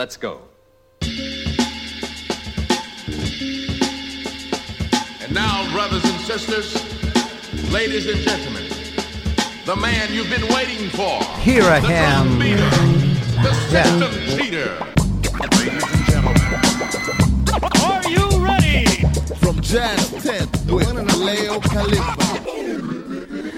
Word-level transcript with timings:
let's 0.00 0.16
go. 0.16 0.40
And 5.20 5.34
now, 5.34 5.70
brothers 5.74 6.02
and 6.10 6.18
sisters, 6.22 6.72
ladies 7.70 8.06
and 8.08 8.18
gentlemen, 8.20 8.64
the 9.66 9.76
man 9.76 10.10
you've 10.10 10.30
been 10.30 10.48
waiting 10.54 10.88
for. 10.88 11.22
Here 11.40 11.64
I 11.64 11.80
the 11.80 11.88
am. 11.88 12.26
drum 12.28 12.38
beater, 12.38 12.70
the 13.44 13.52
Yeah. 13.70 13.84
system 13.84 14.38
cheater. 14.38 14.70
Ladies 15.58 15.84
and 15.92 16.04
gentlemen. 16.06 16.48
Are 17.84 18.02
you 18.08 18.26
ready? 18.42 18.86
From 19.42 19.60
Jazz 19.60 20.08
10 20.24 20.48
with 20.74 20.90
Leo 21.18 21.60
Calippo. 21.60 22.59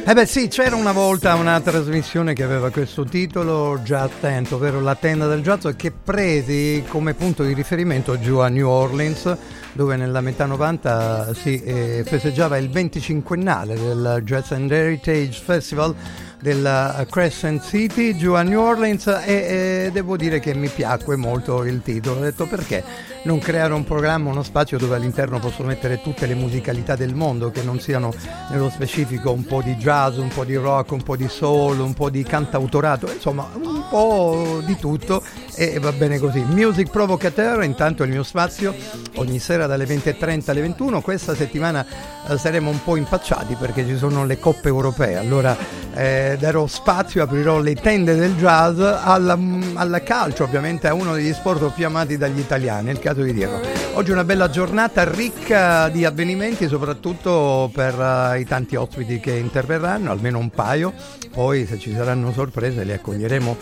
Eh 0.04 0.14
beh 0.14 0.26
sì, 0.26 0.48
c'era 0.48 0.74
una 0.74 0.90
volta 0.90 1.36
una 1.36 1.60
trasmissione 1.60 2.32
che 2.32 2.42
aveva 2.42 2.70
questo 2.70 3.04
titolo 3.04 3.80
già 3.84 4.02
attento, 4.02 4.56
ovvero 4.56 4.80
La 4.80 4.96
tenda 4.96 5.28
del 5.28 5.42
jazz, 5.42 5.68
che 5.76 5.92
presi 5.92 6.82
come 6.88 7.14
punto 7.14 7.44
di 7.44 7.54
riferimento 7.54 8.18
giù 8.18 8.38
a 8.38 8.48
New 8.48 8.68
Orleans, 8.68 9.36
dove 9.72 9.94
nella 9.94 10.20
metà 10.20 10.44
90 10.44 11.34
si 11.34 11.62
eh, 11.62 12.02
festeggiava 12.04 12.56
il 12.56 12.68
25ennale 12.68 13.74
del 13.74 14.22
Jazz 14.24 14.50
and 14.50 14.72
Heritage 14.72 15.40
Festival 15.40 15.94
della 16.40 17.06
Crescent 17.08 17.64
City 17.64 18.16
giù 18.16 18.32
a 18.32 18.42
New 18.42 18.60
Orleans 18.60 19.06
e, 19.06 19.86
e 19.86 19.90
devo 19.92 20.16
dire 20.16 20.40
che 20.40 20.52
mi 20.52 20.68
piacque 20.68 21.14
molto 21.14 21.64
il 21.64 21.80
titolo. 21.80 22.18
Ho 22.18 22.22
detto 22.22 22.46
perché 22.46 22.82
non 23.24 23.38
creare 23.38 23.72
un 23.72 23.84
programma, 23.84 24.30
uno 24.30 24.42
spazio 24.42 24.78
dove 24.78 24.96
all'interno 24.96 25.38
posso 25.38 25.62
mettere 25.62 26.00
tutte 26.00 26.26
le 26.26 26.34
musicalità 26.34 26.96
del 26.96 27.14
mondo 27.14 27.50
che 27.50 27.62
non 27.62 27.78
siano 27.78 28.12
nello 28.50 28.68
specifico 28.70 29.30
un 29.32 29.44
po' 29.44 29.62
di 29.62 29.76
jazz, 29.76 30.16
un 30.18 30.28
po' 30.28 30.44
di 30.44 30.56
rock, 30.56 30.92
un 30.92 31.02
po' 31.02 31.16
di 31.16 31.28
soul, 31.28 31.78
un 31.80 31.94
po' 31.94 32.10
di 32.10 32.22
cantautorato, 32.22 33.10
insomma 33.10 33.48
un 33.54 33.84
po' 33.88 34.60
di 34.64 34.76
tutto 34.76 35.22
e 35.54 35.78
va 35.78 35.92
bene 35.92 36.18
così. 36.18 36.40
Music 36.40 36.90
Provocateur, 36.90 37.62
intanto 37.62 38.02
il 38.02 38.10
mio 38.10 38.22
spazio 38.22 38.74
ogni 39.16 39.38
sera 39.38 39.66
dalle 39.66 39.84
20.30 39.84 40.50
alle 40.50 40.60
21, 40.62 41.00
questa 41.00 41.34
settimana 41.34 41.84
eh, 42.28 42.38
saremo 42.38 42.70
un 42.70 42.82
po' 42.82 42.96
impacciati 42.96 43.54
perché 43.54 43.86
ci 43.86 43.96
sono 43.96 44.24
le 44.24 44.38
coppe 44.38 44.68
europee, 44.68 45.16
allora 45.16 45.56
eh, 45.94 46.36
darò 46.38 46.66
spazio, 46.66 47.22
aprirò 47.22 47.58
le 47.60 47.74
tende 47.74 48.14
del 48.14 48.34
jazz 48.34 48.78
alla 48.80 50.02
calcio, 50.02 50.44
ovviamente 50.44 50.88
a 50.88 50.94
uno 50.94 51.14
degli 51.14 51.32
sport 51.32 51.72
più 51.72 51.86
amati 51.86 52.16
dagli 52.16 52.38
italiani, 52.38 52.90
il 52.90 52.98
caso 53.12 53.22
di 53.22 53.32
dirlo. 53.32 53.60
Oggi 53.94 54.10
è 54.10 54.12
una 54.12 54.24
bella 54.24 54.48
giornata 54.48 55.04
ricca 55.04 55.88
di 55.88 56.04
avvenimenti, 56.04 56.66
soprattutto 56.66 57.70
per 57.72 57.98
eh, 57.98 58.40
i 58.40 58.46
tanti 58.46 58.74
ospiti 58.74 59.20
che 59.20 59.32
interverranno, 59.32 60.10
almeno 60.10 60.38
un 60.38 60.50
paio, 60.50 60.92
poi 61.32 61.66
se 61.66 61.78
ci 61.78 61.92
saranno 61.94 62.32
sorprese 62.32 62.84
li 62.84 62.92
accoglieremo 62.92 63.56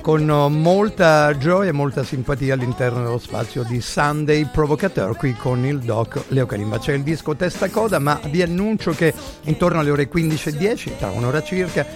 con 0.00 0.28
eh, 0.28 0.48
molta 0.48 1.36
gioia 1.36 1.70
e 1.70 1.72
molta 1.72 2.02
simpatia 2.02 2.54
all'interno 2.54 3.02
dello 3.02 3.18
spazio 3.18 3.62
di 3.62 3.80
Sunday 3.80 4.48
Provocateur 4.50 5.16
qui 5.16 5.34
con 5.34 5.64
il 5.64 5.78
doc 5.78 6.24
Leo 6.28 6.46
Calimba. 6.46 6.78
C'è 6.78 6.94
il 6.94 7.02
disco 7.02 7.36
Testa 7.36 7.68
Coda, 7.70 7.98
ma 7.98 8.18
vi 8.24 8.42
annuncio 8.42 8.90
che 8.92 9.14
intorno 9.44 9.78
alle 9.78 9.90
ore 9.90 10.08
15.10, 10.10 10.96
tra 10.98 11.10
un'ora 11.10 11.42
circa, 11.42 11.86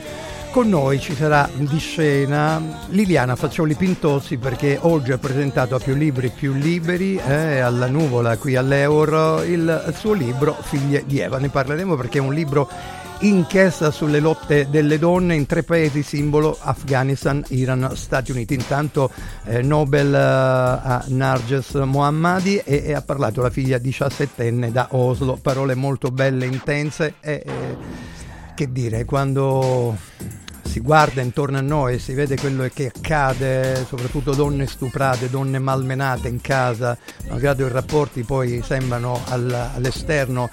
con 0.52 0.68
noi 0.68 1.00
ci 1.00 1.14
sarà 1.14 1.48
di 1.54 1.78
scena 1.78 2.60
Liliana 2.88 3.36
Faccioli 3.36 3.74
Pintozzi 3.74 4.36
perché 4.36 4.78
oggi 4.82 5.10
ha 5.10 5.16
presentato 5.16 5.74
a 5.74 5.78
più 5.78 5.94
libri 5.94 6.28
più 6.28 6.52
liberi 6.52 7.16
eh, 7.16 7.60
alla 7.60 7.86
nuvola 7.86 8.36
qui 8.36 8.54
all'Euro 8.54 9.42
il 9.44 9.94
suo 9.96 10.12
libro 10.12 10.54
Figlie 10.60 11.04
di 11.06 11.20
Eva. 11.20 11.38
Ne 11.38 11.48
parleremo 11.48 11.96
perché 11.96 12.18
è 12.18 12.20
un 12.20 12.34
libro 12.34 12.68
inchiesta 13.20 13.90
sulle 13.90 14.20
lotte 14.20 14.68
delle 14.68 14.98
donne 14.98 15.34
in 15.36 15.46
tre 15.46 15.62
paesi 15.62 16.02
simbolo 16.02 16.54
Afghanistan, 16.60 17.42
Iran, 17.48 17.92
Stati 17.94 18.30
Uniti. 18.30 18.52
Intanto 18.52 19.10
eh, 19.44 19.62
Nobel 19.62 20.12
eh, 20.12 20.18
a 20.18 21.02
Narges 21.06 21.72
Mohammadi 21.76 22.58
e, 22.58 22.82
e 22.84 22.92
ha 22.92 23.00
parlato 23.00 23.40
la 23.40 23.50
figlia 23.50 23.78
diciassettenne 23.78 24.70
da 24.70 24.88
Oslo, 24.90 25.38
parole 25.40 25.74
molto 25.74 26.10
belle, 26.10 26.44
intense 26.44 27.14
e, 27.20 27.42
e 27.46 28.10
che 28.54 28.70
dire, 28.70 29.06
quando 29.06 29.96
si 30.64 30.80
guarda 30.80 31.20
intorno 31.20 31.58
a 31.58 31.60
noi 31.60 31.98
si 31.98 32.14
vede 32.14 32.36
quello 32.36 32.68
che 32.72 32.92
accade, 32.94 33.84
soprattutto 33.86 34.34
donne 34.34 34.66
stuprate, 34.66 35.28
donne 35.28 35.58
malmenate 35.58 36.28
in 36.28 36.40
casa, 36.40 36.96
malgrado 37.28 37.66
i 37.66 37.70
rapporti 37.70 38.22
poi 38.22 38.62
sembrano 38.62 39.20
al- 39.28 39.70
all'esterno 39.74 40.48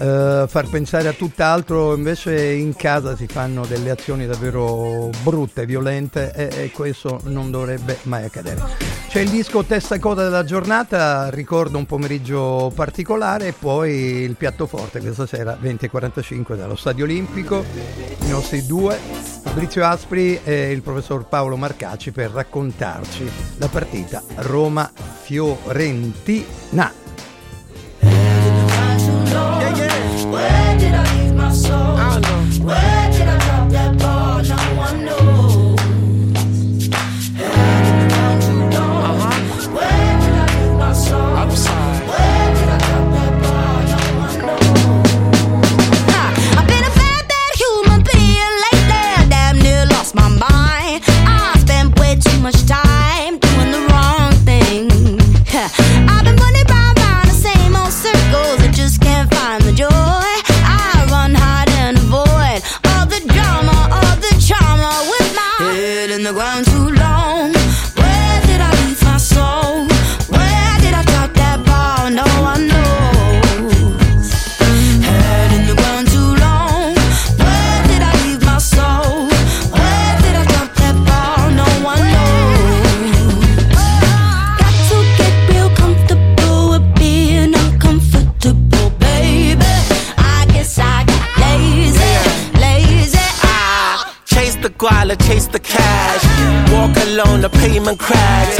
eh, 0.00 0.46
far 0.48 0.68
pensare 0.68 1.06
a 1.08 1.12
tutt'altro, 1.12 1.94
invece 1.94 2.52
in 2.52 2.74
casa 2.74 3.14
si 3.14 3.26
fanno 3.26 3.66
delle 3.66 3.90
azioni 3.90 4.26
davvero 4.26 5.10
brutte, 5.22 5.66
violente 5.66 6.32
e, 6.34 6.64
e 6.64 6.70
questo 6.70 7.20
non 7.24 7.50
dovrebbe 7.50 7.98
mai 8.04 8.24
accadere. 8.24 8.62
C'è 9.08 9.20
il 9.20 9.28
disco 9.28 9.62
Testa 9.64 9.98
Coda 9.98 10.22
della 10.22 10.44
giornata, 10.44 11.28
ricordo 11.30 11.76
un 11.76 11.84
pomeriggio 11.84 12.72
particolare 12.74 13.48
e 13.48 13.52
poi 13.52 14.22
il 14.22 14.36
piatto 14.36 14.66
forte 14.66 15.00
questa 15.00 15.26
sera 15.26 15.58
20.45 15.60 16.56
dallo 16.56 16.76
Stadio 16.76 17.04
Olimpico, 17.04 17.62
i 18.22 18.28
nostri 18.28 18.64
due, 18.64 18.96
Fabrizio 19.42 19.84
Aspri 19.84 20.40
e 20.42 20.70
il 20.70 20.80
professor 20.80 21.26
Paolo 21.26 21.56
Marcacci 21.56 22.10
per 22.12 22.30
raccontarci 22.30 23.28
la 23.56 23.68
partita 23.68 24.22
Roma-Fiorentina. 24.36 27.09
Yeah, 29.30 29.76
yeah. 29.76 30.26
Where 30.26 30.78
did 30.78 30.94
I 30.94 31.04
leave 31.16 31.34
my 31.34 31.52
soul? 31.52 31.74
I. 31.76 32.20
Where 32.62 33.12
did 33.12 33.28
I 33.28 33.38
drop 33.46 33.70
that 33.70 33.98
ball? 33.98 34.42
No 34.42 34.76
one 34.76 35.04
knows. 35.04 35.39
Guala, 94.80 95.14
chase 95.26 95.46
the 95.46 95.58
cash. 95.58 96.24
Walk 96.72 96.96
alone, 97.06 97.42
the 97.42 97.50
pavement 97.60 97.98
cracks. 97.98 98.56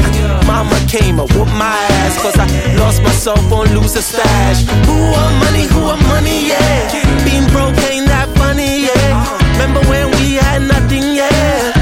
Mama 0.47 0.77
came 0.87 1.19
and 1.19 1.29
whooped 1.33 1.57
my 1.57 1.77
ass. 2.05 2.21
Cause 2.21 2.37
I 2.37 2.47
lost 2.77 3.03
myself 3.03 3.41
on 3.51 3.67
lose 3.75 3.97
a 3.97 4.03
stash. 4.03 4.61
Who 4.87 4.97
want 5.15 5.35
money, 5.45 5.65
who 5.73 5.81
want 5.89 6.03
money, 6.13 6.49
yeah. 6.53 7.25
Being 7.25 7.49
broke 7.49 7.79
ain't 7.89 8.07
that 8.13 8.29
funny, 8.37 8.85
yeah. 8.89 9.09
Remember 9.57 9.81
when 9.89 10.11
we 10.21 10.37
had 10.37 10.61
nothing, 10.61 11.05
yeah. 11.17 11.73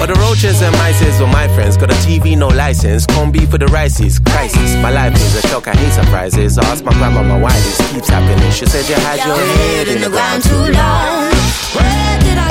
But 0.00 0.08
the 0.08 0.18
roaches 0.18 0.62
and 0.62 0.74
mices 0.76 1.20
were 1.20 1.28
my 1.28 1.46
friends. 1.54 1.76
Got 1.76 1.90
a 1.90 1.98
TV, 2.06 2.36
no 2.36 2.48
license. 2.48 3.06
Beef 3.30 3.50
for 3.50 3.58
the 3.58 3.66
rices. 3.66 4.18
Crisis. 4.18 4.74
My 4.82 4.90
life 4.90 5.14
is 5.14 5.44
a 5.44 5.46
shock. 5.48 5.68
I 5.68 5.76
hate 5.76 5.92
surprises. 5.92 6.58
Ask 6.58 6.84
my 6.84 6.92
grandma 6.94 7.38
why 7.38 7.52
this 7.52 7.78
keeps 7.92 8.08
happening. 8.08 8.50
She 8.50 8.66
said 8.66 8.88
you 8.88 8.96
had 9.06 9.18
your 9.24 9.36
head 9.36 9.88
in 9.88 10.00
the 10.00 10.08
ground 10.08 10.42
too 10.42 10.72
long. 10.72 11.39
Where 11.72 12.18
did 12.18 12.36
I 12.36 12.50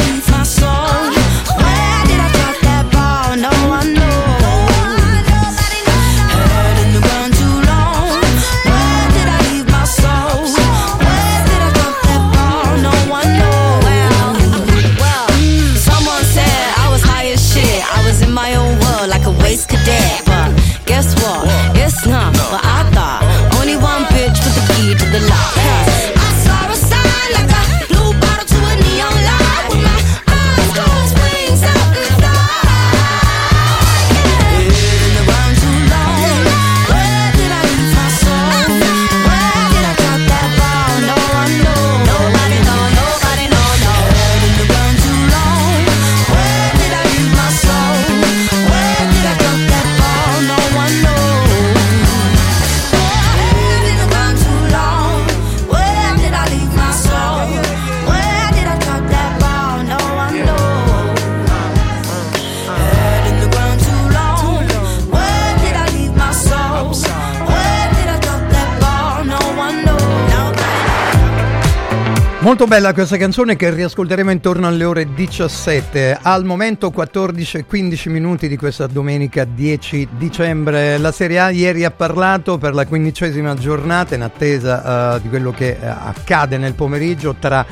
Molto 72.49 72.65
bella 72.65 72.93
questa 72.93 73.15
canzone 73.15 73.55
che 73.55 73.69
riascolteremo 73.69 74.31
intorno 74.31 74.65
alle 74.65 74.83
ore 74.83 75.13
17. 75.13 76.17
Al 76.19 76.45
momento 76.45 76.89
14 76.89 77.57
e 77.57 77.65
15 77.65 78.09
minuti 78.09 78.47
di 78.47 78.57
questa 78.57 78.87
domenica 78.87 79.45
10 79.45 80.07
dicembre. 80.17 80.97
La 80.97 81.11
Serie 81.11 81.37
A 81.37 81.51
ieri 81.51 81.85
ha 81.85 81.91
parlato 81.91 82.57
per 82.57 82.73
la 82.73 82.87
quindicesima 82.87 83.53
giornata 83.53 84.15
in 84.15 84.23
attesa 84.23 85.13
uh, 85.13 85.21
di 85.21 85.29
quello 85.29 85.51
che 85.51 85.77
uh, 85.79 85.85
accade 85.85 86.57
nel 86.57 86.73
pomeriggio 86.73 87.35
tra 87.37 87.63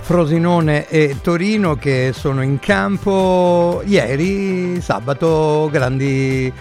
Frosinone 0.00 0.88
e 0.88 1.18
Torino 1.22 1.76
che 1.76 2.10
sono 2.12 2.42
in 2.42 2.58
campo. 2.58 3.82
Ieri, 3.86 4.80
sabato, 4.80 5.68
grandi 5.70 6.52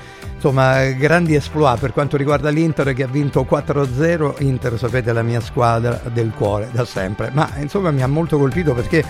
insomma 0.43 0.83
grandi 0.91 1.35
esploit 1.35 1.79
per 1.79 1.93
quanto 1.93 2.17
riguarda 2.17 2.49
l'Inter 2.49 2.93
che 2.93 3.03
ha 3.03 3.07
vinto 3.07 3.47
4-0 3.49 4.43
Inter 4.43 4.77
sapete 4.77 5.13
la 5.13 5.23
mia 5.23 5.39
squadra 5.39 6.01
del 6.11 6.33
cuore 6.35 6.67
da 6.69 6.83
sempre. 6.83 7.29
Ma 7.31 7.49
insomma 7.59 7.91
mi 7.91 8.01
ha 8.01 8.07
molto 8.07 8.37
colpito 8.37 8.73
perché 8.73 9.05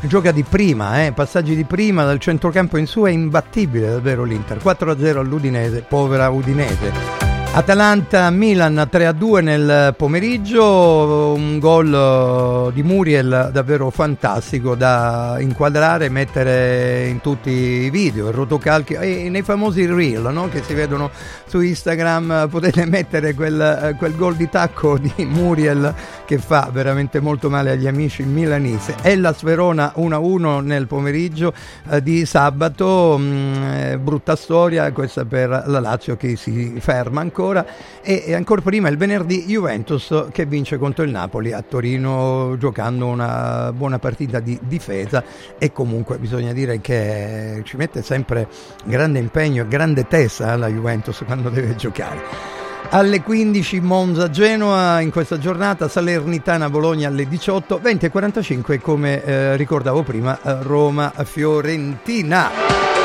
gioca 0.00 0.32
di 0.32 0.42
prima 0.42 1.04
eh? 1.04 1.12
passaggi 1.12 1.54
di 1.54 1.64
prima 1.64 2.04
dal 2.04 2.18
centrocampo 2.18 2.78
in 2.78 2.88
su 2.88 3.04
è 3.04 3.10
imbattibile 3.10 3.90
davvero 3.90 4.24
l'Inter. 4.24 4.58
4-0 4.58 5.18
all'Udinese 5.18 5.82
povera 5.82 6.28
Udinese 6.30 7.31
Atalanta-Milan 7.54 8.88
3-2 8.90 9.42
nel 9.42 9.94
pomeriggio, 9.94 11.34
un 11.36 11.58
gol 11.58 11.92
eh, 11.92 12.72
di 12.72 12.82
Muriel 12.82 13.50
davvero 13.52 13.90
fantastico 13.90 14.74
da 14.74 15.36
inquadrare 15.38 16.06
e 16.06 16.08
mettere 16.08 17.08
in 17.08 17.20
tutti 17.20 17.50
i 17.50 17.90
video, 17.90 18.28
il 18.28 18.34
rotocalchi 18.34 18.94
e 18.94 19.28
nei 19.28 19.42
famosi 19.42 19.84
reel 19.84 20.30
no? 20.32 20.48
che 20.48 20.62
si 20.62 20.72
vedono 20.72 21.10
su 21.44 21.60
Instagram 21.60 22.48
potete 22.48 22.86
mettere 22.86 23.34
quel, 23.34 23.60
eh, 23.60 23.94
quel 23.98 24.16
gol 24.16 24.34
di 24.34 24.48
tacco 24.48 24.96
di 24.96 25.12
Muriel 25.26 25.94
che 26.24 26.38
fa 26.38 26.70
veramente 26.72 27.20
molto 27.20 27.50
male 27.50 27.72
agli 27.72 27.86
amici 27.86 28.22
milanese. 28.22 28.94
Ellas 29.02 29.42
Verona 29.42 29.92
1-1 29.96 30.62
nel 30.62 30.86
pomeriggio 30.86 31.52
eh, 31.90 32.02
di 32.02 32.24
sabato, 32.24 33.18
mm, 33.18 33.62
eh, 33.64 33.98
brutta 33.98 34.36
storia 34.36 34.90
questa 34.92 35.26
per 35.26 35.64
la 35.66 35.80
Lazio 35.80 36.16
che 36.16 36.36
si 36.36 36.76
ferma 36.78 37.20
ancora 37.20 37.40
e, 37.50 38.22
e 38.26 38.34
ancora 38.34 38.60
prima 38.60 38.88
il 38.88 38.96
venerdì 38.96 39.44
Juventus 39.44 40.26
che 40.30 40.46
vince 40.46 40.78
contro 40.78 41.04
il 41.04 41.10
Napoli 41.10 41.52
a 41.52 41.62
Torino 41.62 42.56
giocando 42.58 43.06
una 43.06 43.72
buona 43.72 43.98
partita 43.98 44.38
di 44.40 44.58
difesa 44.62 45.24
e 45.58 45.72
comunque 45.72 46.18
bisogna 46.18 46.52
dire 46.52 46.80
che 46.80 47.62
ci 47.64 47.76
mette 47.76 48.02
sempre 48.02 48.48
grande 48.84 49.18
impegno 49.18 49.62
e 49.62 49.68
grande 49.68 50.06
testa 50.06 50.52
eh, 50.52 50.56
la 50.56 50.68
Juventus 50.68 51.22
quando 51.26 51.48
deve 51.48 51.74
giocare 51.74 52.60
alle 52.90 53.22
15 53.22 53.80
Monza 53.80 54.28
Genoa 54.28 55.00
in 55.00 55.10
questa 55.10 55.38
giornata, 55.38 55.88
Salernitana 55.88 56.68
Bologna 56.68 57.08
alle 57.08 57.26
18, 57.26 57.78
20 57.80 58.06
e 58.06 58.10
45 58.10 58.80
come 58.80 59.24
eh, 59.24 59.56
ricordavo 59.56 60.02
prima 60.02 60.38
Roma 60.42 61.10
Fiorentina. 61.24 63.01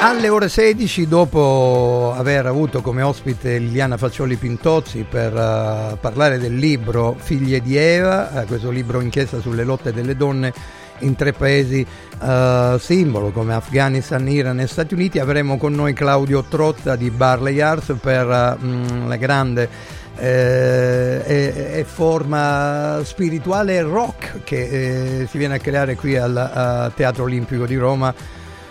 Alle 0.00 0.28
ore 0.28 0.48
16, 0.48 1.08
dopo 1.08 2.14
aver 2.16 2.46
avuto 2.46 2.82
come 2.82 3.02
ospite 3.02 3.58
Liliana 3.58 3.96
Faccioli 3.96 4.36
Pintozzi 4.36 5.04
per 5.08 5.32
uh, 5.34 5.98
parlare 5.98 6.38
del 6.38 6.54
libro 6.54 7.16
Figlie 7.18 7.60
di 7.60 7.76
Eva, 7.76 8.30
uh, 8.32 8.46
questo 8.46 8.70
libro 8.70 9.00
inchiesta 9.00 9.40
sulle 9.40 9.64
lotte 9.64 9.92
delle 9.92 10.14
donne 10.14 10.52
in 11.00 11.16
tre 11.16 11.32
paesi 11.32 11.84
uh, 12.20 12.78
simbolo 12.78 13.32
come 13.32 13.54
Afghanistan, 13.54 14.26
Iran 14.28 14.60
e 14.60 14.68
Stati 14.68 14.94
Uniti. 14.94 15.18
Avremo 15.18 15.56
con 15.56 15.74
noi 15.74 15.94
Claudio 15.94 16.44
Trotta 16.44 16.94
di 16.94 17.10
Barley 17.10 17.60
Arts 17.60 17.96
per 18.00 18.24
uh, 18.24 19.08
la 19.08 19.16
grande 19.16 19.68
eh, 20.16 21.22
e, 21.24 21.84
forma 21.84 23.00
spirituale 23.04 23.82
rock 23.82 24.42
che 24.42 25.22
eh, 25.22 25.26
si 25.28 25.38
viene 25.38 25.54
a 25.54 25.58
creare 25.58 25.94
qui 25.94 26.16
al, 26.16 26.36
al 26.36 26.92
Teatro 26.94 27.24
Olimpico 27.24 27.66
di 27.66 27.76
Roma 27.76 28.12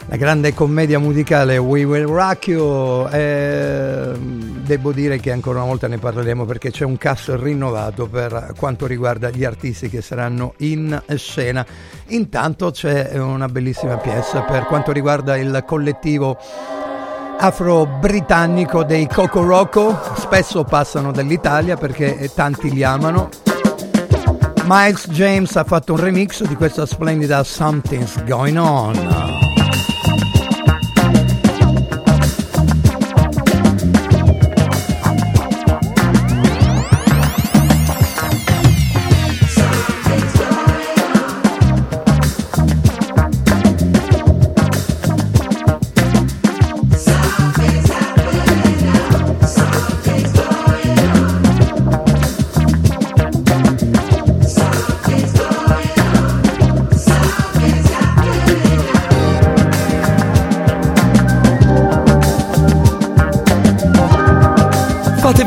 la 0.09 0.15
grande 0.15 0.54
commedia 0.54 1.00
musicale 1.00 1.57
We 1.57 1.83
Will 1.83 2.06
Rock 2.06 2.48
You 2.48 3.07
eh, 3.12 4.13
devo 4.18 4.94
dire 4.94 5.19
che 5.19 5.31
ancora 5.31 5.59
una 5.59 5.68
volta 5.68 5.88
ne 5.88 5.98
parleremo 5.98 6.45
perché 6.45 6.71
c'è 6.71 6.86
un 6.86 6.98
cast 6.98 7.36
rinnovato 7.38 8.07
per 8.07 8.54
quanto 8.57 8.86
riguarda 8.88 9.30
gli 9.30 9.44
artisti 9.44 9.89
che 9.89 10.01
saranno 10.01 10.54
in 10.59 11.01
scena. 11.15 11.65
Intanto 12.07 12.71
c'è 12.71 13.18
una 13.18 13.48
bellissima 13.48 13.98
pièce 13.98 14.44
per 14.48 14.63
quanto 14.65 14.94
riguarda 14.94 15.36
il 15.36 15.63
collettivo 15.65 16.38
afro-britannico 17.39 18.86
dei 18.86 19.07
Coco 19.07 19.44
Rocco. 19.44 20.00
Spesso 20.15 20.63
passano 20.63 21.12
dall'Italia 21.12 21.75
perché 21.75 22.31
tanti 22.33 22.71
li 22.71 22.83
amano. 22.83 23.30
Miles 24.63 25.09
James 25.09 25.54
ha 25.57 25.65
fatto 25.65 25.94
un 25.94 26.00
remix 26.00 26.44
di 26.44 26.56
questa 26.56 26.86
splendida 26.86 27.44
Something's 27.44 28.24
Going 28.25 28.57
On 28.57 29.46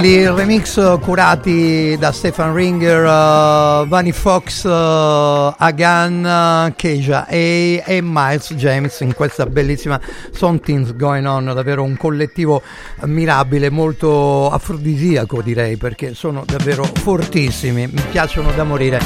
Belli 0.00 0.24
remix 0.28 1.00
curati 1.00 1.96
da 1.98 2.12
Stefan 2.12 2.54
Ringer, 2.54 3.02
uh, 3.02 3.88
Vanny 3.88 4.12
Fox, 4.12 4.62
uh, 4.62 5.52
Agan, 5.56 6.68
uh, 6.68 6.72
Keja 6.76 7.26
e, 7.26 7.82
e 7.84 8.00
Miles 8.00 8.54
James 8.54 9.00
in 9.00 9.12
questa 9.12 9.46
bellissima 9.46 10.00
Something's 10.30 10.94
Going 10.94 11.26
On, 11.26 11.46
davvero 11.52 11.82
un 11.82 11.96
collettivo 11.96 12.62
mirabile, 13.06 13.70
molto 13.70 14.48
afrodisiaco 14.50 15.42
direi 15.42 15.76
perché 15.76 16.14
sono 16.14 16.44
davvero 16.46 16.84
fortissimi, 16.84 17.88
mi 17.88 18.02
piacciono 18.08 18.52
da 18.52 18.62
morire. 18.62 19.00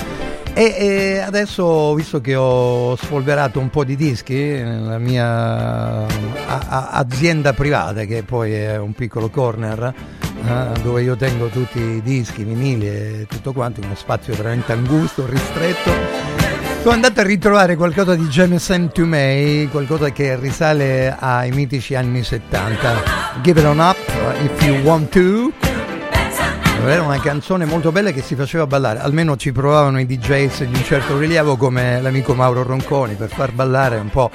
E, 0.52 0.74
e 0.78 1.18
adesso, 1.20 1.94
visto 1.94 2.20
che 2.20 2.34
ho 2.34 2.94
spolverato 2.96 3.58
un 3.58 3.70
po' 3.70 3.84
di 3.84 3.96
dischi 3.96 4.34
nella 4.34 4.98
mia 4.98 5.26
a- 5.26 6.06
a- 6.46 6.88
azienda 6.90 7.54
privata, 7.54 8.04
che 8.04 8.22
poi 8.22 8.52
è 8.52 8.76
un 8.76 8.92
piccolo 8.92 9.30
corner, 9.30 9.94
eh, 10.44 10.80
dove 10.82 11.02
io 11.02 11.16
tengo 11.16 11.46
tutti 11.46 11.78
i 11.78 12.02
dischi, 12.02 12.44
vinili 12.44 12.86
e 12.86 13.26
tutto 13.28 13.52
quanto, 13.52 13.80
uno 13.80 13.94
spazio 13.94 14.34
veramente 14.34 14.72
angusto, 14.72 15.26
ristretto, 15.26 15.90
sono 16.82 16.94
andato 16.94 17.20
a 17.20 17.22
ritrovare 17.22 17.76
qualcosa 17.76 18.16
di 18.16 18.26
James 18.26 18.60
St. 18.64 18.98
May, 18.98 19.68
qualcosa 19.68 20.10
che 20.10 20.34
risale 20.36 21.16
ai 21.16 21.52
mitici 21.52 21.94
anni 21.94 22.24
70. 22.24 23.40
Give 23.40 23.60
it 23.60 23.66
on 23.66 23.78
up 23.78 23.96
if 24.42 24.62
you 24.64 24.80
want 24.82 25.08
to. 25.10 25.52
Era 26.84 27.02
una 27.02 27.20
canzone 27.20 27.64
molto 27.64 27.92
bella 27.92 28.10
che 28.10 28.22
si 28.22 28.34
faceva 28.34 28.66
ballare, 28.66 28.98
almeno 28.98 29.36
ci 29.36 29.52
provavano 29.52 30.00
i 30.00 30.06
DJs 30.06 30.64
di 30.64 30.74
un 30.74 30.82
certo 30.82 31.16
rilievo 31.16 31.56
come 31.56 32.00
l'amico 32.00 32.34
Mauro 32.34 32.64
Ronconi 32.64 33.14
per 33.14 33.28
far 33.28 33.52
ballare 33.52 33.98
un 33.98 34.10
po' 34.10 34.30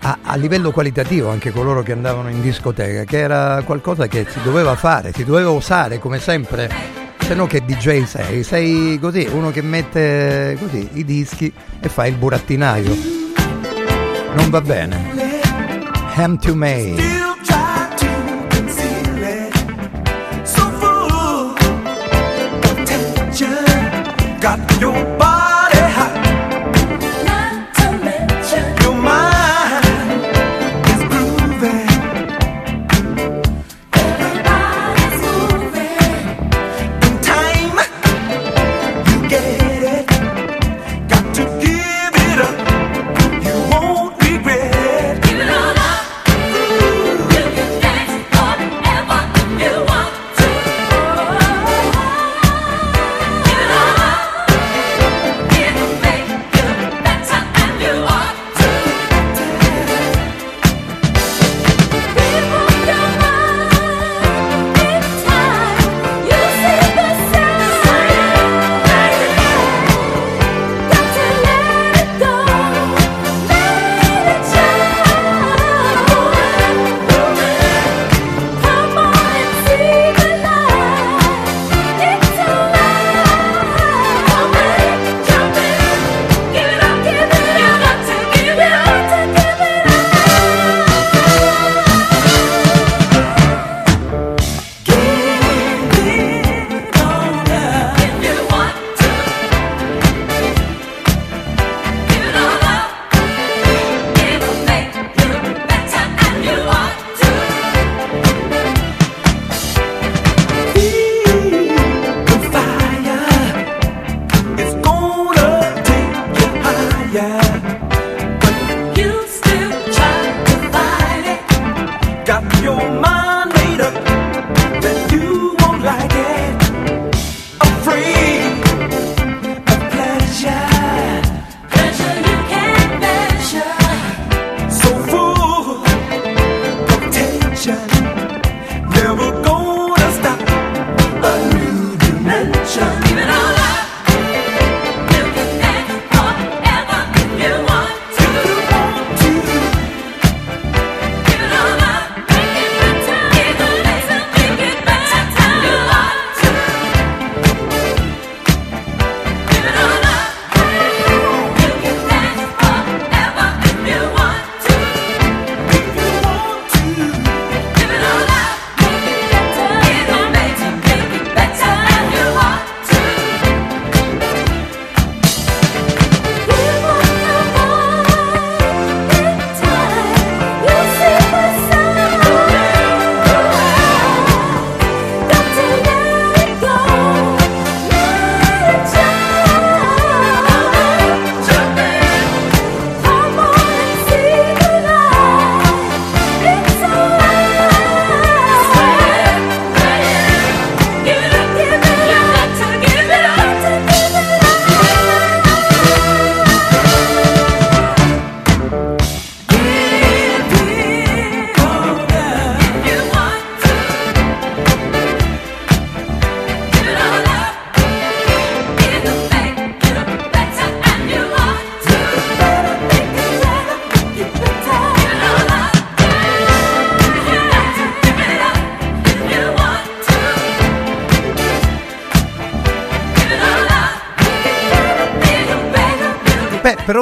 a, 0.00 0.18
a 0.22 0.36
livello 0.36 0.70
qualitativo 0.70 1.30
anche 1.30 1.50
coloro 1.50 1.82
che 1.82 1.92
andavano 1.92 2.30
in 2.30 2.40
discoteca, 2.40 3.04
che 3.04 3.18
era 3.18 3.62
qualcosa 3.64 4.06
che 4.06 4.26
si 4.28 4.40
doveva 4.42 4.74
fare, 4.76 5.12
si 5.12 5.24
doveva 5.24 5.50
usare 5.50 5.98
come 5.98 6.18
sempre, 6.18 6.70
se 7.18 7.34
no 7.34 7.46
che 7.46 7.64
DJ 7.64 8.04
sei, 8.04 8.42
sei 8.42 8.98
così, 9.00 9.28
uno 9.30 9.50
che 9.50 9.62
mette 9.62 10.56
così 10.58 10.88
i 10.94 11.04
dischi 11.04 11.52
e 11.80 11.88
fa 11.88 12.06
il 12.06 12.16
burattinaio. 12.16 13.18
Non 14.34 14.48
va 14.50 14.60
bene. 14.60 15.18
Ham 16.14 16.38
to 16.38 16.54
May. 16.54 16.94
Still 16.94 17.36
try 17.42 17.80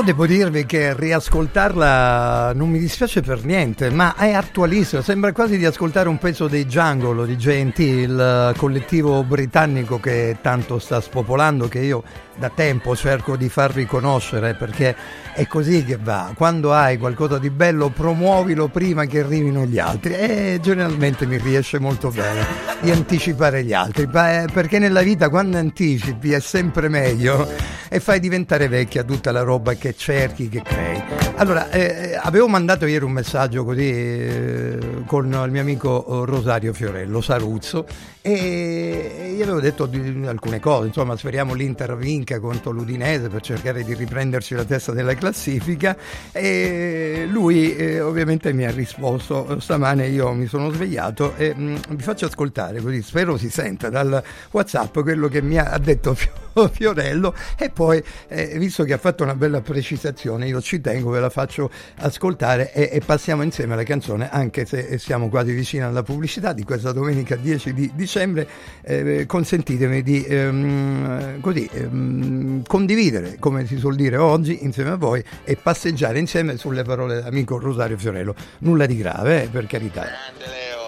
devo 0.09 0.27
dirvi 0.27 0.65
che 0.65 0.95
riascoltarla 0.95 2.55
non 2.55 2.71
mi 2.71 2.79
dispiace 2.79 3.21
per 3.21 3.45
niente, 3.45 3.91
ma 3.91 4.15
è 4.17 4.33
attualissima, 4.33 5.03
sembra 5.03 5.33
quasi 5.33 5.59
di 5.59 5.67
ascoltare 5.67 6.09
un 6.09 6.17
pezzo 6.17 6.49
dei 6.49 6.65
Jungle 6.65 7.27
di 7.27 7.37
JNT, 7.37 7.79
il 7.79 8.55
collettivo 8.57 9.23
britannico 9.23 10.01
che 10.01 10.39
tanto 10.41 10.79
sta 10.79 11.03
spopolando, 11.03 11.69
che 11.69 11.81
io 11.81 12.03
da 12.37 12.49
tempo 12.49 12.97
cerco 12.97 13.37
di 13.37 13.51
far 13.51 13.75
riconoscere 13.75 14.55
perché 14.55 14.97
è 15.39 15.47
così 15.47 15.85
che 15.85 15.97
va. 16.03 16.33
Quando 16.35 16.73
hai 16.73 16.99
qualcosa 16.99 17.39
di 17.39 17.49
bello 17.49 17.91
promuovilo 17.91 18.67
prima 18.67 19.05
che 19.05 19.21
arrivino 19.21 19.65
gli 19.67 19.79
altri 19.79 20.15
e 20.15 20.59
generalmente 20.61 21.27
mi 21.27 21.37
riesce 21.37 21.79
molto 21.79 22.11
bene 22.11 22.45
di 22.81 22.91
anticipare 22.91 23.63
gli 23.63 23.73
altri 23.73 24.09
pa- 24.09 24.47
perché 24.53 24.81
nella 24.81 25.03
vita 25.03 25.29
quando 25.29 25.57
anticipi 25.57 26.33
è 26.33 26.41
sempre 26.41 26.89
meglio 26.89 27.49
e 27.89 28.01
fai 28.01 28.19
diventare 28.19 28.67
vecchia 28.67 29.05
tutta 29.05 29.31
la 29.31 29.43
roba 29.43 29.75
che 29.75 29.95
cerchi, 29.95 30.49
che 30.49 30.61
crei. 30.63 31.03
Allora, 31.37 31.71
eh, 31.71 32.19
avevo 32.21 32.49
mandato 32.49 32.85
ieri 32.87 33.05
un 33.05 33.13
messaggio 33.13 33.65
così 33.65 33.91
eh, 33.91 34.79
con 35.07 35.27
il 35.27 35.51
mio 35.53 35.61
amico 35.61 36.25
Rosario 36.25 36.73
Fiorello, 36.73 37.21
Saruzzo, 37.21 37.87
e 38.21 39.35
gli 39.37 39.41
avevo 39.41 39.61
detto 39.61 39.89
alcune 40.27 40.61
cose, 40.61 40.89
insomma 40.89 41.17
speriamo 41.17 41.55
l'Inter 41.55 41.97
vinca 41.97 42.39
contro 42.41 42.73
l'Udinese 42.73 43.29
per 43.29 43.41
cercare 43.41 43.85
di 43.85 43.95
riprenderci 43.95 44.55
la 44.55 44.65
testa 44.65 44.93
della 44.93 45.15
classifica 45.29 45.97
e 46.33 47.27
lui 47.31 47.77
eh, 47.77 48.01
ovviamente 48.01 48.53
mi 48.53 48.65
ha 48.65 48.71
risposto 48.71 49.61
stamane 49.61 50.07
io 50.09 50.33
mi 50.33 50.47
sono 50.47 50.71
svegliato 50.71 51.35
e 51.37 51.55
mh, 51.55 51.81
vi 51.91 52.03
faccio 52.03 52.27
ascoltare 52.27 52.81
così 52.81 53.03
spero 53.03 53.37
si 53.37 53.51
senta 53.51 53.91
dal 53.91 54.23
whatsapp 54.51 54.99
quello 55.01 55.29
che 55.29 55.43
mi 55.43 55.59
ha 55.59 55.79
detto 55.79 56.15
Fio- 56.15 56.47
Fiorello. 56.73 57.35
E 57.57 57.71
poi 57.71 58.03
eh, 58.29 58.59
visto 58.59 58.85
che 58.85 58.93
ha 58.93 58.99
fatto 58.99 59.23
una 59.23 59.35
bella 59.35 59.61
precisazione 59.61 60.47
io 60.49 60.61
ci 60.61 60.81
tengo 60.81 61.11
ve 61.11 61.21
la 61.21 61.31
faccio 61.31 61.71
ascoltare 61.99 62.73
e, 62.73 62.89
e 62.93 63.01
passiamo 63.05 63.43
insieme 63.43 63.75
alla 63.75 63.85
canzone 63.85 64.29
anche 64.31 64.65
se 64.65 64.99
siamo 64.99 65.29
quasi 65.29 65.53
vicini 65.53 65.83
alla 65.85 66.03
pubblicità 66.03 66.53
di 66.53 66.65
questa 66.65 66.93
domenica 66.93 67.37
10 67.37 67.73
di 67.73 67.91
dicembre. 67.95 68.49
Eh, 68.83 69.25
consentitemi 69.27 70.03
di 70.03 70.25
ehm, 70.25 71.41
così 71.41 71.69
ehm, 71.71 72.63
condividere 72.67 73.37
come 73.39 73.67
si 73.67 73.77
suol 73.77 73.95
dire 73.95 74.17
oggi 74.17 74.65
insieme 74.65 74.91
a 74.91 74.97
voi 74.97 75.23
e 75.45 75.57
passeggiare 75.57 76.19
insieme 76.19 76.57
sulle 76.57 76.83
parole 76.83 77.17
dell'amico 77.17 77.59
Rosario 77.59 77.97
Fiorello. 77.99 78.35
Nulla 78.59 78.87
di 78.87 78.97
grave 78.97 79.45
eh, 79.45 79.49
per 79.49 79.67
carità. 79.67 80.03
Grande 80.03 80.47
Leo, 80.47 80.88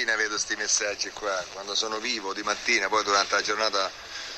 mattina 0.00 0.16
vedo 0.16 0.30
questi 0.30 0.56
messaggi 0.56 1.10
qua, 1.10 1.44
quando 1.52 1.74
sono 1.74 1.98
vivo 1.98 2.32
di 2.32 2.42
mattina, 2.42 2.88
poi 2.88 3.02
durante 3.04 3.34
la 3.34 3.42
giornata 3.42 3.90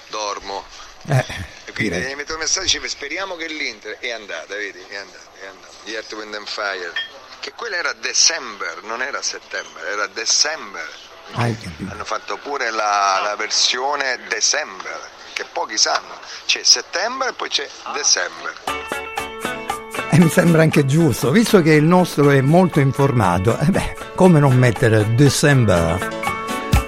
dormo. 0.08 0.64
eh, 1.08 1.24
E 1.66 1.72
quindi 1.72 1.94
direi. 1.94 2.06
mi 2.08 2.14
metto 2.16 2.32
un 2.32 2.40
messaggio 2.40 2.82
e 2.82 2.88
speriamo 2.88 3.36
che 3.36 3.46
l'Inter 3.46 3.98
è 4.00 4.10
andata, 4.10 4.54
vedi, 4.56 4.84
è 4.88 4.96
andata, 4.96 5.30
è 5.40 5.46
andata. 5.46 5.72
Gli 5.84 5.92
Earth, 5.94 6.12
Wind 6.14 6.34
and 6.34 6.48
Fire, 6.48 6.92
che 7.38 7.52
quella 7.52 7.76
era 7.76 7.92
December, 7.92 8.82
non 8.82 9.02
era 9.02 9.22
settembre, 9.22 9.86
era 9.88 10.06
December. 10.08 10.88
Hanno 11.34 12.04
fatto 12.04 12.38
pure 12.38 12.70
la, 12.70 13.20
la 13.22 13.36
versione 13.36 14.18
December, 14.26 15.10
che 15.32 15.44
pochi 15.44 15.78
sanno. 15.78 16.18
C'è 16.46 16.62
settembre 16.64 17.28
e 17.28 17.32
poi 17.34 17.48
c'è 17.48 17.68
December. 17.92 19.01
E 20.14 20.18
mi 20.20 20.28
sembra 20.28 20.60
anche 20.60 20.84
giusto, 20.84 21.30
visto 21.30 21.62
che 21.62 21.72
il 21.72 21.84
nostro 21.84 22.28
è 22.28 22.42
molto 22.42 22.80
informato, 22.80 23.58
eh 23.58 23.70
beh, 23.70 23.96
come 24.14 24.40
non 24.40 24.54
mettere 24.54 25.14
December? 25.14 26.20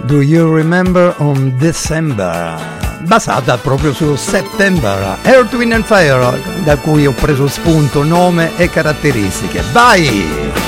Do 0.02 0.20
you 0.20 0.54
remember 0.54 1.14
on 1.16 1.54
December? 1.56 2.60
Basata 3.06 3.56
proprio 3.56 3.94
su 3.94 4.14
September, 4.16 5.16
Earth, 5.22 5.54
Wind 5.54 5.72
and 5.72 5.84
Fire, 5.84 6.38
da 6.64 6.76
cui 6.76 7.06
ho 7.06 7.12
preso 7.12 7.48
spunto, 7.48 8.02
nome 8.02 8.58
e 8.58 8.68
caratteristiche. 8.68 9.62
Vai! 9.72 10.63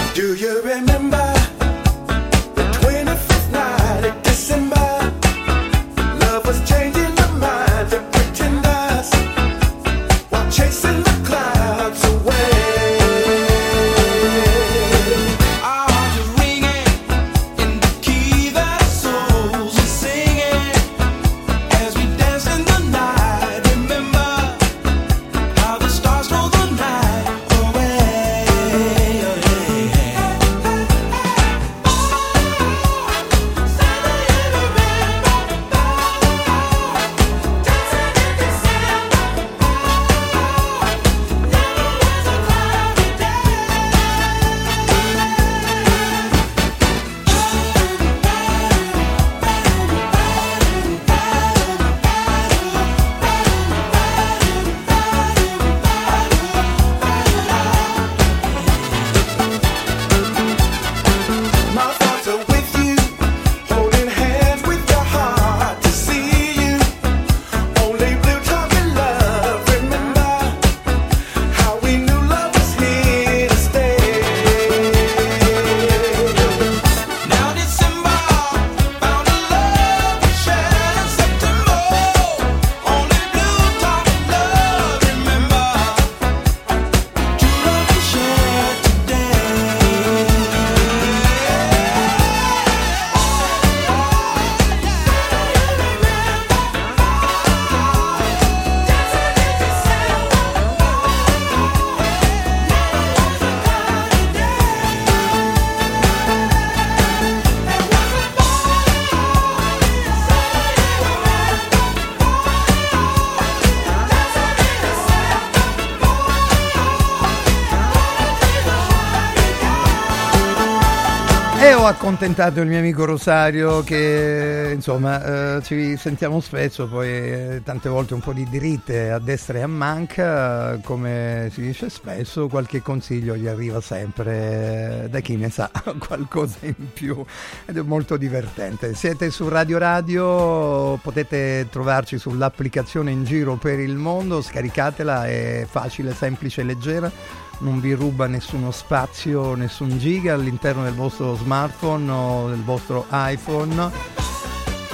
Accontentato 121.89 122.61
il 122.61 122.67
mio 122.67 122.79
amico 122.79 123.05
Rosario 123.05 123.83
che 123.83 124.73
insomma 124.75 125.57
eh, 125.57 125.63
ci 125.63 125.97
sentiamo 125.97 126.41
spesso, 126.41 126.89
poi 126.89 127.09
eh, 127.09 127.61
tante 127.65 127.89
volte 127.89 128.15
un 128.15 128.21
po' 128.21 128.33
di 128.33 128.49
dritte 128.49 129.11
a 129.11 129.19
destra 129.19 129.59
e 129.59 129.63
a 129.63 129.67
manca, 129.67 130.79
come 130.83 131.49
si 131.53 131.61
dice 131.61 131.89
spesso, 131.89 132.49
qualche 132.49 132.83
consiglio 132.83 133.37
gli 133.37 133.47
arriva 133.47 133.81
sempre 133.81 135.07
da 135.11 135.21
chi 135.21 135.37
ne 135.37 135.49
sa 135.49 135.71
qualcosa 135.99 136.57
in 136.63 136.93
più 136.93 137.25
ed 137.65 137.77
è 137.77 137.83
molto 137.83 138.17
divertente. 138.17 138.95
Siete 138.95 139.31
su 139.31 139.49
Radio 139.49 139.79
Radio, 139.79 140.97
potete 140.97 141.69
trovarci 141.71 142.19
sull'applicazione 142.19 143.11
in 143.13 143.25
giro 143.25 143.57
per 143.57 143.79
il 143.79 143.97
mondo, 143.97 144.43
scaricatela, 144.43 145.27
è 145.27 145.67
facile, 145.69 146.15
semplice 146.15 146.63
e 146.63 146.65
leggera 146.65 147.45
non 147.59 147.81
vi 147.81 147.93
ruba 147.95 148.27
nessuno 148.27 148.71
spazio, 148.71 149.55
nessun 149.55 149.99
giga 149.99 150.35
all'interno 150.35 150.83
del 150.85 150.95
vostro 150.95 151.35
smartphone 151.37 152.11
o 152.11 152.49
del 152.49 152.63
vostro 152.63 153.07
iPhone. 153.11 154.25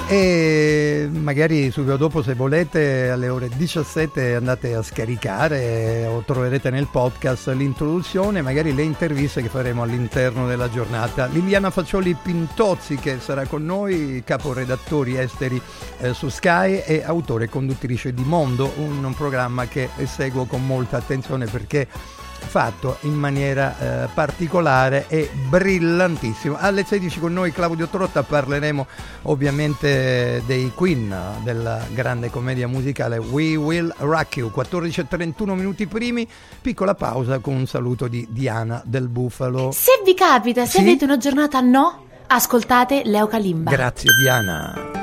e 0.07 1.09
magari 1.11 1.71
subito 1.71 1.95
dopo 1.95 2.21
se 2.21 2.33
volete 2.35 3.09
alle 3.09 3.29
ore 3.29 3.49
17 3.49 4.35
andate 4.35 4.75
a 4.75 4.83
scaricare 4.83 6.05
o 6.05 6.21
troverete 6.25 6.69
nel 6.69 6.87
podcast 6.91 7.47
l'introduzione, 7.49 8.41
magari 8.41 8.75
le 8.75 8.83
interviste 8.83 9.41
che 9.41 9.47
faremo 9.47 9.81
all'interno 9.81 10.45
della 10.45 10.69
giornata. 10.69 11.25
Liliana 11.25 11.71
Faccioli 11.71 12.15
Pintozzi 12.21 12.95
che 12.97 13.19
sarà 13.19 13.45
con 13.45 13.65
noi, 13.65 14.21
caporedattori 14.25 15.17
esteri 15.17 15.59
eh, 15.99 16.13
su 16.13 16.29
Sky 16.29 16.83
e 16.85 17.01
autore 17.03 17.45
e 17.45 17.49
conduttrice 17.49 18.13
di 18.13 18.23
Mondo, 18.23 18.71
un, 18.77 19.03
un 19.03 19.13
programma 19.15 19.67
che 19.67 19.89
seguo 20.05 20.45
con 20.45 20.65
molta 20.65 20.97
attenzione 20.97 21.45
perché 21.45 21.87
fatto 22.43 22.97
in 23.01 23.13
maniera 23.13 24.03
eh, 24.03 24.07
particolare 24.13 25.05
e 25.07 25.29
brillantissimo. 25.49 26.55
Alle 26.59 26.83
16 26.85 27.19
con 27.19 27.33
noi 27.33 27.51
Claudio 27.51 27.87
Trotta 27.87 28.23
parleremo 28.23 28.85
ovviamente 29.23 30.41
dei 30.45 30.71
Queen, 30.75 31.13
della 31.43 31.81
grande 31.93 32.29
commedia 32.29 32.67
musicale 32.67 33.17
We 33.17 33.55
Will 33.55 33.93
Rock 33.97 34.37
You. 34.37 34.51
14.31 34.55 35.53
minuti 35.53 35.87
primi, 35.87 36.27
piccola 36.61 36.95
pausa 36.95 37.39
con 37.39 37.55
un 37.55 37.65
saluto 37.67 38.07
di 38.07 38.27
Diana 38.29 38.81
del 38.85 39.07
Bufalo. 39.07 39.71
Se 39.71 40.01
vi 40.05 40.13
capita, 40.13 40.65
se 40.65 40.77
Sì? 40.77 40.83
avete 40.83 41.03
una 41.05 41.17
giornata 41.17 41.59
no, 41.61 42.05
ascoltate 42.27 43.01
Leo 43.05 43.27
Kalimba. 43.27 43.71
Grazie 43.71 44.09
Diana. 44.21 45.02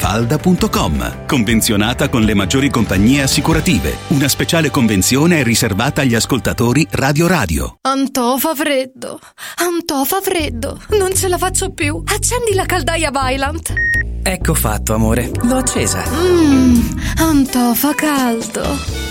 villamafalda.com. 0.01 1.25
Convenzionata 1.27 2.09
con 2.09 2.23
le 2.23 2.33
maggiori 2.33 2.69
compagnie 2.69 3.21
assicurative. 3.21 3.97
Una 4.07 4.27
speciale 4.27 4.69
convenzione 4.69 5.39
è 5.39 5.43
riservata 5.43 6.01
agli 6.01 6.15
ascoltatori 6.15 6.85
Radio 6.91 7.27
Radio. 7.27 7.77
Antò 7.81 8.37
fa 8.37 8.55
freddo. 8.55 9.19
Antò 9.57 10.03
fa 10.03 10.19
freddo. 10.21 10.79
Non 10.97 11.13
ce 11.13 11.27
la 11.27 11.37
faccio 11.37 11.71
più. 11.71 12.01
Accendi 12.05 12.53
la 12.53 12.65
caldaia 12.65 13.11
Vylant. 13.11 13.73
Ecco 14.23 14.53
fatto, 14.53 14.93
amore. 14.93 15.31
L'ho 15.43 15.57
accesa. 15.57 16.03
Mmm, 16.09 16.99
Antò 17.17 17.73
fa 17.73 17.93
caldo. 17.95 19.10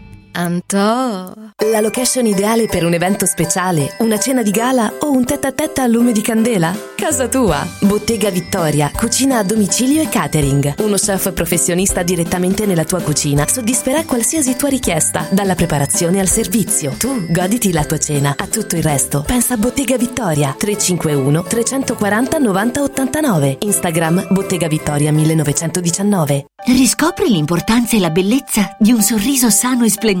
Antò. 0.33 1.33
La 1.71 1.81
location 1.81 2.25
ideale 2.25 2.67
per 2.67 2.85
un 2.85 2.93
evento 2.93 3.25
speciale, 3.25 3.95
una 3.99 4.17
cena 4.17 4.41
di 4.41 4.51
gala 4.51 4.93
o 5.01 5.11
un 5.11 5.25
tête 5.25 5.47
a 5.47 5.51
tête 5.51 5.81
a 5.81 5.87
lume 5.87 6.13
di 6.13 6.21
candela? 6.21 6.73
Casa 6.95 7.27
tua. 7.27 7.67
Bottega 7.81 8.29
Vittoria, 8.29 8.91
cucina 8.95 9.39
a 9.39 9.43
domicilio 9.43 10.01
e 10.01 10.07
catering. 10.07 10.75
Uno 10.79 10.95
chef 10.95 11.33
professionista 11.33 12.03
direttamente 12.03 12.65
nella 12.65 12.85
tua 12.85 13.01
cucina 13.01 13.45
soddisferà 13.47 14.05
qualsiasi 14.05 14.55
tua 14.55 14.69
richiesta, 14.69 15.27
dalla 15.31 15.55
preparazione 15.55 16.19
al 16.19 16.29
servizio. 16.29 16.93
Tu 16.97 17.25
goditi 17.27 17.73
la 17.73 17.83
tua 17.83 17.97
cena. 17.97 18.33
A 18.37 18.47
tutto 18.47 18.75
il 18.77 18.83
resto, 18.83 19.23
pensa 19.25 19.55
a 19.55 19.57
Bottega 19.57 19.97
Vittoria 19.97 20.55
351 20.57 21.43
340 21.43 22.37
90 22.37 22.81
89. 22.83 23.57
Instagram 23.59 24.27
Bottega 24.29 24.67
Vittoria 24.67 25.11
1919. 25.11 26.45
Riscopri 26.63 27.27
l'importanza 27.27 27.97
e 27.97 27.99
la 27.99 28.11
bellezza 28.11 28.75
di 28.79 28.91
un 28.91 29.01
sorriso 29.01 29.49
sano 29.49 29.83
e 29.83 29.89
splendente. 29.89 30.20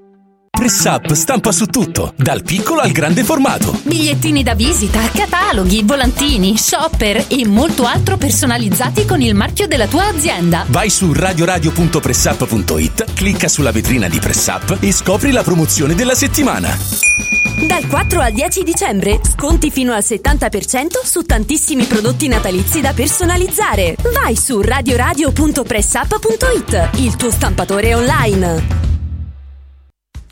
Press 0.61 0.85
Up 0.85 1.11
stampa 1.13 1.51
su 1.51 1.65
tutto, 1.65 2.13
dal 2.15 2.43
piccolo 2.43 2.81
al 2.81 2.91
grande 2.91 3.23
formato. 3.23 3.79
Bigliettini 3.81 4.43
da 4.43 4.53
visita, 4.53 4.99
cataloghi, 5.11 5.81
volantini, 5.81 6.55
shopper 6.55 7.25
e 7.29 7.47
molto 7.47 7.85
altro 7.85 8.15
personalizzati 8.15 9.07
con 9.07 9.21
il 9.21 9.33
marchio 9.33 9.65
della 9.65 9.87
tua 9.87 10.05
azienda. 10.05 10.63
Vai 10.67 10.91
su 10.91 11.13
radioradio.pressup.it, 11.13 13.13
clicca 13.15 13.47
sulla 13.47 13.71
vetrina 13.71 14.07
di 14.07 14.19
Press 14.19 14.45
Up 14.49 14.77
e 14.79 14.91
scopri 14.91 15.31
la 15.31 15.41
promozione 15.41 15.95
della 15.95 16.13
settimana. 16.13 16.77
Dal 17.65 17.87
4 17.87 18.21
al 18.21 18.31
10 18.31 18.61
dicembre, 18.61 19.19
sconti 19.33 19.71
fino 19.71 19.93
al 19.93 20.03
70% 20.07 21.03
su 21.03 21.23
tantissimi 21.23 21.85
prodotti 21.85 22.27
natalizi 22.27 22.81
da 22.81 22.93
personalizzare. 22.93 23.95
Vai 24.13 24.35
su 24.35 24.61
radioradio.pressup.it, 24.61 26.89
il 26.97 27.15
tuo 27.15 27.31
stampatore 27.31 27.95
online. 27.95 28.90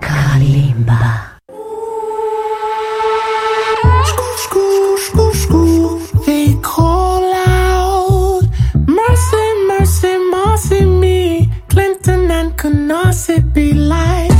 Kalimba. 0.00 1.02
They 6.26 6.54
call 6.62 7.24
out. 7.34 8.42
Mercy, 8.86 9.46
mercy, 9.66 10.18
mercy 10.30 10.84
me. 10.84 11.50
Clinton 11.68 12.30
and 12.30 12.56
Canarsie 12.56 13.52
be 13.52 13.72
like. 13.72 14.33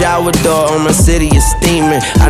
Shower 0.00 0.32
door 0.40 0.72
on 0.72 0.80
my 0.84 0.92
city 0.92 1.28
is 1.28 1.44
steaming. 1.50 2.00
I 2.24 2.29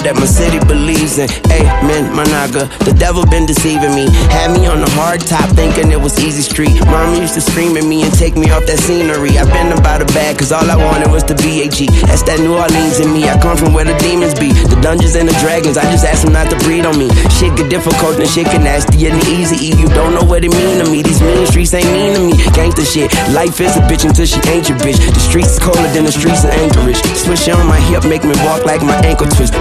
God 0.00 0.06
that 0.06 0.16
my 0.16 0.26
city 0.26 0.58
believes 0.64 1.18
in. 1.18 1.28
Amen, 1.52 2.12
my 2.14 2.24
naga. 2.24 2.68
The 2.84 2.92
devil 2.96 3.24
been 3.26 3.44
deceiving 3.44 3.94
me. 3.94 4.08
Had 4.32 4.52
me 4.52 4.66
on 4.66 4.80
the 4.80 4.90
hard 4.96 5.20
top 5.20 5.48
thinking 5.52 5.92
it 5.92 6.00
was 6.00 6.16
easy 6.20 6.42
street. 6.42 6.72
Mom 6.86 7.16
used 7.16 7.34
to 7.34 7.40
scream 7.40 7.76
at 7.76 7.84
me 7.84 8.02
and 8.02 8.12
take 8.12 8.36
me 8.36 8.50
off 8.50 8.64
that 8.66 8.78
scenery. 8.80 9.36
I've 9.36 9.50
been 9.52 9.72
about 9.72 10.02
a 10.02 10.08
bag 10.16 10.38
cause 10.38 10.52
all 10.52 10.64
I 10.64 10.76
wanted 10.76 11.10
was 11.10 11.24
the 11.24 11.34
BAG. 11.36 11.88
That's 12.08 12.22
that 12.24 12.40
New 12.40 12.56
Orleans 12.56 13.00
in 13.00 13.12
me. 13.12 13.28
I 13.28 13.36
come 13.40 13.56
from 13.56 13.72
where 13.72 13.84
the 13.84 13.96
demons 14.00 14.34
be. 14.36 14.52
The 14.52 14.78
dungeons 14.80 15.14
and 15.16 15.28
the 15.28 15.36
dragons. 15.40 15.76
I 15.76 15.84
just 15.90 16.04
ask 16.04 16.24
them 16.24 16.32
not 16.32 16.48
to 16.50 16.56
breed 16.64 16.86
on 16.86 16.96
me. 16.96 17.08
Shit 17.36 17.56
get 17.56 17.68
difficult 17.68 18.16
and 18.20 18.28
shit 18.28 18.46
get 18.48 18.62
nasty 18.62 19.06
and 19.06 19.16
easy. 19.28 19.74
You 19.74 19.88
don't 19.92 20.14
know 20.14 20.24
what 20.24 20.44
it 20.44 20.52
mean 20.52 20.84
to 20.84 20.86
me. 20.88 21.02
These 21.02 21.20
mean 21.20 21.44
streets 21.46 21.74
ain't 21.74 21.90
mean 21.92 22.14
to 22.16 22.22
me. 22.24 22.34
Gangsta 22.56 22.84
shit. 22.86 23.12
Life 23.34 23.60
is 23.60 23.76
a 23.76 23.82
bitch 23.84 24.06
until 24.06 24.26
she 24.26 24.40
ain't 24.48 24.68
your 24.68 24.78
bitch. 24.80 24.98
The 25.00 25.20
streets 25.20 25.58
colder 25.58 25.88
than 25.92 26.04
the 26.04 26.14
streets 26.14 26.44
of 26.44 26.50
Anchorage. 26.56 27.00
Switch 27.16 27.48
on 27.50 27.66
my 27.66 27.80
hip, 27.90 28.04
make 28.04 28.24
me 28.24 28.34
walk 28.46 28.64
like 28.64 28.82
my 28.82 28.96
ankle 29.04 29.26
twist. 29.26 29.52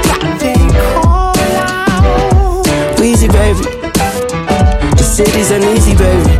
Weezy, 3.19 3.27
baby. 3.34 3.65
The 4.95 5.03
city's 5.03 5.51
uneasy, 5.51 5.93
baby. 5.93 6.39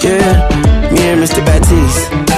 Yeah, 0.00 0.92
me 0.92 1.00
and 1.08 1.20
Mr. 1.20 1.44
Baptiste. 1.44 2.29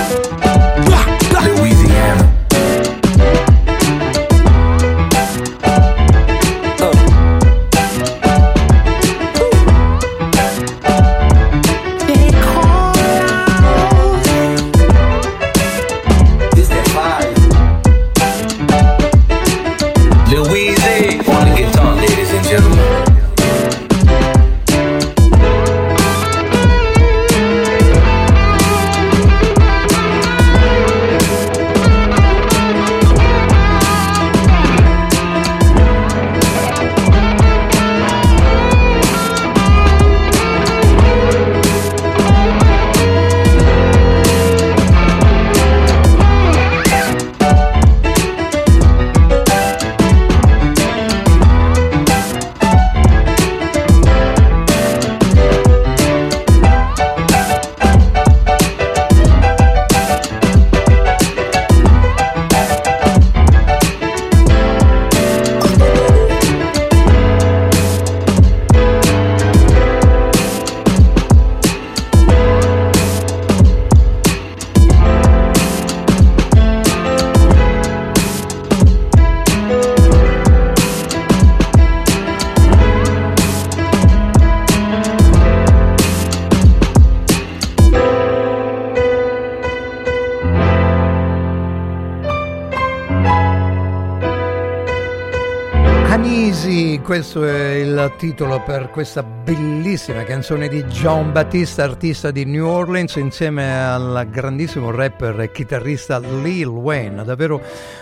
Titolo 98.23 98.63
per 98.63 98.89
questa 98.91 99.25
bellissima 99.43 100.23
canzone 100.23 100.69
di 100.69 100.85
John 100.85 101.33
Battista, 101.33 101.83
artista 101.83 102.31
di 102.31 102.45
New 102.45 102.65
Orleans, 102.65 103.17
insieme 103.17 103.85
al 103.85 104.29
grandissimo 104.31 104.93
rapper 104.93 105.41
e 105.41 105.51
chitarrista 105.51 106.21
Lil 106.21 106.67
Wayne. 106.67 107.25
Davvero 107.25 107.61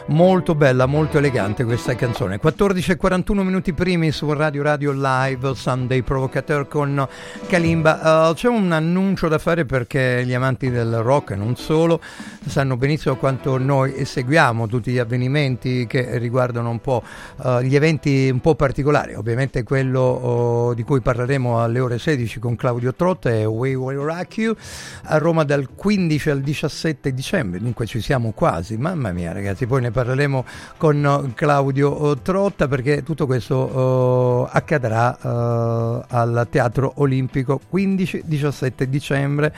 molto 0.09 0.55
bella, 0.55 0.85
molto 0.85 1.17
elegante 1.17 1.65
questa 1.65 1.95
canzone. 1.95 2.37
14 2.39 2.93
e 2.93 2.97
41 2.97 3.43
minuti 3.43 3.73
primi 3.73 4.13
su 4.13 4.31
Radio 4.35 4.63
Radio 4.63 4.93
Live, 4.93 5.55
Sunday 5.55 6.03
Provocateur 6.03 6.69
con 6.69 7.09
Kalimba. 7.47 8.29
Uh, 8.29 8.35
c'è 8.35 8.49
un 8.49 8.71
annuncio 8.73 9.29
da 9.29 9.39
fare 9.39 9.65
perché 9.65 10.23
gli 10.27 10.35
amanti 10.35 10.71
del 10.71 10.99
rock 10.99 11.31
e 11.31 11.37
non 11.37 11.57
solo 11.57 12.03
sanno 12.47 12.77
benissimo 12.77 13.17
quanto 13.17 13.57
noi 13.57 14.05
seguiamo 14.05 14.67
tutti 14.67 14.93
gli 14.93 14.99
avvenimenti 14.99 15.87
che 15.87 16.19
riguardano 16.19 16.69
un 16.69 16.81
po' 16.81 17.03
uh, 17.37 17.61
gli 17.61 17.75
eventi 17.75 18.29
un 18.31 18.41
po' 18.41 18.55
particolari. 18.55 19.15
Ovviamente 19.15 19.63
quello 19.63 20.69
uh, 20.69 20.75
di 20.75 20.83
cui 20.83 21.01
parleremo 21.01 21.29
alle 21.35 21.81
ore 21.81 21.99
16 21.99 22.39
con 22.39 22.57
Claudio 22.57 22.95
Trotta 22.95 23.31
e 23.31 23.45
We 23.45 23.75
Will 23.75 23.99
Rock 23.99 24.37
You. 24.39 24.55
A 25.05 25.19
Roma 25.19 25.45
dal 25.45 25.69
15 25.75 26.31
al 26.31 26.41
17 26.41 27.13
dicembre, 27.13 27.61
dunque 27.61 27.87
ci 27.87 28.01
siamo 28.01 28.33
quasi. 28.33 28.77
Mamma 28.77 29.13
mia 29.13 29.33
ragazzi, 29.33 29.67
poi 29.67 29.83
ne 29.83 29.91
parleremo 29.91 30.45
con 30.77 31.33
Claudio 31.35 32.19
Trotta 32.23 32.69
perché 32.69 33.03
tutto 33.03 33.27
questo 33.27 34.47
accadrà 34.47 35.19
al 36.09 36.47
Teatro 36.51 36.93
Olimpico. 36.97 37.61
15-17 37.73 38.83
dicembre 38.85 39.55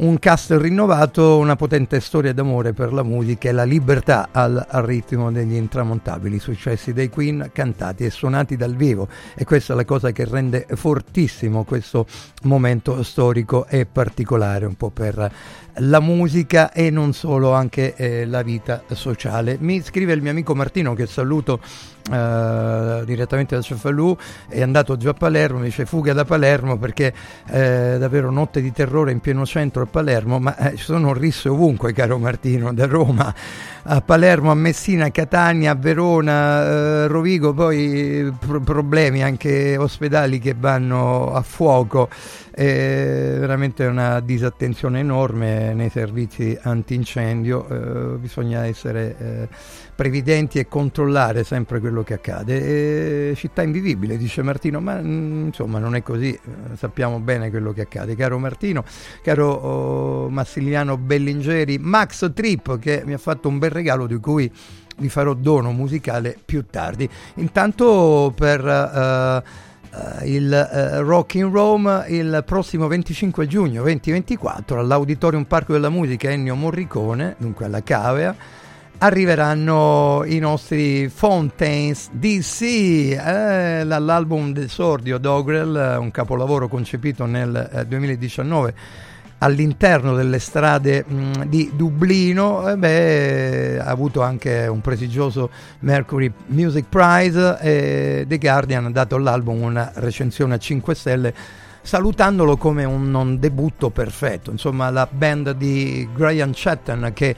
un 0.00 0.18
cast 0.18 0.52
rinnovato, 0.52 1.36
una 1.36 1.56
potente 1.56 2.00
storia 2.00 2.32
d'amore 2.32 2.72
per 2.72 2.92
la 2.92 3.02
musica 3.02 3.50
e 3.50 3.52
la 3.52 3.64
libertà 3.64 4.28
al, 4.32 4.64
al, 4.66 4.82
ritmo 4.82 5.30
degli 5.30 5.54
intramontabili 5.54 6.38
successi 6.38 6.94
dei 6.94 7.10
Queen 7.10 7.50
cantati 7.52 8.04
e 8.04 8.10
suonati 8.10 8.56
dal 8.56 8.76
vivo 8.76 9.08
e 9.34 9.44
questa 9.44 9.74
è 9.74 9.76
la 9.76 9.84
cosa 9.84 10.10
che 10.10 10.24
rende 10.24 10.66
fortissimo 10.74 11.64
questo 11.64 12.06
momento 12.44 13.02
storico 13.02 13.66
e 13.66 13.84
particolare 13.84 14.64
un 14.64 14.74
po' 14.74 14.90
per 14.90 15.30
la 15.74 16.00
musica 16.00 16.72
e 16.72 16.90
non 16.90 17.12
solo, 17.12 17.52
anche 17.52 17.94
eh, 17.94 18.26
la 18.26 18.42
vita 18.42 18.82
sociale. 18.92 19.56
Mi 19.60 19.82
scrive 19.82 20.14
il 20.14 20.22
mio 20.22 20.30
amico 20.30 20.54
Martino 20.54 20.94
che 20.94 21.06
saluto 21.06 21.60
Uh, 22.10 23.04
direttamente 23.04 23.54
da 23.54 23.62
Cefalù 23.62 24.16
è 24.48 24.62
andato 24.62 24.96
già 24.96 25.10
a 25.10 25.14
Palermo 25.14 25.62
dice 25.62 25.86
fuga 25.86 26.12
da 26.12 26.24
Palermo 26.24 26.76
perché 26.76 27.14
eh, 27.48 27.98
davvero 28.00 28.32
notte 28.32 28.60
di 28.60 28.72
terrore 28.72 29.12
in 29.12 29.20
pieno 29.20 29.46
centro 29.46 29.82
a 29.84 29.86
Palermo 29.86 30.40
ma 30.40 30.56
eh, 30.56 30.76
ci 30.76 30.82
sono 30.82 31.12
risse 31.12 31.48
ovunque 31.48 31.92
caro 31.92 32.18
Martino 32.18 32.72
da 32.72 32.86
Roma. 32.86 33.32
A 33.82 34.02
Palermo 34.02 34.50
a 34.50 34.54
Messina 34.54 35.06
a 35.06 35.10
Catania 35.10 35.70
a 35.70 35.74
Verona 35.74 36.64
eh, 36.64 37.06
Rovigo 37.06 37.54
poi 37.54 38.32
pro- 38.38 38.60
problemi 38.60 39.22
anche 39.22 39.76
ospedali 39.76 40.38
che 40.38 40.54
vanno 40.58 41.32
a 41.32 41.42
fuoco. 41.42 42.08
È 42.50 43.36
veramente 43.38 43.86
una 43.86 44.20
disattenzione 44.20 44.98
enorme 44.98 45.72
nei 45.72 45.88
servizi 45.88 46.58
antincendio 46.60 47.68
eh, 47.68 48.18
bisogna 48.18 48.66
essere 48.66 49.16
eh, 49.18 49.48
previdenti 50.00 50.58
e 50.58 50.66
controllare 50.66 51.44
sempre 51.44 51.78
quello 51.78 52.02
che 52.02 52.14
accade. 52.14 53.30
E 53.30 53.34
città 53.36 53.60
invivibile, 53.60 54.16
dice 54.16 54.40
Martino, 54.40 54.80
ma 54.80 54.94
mh, 54.94 55.48
insomma 55.48 55.78
non 55.78 55.94
è 55.94 56.02
così, 56.02 56.32
eh, 56.32 56.74
sappiamo 56.74 57.18
bene 57.18 57.50
quello 57.50 57.74
che 57.74 57.82
accade. 57.82 58.16
Caro 58.16 58.38
Martino, 58.38 58.82
caro 59.22 59.52
oh, 59.52 60.30
Massiliano 60.30 60.96
Bellingeri, 60.96 61.76
Max 61.76 62.32
Trip 62.32 62.78
che 62.78 63.02
mi 63.04 63.12
ha 63.12 63.18
fatto 63.18 63.48
un 63.48 63.58
bel 63.58 63.68
regalo 63.68 64.06
di 64.06 64.16
cui 64.16 64.50
vi 64.96 65.08
farò 65.10 65.34
dono 65.34 65.70
musicale 65.72 66.34
più 66.42 66.64
tardi. 66.64 67.06
Intanto 67.34 68.32
per... 68.34 69.42
Uh, 69.44 69.68
Uh, 69.90 70.24
il 70.24 70.46
uh, 70.46 71.02
Rock 71.02 71.34
in 71.34 71.50
Rome 71.50 72.04
il 72.10 72.44
prossimo 72.46 72.86
25 72.86 73.48
giugno 73.48 73.82
2024 73.82 74.78
all'Auditorium 74.78 75.42
Parco 75.46 75.72
della 75.72 75.88
Musica 75.88 76.30
Ennio 76.30 76.54
Morricone, 76.54 77.34
dunque 77.38 77.64
alla 77.64 77.82
Cavea 77.82 78.36
arriveranno 79.02 80.24
i 80.26 80.38
nostri 80.38 81.08
Fountains 81.08 82.10
DC, 82.12 82.62
eh, 82.62 83.84
l'album 83.84 84.52
d'esordio 84.52 85.16
Dogrel, 85.16 85.96
un 85.98 86.10
capolavoro 86.10 86.68
concepito 86.68 87.24
nel 87.24 87.70
eh, 87.72 87.86
2019 87.86 88.74
all'interno 89.38 90.14
delle 90.14 90.38
strade 90.38 91.02
mh, 91.06 91.44
di 91.44 91.70
Dublino, 91.74 92.68
eh 92.68 92.76
beh, 92.76 93.78
ha 93.80 93.88
avuto 93.88 94.20
anche 94.20 94.66
un 94.66 94.82
prestigioso 94.82 95.48
Mercury 95.78 96.30
Music 96.48 96.84
Prize 96.86 97.58
e 97.58 98.24
The 98.28 98.36
Guardian 98.36 98.84
ha 98.84 98.90
dato 98.90 99.14
all'album 99.14 99.62
una 99.62 99.92
recensione 99.94 100.54
a 100.54 100.58
5 100.58 100.94
stelle 100.94 101.34
salutandolo 101.80 102.58
come 102.58 102.84
un 102.84 103.10
non 103.10 103.38
debutto 103.38 103.88
perfetto. 103.88 104.50
Insomma, 104.50 104.90
la 104.90 105.08
band 105.10 105.52
di 105.52 106.06
Brian 106.12 106.50
Chatton 106.52 107.12
che 107.14 107.34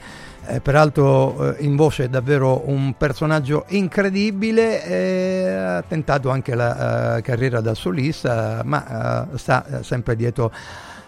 eh, 0.47 0.59
peraltro 0.59 1.55
eh, 1.55 1.63
in 1.63 1.75
voce 1.75 2.05
è 2.05 2.09
davvero 2.09 2.63
un 2.69 2.95
personaggio 2.97 3.65
incredibile, 3.69 4.83
eh, 4.85 5.47
ha 5.49 5.81
tentato 5.81 6.29
anche 6.29 6.55
la 6.55 7.17
uh, 7.17 7.21
carriera 7.21 7.61
da 7.61 7.73
solista, 7.73 8.61
ma 8.65 9.27
uh, 9.31 9.37
sta 9.37 9.65
uh, 9.67 9.81
sempre 9.81 10.15
dietro 10.15 10.51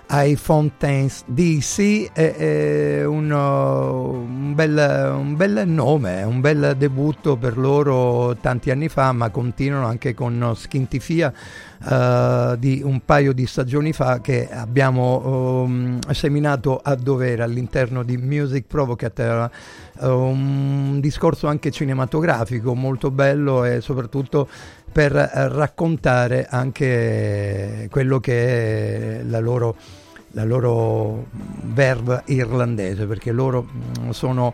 ai 0.07 0.36
Fontaines 0.36 1.23
DC, 1.25 2.11
è, 2.13 3.03
un, 3.03 3.31
un, 3.31 4.53
bel, 4.53 5.13
un, 5.17 5.36
bel, 5.36 5.63
nome, 5.65 6.23
un 6.23 6.41
bel 6.41 6.75
debutto 6.77 7.36
per 7.38 7.57
loro 7.57 8.36
tanti 8.39 8.69
anni 8.69 8.88
fa, 8.88 9.11
ma 9.13 9.29
continuano 9.29 9.88
anche 9.88 10.13
con 10.13 10.53
Skintifia 10.55 11.33
uh, 11.86 12.55
di 12.57 12.81
un 12.83 13.01
paio 13.05 13.33
di 13.33 13.45
stagioni 13.45 13.93
fa 13.93 14.19
che 14.21 14.49
abbiamo 14.49 15.63
um, 15.63 15.99
seminato 16.11 16.79
a 16.83 16.95
dovere 16.95 17.43
all'interno 17.43 18.03
di 18.03 18.17
Music 18.17 18.65
Provocateur, 18.67 19.49
uh, 19.99 20.07
un 20.07 20.99
discorso 20.99 21.47
anche 21.47 21.71
cinematografico 21.71 22.73
molto 22.73 23.11
bello 23.11 23.63
e 23.63 23.81
soprattutto 23.81 24.47
per 24.91 25.11
raccontare 25.11 26.47
anche 26.49 27.88
quello 27.91 28.19
che 28.19 29.19
è 29.19 29.23
la 29.23 29.39
loro, 29.39 29.75
la 30.31 30.45
loro 30.45 31.25
verve 31.63 32.23
irlandese, 32.27 33.05
perché 33.05 33.33
loro 33.33 33.67
sono 34.11 34.53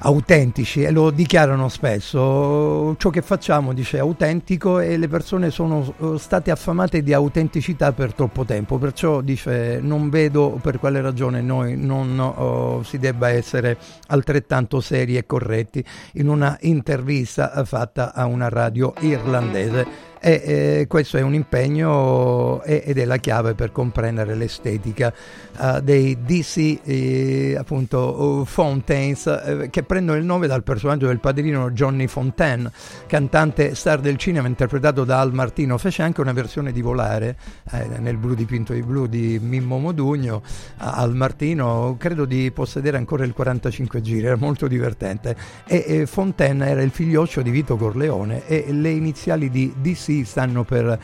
autentici 0.00 0.82
e 0.82 0.90
lo 0.90 1.10
dichiarano 1.10 1.68
spesso. 1.68 2.94
Ciò 2.96 3.10
che 3.10 3.22
facciamo, 3.22 3.72
dice, 3.72 3.98
autentico 3.98 4.78
e 4.78 4.96
le 4.96 5.08
persone 5.08 5.50
sono 5.50 5.94
eh, 5.98 6.18
state 6.18 6.50
affamate 6.50 7.02
di 7.02 7.12
autenticità 7.12 7.92
per 7.92 8.12
troppo 8.14 8.44
tempo, 8.44 8.78
perciò 8.78 9.20
dice 9.20 9.80
non 9.80 10.10
vedo 10.10 10.58
per 10.62 10.78
quale 10.78 11.00
ragione 11.00 11.40
noi 11.40 11.76
non 11.76 12.18
oh, 12.18 12.82
si 12.82 12.98
debba 12.98 13.30
essere 13.30 13.76
altrettanto 14.08 14.80
seri 14.80 15.16
e 15.16 15.26
corretti 15.26 15.84
in 16.14 16.28
una 16.28 16.56
intervista 16.60 17.64
fatta 17.64 18.14
a 18.14 18.26
una 18.26 18.48
radio 18.48 18.92
irlandese 19.00 20.07
e 20.20 20.42
eh, 20.44 20.86
questo 20.88 21.16
è 21.16 21.22
un 21.22 21.34
impegno 21.34 22.62
ed 22.62 22.98
è 22.98 23.04
la 23.04 23.18
chiave 23.18 23.54
per 23.54 23.72
comprendere 23.72 24.34
l'estetica 24.34 25.12
uh, 25.58 25.80
dei 25.80 26.18
DC 26.24 26.80
eh, 26.84 27.56
appunto 27.58 28.40
uh, 28.40 28.44
Fontaines 28.44 29.26
eh, 29.26 29.68
che 29.70 29.82
prendono 29.82 30.18
il 30.18 30.24
nome 30.24 30.46
dal 30.46 30.62
personaggio 30.62 31.06
del 31.06 31.20
padrino 31.20 31.70
Johnny 31.70 32.06
Fontaine 32.06 32.70
cantante 33.06 33.74
star 33.74 34.00
del 34.00 34.16
cinema 34.16 34.48
interpretato 34.48 35.04
da 35.04 35.20
Al 35.20 35.32
Martino. 35.32 35.78
Fece 35.78 36.02
anche 36.02 36.20
una 36.20 36.32
versione 36.32 36.72
di 36.72 36.80
Volare 36.80 37.36
eh, 37.72 37.86
nel 37.98 38.16
blu 38.16 38.34
dipinto 38.34 38.72
di 38.72 38.82
blu 38.82 39.06
di 39.06 39.38
Mimmo 39.40 39.78
Modugno. 39.78 40.42
Al 40.78 41.14
Martino 41.14 41.96
credo 41.98 42.24
di 42.24 42.50
possedere 42.50 42.96
ancora 42.96 43.24
il 43.24 43.32
45 43.32 44.00
giri 44.00 44.26
era 44.26 44.36
molto 44.36 44.66
divertente. 44.66 45.36
E 45.66 46.06
Fontaine 46.06 46.68
era 46.68 46.82
il 46.82 46.90
figlioccio 46.90 47.42
di 47.42 47.50
Vito 47.50 47.76
Corleone 47.76 48.46
e 48.46 48.66
le 48.70 48.90
iniziali 48.90 49.50
di 49.50 49.72
DC 49.80 50.07
stanno 50.24 50.64
per 50.64 50.98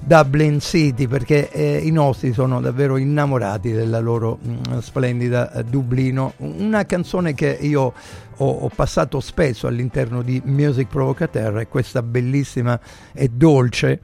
Dublin 0.00 0.60
City 0.60 1.06
perché 1.06 1.50
eh, 1.50 1.78
i 1.78 1.90
nostri 1.90 2.32
sono 2.32 2.60
davvero 2.60 2.96
innamorati 2.96 3.72
della 3.72 3.98
loro 3.98 4.38
mh, 4.40 4.78
splendida 4.80 5.52
eh, 5.52 5.64
Dublino. 5.64 6.34
Una 6.38 6.84
canzone 6.84 7.34
che 7.34 7.56
io 7.60 7.92
ho, 8.36 8.46
ho, 8.46 8.70
passato 8.74 9.20
spesso 9.20 9.66
all'interno 9.66 10.22
di 10.22 10.40
Music 10.44 10.88
Provocateur 10.88 11.56
è 11.56 11.68
questa 11.68 12.02
bellissima 12.02 12.78
e 13.12 13.28
dolce 13.28 14.00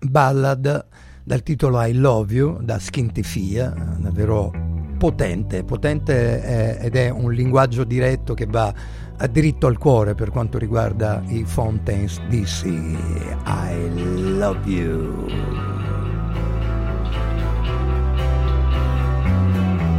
ballad 0.00 0.86
dal 1.22 1.42
titolo 1.42 1.82
I 1.82 1.92
Love 1.92 2.32
You 2.32 2.62
da 2.62 2.78
Skintifia, 2.78 3.74
davvero 3.98 4.52
potente, 4.96 5.64
potente 5.64 6.78
eh, 6.80 6.86
ed 6.86 6.96
è 6.96 7.10
un 7.10 7.32
linguaggio 7.32 7.84
diretto 7.84 8.34
che 8.34 8.46
va 8.46 8.72
a 9.18 9.26
diritto 9.26 9.66
al 9.66 9.78
cuore 9.78 10.14
per 10.14 10.30
quanto 10.30 10.58
riguarda 10.58 11.22
i 11.26 11.44
Fountains 11.44 12.20
DC. 12.28 12.64
I 13.44 13.90
love 13.94 14.68
you. 14.68 15.26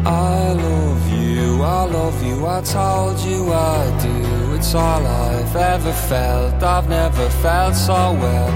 I 0.04 0.54
love 0.54 1.10
you, 1.10 1.64
I 1.64 1.90
love 1.90 2.26
you, 2.26 2.46
I 2.46 2.62
told 2.62 3.20
you 3.20 3.52
I 3.52 4.02
do. 4.02 4.38
it's 4.58 4.74
all 4.74 5.06
I've 5.06 5.56
ever 5.56 5.94
felt. 5.94 6.64
I've 6.64 6.90
never 6.90 7.30
felt 7.44 7.76
so 7.76 8.14
well. 8.24 8.50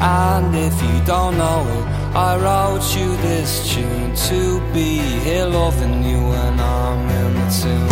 And 0.00 0.54
if 0.54 0.76
you 0.82 0.96
don't 1.04 1.36
know 1.36 1.60
it, 1.76 1.86
I 2.16 2.30
wrote 2.44 2.86
you 2.96 3.08
this 3.28 3.72
tune 3.72 4.14
to 4.28 4.60
be 4.72 4.98
here 5.24 5.46
loving 5.46 6.02
you 6.04 6.20
when 6.32 6.60
I'm 6.60 7.02
in 7.22 7.34
the 7.40 7.48
tune. 7.60 7.88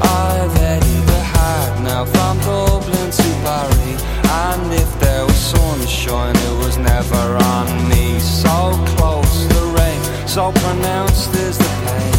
I've 0.00 0.52
headed 0.62 1.02
the 1.06 1.07
hard 1.38 1.84
now 1.84 2.04
from 2.04 2.34
Dublin 2.46 3.10
to 3.10 3.28
Paris. 3.44 4.00
And 4.44 4.72
if 4.72 4.90
there 5.00 5.24
was 5.24 5.40
sunshine, 5.54 6.36
it 6.48 6.56
was 6.64 6.76
never 6.78 7.24
on 7.54 7.66
me. 7.88 8.18
So 8.18 8.56
close, 8.96 9.36
the 9.54 9.62
rain, 9.78 10.00
so 10.26 10.52
pronounced 10.52 11.34
is 11.34 11.56
the 11.58 11.72
pain. 11.86 12.17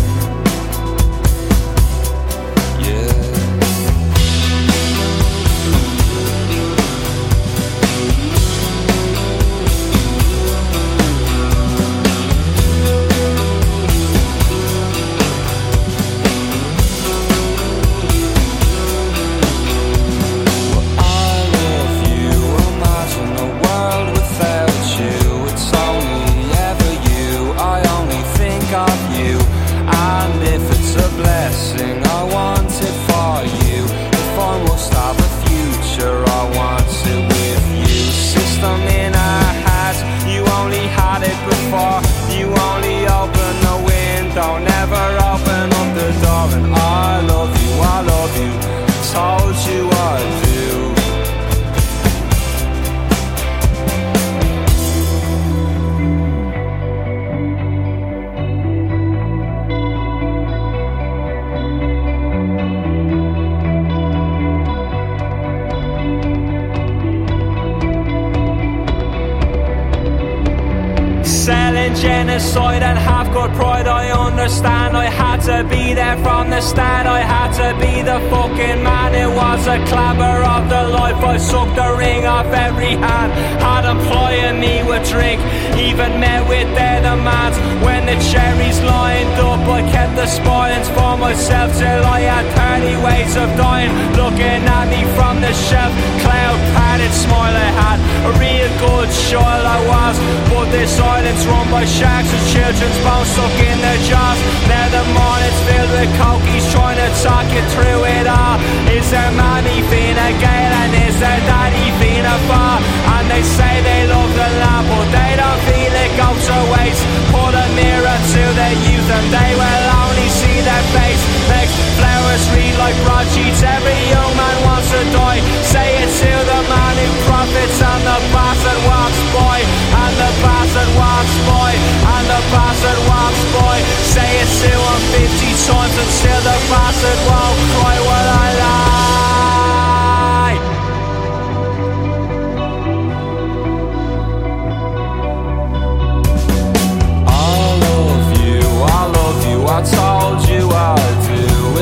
I 74.39 74.43
understand. 74.43 74.95
I 74.95 75.09
had 75.09 75.41
to 75.51 75.67
be 75.67 75.93
there 75.93 76.15
from 76.23 76.49
the 76.49 76.61
start. 76.61 77.05
I 77.05 77.19
had 77.19 77.51
to 77.59 77.77
be 77.77 78.01
the 78.01 78.19
fucking 78.31 78.81
man. 78.81 79.13
It 79.13 79.27
was 79.27 79.67
a 79.67 79.83
clamor 79.91 80.39
of 80.55 80.69
the 80.69 80.87
life. 80.95 81.17
I 81.17 81.35
sucked 81.35 81.75
the 81.75 81.93
ring 81.97 82.25
off 82.25 82.47
every 82.47 82.95
hand. 82.95 83.33
Had 83.59 83.83
employing 83.83 84.61
me 84.61 84.81
with 84.87 85.03
drink, 85.11 85.41
even 85.87 86.19
met 86.19 86.43
with 86.47 86.67
their 86.75 86.99
demands. 87.01 87.57
When 87.85 88.05
the 88.05 88.17
cherries 88.31 88.79
lined 88.83 89.39
up, 89.39 89.63
I 89.67 89.81
kept 89.91 90.15
the 90.15 90.27
spoilings 90.27 90.89
for 90.91 91.15
myself 91.17 91.71
till 91.77 92.03
I 92.03 92.19
had 92.27 92.45
30 92.83 92.99
ways 93.05 93.33
of 93.39 93.47
dying. 93.55 93.91
Looking 94.19 94.61
at 94.67 94.85
me 94.91 95.01
from 95.15 95.39
the 95.39 95.53
shelf, 95.53 95.91
cloud 96.23 96.59
padded 96.75 97.13
smile 97.15 97.55
I 97.55 97.69
had. 97.79 97.99
A 98.19 98.31
real 98.35 98.71
good 98.83 99.09
child 99.31 99.63
I 99.63 99.79
was, 99.87 100.15
but 100.51 100.67
this 100.75 100.99
island's 100.99 101.45
run 101.47 101.67
by 101.71 101.85
sharks 101.87 102.27
and 102.27 102.45
children's 102.51 102.99
bones 102.99 103.31
stuck 103.31 103.55
in 103.63 103.77
their 103.79 103.99
jaws. 104.03 104.39
Now 104.67 104.85
the 104.91 105.03
morning's 105.15 105.61
filled 105.63 105.91
with 105.95 106.11
cokies 106.19 106.65
trying 106.75 106.99
to 106.99 107.09
talk 107.23 107.47
you 107.47 107.63
through 107.71 108.03
it 108.19 108.27
all. 108.27 108.59
Is 108.91 109.07
there 109.07 109.31
mommy 109.39 109.79
Fina 109.87 110.35
Gale 110.43 110.75
and 110.83 110.91
is 111.07 111.15
there 111.23 111.41
daddy 111.47 111.87
Fina 111.95 112.35
Far? 112.51 112.83
And 113.15 113.25
they 113.31 113.43
say 113.43 113.73
they 113.87 114.03
love 114.11 114.31
the 114.35 114.49
land, 114.59 114.85
but 114.91 115.07
they 115.15 115.31
don't 115.39 115.61
feel 115.69 115.93
it 115.93 116.11
go 116.17 116.29
to 116.33 116.57
waste. 116.73 117.05
Pull 117.29 117.53
a 117.53 117.67
mirror 117.77 118.17
to 118.33 118.43
their 118.57 118.75
youth 118.89 119.09
and 119.09 119.27
they 119.29 119.51
will 119.53 119.85
only 120.01 120.27
see 120.29 120.57
their 120.65 120.85
face. 120.97 121.21
Makes 121.53 121.75
flowers 121.97 122.43
read 122.57 122.73
like 122.81 122.97
broadsheets. 123.05 123.61
Every 123.61 123.99
young 124.09 124.33
man 124.33 124.57
wants 124.65 124.89
to 124.89 125.01
die. 125.13 125.41
Say 125.61 125.87
it 126.01 126.09
to 126.09 126.31
the 126.49 126.61
man 126.65 126.93
who 126.97 127.09
profits 127.29 127.77
and 127.77 128.01
the 128.09 128.17
bastard 128.33 128.81
walks 128.89 129.21
by. 129.35 129.57
And 130.01 130.13
the 130.17 130.31
bastard 130.41 130.91
walks 130.97 131.35
by. 131.45 131.71
And 132.17 132.25
the 132.33 132.41
bastard 132.49 132.99
walks 133.05 133.43
by. 133.53 133.75
Say 134.13 134.29
it 134.41 134.49
to 134.65 134.71
him 134.73 134.99
50 135.21 135.69
times 135.69 135.95
and 136.01 136.11
still 136.17 136.41
the 136.49 136.57
bastard 136.73 137.19
won't 137.29 137.59
cry. 137.77 137.95
Well, 138.09 138.38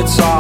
It's 0.08 0.20
all 0.20 0.37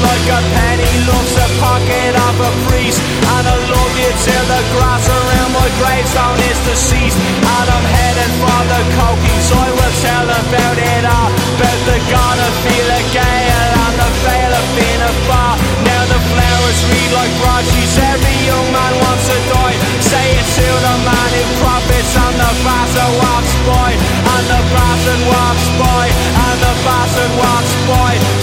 like 0.00 0.26
a 0.32 0.40
penny 0.56 0.92
Loves 1.04 1.34
the 1.34 1.48
pocket 1.60 2.14
of 2.14 2.36
a 2.40 2.52
priest. 2.70 3.00
And 3.02 3.44
I 3.44 3.56
love 3.58 3.94
you 3.98 4.10
till 4.24 4.44
the 4.48 4.62
grass 4.72 5.04
around 5.04 5.50
my 5.52 5.68
gravestone 5.82 6.40
is 6.48 6.58
deceased. 6.64 7.18
And 7.18 7.66
I'm 7.68 7.86
headed 7.86 8.32
for 8.40 8.60
the 8.72 8.80
cokies 8.96 9.48
I 9.52 9.68
will 9.68 9.94
tell 10.00 10.28
about 10.30 10.78
it 10.78 11.04
all. 11.04 11.30
About 11.58 11.80
the 11.84 11.98
god 12.08 12.38
of 12.40 12.52
Fela 12.64 13.00
Gale 13.12 13.70
And 13.86 13.94
the 14.00 14.10
veil 14.24 14.52
of 14.56 14.66
being 14.74 15.02
a 15.04 15.12
bar 15.28 15.54
Now 15.84 16.02
the 16.10 16.20
flowers 16.32 16.80
read 16.90 17.10
like 17.12 17.32
broadsheets 17.38 17.96
Every 17.98 18.38
young 18.48 18.68
man 18.72 18.92
wants 18.98 19.26
to 19.28 19.36
die. 19.52 19.76
Say 20.00 20.26
it 20.38 20.48
to 20.58 20.66
the 20.66 20.96
man 21.06 21.30
who 21.36 21.44
profits. 21.60 22.12
And 22.16 22.36
the 22.40 22.50
bastard 22.64 23.12
walks 23.20 23.54
by. 23.68 23.90
And 23.94 24.44
the 24.48 24.62
bastard 24.74 25.22
walks 25.28 25.66
by. 25.76 26.04
And 26.08 26.56
the 26.64 26.74
bastard 26.82 27.32
walks 27.36 27.72
by 27.86 28.41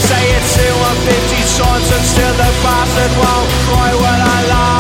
50 1.60 1.64
times 1.64 1.92
And 1.92 2.06
still 2.06 2.34
the 2.34 2.50
bastard 2.64 3.14
won't 3.20 3.50
cry 3.68 3.92
Well 3.94 4.22
I 4.22 4.42
lied 4.48 4.80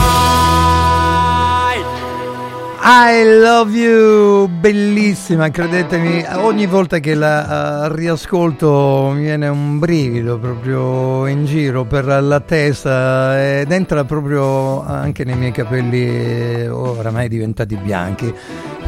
I 2.81 3.23
love 3.23 3.77
you, 3.77 4.47
bellissima, 4.47 5.51
credetemi, 5.51 6.23
ogni 6.35 6.65
volta 6.65 6.99
che 6.99 7.13
la 7.13 7.85
eh, 7.85 7.95
riascolto 7.95 9.11
mi 9.13 9.23
viene 9.23 9.49
un 9.49 9.79
brivido 9.79 10.39
proprio 10.39 11.27
in 11.27 11.45
giro 11.45 11.83
per 11.83 12.05
la 12.05 12.39
testa 12.39 13.59
ed 13.59 13.69
entra 13.69 14.05
proprio 14.05 14.81
anche 14.81 15.25
nei 15.25 15.35
miei 15.35 15.51
capelli 15.51 16.07
eh, 16.07 16.69
oramai 16.69 17.27
diventati 17.27 17.75
bianchi. 17.75 18.33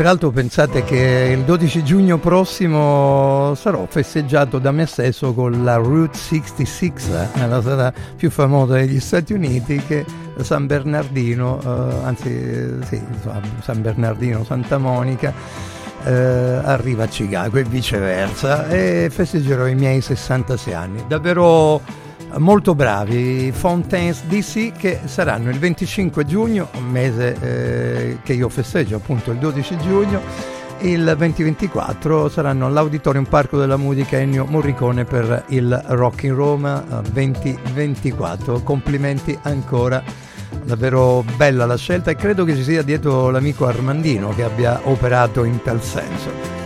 Peraltro 0.01 0.31
pensate 0.31 0.83
che 0.83 1.31
il 1.37 1.43
12 1.43 1.83
giugno 1.83 2.17
prossimo 2.17 3.53
sarò 3.53 3.85
festeggiato 3.87 4.57
da 4.57 4.71
me 4.71 4.87
stesso 4.87 5.31
con 5.35 5.63
la 5.63 5.75
Route 5.75 6.17
66, 6.17 6.89
eh, 6.89 7.37
nella 7.37 7.61
strada 7.61 7.93
più 8.15 8.31
famosa 8.31 8.73
degli 8.73 8.99
Stati 8.99 9.33
Uniti 9.33 9.79
che 9.85 10.03
San 10.39 10.65
Bernardino, 10.65 11.61
eh, 11.61 12.03
anzi 12.03 12.83
sì, 12.83 12.99
San 13.61 13.81
Bernardino, 13.83 14.43
Santa 14.43 14.79
Monica, 14.79 15.31
eh, 16.03 16.11
arriva 16.11 17.03
a 17.03 17.07
Chicago 17.07 17.59
e 17.59 17.63
viceversa 17.63 18.69
e 18.69 19.07
festeggerò 19.11 19.67
i 19.67 19.75
miei 19.75 20.01
66 20.01 20.73
anni. 20.73 21.03
Davvero 21.07 21.79
molto 22.37 22.75
bravi, 22.75 23.51
Fontaines 23.51 24.23
DC 24.23 24.71
che 24.73 24.99
saranno 25.05 25.49
il 25.49 25.59
25 25.59 26.25
giugno, 26.25 26.69
un 26.77 26.85
mese 26.85 27.35
eh, 27.39 28.17
che 28.23 28.33
io 28.33 28.49
festeggio 28.49 28.95
appunto 28.95 29.31
il 29.31 29.37
12 29.37 29.77
giugno, 29.77 30.21
il 30.79 31.03
2024 31.03 32.29
saranno 32.29 32.65
all'Auditorium 32.65 33.25
Parco 33.25 33.57
della 33.57 33.77
Musica 33.77 34.17
Ennio 34.17 34.45
Morricone 34.45 35.03
per 35.03 35.45
il 35.49 35.79
Rock 35.87 36.23
in 36.23 36.35
Roma 36.35 36.83
eh, 36.83 37.09
2024. 37.11 38.61
Complimenti 38.61 39.37
ancora, 39.43 40.03
davvero 40.63 41.23
bella 41.35 41.65
la 41.65 41.77
scelta 41.77 42.11
e 42.11 42.15
credo 42.15 42.45
che 42.45 42.55
ci 42.55 42.63
sia 42.63 42.81
dietro 42.81 43.29
l'amico 43.29 43.67
Armandino 43.67 44.29
che 44.29 44.43
abbia 44.43 44.79
operato 44.83 45.43
in 45.43 45.61
tal 45.61 45.83
senso. 45.83 46.60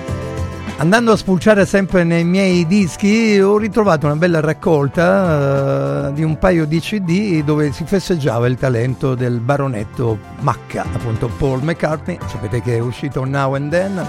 Andando 0.78 1.14
a 1.14 1.16
spulciare 1.16 1.66
sempre 1.66 2.04
nei 2.04 2.26
miei 2.26 2.68
dischi 2.68 3.40
ho 3.40 3.58
ritrovato 3.58 4.08
una 4.08 4.18
bella 4.18 4.42
raccolta 4.42 6.10
eh, 6.10 6.14
di 6.14 6.22
un 6.22 6.38
paio 6.38 6.66
di 6.66 6.82
CD 6.82 7.44
dove 7.46 7.72
si 7.72 7.86
festeggiava 7.86 8.46
il 8.48 8.58
talento 8.58 9.16
del 9.16 9.40
baronetto 9.40 10.20
Macca, 10.42 10.84
appunto 10.84 11.30
Paul 11.38 11.64
McCartney. 11.64 12.18
Sapete 12.28 12.62
che 12.62 12.76
è 12.76 12.80
uscito 12.80 13.24
Now 13.24 13.56
and 13.56 13.72
Then 13.72 14.08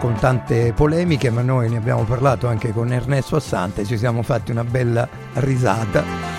con 0.00 0.14
tante 0.14 0.72
polemiche, 0.72 1.28
ma 1.28 1.42
noi 1.42 1.68
ne 1.68 1.76
abbiamo 1.76 2.04
parlato 2.04 2.46
anche 2.46 2.72
con 2.72 2.90
Ernesto 2.90 3.36
Assante, 3.36 3.84
ci 3.84 3.98
siamo 3.98 4.22
fatti 4.22 4.50
una 4.50 4.64
bella 4.64 5.06
risata 5.34 6.37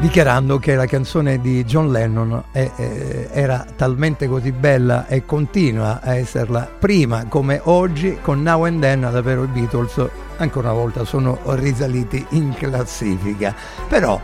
dichiarando 0.00 0.58
che 0.58 0.76
la 0.76 0.86
canzone 0.86 1.40
di 1.40 1.64
John 1.64 1.90
Lennon 1.90 2.44
è- 2.52 2.70
è- 2.76 3.28
era 3.32 3.66
talmente 3.76 4.28
così 4.28 4.52
bella 4.52 5.06
e 5.08 5.24
continua 5.24 6.00
a 6.02 6.14
esserla 6.14 6.68
prima 6.78 7.24
come 7.28 7.60
oggi 7.64 8.18
con 8.22 8.40
Now 8.42 8.64
and 8.64 8.80
Then 8.80 9.00
davvero 9.00 9.42
i 9.42 9.48
Beatles 9.48 10.08
ancora 10.36 10.70
una 10.70 10.78
volta 10.80 11.04
sono 11.04 11.38
risaliti 11.46 12.24
in 12.30 12.54
classifica. 12.56 13.52
Però 13.88 14.20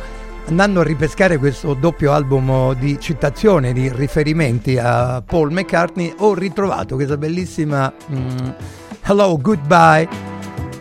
andando 0.46 0.80
a 0.80 0.84
ripescare 0.84 1.38
questo 1.38 1.74
doppio 1.74 2.12
album 2.12 2.74
di 2.74 2.98
citazione 3.00 3.72
di 3.72 3.90
riferimenti 3.92 4.78
a 4.78 5.22
Paul 5.26 5.50
McCartney 5.50 6.14
ho 6.18 6.34
ritrovato 6.34 6.94
questa 6.94 7.16
bellissima 7.16 7.92
mm, 8.12 8.48
Hello 9.02 9.36
Goodbye 9.40 10.08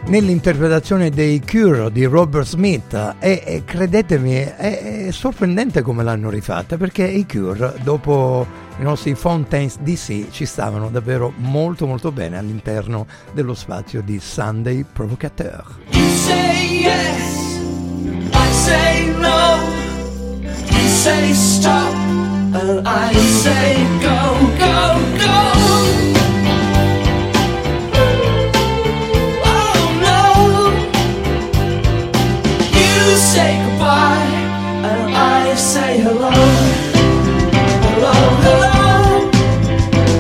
nell'interpretazione 0.08 1.10
dei 1.10 1.42
Cure 1.42 1.92
di 1.92 2.04
Robert 2.06 2.46
Smith 2.46 3.16
e, 3.20 3.42
e 3.46 3.64
credetemi 3.66 4.34
è, 4.34 5.06
è 5.08 5.12
sorprendente 5.12 5.82
come 5.82 6.04
l'hanno 6.04 6.30
rifatta 6.30 6.78
perché 6.78 7.06
i 7.06 7.26
Cure 7.26 7.76
dopo 7.84 8.46
i 8.80 8.84
nostri 8.84 9.16
Fontaines 9.16 9.78
DC 9.80 10.30
ci 10.32 10.46
stavano 10.46 10.90
davvero 10.90 11.32
molto 11.38 11.86
molto 11.86 12.12
bene 12.12 12.38
all'interno 12.38 13.06
dello 13.34 13.54
spazio 13.54 14.02
di 14.02 14.20
Sunday 14.20 14.84
Provocateur 14.92 15.64
You 15.92 16.10
say 16.10 16.82
yes, 16.82 17.60
I 18.34 18.52
say 18.52 19.06
no. 19.20 19.82
You 20.42 20.88
say 20.90 21.34
stop, 21.34 21.94
and 22.54 22.88
I 22.88 23.14
say 23.14 23.76
go, 24.00 24.38
go, 24.58 25.18
go. 25.18 26.23
Say 33.24 33.56
goodbye, 33.64 34.28
and 34.90 35.16
I 35.16 35.56
say 35.56 35.98
hello. 36.00 36.32
Hello, 37.88 38.14
hello. 38.46 39.30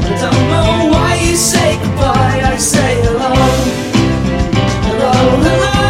I 0.09 0.13
don't 0.23 0.43
know 0.53 0.91
why 0.93 1.15
you 1.25 1.35
say 1.35 1.77
goodbye, 1.83 2.41
I 2.53 2.57
say 2.57 2.93
hello. 3.05 3.33
Hello, 4.87 5.13
hello. 5.45 5.83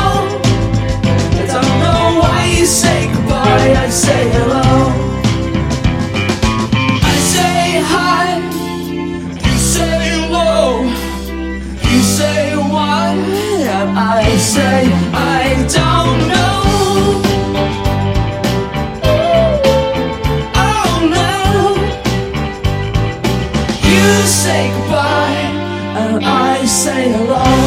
I 1.42 1.46
don't 1.54 1.76
know 1.84 2.20
why 2.22 2.40
you 2.58 2.66
say 2.66 3.14
goodbye. 3.14 3.74
I 3.86 3.90
say 3.90 4.24
hello. 4.36 4.66
I 7.14 7.16
say 7.34 7.62
hi. 7.94 8.26
You 9.46 9.58
say. 9.58 10.04
You 11.92 12.02
say 12.02 12.56
why. 12.56 13.14
And 13.78 14.00
I 14.00 14.36
say 14.38 15.03
say 24.44 24.68
goodbye. 24.76 25.44
And 26.02 26.26
I 26.26 26.66
say 26.66 27.04
hello. 27.14 27.63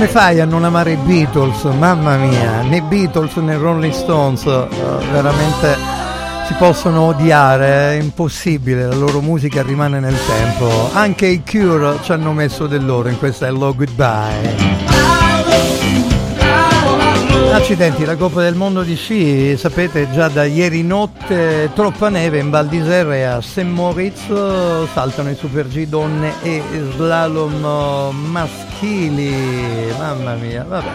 Come 0.00 0.12
fai 0.12 0.40
a 0.40 0.46
non 0.46 0.64
amare 0.64 0.92
i 0.92 0.96
Beatles? 0.96 1.62
Mamma 1.64 2.16
mia, 2.16 2.62
né 2.62 2.80
Beatles 2.80 3.36
né 3.36 3.58
Rolling 3.58 3.92
Stones 3.92 4.46
eh, 4.46 4.66
veramente 5.12 5.76
si 6.46 6.54
possono 6.54 7.08
odiare, 7.08 7.98
è 7.98 8.00
impossibile, 8.00 8.86
la 8.86 8.94
loro 8.94 9.20
musica 9.20 9.62
rimane 9.62 10.00
nel 10.00 10.16
tempo. 10.26 10.88
Anche 10.94 11.26
i 11.26 11.42
Cure 11.44 11.98
ci 12.00 12.12
hanno 12.12 12.32
messo 12.32 12.66
del 12.66 12.82
loro 12.82 13.10
in 13.10 13.18
questa 13.18 13.46
Hello 13.46 13.74
Goodbye. 13.74 14.89
Accidenti, 17.52 18.04
la 18.04 18.16
Coppa 18.16 18.42
del 18.42 18.54
Mondo 18.54 18.82
di 18.82 18.94
sci, 18.94 19.56
sapete 19.56 20.08
già 20.12 20.28
da 20.28 20.44
ieri 20.44 20.82
notte 20.82 21.70
troppa 21.74 22.08
neve 22.08 22.38
in 22.38 22.48
Val 22.50 22.66
d'Isère 22.68 23.16
e 23.18 23.22
a 23.22 23.40
St. 23.40 23.62
Moritz 23.62 24.20
saltano 24.92 25.30
i 25.30 25.34
Super 25.34 25.66
G 25.68 25.86
donne 25.86 26.32
e 26.42 26.62
slalom 26.94 28.14
maschili, 28.30 29.92
mamma 29.98 30.34
mia, 30.34 30.64
vabbè. 30.66 30.88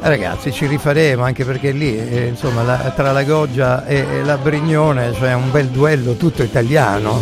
Ragazzi 0.00 0.52
ci 0.52 0.66
rifaremo 0.66 1.22
anche 1.22 1.44
perché 1.44 1.70
lì 1.70 1.96
eh, 1.96 2.26
insomma 2.26 2.62
la- 2.62 2.92
tra 2.94 3.12
la 3.12 3.22
Goggia 3.22 3.86
e, 3.86 3.96
e 4.10 4.22
la 4.24 4.36
Brignone 4.36 5.12
c'è 5.18 5.32
un 5.34 5.50
bel 5.50 5.68
duello 5.68 6.14
tutto 6.14 6.42
italiano, 6.42 7.20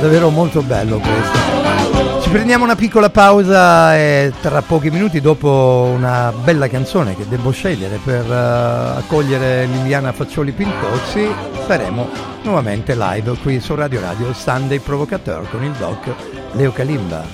davvero 0.00 0.30
molto 0.30 0.62
bello 0.62 0.98
questo. 0.98 2.22
Ci 2.22 2.30
prendiamo 2.30 2.64
una 2.64 2.74
piccola 2.74 3.10
pausa 3.10 3.96
e 3.96 4.32
tra 4.40 4.62
pochi 4.62 4.90
minuti 4.90 5.20
dopo 5.20 5.92
una 5.94 6.32
bella 6.32 6.68
canzone 6.68 7.14
che 7.14 7.28
devo 7.28 7.50
scegliere 7.50 7.98
per 8.02 8.24
eh, 8.24 8.98
accogliere 8.98 9.66
Liliana 9.66 10.12
Faccioli 10.12 10.52
Pintozzi 10.52 11.28
saremo 11.66 12.08
nuovamente 12.42 12.96
live 12.96 13.36
qui 13.42 13.60
su 13.60 13.74
Radio 13.74 14.00
Radio 14.00 14.32
Sunday 14.32 14.78
Provocateur 14.78 15.48
con 15.50 15.62
il 15.62 15.72
doc 15.72 16.12
Leo 16.52 16.72
Kalimba. 16.72 17.24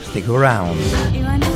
Stick 0.00 0.28
around. 0.28 1.55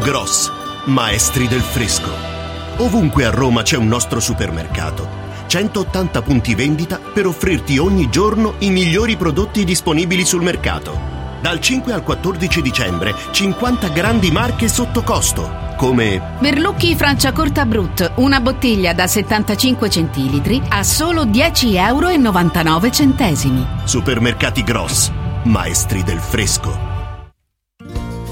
Gross, 0.00 0.50
maestri 0.86 1.46
del 1.46 1.60
fresco. 1.60 2.08
Ovunque 2.78 3.26
a 3.26 3.30
Roma 3.30 3.60
c'è 3.60 3.76
un 3.76 3.86
nostro 3.86 4.18
supermercato. 4.18 5.06
180 5.46 6.22
punti 6.22 6.54
vendita 6.54 6.98
per 6.98 7.26
offrirti 7.26 7.76
ogni 7.76 8.08
giorno 8.08 8.54
i 8.60 8.70
migliori 8.70 9.16
prodotti 9.16 9.62
disponibili 9.62 10.24
sul 10.24 10.40
mercato. 10.40 10.98
Dal 11.42 11.60
5 11.60 11.92
al 11.92 12.02
14 12.02 12.62
dicembre 12.62 13.14
50 13.30 13.88
grandi 13.88 14.30
marche 14.30 14.68
sotto 14.68 15.02
costo, 15.02 15.74
come 15.76 16.36
Merlucchi 16.40 16.96
Franciacorta 16.96 17.66
Brut, 17.66 18.12
una 18.16 18.40
bottiglia 18.40 18.94
da 18.94 19.06
75 19.06 19.90
centilitri 19.90 20.62
a 20.66 20.82
solo 20.82 21.26
10,99 21.26 21.76
euro. 21.76 23.66
Supermercati 23.84 24.62
Gross, 24.62 25.10
maestri 25.44 26.02
del 26.02 26.20
fresco. 26.20 26.89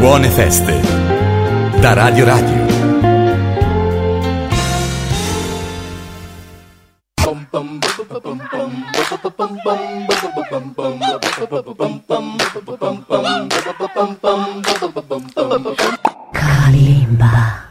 Buone 0.00 0.30
feste. 0.30 0.80
Da 1.78 1.92
Radio 1.92 2.24
Radio. 2.24 2.68
Kalimba. 16.32 17.69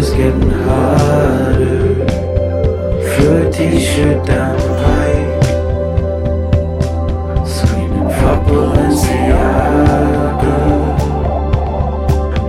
was 0.00 0.10
getting 0.12 0.48
hotter. 0.48 2.06
Threw 3.10 3.32
a 3.36 3.52
t-shirt 3.52 4.18
down 4.26 4.56
the 4.56 4.68
pipe, 4.82 5.42
screaming 7.46 8.10
for 8.18 8.36
Balenciaga. 8.46 9.76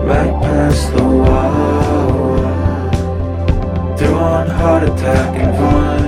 Right 0.08 0.36
past 0.44 0.84
the 0.96 1.04
wall, 1.04 2.38
threw 3.98 4.16
on 4.16 4.48
heart 4.48 4.84
attack 4.84 5.32
and 5.44 5.54
won. 5.62 6.04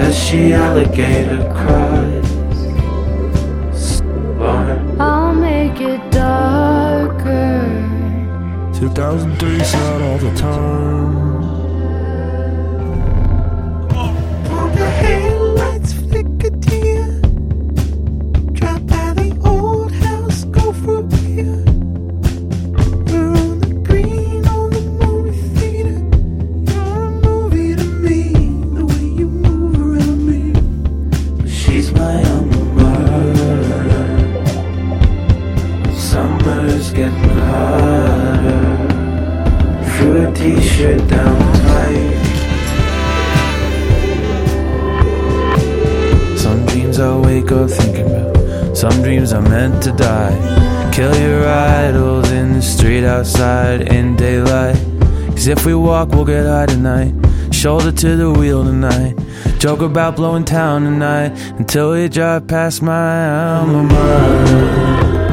As 0.00 0.14
she 0.18 0.40
alligator 0.54 1.42
cried. 1.52 1.93
2003 9.04 9.60
's 9.62 9.72
not 9.74 10.00
all 10.00 10.18
the 10.18 10.30
time. 10.34 11.13
To 58.04 58.16
the 58.16 58.30
wheel 58.30 58.62
tonight. 58.62 59.16
Joke 59.58 59.80
about 59.80 60.16
blowing 60.16 60.44
town 60.44 60.82
tonight 60.82 61.30
until 61.58 61.92
we 61.92 62.06
drive 62.06 62.46
past 62.46 62.82
my 62.82 63.56
alma 63.56 63.82
mater. 63.82 65.23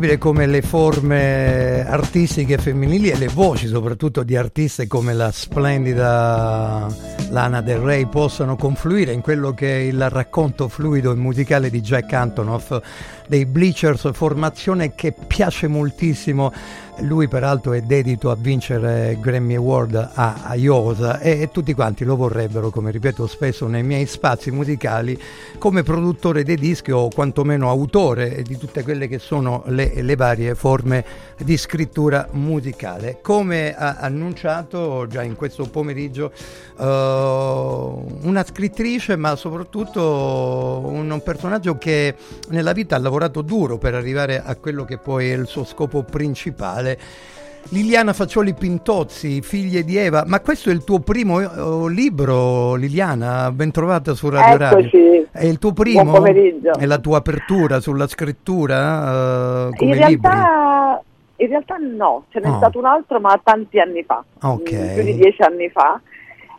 Incredibile 0.00 0.18
come 0.18 0.46
le 0.46 0.62
forme 0.62 1.86
artistiche 1.86 2.56
femminili 2.56 3.10
e 3.10 3.18
le 3.18 3.28
voci 3.28 3.66
soprattutto 3.66 4.22
di 4.22 4.34
artiste 4.34 4.86
come 4.86 5.12
la 5.12 5.30
splendida 5.30 6.86
Lana 7.28 7.60
Del 7.60 7.78
Rey 7.78 8.06
possano 8.06 8.56
confluire 8.56 9.12
in 9.12 9.20
quello 9.20 9.52
che 9.52 9.76
è 9.76 9.80
il 9.80 10.08
racconto 10.08 10.68
fluido 10.68 11.12
e 11.12 11.16
musicale 11.16 11.68
di 11.68 11.82
Jack 11.82 12.12
Antonoff 12.14 12.80
dei 13.28 13.44
Bleachers, 13.46 14.10
formazione 14.12 14.94
che 14.94 15.12
piace 15.12 15.68
moltissimo. 15.68 16.52
Lui 17.02 17.28
peraltro 17.28 17.72
è 17.72 17.80
dedito 17.80 18.30
a 18.30 18.36
vincere 18.36 19.16
Grammy 19.20 19.54
Award 19.54 20.10
a 20.14 20.54
Iosa 20.54 21.18
e, 21.18 21.40
e 21.40 21.50
tutti 21.50 21.72
quanti 21.74 22.04
lo 22.04 22.16
vorrebbero, 22.16 22.70
come 22.70 22.90
ripeto 22.90 23.26
spesso 23.26 23.66
nei 23.66 23.82
miei 23.82 24.06
spazi 24.06 24.50
musicali, 24.50 25.18
come 25.58 25.82
produttore 25.82 26.42
dei 26.42 26.56
dischi 26.56 26.90
o 26.90 27.08
quantomeno 27.08 27.68
autore 27.68 28.42
di 28.42 28.56
tutte 28.58 28.82
quelle 28.82 29.08
che 29.08 29.18
sono 29.18 29.62
le, 29.66 30.02
le 30.02 30.16
varie 30.16 30.54
forme 30.54 31.04
di 31.38 31.56
scrittura 31.56 32.28
musicale. 32.32 33.18
Come 33.22 33.74
ha 33.74 33.96
annunciato 33.98 35.06
già 35.08 35.22
in 35.22 35.36
questo 35.36 35.64
pomeriggio 35.64 36.32
eh, 36.78 36.84
una 38.22 38.44
scrittrice 38.44 39.16
ma 39.16 39.36
soprattutto 39.36 40.82
un, 40.84 41.10
un 41.10 41.22
personaggio 41.22 41.78
che 41.78 42.14
nella 42.48 42.72
vita 42.72 42.96
ha 42.96 42.98
lavorato 42.98 43.42
duro 43.42 43.78
per 43.78 43.94
arrivare 43.94 44.42
a 44.42 44.54
quello 44.56 44.84
che 44.84 44.98
poi 44.98 45.30
è 45.30 45.34
il 45.34 45.46
suo 45.46 45.64
scopo 45.64 46.02
principale. 46.02 46.89
Liliana 47.70 48.12
Faccioli 48.14 48.54
Pintozzi, 48.54 49.42
figlie 49.42 49.84
di 49.84 49.96
Eva, 49.96 50.24
ma 50.26 50.40
questo 50.40 50.70
è 50.70 50.72
il 50.72 50.82
tuo 50.82 51.00
primo 51.00 51.40
eh, 51.40 51.92
libro, 51.92 52.74
Liliana, 52.74 53.50
ben 53.52 53.70
trovata 53.70 54.14
su 54.14 54.28
Radio 54.30 54.56
Radio. 54.56 54.78
Eccoci. 54.78 55.28
È 55.30 55.44
il 55.44 55.58
tuo 55.58 55.72
primo? 55.72 56.02
Buon 56.02 56.14
pomeriggio. 56.16 56.72
È 56.78 56.86
la 56.86 56.98
tua 56.98 57.18
apertura 57.18 57.78
sulla 57.80 58.06
scrittura 58.08 59.68
come 59.76 59.92
in, 59.92 59.94
realtà, 59.98 61.02
in 61.36 61.48
realtà 61.48 61.76
no, 61.76 62.24
ce 62.30 62.40
n'è 62.40 62.48
Oh. 62.48 62.56
stato 62.56 62.78
un 62.78 62.86
altro 62.86 63.20
ma 63.20 63.38
tanti 63.42 63.78
anni 63.78 64.02
fa, 64.04 64.24
Ok. 64.42 64.72
mm, 64.72 64.94
più 64.94 65.02
di 65.04 65.14
dieci 65.16 65.42
anni 65.42 65.68
fa. 65.68 66.00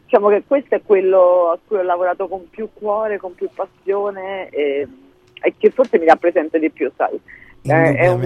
Diciamo 0.03 0.29
che 0.29 0.43
questo 0.45 0.75
è 0.75 0.81
quello 0.85 1.51
a 1.51 1.57
cui 1.65 1.77
ho 1.77 1.83
lavorato 1.83 2.27
con 2.27 2.41
più 2.49 2.69
cuore, 2.73 3.17
con 3.17 3.33
più 3.33 3.49
passione 3.53 4.49
e, 4.49 4.87
e 5.41 5.53
che 5.57 5.69
forse 5.71 5.97
mi 5.97 6.05
rappresenta 6.05 6.57
di 6.57 6.69
più, 6.69 6.91
sai. 6.95 7.19
Eh, 7.63 7.95
È 7.95 8.07
un, 8.07 8.21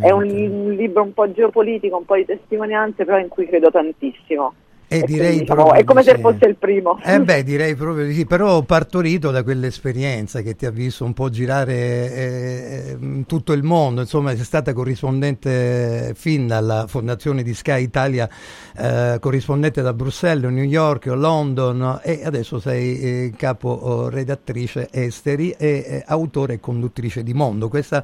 è 0.00 0.10
un, 0.10 0.22
un 0.30 0.72
libro 0.72 1.02
un 1.02 1.12
po' 1.12 1.30
geopolitico, 1.30 1.96
un 1.98 2.04
po' 2.04 2.16
di 2.16 2.24
testimonianze, 2.24 3.04
però 3.04 3.18
in 3.18 3.28
cui 3.28 3.46
credo 3.46 3.70
tantissimo. 3.70 4.54
E 4.88 4.96
E 4.96 5.02
direi 5.04 5.40
diciamo, 5.40 5.74
è 5.74 5.84
come 5.84 6.02
se 6.02 6.18
fosse 6.18 6.46
il 6.46 6.56
primo. 6.56 6.98
Eh 7.04 7.20
beh, 7.20 7.42
direi 7.42 7.74
proprio 7.74 8.06
di 8.06 8.14
sì, 8.14 8.24
però 8.24 8.62
partorito 8.62 9.30
da 9.30 9.42
quell'esperienza 9.42 10.40
che 10.40 10.56
ti 10.56 10.64
ha 10.64 10.70
visto 10.70 11.04
un 11.04 11.12
po' 11.12 11.28
girare 11.28 11.74
eh, 11.74 12.96
in 12.98 13.26
tutto 13.26 13.52
il 13.52 13.62
mondo, 13.62 14.00
insomma 14.00 14.34
sei 14.34 14.44
stata 14.44 14.72
corrispondente 14.72 16.12
fin 16.14 16.46
dalla 16.46 16.86
fondazione 16.88 17.42
di 17.42 17.52
Sky 17.52 17.82
Italia, 17.82 18.28
eh, 18.76 19.18
corrispondente 19.20 19.82
da 19.82 19.92
Bruxelles, 19.92 20.50
New 20.50 20.64
York, 20.64 21.06
London 21.06 22.00
e 22.02 22.22
adesso 22.24 22.58
sei 22.58 23.00
eh, 23.00 23.32
capo 23.36 23.68
oh, 23.68 24.08
redattrice 24.08 24.88
esteri 24.90 25.50
e 25.50 25.84
eh, 25.86 26.04
autore 26.06 26.54
e 26.54 26.60
conduttrice 26.60 27.22
di 27.22 27.34
Mondo. 27.34 27.68
Questa 27.68 28.02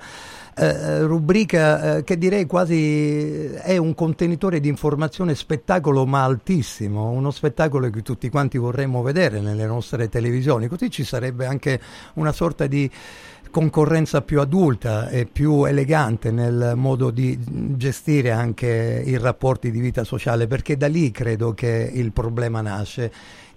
eh, 0.54 1.00
rubrica 1.02 1.96
eh, 1.96 2.04
che 2.04 2.18
direi 2.18 2.46
quasi 2.46 3.44
è 3.44 3.76
un 3.76 3.94
contenitore 3.94 4.60
di 4.60 4.68
informazione 4.68 5.34
spettacolo 5.34 6.04
ma 6.04 6.24
altissimo, 6.24 7.10
uno 7.10 7.30
spettacolo 7.30 7.88
che 7.90 8.02
tutti 8.02 8.28
quanti 8.28 8.58
vorremmo 8.58 9.02
vedere 9.02 9.40
nelle 9.40 9.66
nostre 9.66 10.08
televisioni, 10.08 10.68
così 10.68 10.90
ci 10.90 11.04
sarebbe 11.04 11.46
anche 11.46 11.80
una 12.14 12.32
sorta 12.32 12.66
di 12.66 12.90
concorrenza 13.50 14.22
più 14.22 14.40
adulta 14.40 15.08
e 15.10 15.26
più 15.26 15.64
elegante 15.64 16.30
nel 16.30 16.72
modo 16.74 17.10
di 17.10 17.38
gestire 17.76 18.30
anche 18.30 19.02
i 19.04 19.18
rapporti 19.18 19.70
di 19.70 19.78
vita 19.78 20.04
sociale, 20.04 20.46
perché 20.46 20.76
da 20.76 20.88
lì 20.88 21.10
credo 21.10 21.52
che 21.52 21.90
il 21.92 22.12
problema 22.12 22.62
nasce 22.62 23.12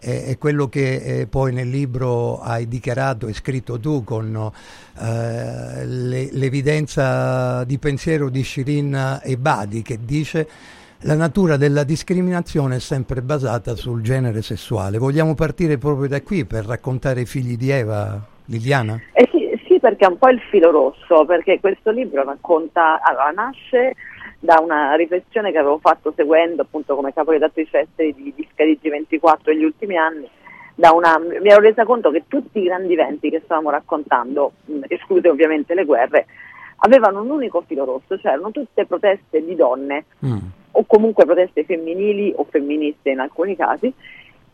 è, 0.05 0.37
quello 0.37 0.67
che 0.67 1.21
eh, 1.21 1.27
poi 1.27 1.51
nel 1.51 1.67
libro 1.67 2.39
hai 2.39 2.67
dichiarato 2.67 3.27
e 3.27 3.33
scritto 3.33 3.79
tu 3.79 4.03
con 4.03 4.51
eh, 4.99 5.85
le- 5.85 6.29
l'evidenza 6.31 7.63
di 7.63 7.79
pensiero 7.79 8.29
di 8.29 8.43
Shirin 8.43 9.21
Ebadi 9.23 9.81
che 9.81 9.97
dice 10.05 10.47
La 10.99 11.15
natura 11.15 11.57
della 11.57 11.83
discriminazione 11.83 12.75
è 12.75 12.79
sempre 12.79 13.21
basata 13.21 13.75
sul 13.75 14.01
genere 14.01 14.41
sessuale. 14.41 14.97
Vogliamo 14.97 15.35
partire 15.35 15.77
proprio 15.77 16.07
da 16.07 16.21
qui 16.21 16.45
per 16.45 16.65
raccontare 16.65 17.21
i 17.21 17.25
figli 17.25 17.57
di 17.57 17.69
Eva, 17.69 18.19
Liliana? 18.45 18.99
Eh 19.13 19.27
sì, 19.31 19.49
sì, 19.67 19.79
perché 19.79 20.05
è 20.05 20.09
un 20.09 20.17
po' 20.17 20.29
il 20.29 20.39
filo 20.49 20.71
rosso, 20.71 21.25
perché 21.25 21.59
questo 21.59 21.91
libro 21.91 22.23
racconta, 22.23 23.01
allora, 23.03 23.29
nasce 23.31 23.93
da 24.45 24.59
una 24.61 24.95
riflessione 24.95 25.51
che 25.51 25.57
avevo 25.57 25.79
fatto 25.79 26.13
seguendo 26.15 26.61
appunto 26.61 26.95
come 26.95 27.13
caporedattrice 27.13 27.87
di 27.95 28.33
Discadigi 28.33 28.89
24 28.89 29.51
negli 29.51 29.65
ultimi 29.65 29.97
anni, 29.97 30.29
da 30.75 30.91
una, 30.91 31.17
mi 31.17 31.49
ero 31.49 31.61
resa 31.61 31.83
conto 31.83 32.11
che 32.11 32.23
tutti 32.27 32.59
i 32.59 32.63
grandi 32.63 32.93
eventi 32.93 33.29
che 33.29 33.41
stavamo 33.43 33.71
raccontando, 33.71 34.51
mh, 34.65 34.79
escluse 34.87 35.27
ovviamente 35.27 35.73
le 35.73 35.85
guerre, 35.85 36.27
avevano 36.77 37.21
un 37.21 37.31
unico 37.31 37.63
filo 37.65 37.85
rosso, 37.85 38.17
cioè 38.19 38.33
erano 38.33 38.51
tutte 38.51 38.85
proteste 38.85 39.43
di 39.43 39.55
donne 39.55 40.05
o 40.71 40.83
comunque 40.85 41.25
proteste 41.25 41.63
femminili 41.63 42.33
o 42.35 42.45
femministe 42.49 43.09
in 43.09 43.19
alcuni 43.19 43.55
casi, 43.55 43.91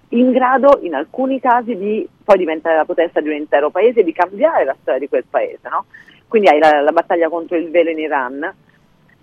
in 0.10 0.32
grado 0.32 0.80
in 0.82 0.94
alcuni 0.94 1.40
casi 1.40 1.76
di 1.76 2.08
poi 2.24 2.38
diventare 2.38 2.76
la 2.76 2.86
protesta 2.86 3.20
di 3.22 3.30
un 3.30 3.36
intero 3.36 3.70
paese, 3.72 4.04
di 4.04 4.14
cambiare 4.14 4.64
la 4.64 4.76
storia 4.80 5.00
di 5.00 5.10
quel 5.10 5.26
paese. 5.28 5.68
No? 5.70 5.86
Quindi 6.28 6.50
hai 6.50 6.60
la, 6.60 6.82
la 6.82 6.92
battaglia 6.92 7.30
contro 7.30 7.58
il 7.58 7.72
velo 7.72 7.90
in 7.90 8.00
Iran, 8.00 8.54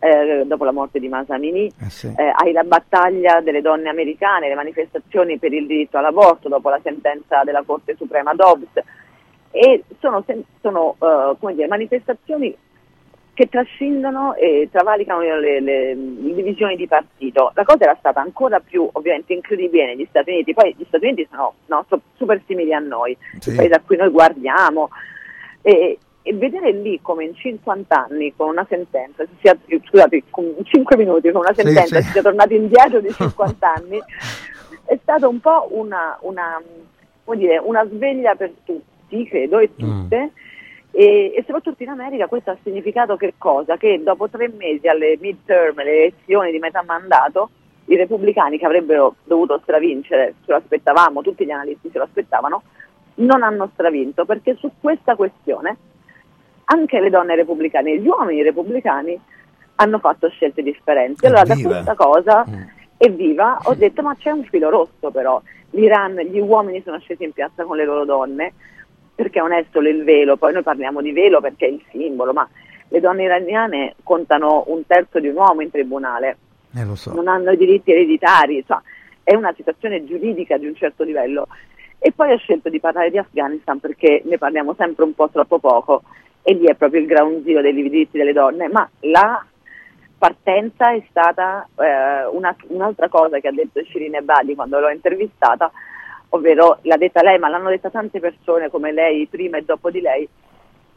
eh, 0.00 0.42
dopo 0.46 0.64
la 0.64 0.72
morte 0.72 0.98
di 1.00 1.08
Masa 1.08 1.34
Amini, 1.34 1.70
eh, 2.16 2.32
hai 2.36 2.52
la 2.52 2.62
battaglia 2.64 3.40
delle 3.40 3.60
donne 3.60 3.88
americane, 3.88 4.48
le 4.48 4.54
manifestazioni 4.54 5.38
per 5.38 5.52
il 5.52 5.66
diritto 5.66 5.98
all'aborto 5.98 6.48
dopo 6.48 6.68
la 6.70 6.80
sentenza 6.82 7.42
della 7.44 7.62
Corte 7.64 7.96
Suprema 7.96 8.34
Dobbs 8.34 8.70
e 9.50 9.82
sono, 10.00 10.24
sono, 10.60 10.96
eh, 11.00 11.36
come 11.38 11.54
dire, 11.54 11.66
manifestazioni 11.66 12.56
che 13.34 13.48
trascendono 13.48 14.34
e 14.34 14.68
travalicano 14.70 15.20
le, 15.20 15.38
le- 15.40 15.60
le- 15.60 15.96
divisioni 16.34 16.74
di 16.74 16.88
partito. 16.88 17.52
La 17.54 17.62
cosa 17.64 17.84
era 17.84 17.94
stata 17.96 18.20
ancora 18.20 18.58
più 18.58 18.88
ovviamente 18.92 19.32
incredibile 19.32 19.86
negli 19.86 20.06
Stati 20.10 20.30
Uniti, 20.30 20.54
poi 20.54 20.74
gli 20.76 20.84
Stati 20.88 21.04
Uniti 21.06 21.26
sono 21.30 21.54
no, 21.66 21.86
super 22.16 22.40
simili 22.46 22.74
a 22.74 22.80
noi, 22.80 23.16
Sì. 23.38 23.50
il 23.50 23.56
paese 23.56 23.74
a 23.74 23.80
cui 23.80 23.96
noi 23.96 24.08
guardiamo. 24.10 24.90
E, 25.62 25.98
e 26.28 26.34
vedere 26.34 26.72
lì 26.72 26.98
come 27.00 27.24
in 27.24 27.34
50 27.34 28.06
anni 28.10 28.34
con 28.36 28.50
una 28.50 28.66
sentenza, 28.68 29.24
si 29.24 29.30
sia, 29.40 29.56
scusate, 29.86 30.24
con 30.28 30.44
5 30.62 30.96
minuti 30.98 31.30
con 31.30 31.40
una 31.40 31.54
Sì, 31.54 31.62
sentenza 31.62 31.96
sì. 31.96 32.02
si 32.02 32.10
sia 32.10 32.20
tornati 32.20 32.54
indietro 32.54 33.00
di 33.00 33.08
50 33.16 33.72
anni, 33.72 33.98
è 34.84 34.98
stata 35.00 35.26
un 35.26 35.40
po' 35.40 35.68
una, 35.70 36.18
una, 36.20 36.60
come 37.24 37.36
dire, 37.38 37.56
una 37.56 37.82
sveglia 37.86 38.34
per 38.34 38.52
tutti, 38.62 39.26
credo, 39.26 39.58
e 39.58 39.74
tutte. 39.74 40.32
E, 40.90 41.32
e 41.34 41.44
soprattutto 41.46 41.82
in 41.82 41.88
America 41.88 42.26
questo 42.26 42.50
ha 42.50 42.56
significato 42.62 43.16
che 43.16 43.34
cosa? 43.38 43.78
Che 43.78 44.02
dopo 44.02 44.28
tre 44.28 44.50
mesi 44.54 44.86
alle 44.86 45.16
midterm, 45.18 45.78
alle 45.78 45.96
elezioni 46.02 46.50
di 46.50 46.58
metà 46.58 46.82
mandato, 46.82 47.48
i 47.86 47.96
repubblicani 47.96 48.58
che 48.58 48.66
avrebbero 48.66 49.14
dovuto 49.24 49.60
stravincere, 49.62 50.34
ce 50.44 50.50
lo 50.52 50.58
aspettavamo, 50.58 51.22
tutti 51.22 51.46
gli 51.46 51.50
analisti 51.50 51.88
se 51.90 51.96
lo 51.96 52.04
aspettavano, 52.04 52.62
non 53.14 53.42
hanno 53.42 53.70
stravinto 53.72 54.26
perché 54.26 54.56
su 54.56 54.70
questa 54.78 55.16
questione 55.16 55.76
anche 56.70 57.00
le 57.00 57.10
donne 57.10 57.34
repubblicane 57.34 57.92
e 57.92 57.98
gli 57.98 58.06
uomini 58.06 58.42
repubblicani 58.42 59.18
hanno 59.76 59.98
fatto 59.98 60.28
scelte 60.28 60.62
differenti. 60.62 61.26
Allora 61.26 61.44
da 61.44 61.54
questa 61.54 61.94
cosa, 61.94 62.44
evviva, 62.96 63.58
ho 63.64 63.74
detto 63.74 64.02
ma 64.02 64.14
c'è 64.16 64.30
un 64.30 64.44
filo 64.44 64.68
rosso 64.68 65.10
però, 65.10 65.40
l'Iran, 65.70 66.16
gli 66.16 66.38
uomini 66.38 66.82
sono 66.82 66.98
scesi 66.98 67.24
in 67.24 67.32
piazza 67.32 67.64
con 67.64 67.76
le 67.76 67.84
loro 67.84 68.04
donne, 68.04 68.52
perché 69.14 69.40
è 69.40 69.64
solo 69.72 69.88
il 69.88 70.04
velo, 70.04 70.36
poi 70.36 70.52
noi 70.52 70.62
parliamo 70.62 71.00
di 71.00 71.12
velo 71.12 71.40
perché 71.40 71.66
è 71.66 71.70
il 71.70 71.82
simbolo, 71.90 72.32
ma 72.32 72.48
le 72.88 73.00
donne 73.00 73.24
iraniane 73.24 73.94
contano 74.02 74.64
un 74.68 74.86
terzo 74.86 75.20
di 75.20 75.28
un 75.28 75.36
uomo 75.36 75.62
in 75.62 75.70
tribunale, 75.70 76.36
Eh, 76.74 76.84
lo 76.84 76.94
so. 76.94 77.14
non 77.14 77.28
hanno 77.28 77.50
i 77.52 77.56
diritti 77.56 77.92
ereditari, 77.92 78.56
insomma, 78.56 78.82
è 79.22 79.34
una 79.34 79.52
situazione 79.54 80.04
giuridica 80.04 80.56
di 80.56 80.66
un 80.66 80.74
certo 80.74 81.02
livello. 81.04 81.46
E 81.98 82.12
poi 82.12 82.32
ho 82.32 82.38
scelto 82.38 82.68
di 82.68 82.78
parlare 82.78 83.10
di 83.10 83.18
Afghanistan 83.18 83.80
perché 83.80 84.22
ne 84.24 84.38
parliamo 84.38 84.74
sempre 84.78 85.04
un 85.04 85.14
po' 85.14 85.28
troppo 85.30 85.58
poco 85.58 86.02
e 86.48 86.54
lì 86.54 86.64
è 86.64 86.74
proprio 86.74 87.02
il 87.02 87.06
ground 87.06 87.44
zero 87.44 87.60
dei 87.60 87.74
diritti 87.74 88.16
delle 88.16 88.32
donne, 88.32 88.68
ma 88.68 88.88
la 89.00 89.44
partenza 90.16 90.90
è 90.94 91.02
stata 91.10 91.68
eh, 91.78 92.24
una- 92.32 92.56
un'altra 92.68 93.08
cosa 93.10 93.38
che 93.38 93.48
ha 93.48 93.52
detto 93.52 93.84
Shirin 93.84 94.14
Ebadi 94.14 94.54
quando 94.54 94.80
l'ho 94.80 94.88
intervistata, 94.88 95.70
ovvero 96.30 96.78
l'ha 96.84 96.96
detta 96.96 97.20
lei, 97.22 97.38
ma 97.38 97.50
l'hanno 97.50 97.68
detta 97.68 97.90
tante 97.90 98.18
persone 98.18 98.70
come 98.70 98.92
lei 98.92 99.26
prima 99.26 99.58
e 99.58 99.62
dopo 99.62 99.90
di 99.90 100.00
lei, 100.00 100.26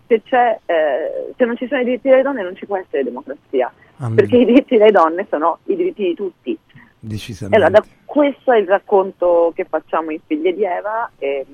se, 0.08 0.22
c'è, 0.24 0.58
eh, 0.66 1.34
se 1.36 1.43
non 1.43 1.58
ci 1.58 1.68
sono 1.68 1.82
i 1.82 1.84
diritti 1.84 2.08
delle 2.08 2.22
donne 2.22 2.43
non 2.43 2.56
ci 2.56 2.66
può 2.66 2.78
essere 2.78 3.04
democrazia, 3.04 3.70
Amen. 3.97 4.16
perché 4.16 4.38
i 4.38 4.45
diritti 4.45 4.78
delle 4.78 4.91
donne 4.91 5.28
sono 5.30 5.58
i 5.66 5.76
diritti 5.76 6.04
di 6.04 6.14
tutti. 6.14 6.52
E 6.52 6.80
Decisamente. 6.97 7.58
allora, 7.58 7.82
da 7.82 7.86
questo 8.06 8.54
è 8.54 8.58
il 8.58 8.68
racconto 8.68 9.52
che 9.54 9.66
facciamo 9.66 10.12
in 10.12 10.20
Figlie 10.26 10.54
di 10.54 10.64
Eva, 10.64 11.12
ehm, 11.20 11.45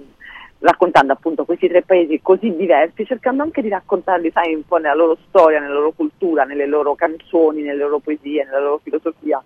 raccontando 0.59 1.13
appunto 1.13 1.45
questi 1.45 1.67
tre 1.67 1.83
paesi 1.83 2.19
così 2.21 2.55
diversi, 2.55 3.05
cercando 3.05 3.43
anche 3.43 3.61
di 3.61 3.69
raccontarli, 3.69 4.31
sai, 4.31 4.55
un 4.55 4.65
po' 4.65 4.77
nella 4.77 4.95
loro 4.95 5.17
storia, 5.27 5.59
nella 5.59 5.75
loro 5.75 5.91
cultura, 5.91 6.43
nelle 6.43 6.65
loro 6.65 6.95
canzoni, 6.95 7.61
nelle 7.61 7.79
loro 7.79 7.99
poesie, 7.99 8.43
nella 8.45 8.59
loro 8.59 8.79
filosofia. 8.83 9.41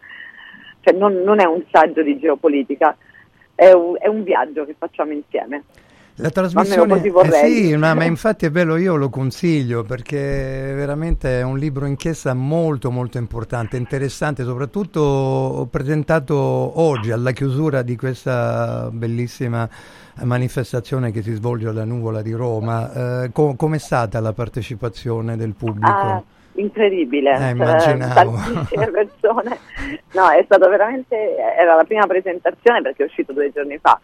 Cioè 0.80 0.94
non, 0.94 1.22
non 1.22 1.40
è 1.40 1.46
un 1.46 1.64
saggio 1.70 2.02
di 2.02 2.18
geopolitica, 2.18 2.96
è 3.54 3.72
un, 3.72 3.96
è 4.00 4.08
un 4.08 4.24
viaggio 4.24 4.66
che 4.66 4.76
facciamo 4.78 5.12
insieme. 5.12 5.64
La 6.16 6.30
trasmissione, 6.30 7.02
eh 7.02 7.48
sì, 7.48 7.72
no, 7.72 7.96
ma 7.96 8.04
infatti 8.04 8.46
è 8.46 8.52
bello, 8.52 8.76
io 8.76 8.96
lo 8.96 9.10
consiglio 9.10 9.84
perché 9.84 10.72
veramente 10.76 11.40
è 11.40 11.42
un 11.42 11.58
libro 11.58 11.86
inchiesta 11.86 12.34
molto 12.34 12.92
molto 12.92 13.18
importante, 13.18 13.78
interessante, 13.78 14.44
soprattutto 14.44 15.68
presentato 15.72 16.36
oggi 16.36 17.12
alla 17.12 17.32
chiusura 17.32 17.82
di 17.82 17.96
questa 17.96 18.90
bellissima 18.92 19.68
manifestazione 20.24 21.12
che 21.12 21.22
si 21.22 21.34
svolge 21.34 21.68
alla 21.68 21.86
Nuvola 21.86 22.22
di 22.22 22.32
Roma. 22.34 23.24
Eh, 23.24 23.32
co- 23.32 23.56
com'è 23.56 23.78
stata 23.78 24.20
la 24.20 24.34
partecipazione 24.34 25.36
del 25.38 25.54
pubblico? 25.58 25.88
Ah, 25.92 26.24
incredibile, 26.54 27.32
Eh, 27.34 27.38
Cioè, 27.38 27.50
immaginavo. 27.50 28.32
tantissime 28.36 28.92
persone. 28.92 29.58
No, 30.14 30.30
è 30.30 30.42
stato 30.46 30.70
veramente, 30.70 31.36
era 31.58 31.76
la 31.76 31.84
prima 31.84 32.06
presentazione 32.08 32.82
perché 32.82 33.04
è 33.04 33.06
uscito 33.08 33.34
due 33.34 33.52
giorni 33.52 33.78
fa. 33.80 34.00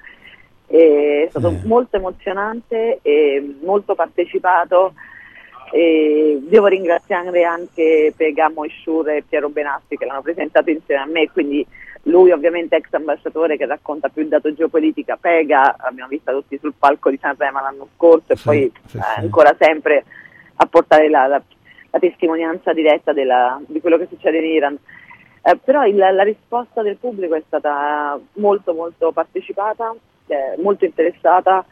È 0.66 1.28
stato 1.30 1.54
molto 1.64 1.96
emozionante 1.98 3.00
e 3.02 3.58
molto 3.64 3.96
partecipato. 3.96 4.94
E 5.72 6.40
devo 6.48 6.68
ringraziare 6.68 7.44
anche 7.44 8.14
Pega 8.16 8.50
Moishur 8.50 9.10
e 9.10 9.24
Piero 9.28 9.50
Benassi 9.50 9.98
che 9.98 10.06
l'hanno 10.06 10.22
presentato 10.22 10.70
insieme 10.70 11.02
a 11.02 11.06
me, 11.06 11.30
quindi 11.30 11.66
lui 12.08 12.32
ovviamente 12.32 12.76
ex 12.76 12.92
ambasciatore 12.94 13.58
che 13.58 13.66
racconta 13.66 14.10
più 14.10 14.22
il 14.22 14.28
dato 14.30 14.54
geopolitica, 14.54 15.18
Pega, 15.20 15.76
l'abbiamo 15.84 16.10
vista 16.10 16.32
tutti 16.32 16.58
sul 16.60 16.74
palco 16.78 17.10
di 17.10 17.18
Sanremo 17.22 17.60
l'anno 17.62 17.88
scorso 17.96 18.34
e 18.34 18.38
poi 18.42 18.72
sì, 18.86 18.98
eh, 18.98 19.02
sì. 19.02 19.20
ancora 19.20 19.56
sempre 19.60 20.04
a 20.56 20.66
portare 20.66 21.10
la, 21.10 21.28
la- 21.28 21.42
la 21.90 22.00
testimonianza 22.00 22.74
diretta 22.74 23.14
della- 23.14 23.60
di 23.66 23.80
quello 23.80 23.98
che 23.98 24.08
succede 24.10 24.38
in 24.40 24.46
Iran. 24.46 24.78
Eh, 25.44 25.58
però 25.64 25.86
il- 25.86 25.96
la 25.96 26.24
risposta 26.24 26.82
del 26.82 26.98
pubblico 26.98 27.36
è 27.36 27.44
stata 27.46 28.20
molto 28.34 28.74
molto 28.74 29.12
partecipata, 29.12 29.94
eh, 30.28 30.62
molto 30.62 30.84
interessata 30.86 31.66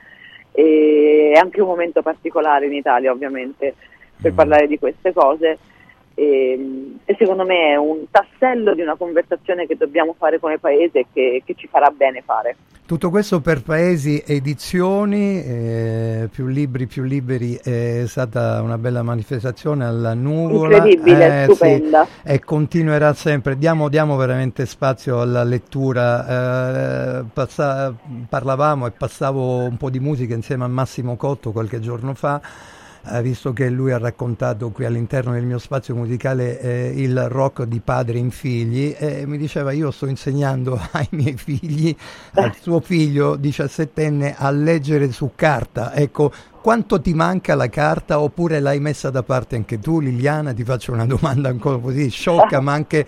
e 0.51 1.31
è 1.33 1.37
anche 1.37 1.61
un 1.61 1.67
momento 1.67 2.01
particolare 2.01 2.65
in 2.65 2.73
Italia 2.73 3.11
ovviamente 3.11 3.75
per 4.21 4.33
parlare 4.33 4.67
di 4.67 4.79
queste 4.79 5.11
cose 5.11 5.57
e, 6.15 6.95
e 7.03 7.15
secondo 7.19 7.45
me 7.45 7.73
è 7.73 7.75
un 7.75 8.05
tassello 8.09 8.73
di 8.73 8.81
una 8.81 8.95
conversazione 8.95 9.67
che 9.67 9.75
dobbiamo 9.75 10.15
fare 10.17 10.39
come 10.39 10.57
paese 10.57 10.99
e 10.99 11.05
che, 11.13 11.43
che 11.45 11.53
ci 11.55 11.67
farà 11.67 11.89
bene 11.89 12.23
fare. 12.25 12.55
Tutto 12.85 13.09
questo 13.09 13.41
per 13.41 13.63
paesi 13.63 14.23
edizioni, 14.23 15.43
eh, 15.43 16.29
più 16.31 16.45
libri 16.45 16.85
più 16.85 17.01
liberi, 17.01 17.55
è 17.55 18.03
stata 18.05 18.61
una 18.61 18.77
bella 18.77 19.01
manifestazione 19.01 19.85
alla 19.85 20.13
nuvola. 20.13 20.75
Incredibile, 20.75 21.25
eh, 21.25 21.45
sì, 21.47 21.53
stupenda. 21.55 22.07
e 22.23 22.39
continuerà 22.41 23.13
sempre. 23.13 23.57
Diamo, 23.57 23.89
diamo 23.89 24.15
veramente 24.17 24.67
spazio 24.67 25.19
alla 25.19 25.43
lettura. 25.43 27.21
Eh, 27.21 27.23
passa- 27.33 27.91
parlavamo 28.29 28.85
e 28.85 28.91
passavo 28.91 29.63
un 29.63 29.77
po' 29.77 29.89
di 29.89 29.99
musica 29.99 30.35
insieme 30.35 30.63
a 30.65 30.67
Massimo 30.67 31.15
Cotto 31.15 31.51
qualche 31.51 31.79
giorno 31.79 32.13
fa. 32.13 32.39
Eh, 33.07 33.21
visto 33.21 33.53
che 33.53 33.69
lui 33.69 33.91
ha 33.91 33.97
raccontato 33.97 34.69
qui 34.71 34.85
all'interno 34.85 35.33
del 35.33 35.45
mio 35.45 35.59
spazio 35.59 35.95
musicale 35.95 36.59
eh, 36.59 36.93
il 36.95 37.27
rock 37.29 37.63
di 37.63 37.79
padre 37.79 38.17
in 38.17 38.31
figli 38.31 38.95
e 38.97 39.25
mi 39.25 39.37
diceva 39.37 39.71
io 39.71 39.91
sto 39.91 40.07
insegnando 40.07 40.79
ai 40.91 41.07
miei 41.11 41.37
figli, 41.37 41.95
al 42.33 42.55
suo 42.59 42.79
figlio 42.79 43.35
17enne 43.35 44.35
a 44.37 44.49
leggere 44.51 45.11
su 45.11 45.31
carta. 45.35 45.93
Ecco, 45.93 46.31
quanto 46.61 46.99
ti 46.99 47.13
manca 47.13 47.53
la 47.55 47.69
carta 47.69 48.19
oppure 48.19 48.59
l'hai 48.59 48.79
messa 48.79 49.09
da 49.09 49.23
parte 49.23 49.55
anche 49.55 49.79
tu 49.79 49.99
Liliana? 49.99 50.53
Ti 50.53 50.63
faccio 50.63 50.91
una 50.91 51.05
domanda 51.05 51.49
ancora 51.49 51.77
così 51.77 52.09
sciocca 52.09 52.59
ma 52.59 52.73
anche 52.73 53.05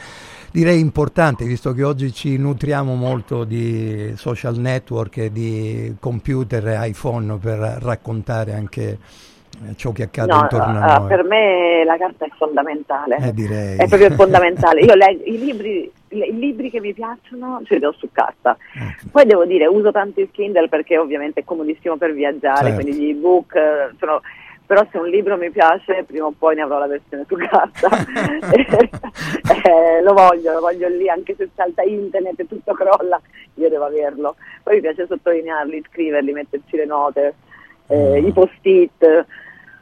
direi 0.52 0.80
importante 0.80 1.45
visto 1.45 1.74
che 1.74 1.84
oggi 1.84 2.14
ci 2.14 2.38
nutriamo 2.38 2.95
molto 2.95 3.43
di 3.43 4.14
social 4.16 4.58
network 4.58 5.18
e 5.18 5.32
di 5.32 5.95
computer 6.00 6.68
e 6.68 6.88
iPhone 6.89 7.38
per 7.38 7.58
raccontare 7.58 8.54
anche 8.54 8.84
eh, 8.89 8.98
ciò 9.76 9.91
che 9.91 10.03
accade 10.03 10.32
No, 10.32 10.41
intorno 10.41 10.80
no, 10.80 10.86
a 10.86 10.95
eh, 10.95 10.99
noi. 10.99 11.08
per 11.08 11.24
me 11.24 11.84
la 11.86 11.97
carta 11.97 12.26
è 12.26 12.30
fondamentale. 12.38 13.18
Eh. 13.18 13.76
È 13.78 13.88
proprio 13.88 14.12
fondamentale. 14.16 14.82
Io 14.82 14.93
leggo 14.95 15.24
i 15.26 15.38
libri, 15.38 15.91
i 16.10 16.38
libri 16.38 16.70
che 16.70 16.80
mi 16.80 16.93
piacciono 16.93 17.62
ce 17.66 17.78
li 17.78 17.86
ho 17.86 17.93
su 17.97 18.10
carta. 18.12 18.58
Ecco. 18.74 19.08
Poi 19.12 19.26
devo 19.26 19.45
dire, 19.45 19.66
uso 19.68 19.91
tanto 19.91 20.20
il 20.20 20.30
Kindle 20.32 20.70
perché 20.70 20.97
ovviamente 20.97 21.41
è 21.41 21.43
comodissimo 21.43 21.97
per 21.97 22.14
viaggiare, 22.14 22.70
Certo. 22.70 22.82
quindi 22.82 23.01
gli 23.01 23.10
ebook 23.10 23.55
eh, 23.55 23.89
sono 23.99 24.22
però 24.68 24.86
se 24.91 24.97
un 24.97 25.08
libro 25.08 25.38
mi 25.38 25.49
piace 25.49 26.03
prima 26.05 26.26
o 26.26 26.34
poi 26.38 26.55
ne 26.55 26.62
avrò 26.62 26.78
la 26.78 26.88
versione 26.88 27.24
su 27.26 27.36
carta 27.38 27.88
Eh, 29.64 30.01
lo 30.01 30.14
voglio, 30.14 30.51
lo 30.53 30.60
voglio 30.60 30.89
lì 30.89 31.08
anche 31.10 31.36
se 31.38 31.49
salta 31.55 31.84
internet 31.84 32.41
e 32.41 32.47
tutto 32.47 32.74
crolla 32.74 33.20
io 33.55 33.70
devo 33.70 33.86
averlo 33.86 34.36
poi 34.64 34.76
mi 34.76 34.82
piace 34.82 35.08
sottolinearli, 35.08 35.86
scriverli, 35.89 36.34
metterci 36.34 36.76
le 36.76 36.86
note 36.86 37.36
eh, 37.88 38.20
i 38.20 38.32
post-it 38.34 39.26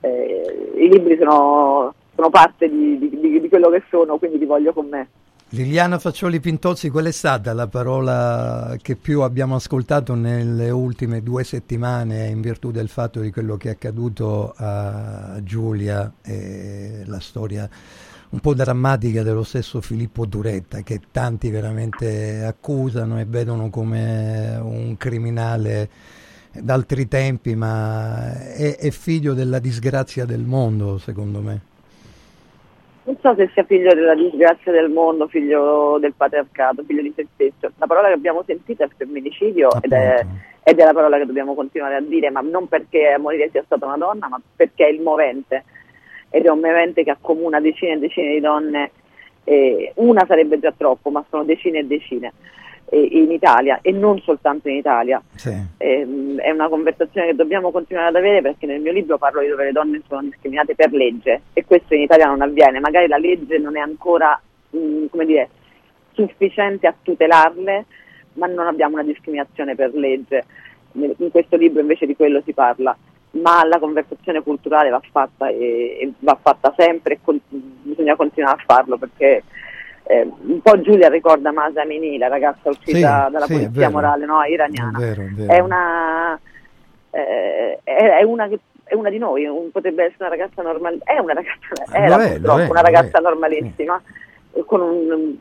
eh, 0.05 0.71
i 0.77 0.89
libri 0.89 1.17
sono, 1.17 1.93
sono 2.15 2.29
parte 2.29 2.69
di, 2.69 2.97
di- 2.99 3.39
di- 3.39 3.49
quello 3.49 3.69
che 3.69 3.83
sono 3.89 4.17
quindi 4.17 4.37
li 4.37 4.45
voglio 4.45 4.73
con 4.73 4.87
me. 4.87 5.07
Liliana 5.49 5.99
Faccioli 5.99 6.39
Pintozzi, 6.39 6.89
qual 6.89 7.05
è 7.05 7.11
stata 7.11 7.53
la 7.53 7.67
parola 7.67 8.75
che 8.81 8.95
più 8.95 9.21
abbiamo 9.21 9.55
ascoltato 9.55 10.15
nelle 10.15 10.69
ultime 10.69 11.21
due 11.21 11.43
settimane 11.43 12.27
in 12.27 12.41
virtù 12.41 12.71
del 12.71 12.89
fatto 12.89 13.19
di 13.21 13.31
quello 13.31 13.55
che 13.55 13.69
è 13.69 13.71
accaduto 13.71 14.53
a 14.57 15.39
Giulia 15.43 16.11
e 16.23 17.03
la 17.05 17.19
storia 17.19 17.69
un 18.27 18.39
po' 18.39 18.53
drammatica 18.53 19.23
dello 19.23 19.43
stesso 19.43 19.79
Filippo 19.79 20.25
Duretta 20.25 20.81
che 20.81 20.99
tanti 21.11 21.49
veramente 21.49 22.43
accusano 22.43 23.19
e 23.19 23.25
vedono 23.25 23.69
come 23.69 24.57
un 24.61 24.97
criminale 24.97 25.89
d'altri 26.61 27.07
tempi, 27.07 27.55
ma 27.55 28.33
è, 28.53 28.77
è 28.77 28.89
figlio 28.89 29.33
della 29.33 29.59
disgrazia 29.59 30.25
del 30.25 30.41
mondo, 30.41 30.97
secondo 30.97 31.39
me. 31.39 31.59
Non 33.03 33.17
so 33.21 33.35
se 33.35 33.49
sia 33.53 33.63
figlio 33.63 33.93
della 33.93 34.15
disgrazia 34.15 34.71
del 34.71 34.89
mondo, 34.89 35.27
figlio 35.27 35.97
del 35.99 36.13
patriarcato, 36.17 36.83
figlio 36.87 37.03
di 37.03 37.13
se 37.15 37.27
stesso. 37.33 37.71
La 37.77 37.85
parola 37.85 38.07
che 38.07 38.13
abbiamo 38.13 38.43
sentito 38.45 38.83
è 38.83 38.89
femminicidio 38.95 39.69
ed 39.81 39.91
è, 39.91 40.25
ed 40.63 40.79
è 40.79 40.83
la 40.83 40.93
parola 40.93 41.17
che 41.17 41.25
dobbiamo 41.25 41.53
continuare 41.53 41.95
a 41.95 42.01
dire, 42.01 42.31
ma 42.31 42.41
non 42.41 42.67
perché 42.67 43.11
a 43.11 43.19
morire 43.19 43.49
sia 43.51 43.63
stata 43.63 43.85
una 43.85 43.97
donna, 43.97 44.27
ma 44.27 44.41
perché 44.55 44.87
è 44.87 44.89
il 44.89 45.01
movente. 45.01 45.63
Ed 46.29 46.45
è 46.45 46.49
un 46.49 46.59
movente 46.59 47.03
che 47.03 47.11
accomuna 47.11 47.59
decine 47.59 47.93
e 47.93 47.99
decine 47.99 48.33
di 48.33 48.39
donne. 48.39 48.91
e 49.43 49.91
una 49.95 50.25
sarebbe 50.27 50.57
già 50.59 50.73
troppo, 50.75 51.11
ma 51.11 51.23
sono 51.29 51.43
decine 51.43 51.79
e 51.79 51.85
decine 51.85 52.27
eh, 52.27 52.33
in 52.91 53.31
Italia 53.31 53.79
e 53.81 53.91
non 53.91 54.19
soltanto 54.21 54.69
in 54.69 54.75
Italia. 54.75 55.21
Ehm, 55.77 56.37
è 56.37 56.51
una 56.51 56.69
conversazione 56.69 57.27
che 57.27 57.35
dobbiamo 57.35 57.71
continuare 57.71 58.09
ad 58.09 58.15
avere 58.15 58.41
perché 58.41 58.65
nel 58.65 58.81
mio 58.81 58.91
libro 58.91 59.17
parlo 59.17 59.41
di 59.41 59.47
dove 59.47 59.65
le 59.65 59.71
donne 59.71 60.01
sono 60.07 60.21
discriminate 60.21 60.75
per 60.75 60.91
legge 60.91 61.41
e 61.53 61.65
questo 61.65 61.93
in 61.95 62.01
Italia 62.01 62.27
non 62.27 62.41
avviene, 62.41 62.79
magari 62.79 63.07
la 63.07 63.17
legge 63.17 63.57
non 63.57 63.75
è 63.75 63.79
ancora 63.79 64.39
mh, 64.69 65.05
come 65.09 65.25
dire, 65.25 65.49
sufficiente 66.13 66.87
a 66.87 66.95
tutelarle, 67.01 67.85
ma 68.33 68.47
non 68.47 68.67
abbiamo 68.67 68.95
una 68.95 69.03
discriminazione 69.03 69.75
per 69.75 69.93
legge. 69.93 70.45
In 70.93 71.29
questo 71.31 71.57
libro 71.57 71.81
invece 71.81 72.05
di 72.05 72.15
quello 72.15 72.41
si 72.45 72.53
parla, 72.53 72.95
ma 73.31 73.65
la 73.65 73.79
conversazione 73.79 74.41
culturale 74.41 74.89
va 74.89 75.01
fatta 75.11 75.49
e, 75.49 75.97
e 75.99 76.13
va 76.19 76.37
fatta 76.41 76.73
sempre 76.77 77.15
e 77.15 77.19
con- 77.21 77.39
bisogna 77.49 78.15
continuare 78.15 78.61
a 78.61 78.63
farlo 78.65 78.97
perché 78.97 79.43
eh, 80.07 80.21
un 80.47 80.61
po' 80.61 80.79
Giulia 80.81 81.09
ricorda 81.09 81.51
Masa 81.51 81.81
Amini, 81.81 82.17
la 82.17 82.27
ragazza 82.27 82.69
uscita 82.69 83.25
Sì, 83.25 83.31
dalla 83.31 83.45
sì, 83.45 83.53
polizia 83.53 83.71
vero. 83.87 83.91
morale 83.91 84.25
no, 84.25 84.43
iraniana. 84.43 84.97
È 84.97 85.01
vero, 85.01 85.21
è 85.21 85.25
vero. 85.29 85.51
È 85.53 85.59
una, 85.59 86.39
eh, 87.11 87.79
è, 87.83 88.23
una 88.23 88.47
che- 88.47 88.59
è 88.83 88.93
una 88.93 89.09
di 89.09 89.17
noi, 89.17 89.45
un- 89.45 89.71
potrebbe 89.71 90.03
essere 90.03 90.25
una 90.25 90.29
ragazza 90.29 90.61
normale, 90.61 90.97
è 91.03 91.17
una 91.19 91.33
ragazza, 91.33 91.95
era 91.95 92.17
lo 92.17 92.27
purtroppo 92.27 92.71
una 92.71 92.81
ragazza 92.81 93.19
normalissima, 93.19 94.01
con 94.65 94.81
un, 94.81 95.11
un 95.11 95.37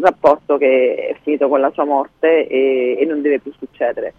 rapporto 0.00 0.56
che 0.58 1.08
è 1.10 1.16
finito 1.22 1.48
con 1.48 1.60
la 1.60 1.70
sua 1.72 1.84
morte 1.84 2.46
e, 2.46 2.96
e 2.98 3.04
non 3.04 3.20
deve 3.20 3.40
più 3.40 3.52
succedere. 3.58 4.14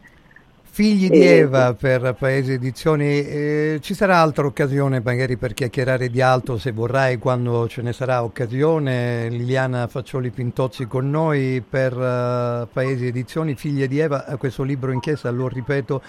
Figli 0.75 1.09
di 1.09 1.21
Eh, 1.21 1.37
Eva 1.37 1.73
per 1.73 2.17
Paesi 2.19 2.51
Edizioni, 2.51 3.25
eh, 3.25 3.79
ci 3.81 3.93
sarà 3.93 4.17
altra 4.17 4.45
occasione 4.45 4.99
magari 5.01 5.37
per 5.37 5.53
chiacchierare 5.53 6.09
di 6.09 6.19
altro 6.19 6.57
se 6.57 6.73
vorrai 6.73 7.17
quando 7.17 7.65
ce 7.69 7.81
ne 7.81 7.93
sarà 7.93 8.21
occasione. 8.25 9.29
Liliana 9.29 9.87
Faccioli 9.87 10.31
Pintozzi 10.31 10.85
con 10.85 11.09
noi 11.09 11.63
per 11.65 11.93
eh, 11.93 12.67
Paesi 12.73 13.05
Edizioni, 13.05 13.55
Figlie 13.55 13.87
di 13.87 13.99
Eva, 13.99 14.25
questo 14.37 14.63
libro 14.63 14.91
in 14.91 14.99
chiesa, 14.99 15.29
lo 15.29 15.47
ripeto, 15.47 16.01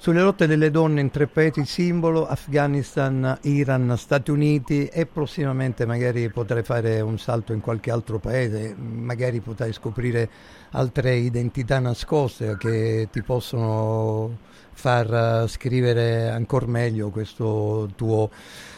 sulle 0.00 0.22
lotte 0.22 0.46
delle 0.46 0.70
donne 0.70 1.00
in 1.00 1.10
tre 1.10 1.26
paesi 1.26 1.64
simbolo, 1.64 2.26
Afghanistan, 2.26 3.36
Iran, 3.42 3.94
Stati 3.98 4.30
Uniti 4.30 4.86
e 4.86 5.06
prossimamente 5.06 5.86
magari 5.86 6.30
potrai 6.30 6.62
fare 6.62 7.00
un 7.00 7.18
salto 7.18 7.52
in 7.52 7.60
qualche 7.60 7.90
altro 7.90 8.18
paese, 8.20 8.76
magari 8.76 9.40
potrai 9.40 9.72
scoprire 9.72 10.30
altre 10.70 11.16
identità 11.16 11.80
nascoste 11.80 12.56
che 12.58 13.08
ti 13.10 13.22
possono 13.22 14.46
far 14.78 15.42
eh, 15.42 15.48
scrivere 15.48 16.28
ancora 16.28 16.66
meglio 16.66 17.10
questo 17.10 17.88
tuo 17.96 18.30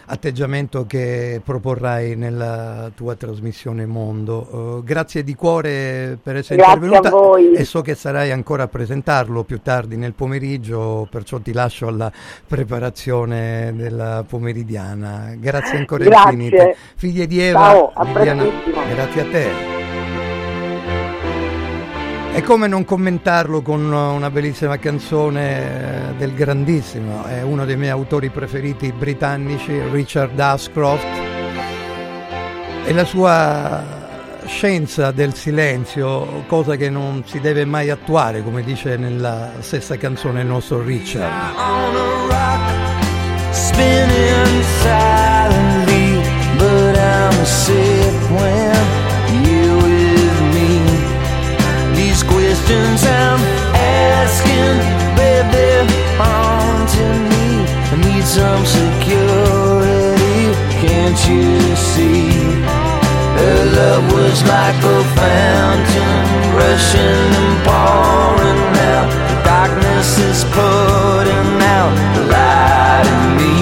atteggiamento 0.07 0.87
che 0.87 1.41
proporrai 1.45 2.17
nella 2.17 2.91
tua 2.97 3.15
trasmissione 3.15 3.85
Mondo. 3.85 4.79
Eh, 4.79 4.85
grazie 4.85 5.23
di 5.23 5.35
cuore 5.35 6.19
per 6.21 6.37
essere 6.37 6.57
Grazie 6.57 6.87
intervenuta 6.87 7.13
e 7.55 7.65
so 7.65 7.83
che 7.83 7.95
sarai 7.95 8.31
ancora 8.31 8.63
a 8.63 8.69
presentarlo 8.69 9.45
più 9.45 9.61
tardi 9.61 9.97
nel 9.97 10.15
pomeriggio, 10.15 11.07
perciò 11.11 11.39
ti 11.39 11.53
lascio 11.53 11.87
alla 11.87 12.11
preparazione 12.47 13.73
della 13.77 14.25
pomeridiana. 14.27 15.35
Grazie 15.37 15.77
ancora 15.77 16.05
Grazie. 16.05 16.33
infinite. 16.33 16.77
Figlie 16.97 17.27
di 17.27 17.41
Eva, 17.41 17.91
Ciao, 17.93 17.93
Liliana, 18.05 18.45
grazie 18.89 19.21
a 19.21 19.25
te. 19.31 19.80
E 22.41 22.43
come 22.43 22.69
non 22.69 22.87
commentarlo 22.87 23.61
con 23.61 23.93
una 23.93 24.31
bellissima 24.31 24.79
canzone 24.79 26.09
eh, 26.09 26.15
del 26.15 26.33
grandissimo, 26.33 27.27
è 27.27 27.43
uno 27.43 27.67
dei 27.67 27.77
miei 27.77 27.91
autori 27.91 28.31
preferiti 28.31 28.91
britannici, 28.93 29.79
Richard 29.91 30.41
Ashcroft, 30.41 31.05
e 32.87 32.93
la 32.95 33.05
sua 33.05 33.85
scienza 34.47 35.11
del 35.11 35.35
silenzio, 35.35 36.45
cosa 36.47 36.77
che 36.77 36.89
non 36.89 37.25
si 37.27 37.41
deve 37.41 37.67
mai 37.67 37.91
attuare, 37.91 38.43
come 38.43 38.63
dice 38.63 38.97
nella 38.97 39.51
stessa 39.59 39.99
canzone 39.99 40.41
il 40.41 40.47
nostro 40.47 40.83
Richard. 40.83 41.31
rock, 42.31 43.05
silently. 44.81 46.23
But 46.57 46.97
I'm 46.97 47.45
questions 52.71 53.03
I'm 53.05 53.41
asking, 53.75 54.79
baby, 55.19 55.91
haunting 56.19 57.23
me. 57.33 57.67
I 57.91 57.97
need 58.07 58.25
some 58.25 58.65
security, 58.65 60.55
can't 60.79 61.19
you 61.29 61.75
see? 61.75 62.31
Her 63.39 63.61
love 63.75 64.05
was 64.13 64.39
like 64.45 64.79
a 64.97 65.01
fountain, 65.19 66.15
rushing 66.55 67.31
and 67.41 67.55
pouring 67.67 68.63
out. 68.95 69.09
The 69.31 69.37
darkness 69.43 70.19
is 70.19 70.45
putting 70.55 71.51
out 71.77 71.93
the 72.15 72.23
light 72.35 73.07
in 73.15 73.23
me. 73.39 73.57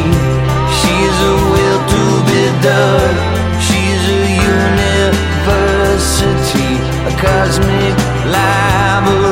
She's 0.78 1.16
a 1.32 1.36
will 1.52 1.80
to 1.92 2.02
be 2.28 2.42
dug. 2.62 3.37
Cosmic 7.16 7.96
library. 8.26 9.27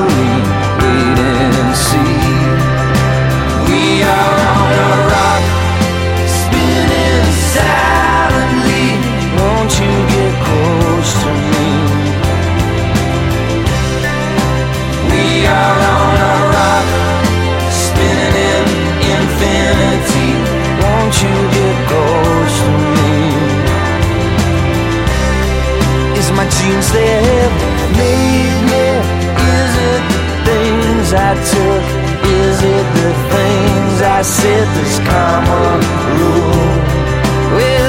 Genes 26.55 26.89
that 26.95 27.23
have 27.31 27.57
made 27.99 28.63
me? 28.71 28.87
Is 29.57 29.73
it 29.93 30.03
the 30.13 30.27
things 30.47 31.07
I 31.13 31.33
took? 31.53 31.85
Is 32.27 32.59
it 32.63 32.87
the 32.99 33.11
things 33.35 33.95
I 34.03 34.23
said? 34.23 34.67
This 34.77 34.97
common 35.11 35.79
rule. 36.19 36.67
Well, 37.57 37.86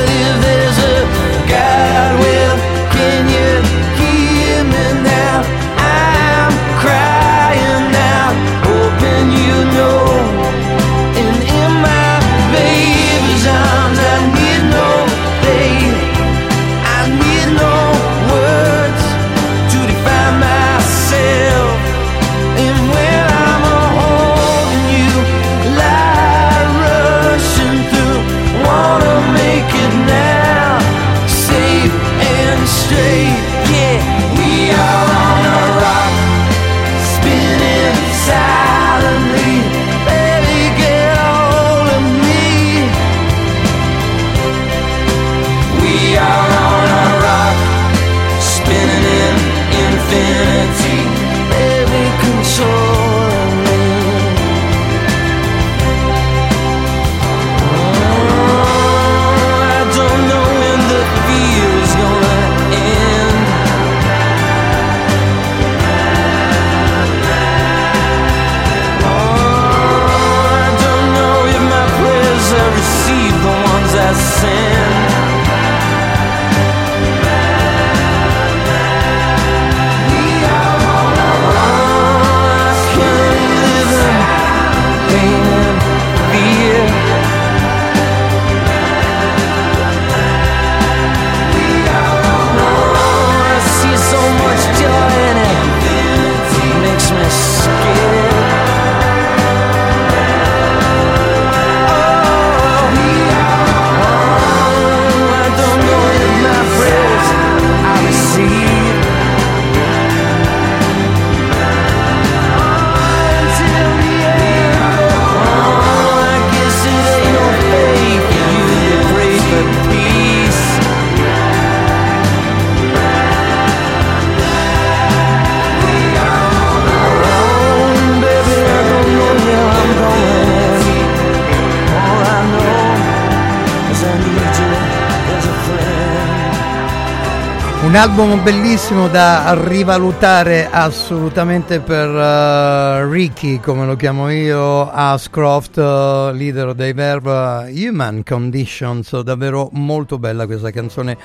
album 137.98 138.44
bellissimo 138.44 139.08
da 139.08 139.56
rivalutare 139.60 140.70
assolutamente 140.70 141.80
per 141.80 142.08
uh, 142.08 143.10
Ricky, 143.12 143.60
come 143.60 143.88
lo 143.88 143.96
chiamo 143.96 144.30
io, 144.30 144.88
Ascroft, 144.92 145.78
uh, 145.78 146.32
leader 146.32 146.76
dei 146.76 146.94
Verb 146.94 147.26
Human 147.26 148.24
Conditions, 148.24 149.20
davvero 149.22 149.70
molto 149.72 150.20
bella 150.20 150.46
questa 150.46 150.70
canzone. 150.70 151.18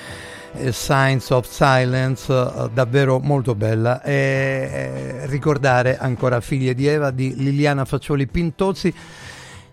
eh, 0.54 0.72
Signs 0.72 1.30
of 1.30 1.46
Silence, 1.48 2.32
uh, 2.32 2.70
davvero 2.72 3.18
molto 3.18 3.54
bella. 3.54 4.02
E, 4.02 4.12
eh, 4.12 5.26
ricordare 5.26 5.98
ancora 5.98 6.40
Figlie 6.40 6.74
di 6.74 6.86
Eva 6.86 7.10
di 7.10 7.34
Liliana 7.36 7.84
Faccioli 7.84 8.26
Pintozzi 8.26 8.92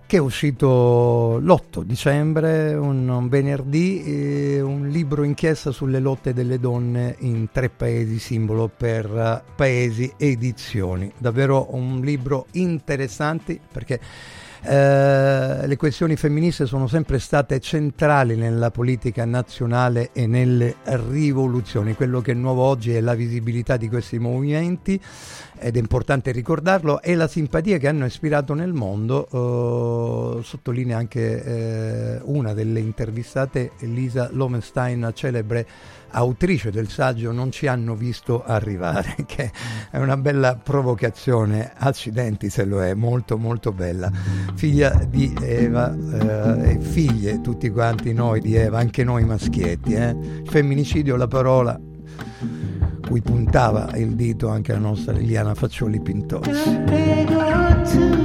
che 0.10 0.18
è 0.18 0.20
uscito 0.20 1.38
l'8 1.40 1.84
dicembre, 1.84 2.74
un, 2.74 3.08
un 3.08 3.30
venerdì, 3.30 4.02
eh, 4.04 4.60
un 4.60 4.88
libro 4.88 5.22
inchiesta 5.22 5.70
sulle 5.70 6.00
lotte 6.00 6.34
delle 6.34 6.60
donne 6.60 7.16
in 7.20 7.52
tre 7.52 7.70
paesi, 7.70 8.18
simbolo 8.18 8.72
per 8.76 9.06
eh, 9.06 9.52
paesi 9.56 10.12
edizioni. 10.18 11.14
Davvero 11.16 11.68
un 11.76 12.02
libro 12.02 12.48
interessante 12.54 13.60
perché 13.72 14.00
eh, 14.62 15.68
le 15.68 15.76
questioni 15.78 16.16
femministe 16.16 16.66
sono 16.66 16.88
sempre 16.88 17.20
state 17.20 17.60
centrali 17.60 18.36
nella 18.36 18.72
politica 18.72 19.24
nazionale 19.26 20.10
e 20.12 20.28
nelle 20.28 20.76
rivoluzioni. 20.84 21.94
Quello 21.94 22.22
che 22.22 22.32
è 22.32 22.36
nuovo 22.36 22.64
oggi 22.64 22.94
è 22.94 23.02
la 23.02 23.14
visibilità 23.14 23.78
di 23.78 23.88
questi 23.88 24.20
movimenti 24.20 25.00
ed 25.58 25.76
è 25.76 25.80
importante 25.80 26.32
ricordarlo 26.32 27.02
e 27.02 27.16
la 27.16 27.28
simpatia 27.28 27.78
che 27.78 27.88
hanno 27.88 28.06
ispirato 28.06 28.54
nel 28.54 28.74
mondo. 28.74 29.28
eh, 30.40 30.44
sottolinea 30.44 30.98
anche 30.98 31.44
eh, 31.44 32.22
una 32.24 32.54
delle 32.54 32.80
intervistate, 32.80 33.72
Lisa 33.80 34.30
Lomenstein, 34.32 35.12
celebre 35.14 35.68
autrice 36.12 36.72
del 36.72 36.90
saggio 36.90 37.32
Non 37.32 37.52
ci 37.52 37.68
hanno 37.68 37.96
visto 37.96 38.44
arrivare, 38.44 39.16
che 39.26 39.52
è 39.90 39.98
una 39.98 40.18
bella 40.18 40.56
provocazione, 40.56 41.72
accidenti 41.76 42.50
se 42.50 42.66
lo 42.66 42.84
è, 42.84 42.94
molto 42.94 43.38
molto 43.38 43.72
bella. 43.72 44.12
Figlia 44.56 44.90
di 45.08 45.34
Eva 45.42 45.94
eh, 45.94 46.72
e 46.72 46.80
figlie 46.80 47.42
tutti 47.42 47.70
quanti 47.70 48.14
noi 48.14 48.42
di 48.42 48.56
Eva, 48.56 48.80
anche 48.80 49.04
noi 49.04 49.26
maschietti. 49.26 49.94
eh. 49.94 50.16
Femminicidio, 50.46 51.16
la 51.16 51.28
parola 51.28 51.80
cui 53.10 53.22
puntava 53.22 53.90
il 53.96 54.16
dito 54.16 54.50
anche 54.50 54.72
la 54.72 54.78
nostra 54.78 55.14
Liliana 55.14 55.56
Faccioli 55.56 56.00
Pintozzi. 56.00 58.19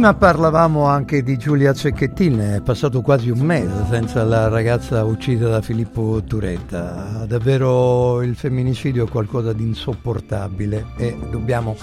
Prima 0.00 0.14
parlavamo 0.14 0.86
anche 0.86 1.22
di 1.22 1.36
Giulia 1.36 1.74
Cecchettin, 1.74 2.54
è 2.56 2.60
passato 2.62 3.02
quasi 3.02 3.28
un 3.28 3.40
mese 3.40 3.84
senza 3.90 4.24
la 4.24 4.48
ragazza 4.48 5.04
uccisa 5.04 5.48
da 5.48 5.60
Filippo 5.60 6.22
Turetta. 6.26 7.26
Davvero 7.28 8.22
il 8.22 8.34
femminicidio 8.34 9.04
è 9.04 9.10
qualcosa 9.10 9.52
di 9.52 9.62
insopportabile 9.62 10.86
e 10.96 11.18
dobbiamo 11.30 11.76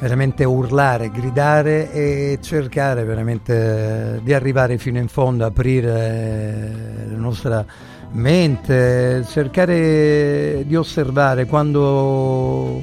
veramente 0.00 0.44
urlare, 0.44 1.10
gridare 1.10 1.92
e 1.92 2.38
cercare 2.40 3.04
veramente 3.04 4.20
di 4.22 4.32
arrivare 4.32 4.78
fino 4.78 4.96
in 4.96 5.08
fondo, 5.08 5.44
aprire 5.44 7.06
la 7.10 7.18
nostra 7.18 7.66
mente, 8.12 9.26
cercare 9.28 10.64
di 10.66 10.74
osservare 10.74 11.44
quando 11.44 12.82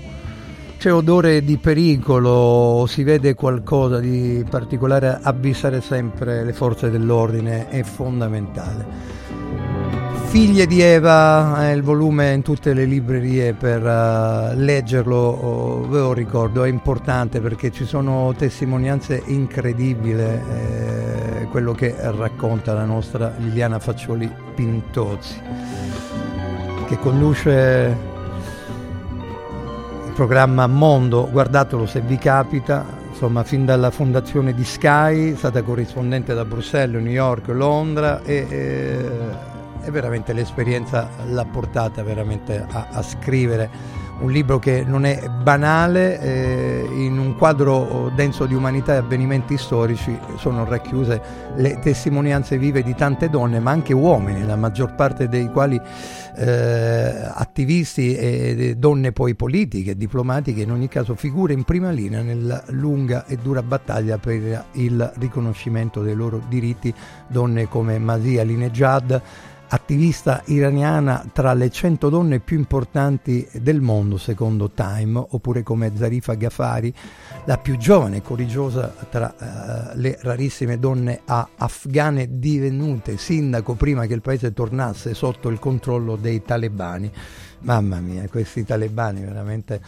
c'è 0.80 0.94
odore 0.94 1.44
di 1.44 1.58
pericolo 1.58 2.86
si 2.88 3.04
vede 3.04 3.36
qualcosa 3.36 4.00
di 4.00 4.46
particolare, 4.50 5.20
avvisare 5.22 5.82
sempre 5.82 6.46
le 6.46 6.54
forze 6.54 6.90
dell'ordine 6.90 7.68
è 7.68 7.84
fondamentale. 7.84 8.86
Figlie 10.28 10.66
di 10.68 10.80
Eva 10.80 11.68
è 11.68 11.72
il 11.72 11.84
volume 11.84 12.32
in 12.32 12.44
tutte 12.44 12.74
le 12.74 12.86
librerie 12.86 13.54
per 13.54 13.84
uh, 13.84 14.58
leggerlo, 14.58 15.18
oh, 15.18 15.90
ve 15.90 16.00
lo 16.00 16.14
ricordo, 16.14 16.64
è 16.64 16.70
importante 16.70 17.42
perché 17.42 17.72
ci 17.72 17.84
sono 17.84 18.34
testimonianze 18.38 19.22
incredibili, 19.26 20.22
eh, 20.22 21.48
quello 21.52 21.74
che 21.74 21.94
racconta 22.00 22.72
la 22.74 22.86
nostra 22.86 23.34
Liliana 23.38 23.80
Faccioli 23.80 24.32
Pintozzi, 24.56 25.42
che 26.88 26.98
conduce 27.00 28.19
programma 30.20 30.68
Mondo, 30.68 31.30
guardatelo 31.32 31.86
se 31.86 32.02
vi 32.02 32.18
capita, 32.18 32.86
insomma 33.10 33.46
fin 33.46 33.64
dalla 33.64 33.90
fondazione 33.90 34.54
di 34.54 34.66
Sky, 34.66 35.32
è 35.32 35.36
stata 35.38 35.62
corrispondente 35.62 36.34
da 36.34 36.44
Bruxelles, 36.44 37.02
New 37.02 37.14
York, 37.14 37.48
Londra 37.48 38.22
e... 38.24 38.46
Eh, 38.50 39.48
e 39.82 39.92
veramente 39.92 40.34
l'esperienza 40.34 41.08
l'ha 41.30 41.46
portata 41.46 42.04
veramente 42.04 42.66
a, 42.70 42.88
a 42.92 43.02
scrivere 43.02 43.70
un 44.22 44.32
libro 44.32 44.60
che 44.60 44.84
non 44.86 45.06
è 45.06 45.30
banale, 45.30 46.20
eh, 46.20 46.88
in 46.92 47.18
un 47.18 47.36
quadro 47.36 48.12
denso 48.16 48.46
di 48.46 48.54
umanità 48.54 48.94
e 48.94 48.98
avvenimenti 48.98 49.58
storici 49.58 50.18
sono 50.38 50.66
racchiuse 50.66 51.22
le 51.56 51.80
testimonianze 51.80 52.58
vive 52.58 52.84
di 52.84 52.94
tante 52.96 53.30
donne, 53.30 53.60
ma 53.60 53.72
anche 53.72 53.94
uomini, 53.94 54.46
la 54.46 54.56
maggior 54.56 54.96
parte 54.96 55.30
dei 55.30 55.50
quali 55.50 55.80
eh, 56.36 57.30
attivisti 57.34 58.16
e 58.16 58.76
donne 58.78 59.12
poi 59.12 59.36
politiche, 59.36 59.96
diplomatiche, 59.96 60.62
in 60.62 60.72
ogni 60.72 60.88
caso 60.88 61.16
figure 61.16 61.54
in 61.54 61.64
prima 61.64 61.90
linea 61.90 62.22
nella 62.22 62.64
lunga 62.68 63.26
e 63.26 63.38
dura 63.38 63.64
battaglia 63.64 64.18
per 64.18 64.66
il 64.74 65.12
riconoscimento 65.18 66.02
dei 66.02 66.16
loro 66.16 66.42
diritti, 66.48 66.94
donne 67.28 67.68
come 67.68 67.98
Masia 68.00 68.44
Linejad, 68.44 69.22
attivista 69.70 70.42
iraniana 70.46 71.30
tra 71.32 71.54
le 71.54 71.70
100 71.70 72.10
donne 72.10 72.40
più 72.40 72.58
importanti 72.58 73.48
del 73.54 73.82
mondo 73.82 74.18
secondo 74.18 74.72
Time, 74.72 75.24
oppure 75.30 75.64
come 75.64 75.92
Zarifa 75.96 76.34
Ghafari, 76.34 76.94
la 77.46 77.58
più 77.58 77.78
giovane 77.78 78.18
e 78.18 78.22
coraggiosa 78.22 78.94
tra 79.10 79.34
uh, 79.38 79.98
le 79.98 80.18
rarissime 80.22 80.80
donne 80.80 81.22
afghane 81.26 82.40
divenute 82.40 83.18
sindaco 83.18 83.74
prima 83.74 84.06
che 84.06 84.14
il 84.14 84.22
paese 84.22 84.54
tornasse 84.54 85.14
sotto 85.14 85.50
il 85.50 85.60
controllo 85.60 86.16
dei 86.16 86.42
talebani. 86.44 87.12
Mamma 87.62 88.00
mia, 88.00 88.26
questi 88.30 88.64
talebani 88.64 89.22
veramente 89.22 89.82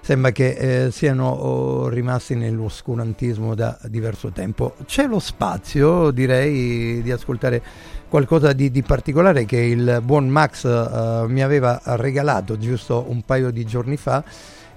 sembra 0.00 0.30
che 0.30 0.86
eh, 0.86 0.90
siano 0.90 1.28
oh, 1.28 1.88
rimasti 1.88 2.34
nell'oscurantismo 2.34 3.54
da 3.54 3.78
diverso 3.84 4.30
tempo. 4.30 4.74
C'è 4.86 5.06
lo 5.06 5.18
spazio, 5.18 6.10
direi, 6.10 7.02
di 7.02 7.12
ascoltare 7.12 7.62
qualcosa 8.08 8.52
di, 8.52 8.70
di 8.70 8.82
particolare 8.82 9.44
che 9.44 9.58
il 9.58 10.00
buon 10.02 10.28
Max 10.28 10.64
uh, 10.64 11.26
mi 11.28 11.42
aveva 11.42 11.80
regalato 11.84 12.58
giusto 12.58 13.04
un 13.08 13.22
paio 13.22 13.50
di 13.50 13.64
giorni 13.64 13.96
fa. 13.96 14.24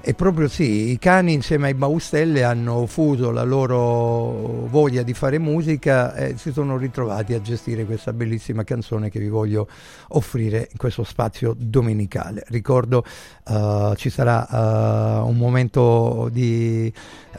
E 0.04 0.16
proprio 0.16 0.48
sì, 0.48 0.90
i 0.90 0.98
cani 0.98 1.34
insieme 1.34 1.68
ai 1.68 1.76
Baustelle 1.76 2.44
hanno 2.44 2.88
fuso 2.88 3.30
la 3.30 3.44
loro 3.44 4.66
voglia 4.68 5.04
di 5.04 5.14
fare 5.14 5.38
musica 5.38 6.16
e 6.16 6.38
si 6.38 6.52
sono 6.52 6.76
ritrovati 6.76 7.36
a 7.36 7.42
gestire 7.42 7.86
questa 7.86 8.12
bellissima 8.12 8.64
canzone 8.64 9.12
che 9.12 9.20
vi 9.20 9.28
voglio 9.28 9.68
offrire 10.10 10.70
in 10.72 10.78
questo 10.78 11.04
spazio 11.04 11.54
domenicale. 11.56 12.44
Ricordo 12.48 13.06
uh, 13.46 13.94
ci 13.94 14.10
sarà 14.10 14.48
uh, 14.50 15.28
un 15.28 15.38
momento 15.38 16.30
di 16.32 16.92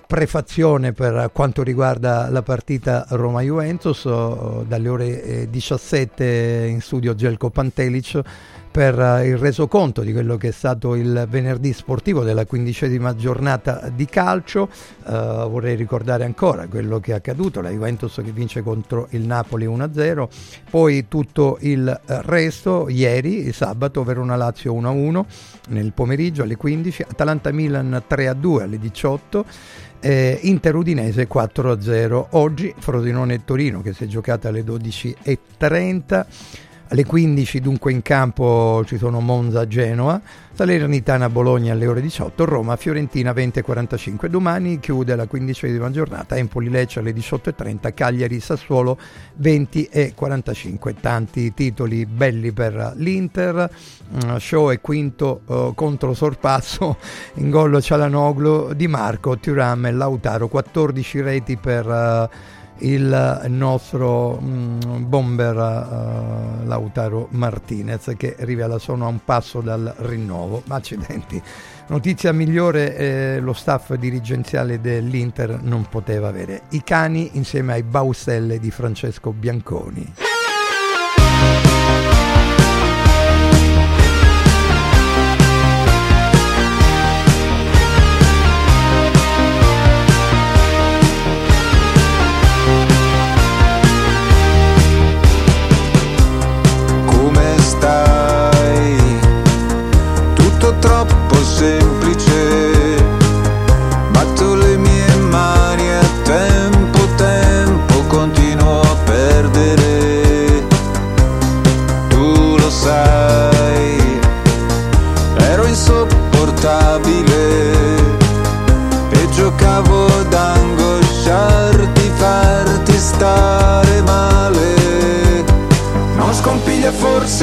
prefazione 0.07 0.93
per 0.93 1.31
quanto 1.33 1.65
riguarda 1.65 2.31
la 2.31 2.43
partita 2.43 3.07
Roma-Juventus 3.09 4.05
uh, 4.05 4.65
dalle 4.69 4.89
ore 4.89 5.49
17 5.51 6.67
in 6.71 6.81
studio 6.81 7.17
Gelko 7.17 7.51
Pantelic 7.51 8.21
per 8.73 8.99
uh, 8.99 9.23
il 9.23 9.37
resoconto 9.37 10.01
di 10.01 10.13
quello 10.13 10.39
che 10.39 10.49
è 10.49 10.51
stato 10.51 10.95
il 10.95 11.27
venerdì 11.29 11.75
sportivo 11.75 12.25
della 12.25 12.47
quindicesima 12.47 13.15
giornata 13.15 13.91
di 13.95 14.07
calcio. 14.07 14.71
Uh, 15.05 15.49
vorrei 15.49 15.77
ricordare 15.77 16.25
ancora 16.25 16.67
quello 16.67 16.99
che 16.99 17.13
è 17.13 17.15
accaduto, 17.15 17.61
la 17.61 17.69
Juventus 17.69 18.21
che 18.25 18.33
vince 18.33 18.63
contro 18.63 19.09
il 19.11 19.27
Napoli 19.27 19.67
1-0, 19.67 20.27
poi 20.71 21.07
tutto 21.07 21.59
il 21.61 22.01
resto, 22.07 22.89
ieri, 22.89 23.53
sabato, 23.53 24.03
Verona 24.05 24.37
Lazio 24.37 24.73
1-1 24.73 25.25
nel 25.69 25.93
pomeriggio 25.93 26.43
alle 26.43 26.57
15, 26.57 27.03
Atalanta 27.03 27.53
Milan 27.53 28.03
3-2 28.09 28.63
alle 28.63 28.79
18. 28.79 29.45
Eh, 30.05 30.41
Inter 30.43 30.75
Udinese 30.75 31.29
4-0 31.29 32.27
oggi 32.31 32.75
Frosinone 32.77 33.45
Torino 33.45 33.83
che 33.83 33.93
si 33.93 34.03
è 34.03 34.07
giocata 34.09 34.49
alle 34.49 34.65
12.30 34.65 36.25
alle 36.93 37.07
15 37.07 37.61
dunque 37.61 37.91
in 37.91 38.03
campo 38.03 38.85
ci 38.85 38.99
sono 38.99 39.21
Monza 39.21 39.67
Genoa, 39.67 40.21
Salernitana 40.53 41.31
Bologna 41.31 41.73
alle 41.73 41.87
ore 41.87 42.03
18, 42.03 42.45
Roma 42.45 42.77
Fiorentina 42.77 43.33
20.45. 43.33 44.27
Domani 44.27 44.79
chiude 44.79 45.17
la 45.17 45.27
quindicesima 45.27 45.91
giornata, 45.91 46.37
Empoli 46.37 46.69
Lecce 46.69 46.99
alle 46.99 47.13
18.30, 47.13 47.95
Cagliari 47.95 48.39
Sassuolo 48.41 48.99
20.45. 49.41 50.95
Tanti 51.01 51.55
titoli 51.55 52.05
belli 52.05 52.53
per 52.53 52.93
l'Inter, 52.97 53.71
uh, 54.11 54.39
show 54.39 54.71
è 54.71 54.79
quinto 54.83 55.41
uh, 55.47 55.75
contro 55.75 56.13
sorpasso, 56.13 56.99
in 57.37 57.49
gol 57.49 57.83
Cialanoglu, 57.83 58.75
Di 58.75 58.87
Marco, 58.87 59.39
Turam 59.39 59.87
e 59.87 59.93
Lautaro, 59.93 60.49
14 60.49 61.21
reti 61.23 61.57
per... 61.57 61.87
Uh, 61.87 62.61
il 62.83 63.45
nostro 63.49 64.41
mm, 64.41 64.81
bomber 65.05 65.57
uh, 65.57 66.67
Lautaro 66.67 67.29
Martinez 67.31 68.13
che 68.17 68.37
rivela 68.41 68.79
sono 68.79 69.05
a 69.05 69.09
un 69.09 69.21
passo 69.25 69.61
dal 69.61 69.93
rinnovo. 69.99 70.63
Accidenti, 70.69 71.41
notizia 71.89 72.33
migliore 72.33 72.97
eh, 72.97 73.41
lo 73.41 73.53
staff 73.53 73.95
dirigenziale 73.95 74.81
dell'Inter 74.81 75.61
non 75.63 75.87
poteva 75.89 76.29
avere. 76.29 76.63
I 76.71 76.83
cani 76.83 77.31
insieme 77.35 77.75
ai 77.75 77.83
Baustelle 77.83 78.59
di 78.59 78.71
Francesco 78.71 79.33
Bianconi. 79.33 80.32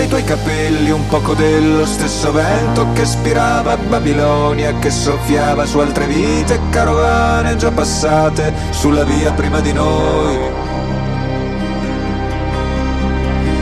I 0.04 0.08
tuoi 0.08 0.24
capelli 0.24 0.92
un 0.92 1.08
poco 1.08 1.34
dello 1.34 1.86
stesso 1.86 2.32
vento 2.32 2.88
che 2.94 3.06
spirava 3.06 3.76
Babilonia, 3.76 4.74
che 4.80 4.90
soffiava 4.90 5.66
su 5.66 5.80
altre 5.80 6.06
vite, 6.06 6.60
carovane 6.70 7.56
già 7.58 7.72
passate 7.72 8.54
sulla 8.70 9.04
via 9.04 9.32
prima 9.32 9.60
di 9.60 9.74
noi. 9.74 10.38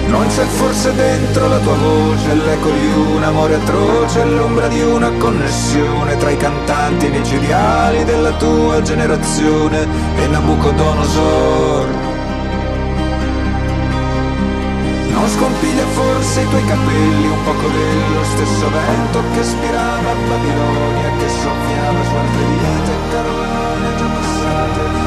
Non 0.07 0.27
c'è 0.27 0.43
forse 0.43 0.93
dentro 0.95 1.47
la 1.47 1.59
tua 1.59 1.75
voce 1.75 2.33
l'eco 2.33 2.69
di 2.69 3.15
un 3.15 3.23
amore 3.23 3.55
atroce, 3.55 4.23
l'ombra 4.25 4.67
di 4.67 4.81
una 4.81 5.09
connessione 5.17 6.17
tra 6.17 6.29
i 6.29 6.37
cantanti 6.37 7.09
micidiali 7.09 8.03
della 8.03 8.31
tua 8.31 8.81
generazione 8.81 9.87
e 10.15 10.27
Nabucodonosor. 10.27 12.06
Non 15.27 15.85
forse 15.93 16.41
i 16.41 16.47
tuoi 16.47 16.65
capelli 16.65 17.27
un 17.27 17.43
poco 17.43 17.67
dello 17.67 18.23
stesso 18.23 18.69
vento 18.69 19.23
che 19.33 19.43
spirava 19.43 20.11
a 20.11 20.15
Babilonia, 20.15 21.11
che 21.17 21.29
soffiava 21.29 22.03
su 22.03 22.15
altre 22.15 22.43
vite, 22.45 22.93
carolane 23.11 23.95
già 23.97 24.05
passate. 24.05 25.06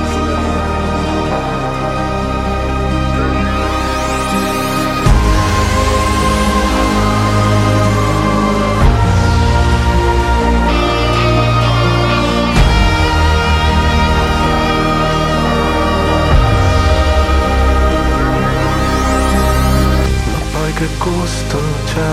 C'è 21.93 22.13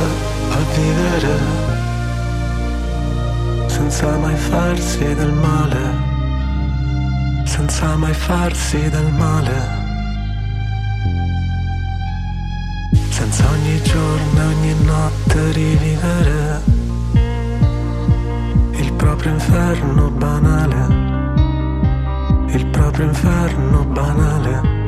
a 0.49 0.57
vivere 0.73 1.37
senza 3.67 4.17
mai 4.17 4.35
farsi 4.35 5.13
del 5.13 5.33
male, 5.33 5.81
senza 7.45 7.95
mai 7.95 8.13
farsi 8.13 8.89
del 8.89 9.11
male, 9.13 9.57
senza 13.09 13.43
ogni 13.49 13.81
giorno 13.83 14.39
e 14.41 14.45
ogni 14.45 14.73
notte 14.83 15.51
rivivere 15.51 16.61
il 18.71 18.93
proprio 18.93 19.31
inferno 19.31 20.09
banale, 20.09 20.81
il 22.47 22.65
proprio 22.67 23.05
inferno 23.05 23.83
banale. 23.85 24.86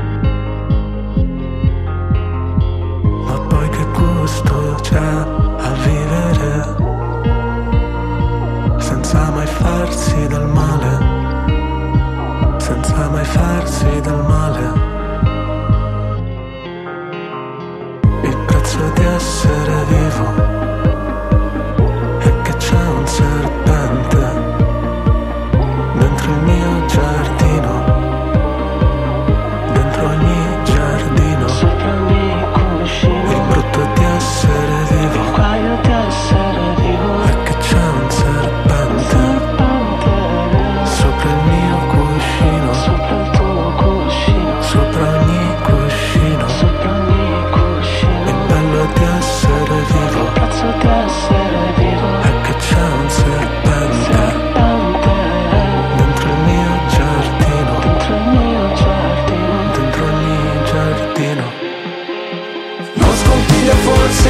Gusto 4.40 4.76
c'è 4.82 4.98
a 4.98 5.72
vivere 5.84 6.76
senza 8.80 9.30
mai 9.32 9.46
farsi 9.46 10.28
del 10.28 10.46
male, 10.46 10.98
senza 12.58 13.10
mai 13.10 13.26
farsi 13.26 14.02
del 14.02 14.24
male. 14.28 14.88
Il 18.24 18.38
prezzo 18.46 18.80
di 18.94 19.04
essere 19.04 19.84
vivo 19.88 20.49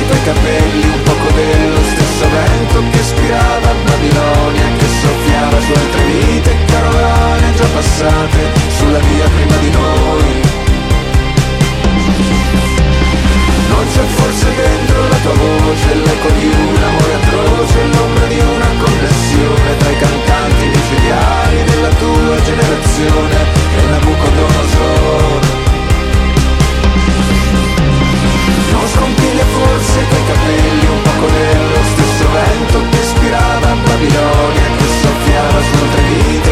tuoi 0.09 0.23
capelli 0.23 0.85
un 0.87 1.03
poco 1.03 1.29
dello 1.35 1.83
stesso 1.83 2.25
vento 2.33 2.83
che 2.89 2.99
ispirava 2.99 3.73
Babilonia 3.85 4.67
che 4.77 4.87
soffiava 5.01 5.61
su 5.61 5.71
altre 5.71 6.03
vite 6.03 6.55
carovane 6.65 7.53
già 7.53 7.67
passate 7.75 8.39
sulla 8.77 8.97
via 8.97 9.27
prima 9.29 9.57
di 9.57 9.69
noi. 9.69 10.41
Non 13.69 13.85
c'è 13.93 14.01
forse 14.17 14.47
dentro 14.55 14.97
la 15.09 15.19
tua 15.21 15.33
voce 15.33 15.93
l'eco 15.93 16.29
di 16.39 16.45
un 16.57 16.83
amore 16.89 17.13
atroce, 17.13 17.77
l'ombra 17.93 18.25
di 18.25 18.39
una 18.39 18.69
connessione 18.81 19.77
tra 19.77 19.89
i 19.91 19.97
cantanti 19.97 20.65
micidiali 20.73 21.63
della 21.69 21.93
tua 22.01 22.41
generazione 22.41 23.37
e 23.77 23.81
Nabucodonosor. 23.91 25.48
Non 25.48 25.48
forse 29.99 30.03
i 30.03 30.07
tuoi 30.07 30.25
capelli 30.25 30.85
un 30.85 31.01
poco 31.01 31.31
nello 31.31 31.83
stesso 31.83 32.25
vento 32.31 32.89
che 32.89 32.99
ispirava 32.99 33.75
Babilonia 33.85 34.67
che 34.77 34.85
soffiava 35.01 35.61
su 35.61 35.83
altre 35.83 36.01
vite 36.01 36.48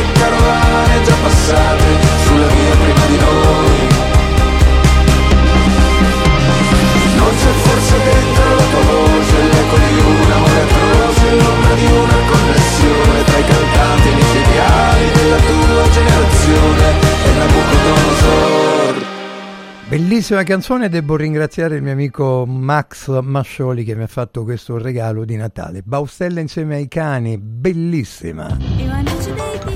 Bellissima 19.98 20.44
canzone, 20.44 20.90
devo 20.90 21.16
ringraziare 21.16 21.78
il 21.78 21.82
mio 21.82 21.92
amico 21.92 22.46
Max 22.46 23.20
Mascioli 23.20 23.84
che 23.84 23.96
mi 23.96 24.04
ha 24.04 24.08
fatto 24.08 24.44
questo 24.44 24.78
regalo 24.78 25.26
di 25.26 25.36
Natale. 25.36 25.82
Baustella 25.82 26.40
insieme 26.40 26.76
ai 26.76 26.88
cani, 26.88 27.40
bellissima. 27.40 28.56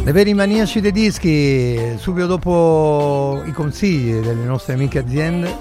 Le 0.04 0.12
veri 0.12 0.36
maniaci 0.36 0.80
dei 0.80 0.92
dischi, 0.92 1.98
subito 1.98 2.28
dopo 2.28 3.42
i 3.46 3.52
consigli 3.52 4.20
delle 4.20 4.44
nostre 4.44 4.74
amiche 4.74 5.00
aziende, 5.00 5.58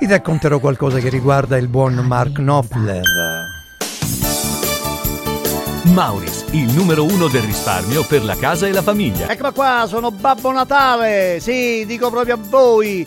vi 0.00 0.06
racconterò 0.06 0.58
qualcosa 0.58 0.98
che 0.98 1.10
riguarda 1.10 1.58
il 1.58 1.68
buon 1.68 1.92
Mark 1.96 2.32
Knopfler. 2.32 3.02
Mauris, 5.92 6.46
il 6.50 6.72
numero 6.74 7.04
uno 7.04 7.28
del 7.28 7.42
risparmio 7.42 8.04
per 8.04 8.24
la 8.24 8.34
casa 8.36 8.66
e 8.66 8.72
la 8.72 8.82
famiglia. 8.82 9.30
Eccola 9.30 9.52
qua, 9.52 9.84
sono 9.86 10.10
Babbo 10.10 10.52
Natale! 10.52 11.38
Sì, 11.40 11.84
dico 11.86 12.10
proprio 12.10 12.34
a 12.34 12.38
voi! 12.38 13.06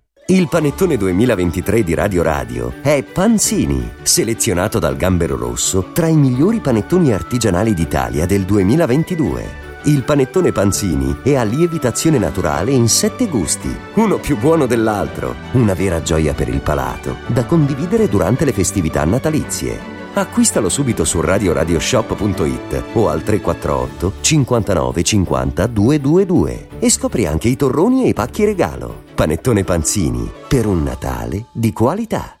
Il 0.27 0.47
panettone 0.47 0.97
2023 0.97 1.83
di 1.83 1.93
Radio 1.93 2.21
Radio 2.21 2.73
è 2.81 3.03
Panzini, 3.03 3.91
selezionato 4.03 4.79
dal 4.79 4.95
Gambero 4.95 5.35
Rosso 5.35 5.89
tra 5.91 6.07
i 6.07 6.15
migliori 6.15 6.59
panettoni 6.59 7.11
artigianali 7.11 7.73
d'Italia 7.73 8.25
del 8.25 8.43
2022. 8.43 9.69
Il 9.85 10.03
panettone 10.03 10.51
Panzini 10.51 11.17
è 11.23 11.35
a 11.35 11.43
lievitazione 11.43 12.17
naturale 12.17 12.71
in 12.71 12.87
sette 12.87 13.27
gusti, 13.27 13.75
uno 13.95 14.19
più 14.19 14.37
buono 14.37 14.67
dell'altro. 14.67 15.35
Una 15.53 15.73
vera 15.73 16.01
gioia 16.01 16.33
per 16.33 16.47
il 16.47 16.61
palato, 16.61 17.17
da 17.25 17.43
condividere 17.45 18.07
durante 18.07 18.45
le 18.45 18.53
festività 18.53 19.03
natalizie. 19.03 19.99
Acquistalo 20.13 20.69
subito 20.69 21.03
su 21.03 21.19
radioradioshop.it 21.19 22.83
o 22.93 23.09
al 23.09 23.23
348 23.23 24.13
59 24.21 25.03
50 25.03 25.67
222 25.67 26.67
e 26.79 26.89
scopri 26.89 27.25
anche 27.25 27.49
i 27.49 27.55
torroni 27.55 28.03
e 28.05 28.09
i 28.09 28.13
pacchi 28.13 28.45
regalo. 28.45 29.09
Panettone 29.21 29.63
Panzini, 29.63 30.27
per 30.47 30.65
un 30.65 30.81
Natale 30.81 31.45
di 31.51 31.71
qualità. 31.73 32.40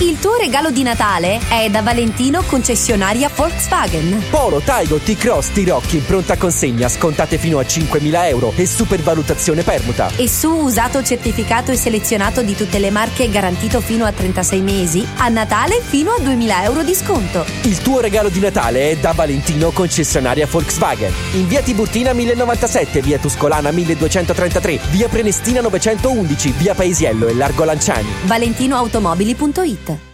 Il 0.00 0.18
tuo 0.18 0.34
regalo 0.36 0.70
di 0.70 0.82
Natale 0.82 1.38
è 1.48 1.70
da 1.70 1.80
Valentino 1.80 2.42
concessionaria 2.42 3.30
Volkswagen. 3.32 4.24
Polo, 4.28 4.60
Taigo, 4.60 4.96
T-Cross, 4.96 5.52
T-Rock 5.52 5.92
in 5.92 6.04
pronta 6.04 6.36
consegna, 6.36 6.88
scontate 6.88 7.38
fino 7.38 7.58
a 7.58 7.62
5.000 7.62 8.26
euro 8.26 8.52
e 8.56 8.66
supervalutazione 8.66 9.62
permuta. 9.62 10.10
E 10.16 10.28
su 10.28 10.48
usato 10.48 11.02
certificato 11.02 11.70
e 11.70 11.76
selezionato 11.76 12.42
di 12.42 12.56
tutte 12.56 12.78
le 12.78 12.90
marche 12.90 13.30
garantito 13.30 13.80
fino 13.80 14.04
a 14.04 14.12
36 14.12 14.60
mesi, 14.60 15.06
a 15.18 15.28
Natale 15.28 15.80
fino 15.80 16.10
a 16.10 16.20
2.000 16.20 16.64
euro 16.64 16.82
di 16.82 16.94
sconto. 16.94 17.44
Il 17.62 17.80
tuo 17.80 18.00
regalo 18.00 18.28
di 18.28 18.40
Natale 18.40 18.90
è 18.90 18.96
da 18.96 19.12
Valentino 19.12 19.70
concessionaria 19.70 20.46
Volkswagen. 20.46 21.12
In 21.34 21.46
via 21.46 21.62
Tiburtina 21.62 22.12
1097, 22.12 23.00
via 23.00 23.18
Tuscolana 23.18 23.70
1233, 23.70 24.80
via 24.90 25.08
Prenestina 25.08 25.60
911, 25.60 26.54
via 26.56 26.74
Paesiello 26.74 27.28
e 27.28 27.34
Largo 27.34 27.64
Lanciani. 27.64 28.08
www.ita 29.44 30.13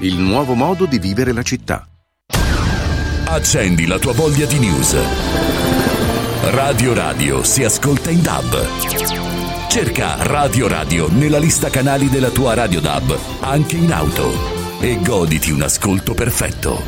Il 0.00 0.16
nuovo 0.16 0.54
modo 0.54 0.86
di 0.86 1.00
vivere 1.00 1.32
la 1.32 1.42
città. 1.42 1.84
Accendi 3.24 3.84
la 3.84 3.98
tua 3.98 4.12
voglia 4.12 4.46
di 4.46 4.60
news. 4.60 4.96
Radio 6.50 6.94
Radio 6.94 7.42
si 7.42 7.64
ascolta 7.64 8.08
in 8.08 8.22
DAB. 8.22 9.66
Cerca 9.68 10.22
Radio 10.22 10.68
Radio 10.68 11.08
nella 11.10 11.38
lista 11.38 11.68
canali 11.68 12.08
della 12.08 12.30
tua 12.30 12.54
Radio 12.54 12.80
DAB, 12.80 13.18
anche 13.40 13.76
in 13.76 13.92
auto. 13.92 14.78
E 14.80 15.00
goditi 15.02 15.50
un 15.50 15.62
ascolto 15.62 16.14
perfetto. 16.14 16.80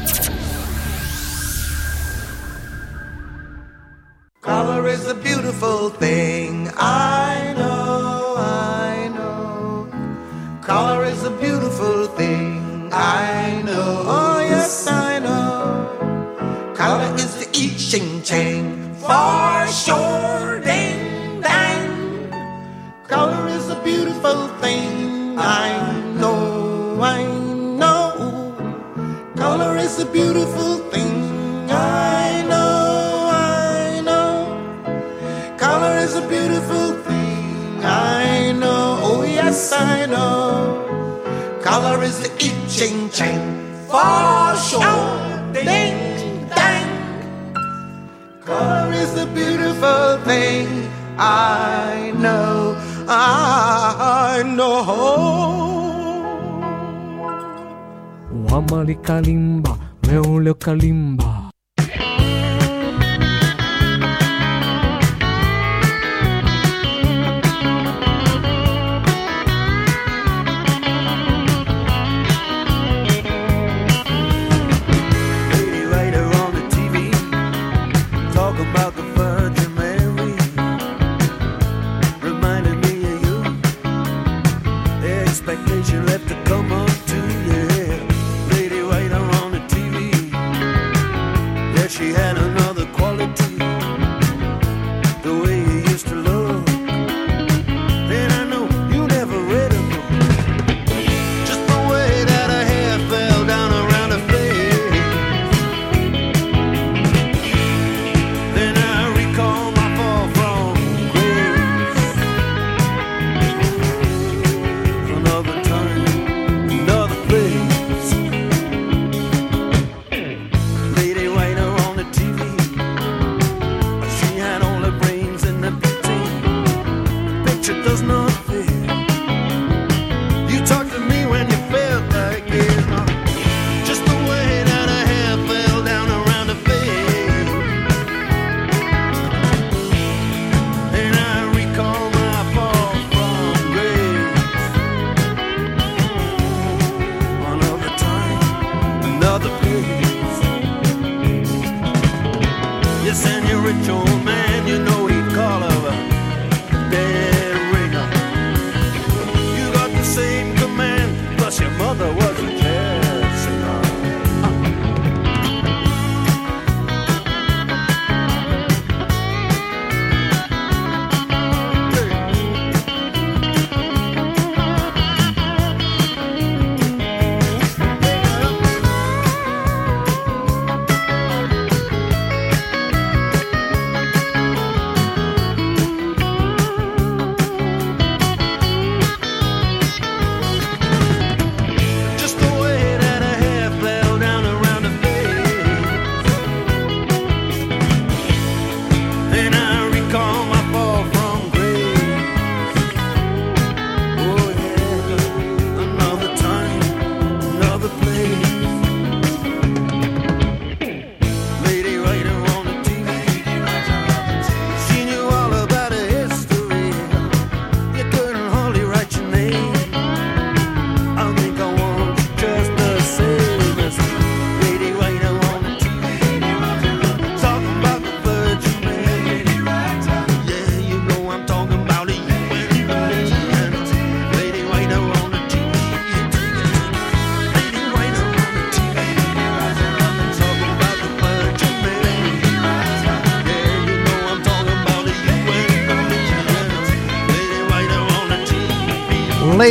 Color 4.40 4.88
is 4.88 5.06
a 5.08 5.14
beautiful 5.14 5.90
thing. 5.98 6.68
I 6.78 7.54
know, 7.54 8.36
I 8.36 9.08
know. 9.08 9.88
Color 10.64 10.99
Color 16.80 17.14
is 17.16 17.36
the 17.36 17.44
I 17.52 17.76
Ching 17.90 18.22
Ching 18.22 18.94
for 18.94 19.66
sure. 19.68 20.60
Ding 20.64 21.42
dang. 21.42 22.32
Color 23.06 23.48
is 23.48 23.68
a 23.68 23.78
beautiful 23.84 24.48
thing. 24.62 25.38
I 25.38 25.76
know, 26.14 26.98
I 27.02 27.22
know. 27.82 28.54
Color 29.36 29.76
is 29.76 29.98
a 29.98 30.06
beautiful 30.06 30.78
thing. 30.88 31.70
I 31.70 32.46
know, 32.48 33.28
I 33.30 34.00
know. 34.00 35.58
Color 35.58 35.98
is 35.98 36.16
a 36.16 36.26
beautiful 36.26 36.94
thing. 37.04 37.84
I 37.84 38.52
know, 38.52 38.98
oh 39.02 39.22
yes, 39.22 39.70
I 39.74 40.06
know. 40.06 41.60
Color 41.60 42.02
is 42.04 42.20
the 42.20 42.30
I 42.46 42.50
Ching 42.74 43.10
Ching 43.10 43.44
for 43.86 44.56
sure. 44.56 45.52
Ding. 45.52 46.09
Color 48.50 48.92
is 48.92 49.14
a 49.16 49.26
beautiful 49.26 50.18
thing. 50.26 50.66
I 51.16 52.10
know, 52.18 52.74
I 53.06 54.42
know. 54.44 54.82
Wamali 58.48 58.96
kalimba, 59.06 59.78
meule 60.08 60.54
kalimba. 60.54 61.49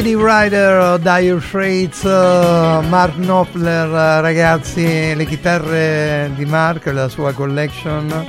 Lady 0.01 0.15
Rider, 0.15 0.97
Dire 0.99 1.41
Straits, 1.41 2.03
Mark 2.03 3.15
Knopfler, 3.15 3.89
ragazzi, 4.21 5.13
le 5.13 5.25
chitarre 5.25 6.31
di 6.35 6.45
Mark, 6.45 6.85
la 6.85 7.09
sua 7.09 7.33
collection 7.33 8.25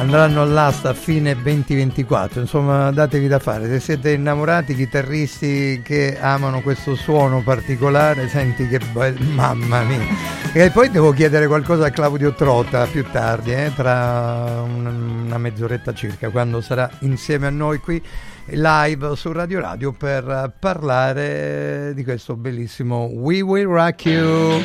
andranno 0.00 0.42
all'asta 0.42 0.88
a 0.88 0.94
fine 0.94 1.34
2024, 1.40 2.40
insomma 2.40 2.90
datevi 2.90 3.28
da 3.28 3.38
fare, 3.38 3.68
se 3.68 3.78
siete 3.78 4.10
innamorati, 4.10 4.74
chitarristi 4.74 5.82
che 5.84 6.18
amano 6.20 6.62
questo 6.62 6.96
suono 6.96 7.42
particolare, 7.44 8.28
senti 8.28 8.66
che 8.66 8.80
bello, 8.90 9.20
mamma 9.34 9.82
mia. 9.82 10.04
E 10.52 10.70
poi 10.70 10.90
devo 10.90 11.12
chiedere 11.12 11.46
qualcosa 11.46 11.86
a 11.86 11.90
Claudio 11.90 12.34
Trota 12.34 12.86
più 12.86 13.04
tardi, 13.08 13.52
eh, 13.52 13.70
tra 13.72 14.62
un- 14.64 15.26
una 15.26 15.38
mezz'oretta 15.38 15.94
circa, 15.94 16.28
quando 16.30 16.60
sarà 16.60 16.90
insieme 17.00 17.46
a 17.46 17.50
noi 17.50 17.78
qui 17.78 18.02
live 18.50 19.14
su 19.16 19.32
Radio 19.32 19.60
Radio 19.60 19.92
per 19.92 20.52
parlare 20.58 21.92
di 21.94 22.02
questo 22.04 22.36
bellissimo 22.36 23.04
We 23.04 23.40
Will 23.40 23.66
Rock 23.66 24.04
You. 24.06 24.62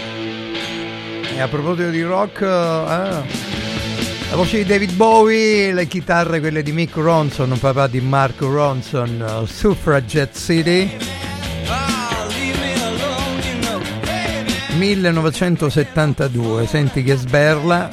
E 1.35 1.39
a 1.39 1.47
proposito 1.47 1.89
di 1.89 2.01
rock, 2.03 2.41
eh, 2.41 2.45
la 2.45 4.35
voce 4.35 4.57
di 4.57 4.65
David 4.65 4.93
Bowie, 4.93 5.73
le 5.73 5.87
chitarre 5.87 6.39
quelle 6.39 6.63
di 6.63 6.71
Mick 6.71 6.95
Ronson, 6.95 7.57
papà 7.59 7.87
di 7.87 7.99
Mark 8.01 8.39
Ronson, 8.39 9.41
uh, 9.41 9.45
Suffragette 9.45 10.37
City. 10.37 10.97
1972, 14.77 16.67
senti 16.67 17.03
che 17.03 17.15
sberla. 17.15 17.89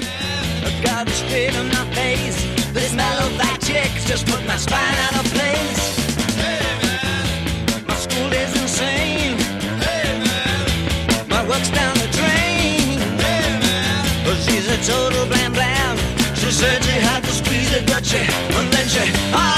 Squeeze 18.10 18.28
it, 18.28 18.72
but 18.72 18.88
she, 18.88 19.49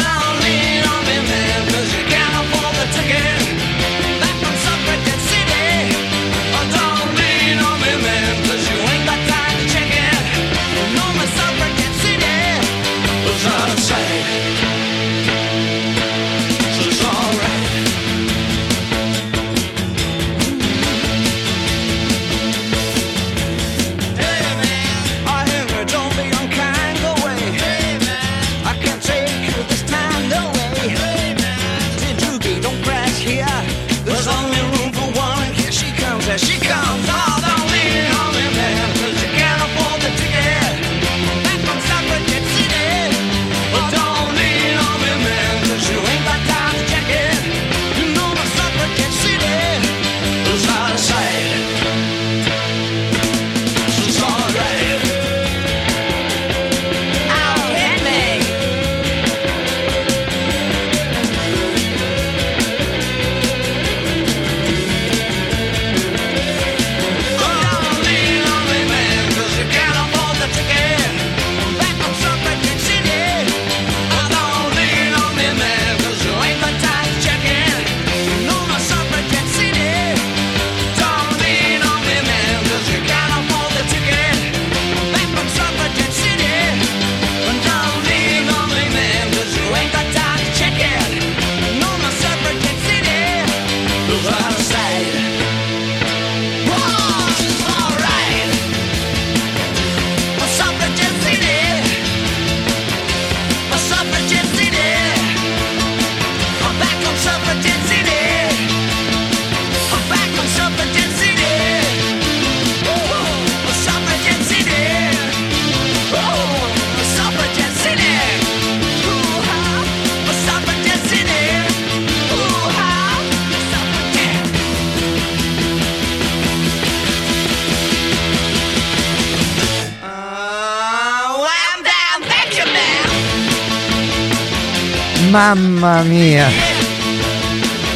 Mamma 135.33 136.03
mia! 136.03 136.47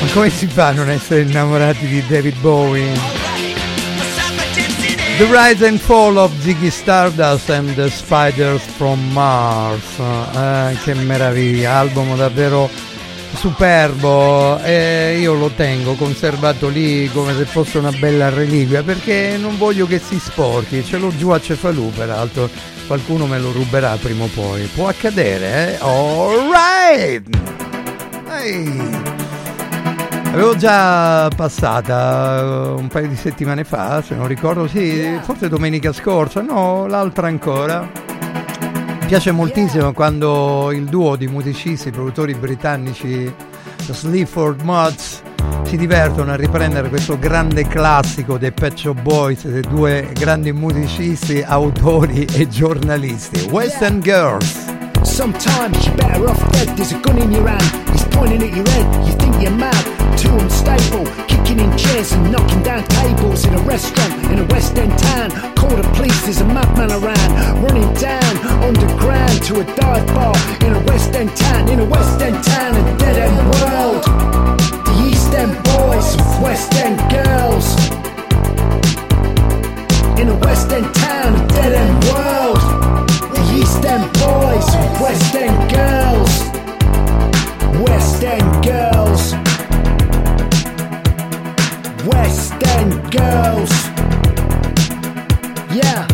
Ma 0.01 0.07
come 0.15 0.31
si 0.31 0.47
fa 0.47 0.69
a 0.69 0.71
non 0.71 0.89
essere 0.89 1.21
innamorati 1.21 1.87
di 1.87 2.03
David 2.07 2.39
Bowie? 2.39 2.91
The 5.19 5.27
Rise 5.31 5.67
and 5.67 5.79
Fall 5.79 6.17
of 6.17 6.33
Ziggy 6.41 6.71
Stardust 6.71 7.51
and 7.51 7.75
the 7.75 7.91
Spiders 7.91 8.63
from 8.63 9.13
Mars. 9.13 9.99
Eh, 9.99 10.79
che 10.83 10.95
meraviglia, 10.95 11.75
album 11.75 12.17
davvero 12.17 12.71
superbo 13.35 14.59
e 14.63 15.19
io 15.21 15.35
lo 15.35 15.51
tengo 15.51 15.93
conservato 15.93 16.69
lì 16.69 17.11
come 17.13 17.35
se 17.37 17.45
fosse 17.45 17.77
una 17.77 17.93
bella 17.93 18.31
reliquia 18.31 18.83
perché 18.83 19.37
non 19.39 19.59
voglio 19.59 19.87
che 19.87 19.99
si 19.99 20.19
sporchi, 20.19 20.83
ce 20.83 20.97
l'ho 20.97 21.15
giù 21.15 21.29
a 21.29 21.41
Cefalù 21.41 21.91
peraltro, 21.91 22.49
qualcuno 22.87 23.27
me 23.27 23.39
lo 23.39 23.53
ruberà 23.53 23.97
prima 23.97 24.25
o 24.25 24.29
poi, 24.33 24.65
può 24.75 24.89
accadere, 24.89 25.75
eh? 25.75 25.79
Alright! 25.81 27.29
Ehi! 28.43 29.15
Avevo 30.33 30.55
già 30.57 31.29
passata 31.35 32.41
eh, 32.41 32.69
un 32.79 32.89
paio 32.89 33.09
di 33.09 33.17
settimane 33.17 33.65
fa, 33.65 34.03
se 34.03 34.15
non 34.15 34.27
ricordo, 34.27 34.67
sì, 34.69 35.19
forse 35.23 35.49
domenica 35.49 35.93
scorsa, 35.93 36.43
no, 36.43 36.87
l'altra 36.87 37.27
ancora. 37.27 37.89
Mi 39.01 39.07
piace 39.07 39.31
moltissimo 39.31 39.93
quando 39.93 40.71
il 40.73 40.85
duo 40.85 41.17
di 41.17 41.27
musicisti, 41.27 41.91
produttori 41.91 42.35
britannici, 42.35 43.33
The 43.87 43.95
Sleaford 43.95 44.63
Mods, 44.63 45.23
si 45.67 45.77
divertono 45.77 46.31
a 46.31 46.37
riprendere 46.37 46.89
questo 46.89 47.19
grande 47.19 47.67
classico 47.67 48.39
dei 48.39 48.53
Pet 48.53 48.77
Shop 48.77 49.01
Boys, 49.01 49.47
dei 49.47 49.63
due 49.63 50.09
grandi 50.13 50.53
musicisti, 50.53 51.43
autori 51.45 52.25
e 52.25 52.49
giornalisti, 52.49 53.49
Western 53.51 53.99
Girls. 54.01 54.75
Sometimes 55.03 55.85
you're 55.85 55.97
better 55.97 56.29
off 56.29 56.41
dead. 56.53 56.69
There's 56.77 56.93
a 56.93 57.01
gun 57.01 57.19
in 57.19 57.33
your 57.33 57.49
hand, 57.49 57.63
he's 57.91 58.05
pointing 58.11 58.43
at 58.43 58.55
your 58.55 58.69
head. 58.69 59.07
You 59.07 59.13
think 59.19 59.43
you're 59.43 59.51
mad, 59.51 59.75
too 60.17 60.31
unstable. 60.39 61.05
Kicking 61.27 61.59
in 61.59 61.77
chairs 61.77 62.13
and 62.13 62.31
knocking 62.31 62.63
down 62.63 62.85
tables 62.85 63.45
in 63.45 63.55
a 63.55 63.63
restaurant 63.63 64.13
in 64.31 64.39
a 64.39 64.45
West 64.45 64.79
End 64.79 64.97
town. 64.99 65.31
Call 65.57 65.71
the 65.71 65.83
police, 65.95 66.21
there's 66.23 66.41
a 66.41 66.45
madman 66.45 66.93
around. 66.93 67.63
Running 67.63 67.93
down 67.95 68.37
underground 68.63 69.43
to 69.45 69.61
a 69.61 69.65
dive 69.75 70.07
bar 70.15 70.37
in 70.65 70.75
a 70.75 70.81
West 70.87 71.13
End 71.15 71.35
town. 71.37 71.69
In 71.69 71.81
a 71.81 71.85
West 71.85 72.23
End 72.23 72.43
town, 72.45 72.75
a 72.77 72.99
dead 72.99 73.17
end 73.17 73.37
world. 73.61 74.46
Boys, 75.97 76.17
West 76.43 76.75
End 76.75 76.99
girls. 77.11 77.75
In 80.21 80.29
a 80.29 80.37
West 80.45 80.71
End 80.71 80.95
town, 80.95 81.49
dead 81.49 81.73
end 81.73 82.05
world. 82.05 82.61
The 83.33 83.43
East 83.57 83.83
End 83.83 84.05
boys, 84.13 84.67
West 85.01 85.35
End 85.35 85.57
girls. 85.71 86.33
West 87.81 88.23
End 88.23 88.53
girls. 88.63 89.33
West 92.05 92.53
End 92.77 92.93
girls. 93.11 93.73
Yeah. 95.75 96.07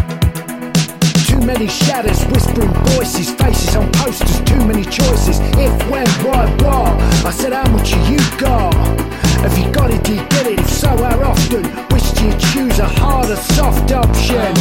Too 1.27 1.45
many 1.45 1.67
shadows, 1.67 2.25
whispering 2.27 2.73
voices, 2.95 3.33
faces 3.33 3.75
on 3.75 3.91
posters, 3.95 4.41
too 4.43 4.65
many 4.65 4.85
choices. 4.85 5.41
If, 5.59 5.91
when, 5.91 6.07
why, 6.25 6.47
what? 6.63 7.27
I 7.27 7.33
said, 7.33 7.53
how 7.53 7.69
much 7.73 7.91
you 8.09 8.21
got? 8.39 9.12
Have 9.43 9.59
you 9.59 9.71
got 9.73 9.91
it, 9.91 10.09
you 10.09 10.17
get 10.17 10.47
it? 10.47 10.61
If 10.61 10.69
so, 10.71 10.89
how 10.89 11.21
often? 11.23 11.65
Which 11.93 12.13
do 12.15 12.27
you 12.27 12.37
choose, 12.39 12.79
a 12.79 12.87
hard 12.87 13.31
or 13.31 13.37
soft 13.37 13.91
option? 13.93 14.55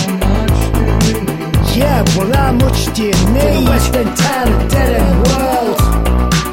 Yeah, 1.73 2.03
well, 2.17 2.31
how 2.33 2.51
much 2.51 2.93
do 2.93 3.03
you 3.03 3.13
need? 3.33 3.63
The 3.63 3.65
West 3.69 3.95
End 3.95 4.17
town, 4.17 4.47
a 4.49 4.69
dead 4.69 4.91
end 5.01 5.15
world. 5.27 5.77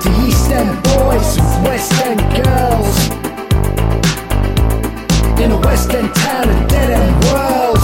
The 0.04 0.10
East 0.26 0.50
End 0.50 0.82
boys, 0.84 1.38
West 1.66 1.92
End 2.06 2.20
girls. 2.38 2.96
In 5.42 5.50
a 5.50 5.58
West 5.58 5.90
End 5.92 6.14
town, 6.14 6.48
a 6.48 6.68
dead 6.68 6.90
end 7.00 7.24
world. 7.24 7.80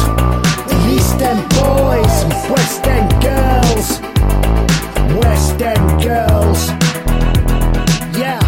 The 0.68 0.78
East 0.94 1.20
End 1.20 1.42
boys, 1.58 2.16
West 2.50 2.86
End 2.86 3.10
girls. 3.20 4.00
West 5.20 5.60
End 5.60 6.02
girls. 6.02 6.68
Yeah. 8.16 8.40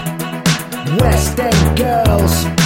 West 1.01 1.39
End 1.41 1.56
girls. 1.77 2.66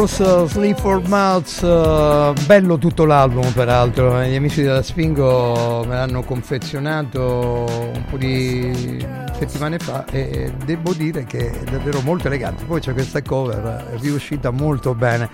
Girls, 0.00 0.18
uh, 0.20 0.46
Sleep 0.46 0.78
for 0.78 1.06
Mouths, 1.08 1.60
uh, 1.60 2.32
bello 2.46 2.78
tutto 2.78 3.04
l'album 3.04 3.52
peraltro, 3.52 4.22
gli 4.22 4.34
amici 4.34 4.62
della 4.62 4.82
Spingo 4.82 5.84
me 5.86 5.94
l'hanno 5.94 6.22
confezionato 6.22 7.66
un 7.68 8.04
po' 8.08 8.16
di 8.16 9.04
settimane 9.38 9.78
fa 9.78 10.06
e 10.06 10.54
devo 10.64 10.94
dire 10.94 11.24
che 11.24 11.50
è 11.50 11.64
davvero 11.70 12.00
molto 12.00 12.28
elegante, 12.28 12.64
poi 12.64 12.80
c'è 12.80 12.94
questa 12.94 13.20
cover 13.20 13.98
riuscita 14.00 14.50
molto 14.50 14.94
bene, 14.94 15.28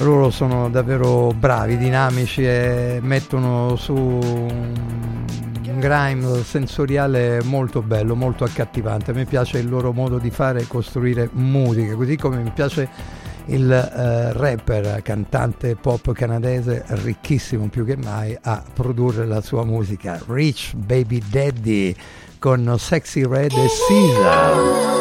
loro 0.00 0.28
sono 0.28 0.68
davvero 0.68 1.32
bravi, 1.34 1.78
dinamici 1.78 2.44
e 2.44 2.98
mettono 3.00 3.76
su 3.76 3.94
un 3.94 5.78
grime 5.78 6.42
sensoriale 6.42 7.40
molto 7.44 7.80
bello, 7.80 8.14
molto 8.14 8.44
accattivante. 8.44 9.12
A 9.12 9.14
me 9.14 9.24
piace 9.24 9.56
il 9.56 9.70
loro 9.70 9.92
modo 9.92 10.18
di 10.18 10.28
fare 10.28 10.60
e 10.60 10.66
costruire 10.66 11.30
musica, 11.32 11.94
così 11.94 12.16
come 12.16 12.42
mi 12.42 12.50
piace 12.50 13.18
il 13.46 13.70
eh, 13.70 14.32
rapper, 14.32 15.00
cantante 15.02 15.76
pop 15.76 16.12
canadese, 16.12 16.84
ricchissimo 16.88 17.68
più 17.68 17.84
che 17.84 17.96
mai 17.96 18.36
a 18.40 18.62
produrre 18.72 19.26
la 19.26 19.40
sua 19.40 19.64
musica. 19.64 20.20
Rich 20.26 20.74
Baby 20.74 21.22
Daddy 21.28 21.94
con 22.38 22.74
Sexy 22.78 23.26
Red 23.26 23.52
e 23.52 23.66
Caesar. 23.88 24.98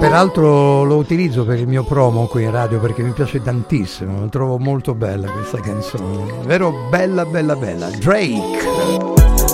Peraltro 0.00 0.82
lo 0.84 0.96
utilizzo 0.96 1.44
per 1.44 1.58
il 1.58 1.66
mio 1.66 1.84
promo 1.84 2.26
qui 2.26 2.44
in 2.44 2.50
radio 2.50 2.80
perché 2.80 3.02
mi 3.02 3.12
piace 3.12 3.42
tantissimo, 3.42 4.20
la 4.20 4.28
trovo 4.28 4.58
molto 4.58 4.94
bella 4.94 5.30
questa 5.30 5.60
canzone, 5.60 6.32
vero 6.44 6.88
bella 6.88 7.26
bella 7.26 7.54
bella. 7.54 7.90
Drake. 7.90 8.32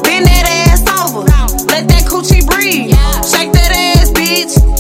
Bend 0.03 0.25
that 0.25 0.47
ass 0.69 0.85
over, 1.03 1.25
let 1.67 1.87
that 1.89 2.05
coochie 2.09 2.45
breathe. 2.45 2.95
Shake 3.25 3.51
that 3.51 3.73
ass, 3.73 4.13
bitch. 4.13 4.76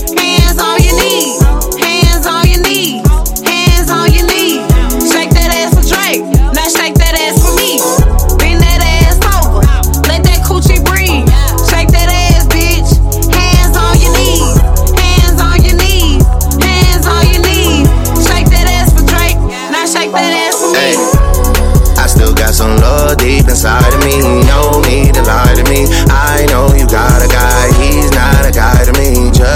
Some 22.56 22.76
love 22.78 23.18
deep 23.18 23.46
inside 23.48 23.92
of 23.92 24.00
me. 24.00 24.16
No 24.48 24.80
need 24.88 25.12
to 25.12 25.22
lie 25.22 25.52
to 25.52 25.64
me. 25.68 25.84
I 26.08 26.46
know 26.48 26.72
you 26.72 26.86
got 26.88 27.20
a 27.20 27.25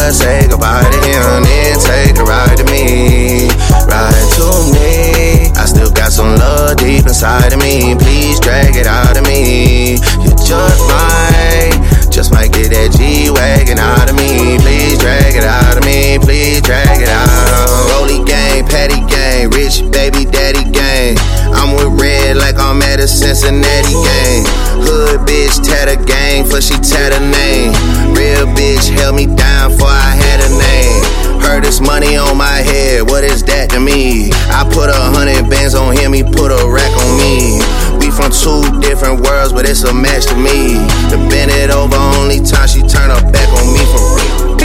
Say 0.09 0.49
goodbye 0.49 0.83
to 0.83 0.99
him, 1.07 1.45
then 1.45 1.79
take 1.79 2.19
a 2.19 2.25
ride 2.25 2.57
to 2.59 2.65
me. 2.65 3.47
Ride 3.87 4.29
to 4.37 4.49
me. 4.75 5.53
I 5.55 5.65
still 5.67 5.91
got 5.93 6.11
some 6.11 6.35
love 6.35 6.79
deep 6.79 7.07
inside 7.07 7.53
of 7.53 7.61
me. 7.61 7.95
Please 7.95 8.41
drag 8.41 8.75
it 8.75 8.87
out 8.87 9.17
of 9.17 9.23
me. 9.25 9.95
You 10.25 10.31
just 10.41 10.83
might, 10.91 11.79
just 12.11 12.33
might 12.33 12.51
get 12.53 12.75
that 12.75 12.91
G 12.99 13.31
wagon 13.31 13.79
out 13.79 14.11
of 14.11 14.17
me. 14.17 14.59
Please 14.59 14.99
drag 14.99 15.37
it 15.37 15.45
out 15.45 15.79
of 15.79 15.85
me. 15.85 16.19
Please 16.19 16.61
drag 16.61 17.01
it 17.01 17.09
out. 17.09 17.95
Rolly 17.95 18.25
gang, 18.27 18.67
patty 18.67 18.99
gang, 19.07 19.51
rich 19.51 19.85
baby 19.93 20.25
daddy 20.27 20.67
gang. 20.73 21.17
I'm 21.55 21.77
with 21.77 22.01
red 22.03 22.37
like 22.37 22.59
I'm 22.59 22.83
at 22.83 22.99
a 22.99 23.07
Cincinnati 23.07 23.95
game. 23.95 24.45
Hood 24.83 25.21
bitch, 25.23 25.63
tat 25.63 25.87
a 25.87 25.97
gang 26.03 26.45
for 26.49 26.61
she 26.61 26.75
tat 26.83 27.15
a 27.15 27.21
name. 27.21 28.10
Real 28.41 28.57
bitch 28.57 28.89
held 28.97 29.17
me 29.17 29.27
down 29.27 29.71
for 29.77 29.85
I 29.85 30.17
had 30.17 30.41
a 30.41 30.49
name. 30.49 31.43
Heard 31.43 31.63
this 31.63 31.79
money 31.79 32.17
on 32.17 32.39
my 32.39 32.65
head, 32.65 33.03
what 33.03 33.23
is 33.23 33.43
that 33.43 33.69
to 33.71 33.81
me? 33.81 34.33
I 34.49 34.65
put 34.65 34.89
a 34.89 34.97
hundred 34.97 35.51
bands 35.51 35.75
on 35.75 35.95
him, 35.95 36.15
he 36.15 36.23
put 36.23 36.49
a 36.49 36.65
rack 36.65 36.89
on 37.05 37.21
me. 37.21 37.61
We 38.01 38.09
from 38.09 38.33
two 38.33 38.65
different 38.81 39.21
worlds, 39.21 39.53
but 39.53 39.69
it's 39.69 39.85
a 39.85 39.93
match 39.93 40.25
to 40.33 40.37
me. 40.37 40.81
To 41.13 41.21
bend 41.29 41.53
it 41.53 41.69
over, 41.69 41.97
only 42.17 42.41
time 42.41 42.67
she 42.67 42.81
turn 42.81 43.13
her 43.13 43.21
back 43.31 43.49
on 43.61 43.75
me 43.77 43.85
for 43.93 44.01
real. 44.17 44.60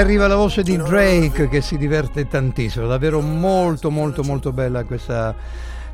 Arriva 0.00 0.26
la 0.26 0.36
voce 0.36 0.62
di 0.62 0.78
Drake 0.78 1.48
che 1.48 1.60
si 1.60 1.76
diverte 1.76 2.26
tantissimo, 2.26 2.86
davvero 2.86 3.20
molto 3.20 3.90
molto 3.90 4.22
molto 4.22 4.50
bella 4.50 4.82
questa 4.84 5.34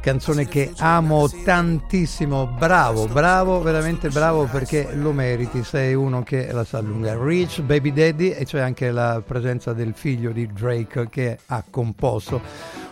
canzone 0.01 0.47
che 0.47 0.73
amo 0.79 1.29
tantissimo, 1.29 2.47
bravo, 2.47 3.09
bravo, 3.09 3.61
veramente 3.61 4.09
bravo 4.09 4.45
perché 4.45 4.91
lo 4.95 5.11
meriti, 5.11 5.65
sei 5.65 5.95
uno 5.95 6.23
che 6.23 6.53
la 6.53 6.63
sa 6.63 6.79
lunga. 6.81 7.19
Rich 7.21 7.63
Baby 7.63 7.93
Daddy 7.93 8.31
e 8.31 8.45
c'è 8.45 8.61
anche 8.61 8.93
la 8.93 9.21
presenza 9.27 9.73
del 9.73 9.93
figlio 9.97 10.31
di 10.31 10.47
Drake 10.53 11.09
che 11.09 11.39
ha 11.47 11.65
composto 11.69 12.41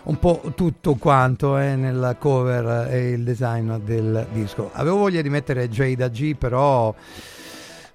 un 0.05 0.19
po' 0.19 0.53
tutto 0.57 0.97
quanto 0.97 1.57
eh, 1.59 1.77
nella 1.77 2.17
cover 2.17 2.93
e 2.93 3.11
il 3.11 3.23
design 3.23 3.73
del 3.85 4.27
disco. 4.33 4.71
Avevo 4.73 4.97
voglia 4.97 5.23
di 5.23 5.31
mettere 5.31 5.69
Jada 5.69 6.09
G 6.09 6.35
però 6.35 6.93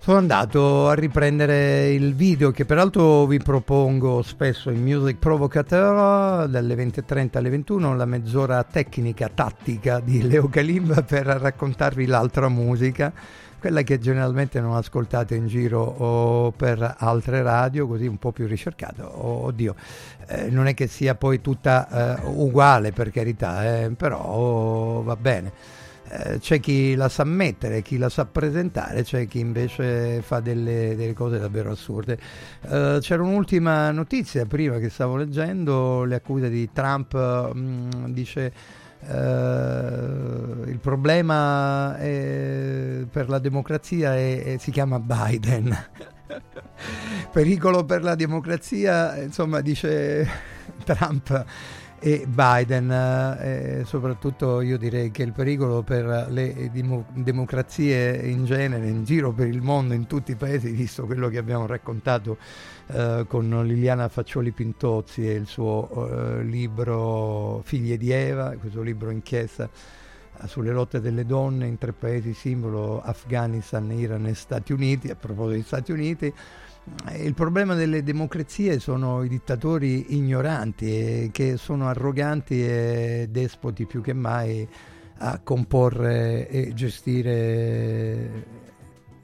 sono 0.09 0.21
andato 0.21 0.87
a 0.87 0.95
riprendere 0.95 1.91
il 1.91 2.15
video 2.15 2.49
che 2.49 2.65
peraltro 2.65 3.27
vi 3.27 3.37
propongo 3.37 4.23
spesso 4.23 4.71
in 4.71 4.81
Music 4.81 5.19
Provocateur 5.19 6.47
dalle 6.47 6.73
20.30 6.73 7.37
alle 7.37 7.49
21, 7.51 7.95
la 7.95 8.05
mezz'ora 8.05 8.63
tecnica, 8.63 9.29
tattica 9.31 9.99
di 9.99 10.27
Leo 10.27 10.49
Kalimba 10.49 11.03
per 11.03 11.27
raccontarvi 11.27 12.07
l'altra 12.07 12.49
musica, 12.49 13.13
quella 13.59 13.83
che 13.83 13.99
generalmente 13.99 14.59
non 14.59 14.75
ascoltate 14.75 15.35
in 15.35 15.45
giro 15.45 15.79
o 15.79 16.49
per 16.53 16.95
altre 16.97 17.43
radio, 17.43 17.85
così 17.85 18.07
un 18.07 18.17
po' 18.17 18.31
più 18.31 18.47
ricercata. 18.47 19.07
Oh, 19.15 19.43
oddio, 19.43 19.75
eh, 20.25 20.49
non 20.49 20.65
è 20.65 20.73
che 20.73 20.87
sia 20.87 21.13
poi 21.13 21.39
tutta 21.39 22.17
eh, 22.17 22.21
uguale 22.25 22.93
per 22.93 23.11
carità, 23.11 23.83
eh, 23.83 23.91
però 23.91 25.03
va 25.03 25.15
bene. 25.15 25.78
Eh, 26.11 26.39
c'è 26.39 26.59
chi 26.59 26.95
la 26.95 27.07
sa 27.07 27.23
mettere, 27.23 27.83
chi 27.83 27.97
la 27.97 28.09
sa 28.09 28.25
presentare, 28.25 29.03
c'è 29.03 29.27
chi 29.27 29.39
invece 29.39 30.21
fa 30.23 30.39
delle, 30.39 30.95
delle 30.95 31.13
cose 31.13 31.37
davvero 31.37 31.71
assurde. 31.71 32.17
Eh, 32.67 32.97
c'era 32.99 33.21
un'ultima 33.21 33.91
notizia 33.91 34.45
prima 34.45 34.79
che 34.79 34.89
stavo 34.89 35.17
leggendo, 35.17 36.03
le 36.05 36.15
accuse 36.15 36.49
di 36.49 36.67
Trump, 36.73 37.13
mh, 37.53 38.11
dice 38.11 38.51
eh, 39.07 39.13
il 40.65 40.79
problema 40.81 41.95
è- 41.97 43.05
per 43.09 43.29
la 43.29 43.39
democrazia 43.39 44.15
è- 44.15 44.43
è- 44.43 44.57
si 44.57 44.71
chiama 44.71 44.99
Biden. 44.99 45.75
Pericolo 47.31 47.85
per 47.85 48.01
la 48.03 48.15
democrazia, 48.15 49.15
insomma, 49.21 49.61
dice 49.61 50.27
Trump 50.83 51.45
e 51.99 52.25
Biden, 52.27 52.89
eh, 52.91 53.83
soprattutto 53.85 54.61
io 54.61 54.77
direi 54.77 55.11
che 55.11 55.23
il 55.23 55.33
pericolo 55.33 55.83
per 55.83 56.27
le 56.29 56.69
dimo- 56.71 57.05
democrazie 57.13 58.15
in 58.27 58.45
genere, 58.45 58.87
in 58.87 59.03
giro 59.03 59.31
per 59.33 59.47
il 59.47 59.61
mondo, 59.61 59.93
in 59.93 60.07
tutti 60.07 60.31
i 60.31 60.35
paesi, 60.35 60.71
visto 60.71 61.05
quello 61.05 61.27
che 61.27 61.37
abbiamo 61.37 61.65
raccontato 61.65 62.37
eh, 62.87 63.25
con 63.27 63.49
Liliana 63.65 64.07
Faccioli 64.07 64.51
Pintozzi 64.51 65.27
e 65.27 65.33
il 65.33 65.45
suo 65.45 66.09
eh, 66.09 66.43
libro 66.43 67.61
Figlie 67.65 67.97
di 67.97 68.11
Eva, 68.11 68.55
questo 68.57 68.81
libro 68.81 69.09
inchiesta 69.09 69.69
eh, 70.41 70.47
sulle 70.47 70.71
lotte 70.71 71.01
delle 71.01 71.25
donne 71.25 71.67
in 71.67 71.77
tre 71.77 71.91
paesi 71.91 72.33
simbolo 72.33 73.01
Afghanistan, 73.01 73.91
Iran 73.91 74.25
e 74.25 74.33
Stati 74.33 74.71
Uniti, 74.71 75.09
a 75.09 75.15
proposito 75.15 75.51
degli 75.51 75.63
Stati 75.63 75.91
Uniti. 75.91 76.33
Eh, 77.09 77.23
Il 77.23 77.33
problema 77.33 77.73
delle 77.75 78.03
democrazie 78.03 78.79
sono 78.79 79.23
i 79.23 79.29
dittatori 79.29 80.15
ignoranti 80.15 80.85
e 80.85 81.29
che 81.31 81.57
sono 81.57 81.87
arroganti 81.87 82.63
e 82.63 83.27
despoti 83.29 83.85
più 83.85 84.01
che 84.01 84.13
mai 84.13 84.67
a 85.21 85.39
comporre 85.39 86.47
e 86.47 86.73
gestire 86.73 88.57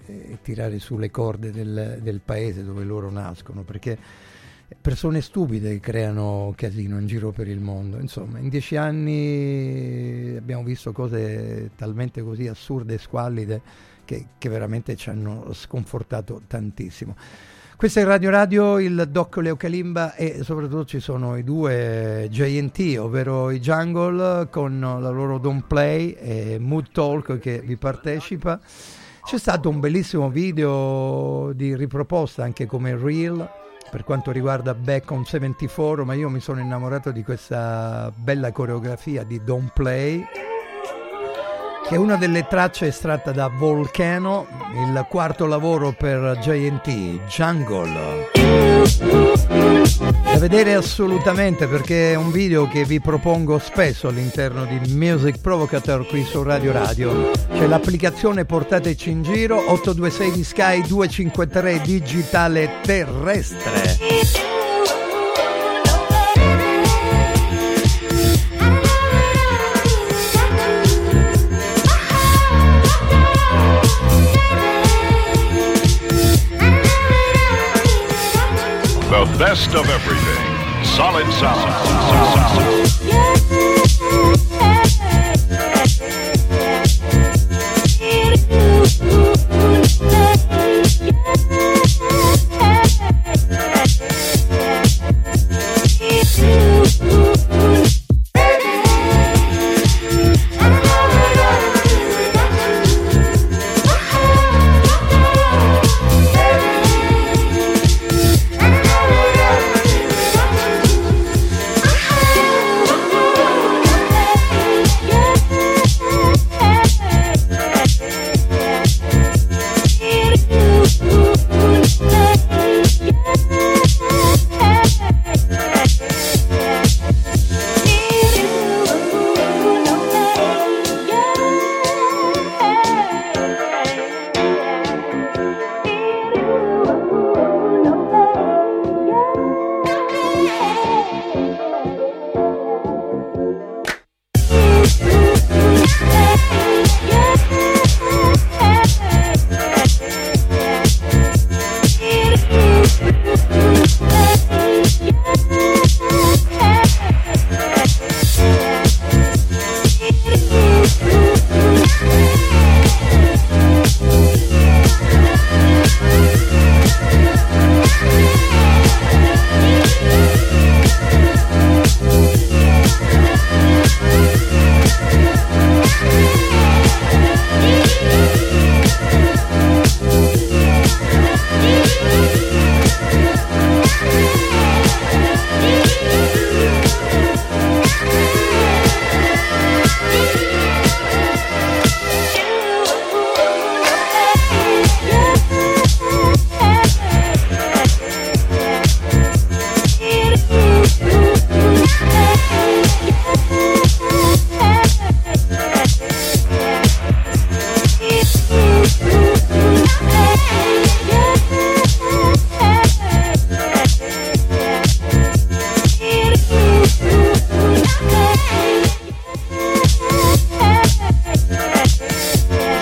e 0.07 0.37
tirare 0.41 0.79
sulle 0.79 1.09
corde 1.09 1.51
del, 1.51 1.99
del 2.01 2.21
paese 2.23 2.63
dove 2.63 2.83
loro 2.83 3.09
nascono, 3.09 3.63
perché 3.63 3.97
persone 4.79 5.21
stupide 5.21 5.79
creano 5.79 6.53
casino 6.55 6.99
in 6.99 7.07
giro 7.07 7.31
per 7.31 7.47
il 7.47 7.59
mondo. 7.59 7.97
Insomma, 7.99 8.39
in 8.39 8.49
dieci 8.49 8.75
anni 8.75 10.35
abbiamo 10.37 10.63
visto 10.63 10.91
cose 10.91 11.71
talmente 11.75 12.21
così 12.21 12.47
assurde 12.47 12.95
e 12.95 12.97
squallide 12.97 13.61
che, 14.05 14.27
che 14.37 14.49
veramente 14.49 14.95
ci 14.95 15.09
hanno 15.09 15.53
sconfortato 15.53 16.41
tantissimo. 16.45 17.15
Questo 17.77 17.99
è 17.99 18.06
Radio 18.06 18.30
Radio, 18.30 18.80
il 18.80 19.10
Doc 19.11 19.35
Leo 19.35 19.57
Kalimba 19.57 20.15
e 20.15 20.43
soprattutto 20.43 20.85
ci 20.85 21.02
sono 21.02 21.35
i 21.35 21.43
due 21.43 22.30
JNT, 22.31 22.97
ovvero 22.97 23.52
i 23.52 23.60
Jungle 23.60 24.47
con 24.49 24.80
la 24.80 25.10
loro 25.10 25.38
Don't 25.39 25.65
Play 25.68 26.11
e 26.11 26.57
Mood 26.57 26.91
Talk 26.93 27.38
che 27.38 27.61
vi 27.65 27.76
partecipa. 27.76 28.61
C'è 29.26 29.38
stato 29.38 29.68
un 29.68 29.81
bellissimo 29.81 30.30
video 30.30 31.52
di 31.53 31.76
riproposta 31.76 32.43
anche 32.43 32.65
come 32.65 32.95
Reel 32.95 33.47
per 33.91 34.06
quanto 34.06 34.31
riguarda 34.31 34.73
Back 34.73 35.11
on 35.11 35.26
74, 35.26 36.06
ma 36.06 36.14
io 36.14 36.30
mi 36.30 36.39
sono 36.39 36.61
innamorato 36.61 37.11
di 37.11 37.23
questa 37.23 38.10
bella 38.15 38.53
coreografia 38.53 39.23
di 39.23 39.41
Don't 39.43 39.72
Play 39.73 40.26
che 41.88 41.95
è 41.95 41.98
una 41.98 42.16
delle 42.16 42.48
tracce 42.48 42.88
estratta 42.88 43.32
da 43.32 43.48
Volcano, 43.48 44.48
il 44.74 45.06
quarto 45.07 45.45
lavoro 45.45 45.94
per 45.94 46.40
JNT, 46.41 47.28
Jungle. 47.28 48.30
Da 50.24 50.40
vedere 50.40 50.74
assolutamente 50.74 51.68
perché 51.68 52.14
è 52.14 52.16
un 52.16 52.32
video 52.32 52.68
che 52.68 52.86
vi 52.86 52.99
propongo 52.99 53.60
spesso 53.60 54.07
all'interno 54.07 54.66
di 54.66 54.80
Music 54.94 55.40
Provocateur 55.40 56.07
qui 56.07 56.24
su 56.24 56.41
Radio 56.41 56.72
Radio. 56.72 57.32
C'è 57.53 57.68
l'applicazione 57.68 58.45
Portateci 58.45 59.12
in 59.12 59.22
giro 59.22 59.57
826 59.57 60.32
di 60.32 60.44
Sky 60.44 60.82
253 60.88 61.82
digitale 61.82 62.80
terrestre. 62.82 64.55
Best 79.38 79.76
of 79.76 79.90
everything. 79.90 80.86
Solid 80.86 81.32
sound. 81.34 83.05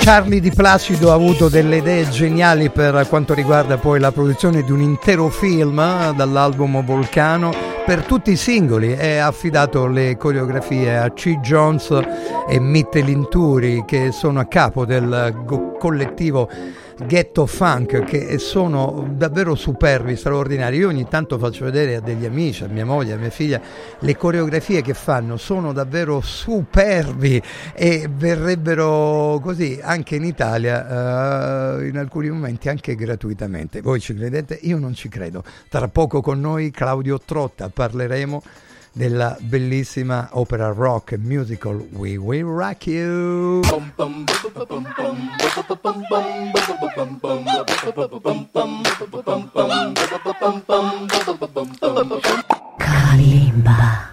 Charlie 0.04 0.42
Di 0.42 0.52
Placido 0.52 1.12
ha 1.12 1.14
avuto 1.14 1.48
delle 1.48 1.78
idee 1.78 2.10
geniali 2.10 2.70
per 2.70 3.08
quanto 3.08 3.34
riguarda 3.34 3.78
poi 3.78 4.02
la 4.02 4.12
produzione 4.12 4.62
di 4.62 4.70
un 4.74 4.82
intero 4.82 5.30
film 5.30 5.80
eh, 5.80 6.12
dall'album 6.14 6.84
Volcano 6.84 7.54
per 7.86 8.04
tutti 8.04 8.32
i 8.32 8.36
singoli 8.36 8.98
e 8.98 9.20
ha 9.20 9.28
affidato 9.28 9.88
le 9.88 10.18
coreografie 10.18 10.98
a 10.98 11.10
C. 11.12 11.40
Jones 11.40 11.98
e 12.50 12.60
Mitte 12.60 13.00
Linturi 13.00 13.86
che 13.88 14.12
sono 14.12 14.42
a 14.42 14.46
capo 14.46 14.86
del 14.86 15.46
collettivo 15.80 16.50
Ghetto 17.06 17.46
Funk 17.46 18.04
che 18.04 18.38
sono 18.38 19.08
davvero 19.12 19.56
superbi, 19.56 20.16
straordinari. 20.16 20.78
Io 20.78 20.90
ogni 20.90 21.08
tanto 21.08 21.38
faccio 21.38 21.66
vedere 21.66 21.96
a 21.96 22.00
degli 22.00 22.26
amici, 22.26 22.64
a 22.64 22.68
mia 22.68 22.86
moglie, 22.86 23.14
a 23.14 23.18
mia 23.18 23.30
figlia, 23.30 23.62
le 24.00 24.16
coreografie 24.16 24.82
che 24.82 24.94
fanno, 24.94 25.38
sono 25.38 25.74
davvero 25.74 26.22
superbi 26.22 27.42
e 27.74 28.08
verrebbero 28.12 29.40
così 29.42 29.80
anche 29.82 30.16
in 30.16 30.24
Italia, 30.24 31.78
uh, 31.78 31.84
in 31.84 31.98
alcuni 31.98 32.30
momenti 32.30 32.70
anche 32.70 32.96
gratuitamente. 32.96 33.82
Voi 33.82 34.00
ci 34.00 34.14
credete? 34.14 34.60
Io 34.62 34.78
non 34.78 34.94
ci 34.94 35.10
credo. 35.10 35.44
Tra 35.70 35.88
poco 35.88 36.22
con 36.22 36.40
noi 36.40 36.72
Claudio 36.72 37.20
Trotta 37.20 37.70
parleremo 37.70 38.42
della 38.94 39.36
bellissima 39.42 40.30
opera 40.34 40.72
rock 40.72 41.18
musical 41.18 41.86
We 41.92 42.16
Will 42.16 42.46
Rock 42.46 42.88
You. 42.88 43.62
Kalimba. 52.78 54.13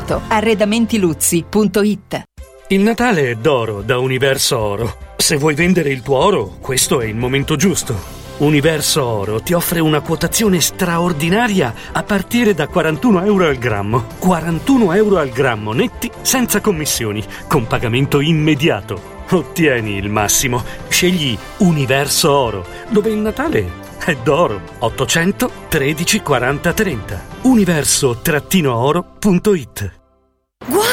arredamentiluzzi.it 0.27 2.23
Il 2.69 2.81
Natale 2.81 3.31
è 3.31 3.35
d'oro 3.35 3.81
da 3.81 3.99
Universo 3.99 4.57
Oro. 4.57 4.95
Se 5.17 5.35
vuoi 5.37 5.53
vendere 5.53 5.89
il 5.89 6.01
tuo 6.01 6.17
oro, 6.17 6.57
questo 6.59 7.01
è 7.01 7.05
il 7.05 7.15
momento 7.15 7.55
giusto. 7.55 8.19
Universo 8.37 9.05
Oro 9.05 9.41
ti 9.41 9.53
offre 9.53 9.79
una 9.79 10.01
quotazione 10.01 10.59
straordinaria 10.61 11.73
a 11.91 12.01
partire 12.01 12.55
da 12.55 12.67
41 12.67 13.25
euro 13.25 13.47
al 13.47 13.57
grammo. 13.57 14.05
41 14.17 14.93
euro 14.93 15.19
al 15.19 15.29
grammo 15.29 15.73
netti 15.73 16.09
senza 16.21 16.59
commissioni, 16.59 17.23
con 17.47 17.67
pagamento 17.67 18.19
immediato. 18.19 19.19
Ottieni 19.29 19.95
il 19.95 20.09
massimo. 20.09 20.63
Scegli 20.87 21.37
Universo 21.57 22.31
Oro, 22.31 22.65
dove 22.89 23.11
il 23.11 23.17
Natale 23.17 23.89
è 24.03 24.15
d'oro. 24.15 24.59
800 24.79 25.51
13 25.69 26.21
40 26.21 26.73
30. 26.73 27.21
Universo-oro.it 27.43 30.00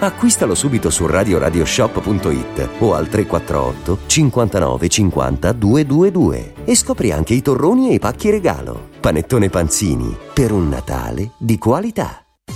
Acquistalo 0.00 0.54
subito 0.54 0.90
su 0.90 1.06
radioradioshop.it 1.06 2.68
o 2.78 2.94
al 2.94 3.08
348 3.08 3.98
59 4.06 4.88
50 4.88 5.52
222 5.52 6.54
e 6.64 6.76
scopri 6.76 7.10
anche 7.10 7.34
i 7.34 7.42
torroni 7.42 7.90
e 7.90 7.94
i 7.94 7.98
pacchi 7.98 8.30
regalo. 8.30 8.90
Panettone 9.00 9.48
Panzini, 9.48 10.16
per 10.32 10.52
un 10.52 10.68
Natale 10.68 11.32
di 11.36 11.58
qualità. 11.58 12.27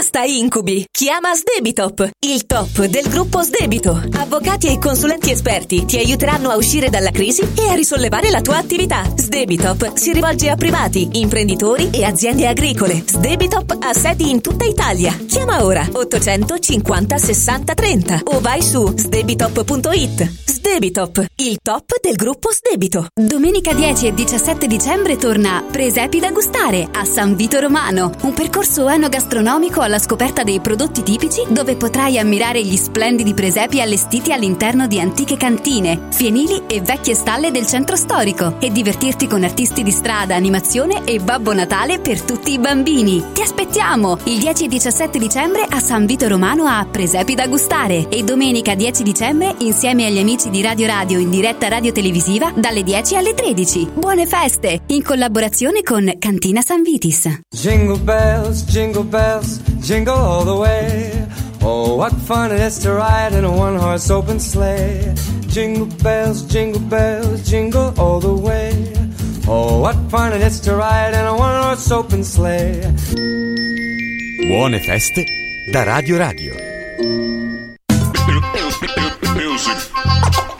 Basta 0.00 0.22
incubi! 0.24 0.86
Chiama 0.90 1.34
Sdebitop, 1.34 2.08
il 2.20 2.46
top 2.46 2.86
del 2.86 3.06
gruppo 3.06 3.42
Sdebito. 3.42 4.02
Avvocati 4.12 4.68
e 4.68 4.78
consulenti 4.78 5.30
esperti 5.30 5.84
ti 5.84 5.98
aiuteranno 5.98 6.48
a 6.48 6.56
uscire 6.56 6.88
dalla 6.88 7.10
crisi 7.10 7.42
e 7.54 7.68
a 7.68 7.74
risollevare 7.74 8.30
la 8.30 8.40
tua 8.40 8.56
attività. 8.56 9.04
Sdebitop 9.14 9.96
si 9.96 10.14
rivolge 10.14 10.48
a 10.48 10.56
privati, 10.56 11.06
imprenditori 11.12 11.90
e 11.90 12.04
aziende 12.04 12.46
agricole. 12.46 13.04
Sdebitop 13.06 13.76
ha 13.78 13.92
sedi 13.92 14.30
in 14.30 14.40
tutta 14.40 14.64
Italia. 14.64 15.14
Chiama 15.28 15.66
ora 15.66 15.86
850 15.92 17.18
60 17.18 17.74
30 17.74 18.20
o 18.24 18.40
vai 18.40 18.62
su 18.62 18.90
sdebitop.it. 18.96 20.48
Sdebitop, 20.60 21.24
il 21.36 21.58
top 21.62 22.00
del 22.00 22.16
gruppo 22.16 22.52
Sdebito. 22.52 23.06
Domenica 23.14 23.72
10 23.72 24.06
e 24.06 24.14
17 24.14 24.66
dicembre 24.66 25.16
torna 25.16 25.64
Presepi 25.68 26.20
da 26.20 26.30
gustare 26.30 26.88
a 26.92 27.04
San 27.04 27.34
Vito 27.34 27.58
Romano, 27.60 28.12
un 28.22 28.34
percorso 28.34 28.88
enogastronomico 28.88 29.80
alla 29.80 29.89
scoperta 29.98 30.44
dei 30.44 30.60
prodotti 30.60 31.02
tipici 31.02 31.42
dove 31.48 31.76
potrai 31.76 32.18
ammirare 32.18 32.62
gli 32.62 32.76
splendidi 32.76 33.34
presepi 33.34 33.80
allestiti 33.80 34.32
all'interno 34.32 34.86
di 34.86 35.00
antiche 35.00 35.36
cantine, 35.36 36.08
fienili 36.10 36.62
e 36.66 36.80
vecchie 36.80 37.14
stalle 37.14 37.50
del 37.50 37.66
centro 37.66 37.96
storico 37.96 38.56
e 38.60 38.70
divertirti 38.70 39.26
con 39.26 39.44
artisti 39.44 39.82
di 39.82 39.90
strada, 39.90 40.34
animazione 40.34 41.04
e 41.04 41.18
Babbo 41.18 41.52
Natale 41.52 41.98
per 42.00 42.22
tutti 42.22 42.52
i 42.52 42.58
bambini. 42.58 43.24
Ti 43.32 43.42
aspettiamo 43.42 44.18
il 44.24 44.38
10 44.38 44.64
e 44.64 44.68
17 44.68 45.18
dicembre 45.18 45.66
a 45.68 45.80
San 45.80 46.06
Vito 46.06 46.28
Romano 46.28 46.64
a 46.66 46.86
Presepi 46.90 47.34
da 47.34 47.46
gustare 47.46 48.08
e 48.08 48.22
domenica 48.22 48.74
10 48.74 49.02
dicembre 49.02 49.54
insieme 49.58 50.06
agli 50.06 50.18
amici 50.18 50.50
di 50.50 50.62
Radio 50.62 50.86
Radio 50.86 51.18
in 51.18 51.30
diretta 51.30 51.68
radio 51.68 51.92
televisiva 51.92 52.52
dalle 52.54 52.82
10 52.82 53.16
alle 53.16 53.34
13. 53.34 53.90
Buone 53.94 54.26
feste! 54.26 54.82
In 54.86 55.02
collaborazione 55.02 55.82
con 55.82 56.12
Cantina 56.18 56.60
San 56.60 56.82
Vitis. 56.82 57.40
Jingle 57.50 57.98
bells, 57.98 58.64
jingle 58.64 59.04
bells, 59.04 59.60
jingle 59.82 60.14
all 60.14 60.44
the 60.44 60.56
way. 60.56 61.26
Oh, 61.62 61.96
what 61.96 62.12
fun 62.12 62.52
it 62.52 62.60
is 62.60 62.78
to 62.80 62.92
ride 62.92 63.32
in 63.32 63.44
a 63.44 63.50
one 63.50 63.76
horse 63.76 64.10
open 64.10 64.40
sleigh. 64.40 65.14
Jingle 65.48 65.86
bells, 66.02 66.42
jingle 66.42 66.80
bells, 66.80 67.48
jingle 67.48 67.92
all 67.98 68.20
the 68.20 68.34
way. 68.34 68.72
Oh, 69.46 69.80
what 69.80 69.96
fun 70.10 70.32
it 70.32 70.42
is 70.42 70.60
to 70.60 70.74
ride 70.74 71.14
in 71.14 71.26
a 71.26 71.36
one 71.36 71.62
horse 71.62 71.90
open 71.90 72.24
sleigh. 72.24 72.80
Buone 74.48 74.80
feste 74.80 75.24
da 75.72 75.82
Radio 75.84 76.18
Radio. 76.18 76.54
Music. 79.36 80.59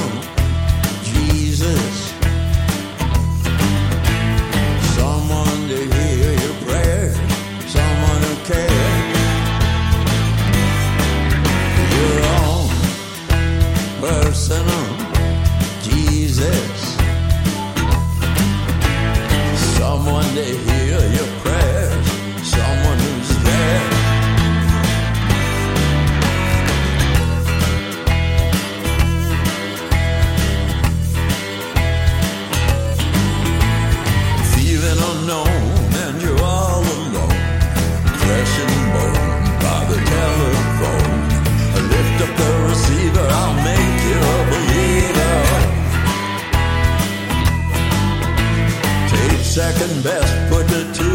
second 49.61 50.03
best, 50.03 50.33
put 50.49 50.65
it 50.79 50.87
to 50.99 51.09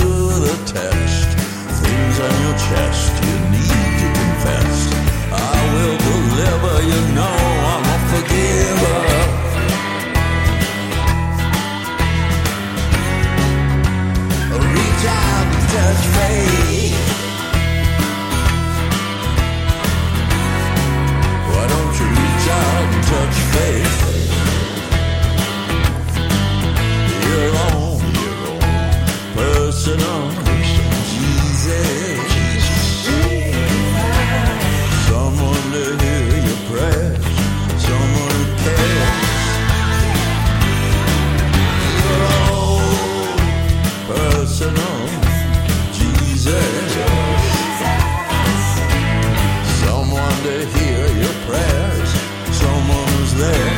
the 0.47 0.55
test. 0.73 1.29
Things 1.83 2.17
on 2.27 2.35
your 2.45 2.57
chest 2.69 3.13
you 3.27 3.37
need 3.55 3.93
to 4.03 4.09
confess. 4.21 4.77
I 5.33 5.59
will 5.75 5.97
deliver, 6.11 6.75
you 6.91 7.01
know 7.17 7.39
I'm 7.73 7.85
a 7.95 7.99
forgiver. 8.13 9.01
Reach 14.77 15.05
out 15.25 15.47
and 15.57 15.67
touch 15.75 16.03
faith. 16.17 17.03
Why 21.51 21.65
don't 21.73 21.95
you 22.01 22.09
reach 22.23 22.47
out 22.63 22.87
and 22.95 23.05
touch 23.13 23.37
faith? 23.55 24.06
There. 53.37 53.76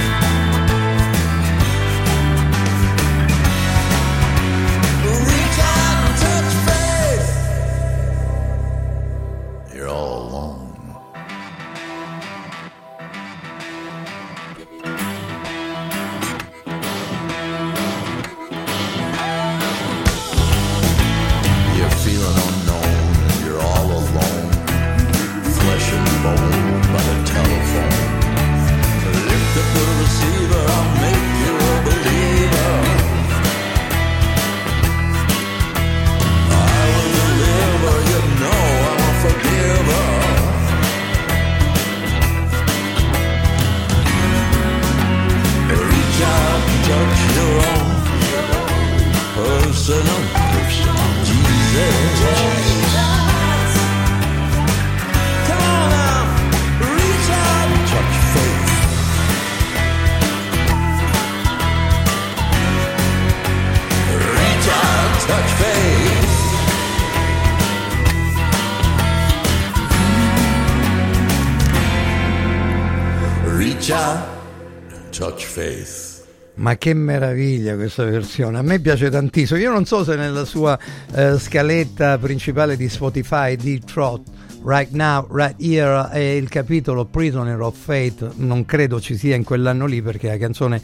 Ma 76.69 76.77
che 76.77 76.93
meraviglia 76.93 77.77
questa 77.77 78.05
versione, 78.05 78.59
a 78.59 78.63
me 78.63 78.79
piace 78.79 79.09
tantissimo. 79.09 79.59
Io 79.59 79.73
non 79.73 79.87
so 79.87 80.05
se 80.05 80.17
nella 80.17 80.45
sua 80.45 80.79
eh, 81.15 81.39
scaletta 81.39 82.19
principale 82.19 82.77
di 82.77 82.91
Spotify 82.91 83.57
di 83.57 83.81
Trot, 83.81 84.21
Right 84.65 84.93
Now, 84.93 85.27
Right 85.31 85.55
Here, 85.59 86.11
è 86.11 86.19
il 86.19 86.51
capitolo 86.51 87.07
Prisoner 87.07 87.59
of 87.59 87.75
Fate, 87.75 88.33
non 88.35 88.67
credo 88.67 89.01
ci 89.01 89.17
sia 89.17 89.35
in 89.35 89.45
quell'anno 89.45 89.87
lì 89.87 90.03
perché 90.03 90.29
la 90.29 90.37
canzone 90.37 90.83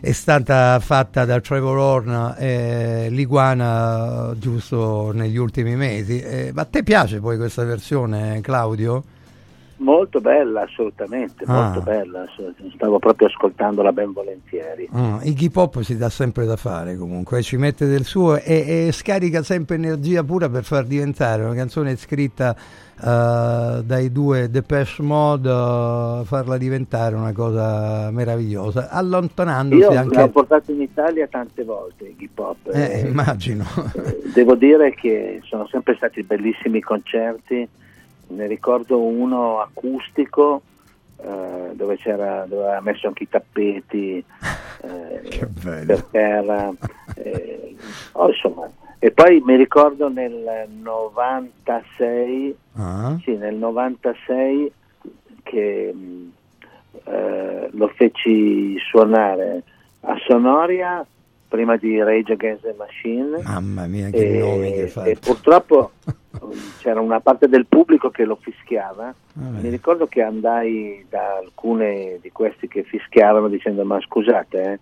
è 0.00 0.12
stata 0.12 0.80
fatta 0.80 1.26
da 1.26 1.38
Trevor 1.38 1.76
Horn 1.76 2.34
e 2.38 3.08
Liguana 3.10 4.34
giusto 4.38 5.12
negli 5.12 5.36
ultimi 5.36 5.76
mesi. 5.76 6.18
Eh, 6.18 6.50
ma 6.54 6.62
a 6.62 6.64
te 6.64 6.82
piace 6.82 7.20
poi 7.20 7.36
questa 7.36 7.62
versione, 7.64 8.40
Claudio? 8.40 9.04
Molto 9.78 10.20
bella, 10.20 10.62
assolutamente, 10.62 11.44
Ah. 11.46 11.64
molto 11.64 11.80
bella. 11.82 12.24
Stavo 12.74 12.98
proprio 12.98 13.28
ascoltandola 13.28 13.92
ben 13.92 14.12
volentieri. 14.12 14.88
Mm, 14.94 15.18
Iggy 15.22 15.50
Pop 15.50 15.80
si 15.82 15.96
dà 15.98 16.08
sempre 16.08 16.46
da 16.46 16.56
fare 16.56 16.96
comunque, 16.96 17.42
ci 17.42 17.56
mette 17.56 17.86
del 17.86 18.04
suo 18.04 18.36
e, 18.36 18.86
e 18.86 18.92
scarica 18.92 19.42
sempre 19.42 19.76
energia 19.76 20.24
pura 20.24 20.48
per 20.48 20.64
far 20.64 20.84
diventare 20.84 21.42
una 21.42 21.54
canzone 21.54 21.94
scritta 21.96 22.56
eh, 22.98 23.82
dai 23.84 24.10
due 24.10 24.48
Depeche 24.48 25.02
Mode, 25.02 25.50
eh, 25.50 26.24
farla 26.24 26.56
diventare 26.56 27.14
una 27.14 27.32
cosa 27.32 28.10
meravigliosa, 28.10 28.88
allontanandosi 28.88 29.82
Io 29.82 29.90
anche... 29.90 30.18
l'ho 30.20 30.30
portato 30.30 30.72
in 30.72 30.80
Italia 30.80 31.26
tante 31.26 31.62
volte, 31.64 32.04
Iggy 32.04 32.30
Pop. 32.32 32.56
Eh, 32.72 33.00
e 33.00 33.08
immagino. 33.08 33.64
Devo 34.32 34.54
dire 34.54 34.94
che 34.94 35.40
sono 35.44 35.66
sempre 35.70 35.94
stati 35.96 36.22
bellissimi 36.22 36.80
concerti. 36.80 37.68
Ne 38.28 38.46
ricordo 38.46 39.00
uno 39.00 39.60
acustico 39.60 40.62
eh, 41.18 41.70
dove 41.72 41.96
c'era 41.96 42.44
dove 42.46 42.64
aveva 42.64 42.80
messo 42.80 43.06
anche 43.06 43.22
i 43.22 43.28
tappeti 43.28 44.22
eh, 44.82 45.48
perché 45.62 46.18
era 46.18 46.72
eh, 47.14 47.76
oh, 48.12 48.28
insomma 48.28 48.70
e 48.98 49.10
poi 49.10 49.40
mi 49.44 49.56
ricordo 49.56 50.08
nel 50.08 50.68
96 50.68 52.56
Ah. 52.78 53.16
sì, 53.22 53.34
nel 53.36 53.54
96 53.54 54.70
che 55.42 55.92
mh, 55.94 56.32
eh, 57.04 57.68
lo 57.72 57.88
feci 57.88 58.76
suonare 58.78 59.62
a 60.00 60.14
Sonoria 60.26 61.04
prima 61.56 61.76
di 61.76 62.02
Rage 62.02 62.34
Against 62.34 62.64
the 62.64 62.74
Machine 62.76 63.40
Mamma 63.42 63.86
mia, 63.86 64.10
che 64.10 64.38
nomi 64.38 64.72
che 64.72 64.82
e, 64.82 64.88
fai. 64.88 65.10
e 65.12 65.16
purtroppo 65.16 65.92
c'era 66.80 67.00
una 67.00 67.20
parte 67.20 67.48
del 67.48 67.64
pubblico 67.64 68.10
che 68.10 68.26
lo 68.26 68.36
fischiava. 68.38 69.14
Vabbè. 69.32 69.62
Mi 69.62 69.70
ricordo 69.70 70.06
che 70.06 70.20
andai 70.20 71.06
da 71.08 71.38
alcune 71.38 72.18
di 72.20 72.30
questi 72.30 72.68
che 72.68 72.82
fischiavano 72.82 73.48
dicendo 73.48 73.86
ma 73.86 73.98
scusate, 73.98 74.62
eh, 74.62 74.78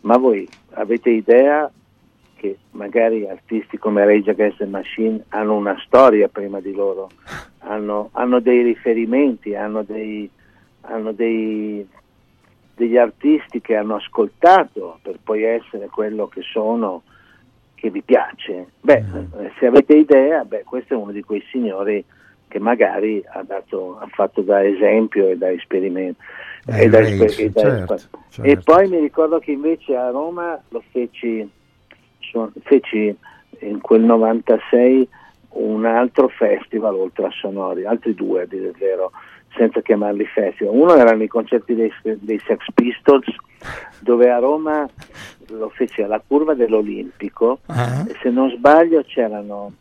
ma 0.00 0.16
voi 0.16 0.48
avete 0.70 1.10
idea 1.10 1.70
che 2.36 2.56
magari 2.70 3.28
artisti 3.28 3.76
come 3.76 4.06
Rage 4.06 4.30
Against 4.30 4.58
the 4.58 4.66
Machine 4.66 5.24
hanno 5.28 5.56
una 5.56 5.76
storia 5.84 6.28
prima 6.28 6.60
di 6.60 6.72
loro, 6.72 7.10
hanno, 7.68 8.08
hanno 8.12 8.40
dei 8.40 8.62
riferimenti, 8.62 9.54
hanno 9.54 9.82
dei, 9.82 10.30
hanno 10.82 11.12
dei, 11.12 11.86
degli 12.74 12.96
artisti 12.96 13.60
che 13.60 13.76
hanno 13.76 13.96
ascoltato 13.96 14.98
per 15.02 15.18
poi 15.22 15.44
essere 15.44 15.86
quello 15.86 16.26
che 16.26 16.42
sono, 16.42 17.02
che 17.74 17.90
vi 17.90 18.02
piace. 18.02 18.66
Beh, 18.80 19.04
eh, 19.38 19.52
se 19.58 19.66
avete 19.66 19.94
idea, 19.94 20.44
beh, 20.44 20.64
questo 20.64 20.94
è 20.94 20.96
uno 20.96 21.12
di 21.12 21.22
quei 21.22 21.42
signori 21.50 22.04
che 22.48 22.58
magari 22.58 23.22
ha, 23.26 23.42
dato, 23.42 23.98
ha 23.98 24.06
fatto 24.08 24.40
da 24.40 24.64
esempio 24.64 25.28
e 25.28 25.36
da 25.36 25.50
esperimento. 25.50 26.22
Eh, 26.66 26.84
e, 26.84 26.88
da 26.88 27.00
Rage, 27.00 27.24
esper- 27.24 27.46
e 27.46 27.50
da 27.50 27.60
certo, 27.60 27.94
esper- 27.94 28.20
certo. 28.30 28.50
e 28.50 28.56
poi 28.62 28.88
mi 28.88 28.98
ricordo 29.00 29.38
che 29.38 29.52
invece 29.52 29.96
a 29.96 30.10
Roma 30.10 30.60
lo 30.68 30.82
feci, 30.90 31.48
su- 32.20 32.52
feci 32.62 33.14
in 33.60 33.80
quel 33.80 34.02
96 34.02 35.08
un 35.50 35.84
altro 35.84 36.28
festival 36.28 36.94
oltre 36.94 37.26
a 37.26 37.30
Sonori, 37.30 37.84
altri 37.84 38.14
due 38.14 38.42
a 38.42 38.46
dire 38.46 38.68
il 38.68 38.76
vero, 38.76 39.12
senza 39.56 39.80
chiamarli 39.80 40.24
festival. 40.26 40.74
Uno 40.74 40.94
erano 40.96 41.22
i 41.22 41.28
concerti 41.28 41.74
dei, 41.74 41.92
dei 42.02 42.40
Sex 42.46 42.64
Pistols, 42.74 43.26
dove 44.00 44.30
a 44.30 44.38
Roma 44.38 44.88
lo 45.48 45.68
feci 45.70 46.02
alla 46.02 46.20
curva 46.26 46.54
dell'Olimpico 46.54 47.60
Ah. 47.66 48.04
e 48.08 48.16
se 48.22 48.30
non 48.30 48.50
sbaglio 48.50 49.02
c'erano 49.06 49.72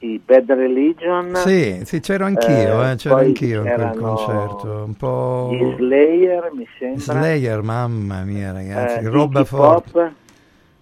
i 0.00 0.20
Bad 0.24 0.52
Religion, 0.52 1.34
Sì, 1.34 1.80
sì, 1.84 1.98
c'ero 2.00 2.24
anch'io, 2.26 2.84
eh, 2.84 2.90
eh, 2.92 2.94
c'ero 2.96 3.16
anch'io 3.16 3.64
in 3.64 3.72
quel 3.74 3.96
concerto. 3.98 4.84
Un 4.86 4.94
po'. 4.94 5.50
gli 5.52 5.74
Slayer, 5.76 6.50
mi 6.52 6.66
sembra. 6.78 7.00
Slayer, 7.00 7.62
mamma 7.62 8.22
mia, 8.22 8.52
ragazzi, 8.52 9.04
eh, 9.04 9.08
roba 9.08 9.44
forte. 9.44 9.90
Pop 9.90 10.12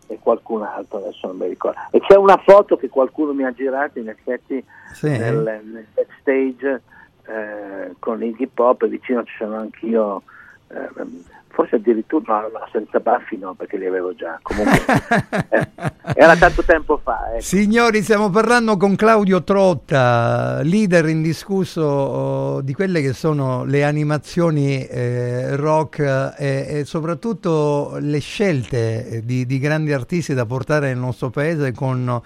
e 0.08 0.18
qualcun 0.20 0.62
altro, 0.62 0.98
adesso 0.98 1.26
non 1.28 1.36
mi 1.38 1.48
ricordo. 1.48 1.78
E 1.92 2.00
c'è 2.00 2.16
una 2.16 2.36
foto 2.44 2.76
che 2.76 2.88
qualcuno 2.90 3.32
mi 3.32 3.44
ha 3.44 3.52
girato 3.52 3.98
in 3.98 4.08
effetti 4.10 4.62
Sì. 4.92 5.08
nel, 5.08 5.62
nel 5.64 5.86
backstage 5.94 6.82
eh, 7.26 7.94
con 7.98 8.20
Pop 8.54 8.82
e 8.82 8.88
vicino 8.88 9.24
ci 9.24 9.34
sono 9.38 9.56
anch'io, 9.56 10.22
eh, 10.68 10.88
forse 11.48 11.76
addirittura 11.76 12.40
no, 12.40 12.48
no, 12.48 12.68
senza 12.70 13.00
baffi 13.00 13.36
no, 13.38 13.54
perché 13.54 13.78
li 13.78 13.86
avevo 13.86 14.14
già. 14.14 14.38
Comunque 14.42 14.78
eh, 15.48 15.68
era 16.14 16.36
tanto 16.36 16.62
tempo 16.62 17.00
fa. 17.02 17.30
ecco. 17.32 17.40
Signori, 17.40 18.02
stiamo 18.02 18.30
parlando 18.30 18.76
con 18.76 18.94
Claudio 18.94 19.42
Trotta, 19.42 20.60
leader 20.62 21.08
indiscusso 21.08 21.82
oh, 21.82 22.60
di 22.60 22.72
quelle 22.74 23.00
che 23.00 23.12
sono 23.12 23.64
le 23.64 23.84
animazioni 23.84 24.86
eh, 24.86 25.56
rock 25.56 26.34
eh, 26.38 26.66
e 26.68 26.84
soprattutto 26.84 27.96
le 27.98 28.20
scelte 28.20 29.22
di, 29.24 29.46
di 29.46 29.58
grandi 29.58 29.92
artisti 29.92 30.34
da 30.34 30.46
portare 30.46 30.88
nel 30.88 30.98
nostro 30.98 31.30
paese 31.30 31.72
con 31.72 32.22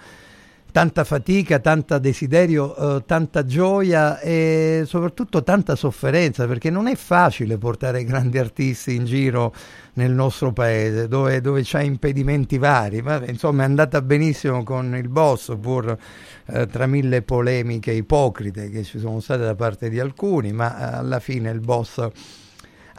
tanta 0.71 1.03
fatica, 1.03 1.59
tanta 1.59 1.99
desiderio, 1.99 2.97
eh, 2.97 3.03
tanta 3.05 3.45
gioia 3.45 4.19
e 4.19 4.83
soprattutto 4.85 5.43
tanta 5.43 5.75
sofferenza, 5.75 6.47
perché 6.47 6.69
non 6.69 6.87
è 6.87 6.95
facile 6.95 7.57
portare 7.57 8.03
grandi 8.03 8.37
artisti 8.37 8.95
in 8.95 9.05
giro 9.05 9.53
nel 9.93 10.11
nostro 10.11 10.53
paese, 10.53 11.07
dove, 11.07 11.41
dove 11.41 11.61
c'è 11.61 11.81
impedimenti 11.81 12.57
vari. 12.57 13.01
Ma, 13.01 13.23
insomma, 13.25 13.63
è 13.63 13.65
andata 13.65 14.01
benissimo 14.01 14.63
con 14.63 14.95
il 14.95 15.09
boss, 15.09 15.55
pur 15.59 15.97
eh, 16.45 16.67
tra 16.67 16.87
mille 16.87 17.21
polemiche 17.21 17.91
ipocrite 17.91 18.69
che 18.69 18.83
ci 18.83 18.99
sono 18.99 19.19
state 19.19 19.43
da 19.43 19.55
parte 19.55 19.89
di 19.89 19.99
alcuni, 19.99 20.53
ma 20.53 20.77
eh, 20.77 20.97
alla 20.97 21.19
fine 21.19 21.49
il 21.51 21.59
boss 21.59 22.09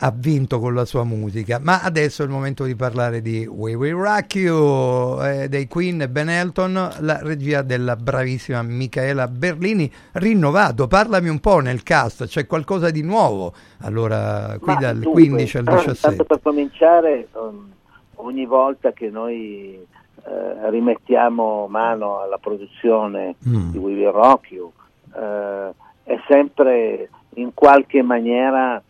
ha 0.04 0.12
vinto 0.14 0.58
con 0.58 0.74
la 0.74 0.84
sua 0.84 1.04
musica. 1.04 1.60
Ma 1.62 1.80
adesso 1.80 2.22
è 2.22 2.24
il 2.24 2.30
momento 2.32 2.64
di 2.64 2.74
parlare 2.74 3.22
di 3.22 3.46
We 3.46 3.74
Will 3.74 3.94
Rock 3.94 4.34
You 4.34 5.22
eh, 5.22 5.48
dei 5.48 5.68
Queen 5.68 6.02
e 6.02 6.08
Ben 6.08 6.28
Elton, 6.28 6.72
la 7.00 7.20
regia 7.22 7.62
della 7.62 7.94
bravissima 7.94 8.62
Michaela 8.62 9.28
Berlini, 9.28 9.90
rinnovato. 10.12 10.88
Parlami 10.88 11.28
un 11.28 11.38
po' 11.38 11.60
nel 11.60 11.84
cast, 11.84 12.26
c'è 12.26 12.46
qualcosa 12.46 12.90
di 12.90 13.02
nuovo? 13.02 13.54
Allora, 13.82 14.56
qui 14.58 14.72
Ma 14.72 14.80
dal 14.80 14.98
dunque, 14.98 15.22
15 15.22 15.56
al 15.58 15.64
17. 15.64 16.00
Tanto 16.00 16.24
per 16.24 16.40
cominciare, 16.42 17.28
um, 17.34 17.70
ogni 18.16 18.44
volta 18.44 18.90
che 18.90 19.08
noi 19.08 19.86
eh, 20.24 20.70
rimettiamo 20.70 21.68
mano 21.68 22.18
alla 22.20 22.38
produzione 22.38 23.36
Mm. 23.48 23.70
di 23.70 23.78
We 23.78 23.92
Will 23.94 24.10
Rock 24.10 24.50
You, 24.50 24.72
eh, 25.14 25.70
è 26.02 26.20
sempre 26.26 27.08
in 27.34 27.52
qualche 27.54 28.02
maniera 28.02 28.82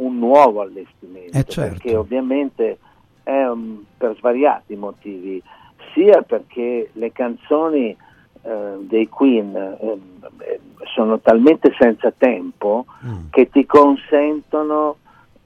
un 0.00 0.18
nuovo 0.18 0.60
allestimento, 0.60 1.36
Eh, 1.36 1.44
certo. 1.44 1.70
perché 1.70 1.96
ovviamente 1.96 2.78
è 3.22 3.46
um, 3.46 3.84
per 3.96 4.16
svariati 4.16 4.74
motivi, 4.76 5.42
sia 5.94 6.22
perché 6.22 6.90
le 6.92 7.12
canzoni 7.12 7.96
eh, 8.42 8.76
dei 8.80 9.08
Queen 9.08 9.54
eh, 9.54 9.98
eh, 10.38 10.60
sono 10.94 11.20
talmente 11.20 11.74
senza 11.78 12.10
tempo 12.16 12.86
che 13.30 13.50
ti 13.50 13.66
consentono 13.66 14.96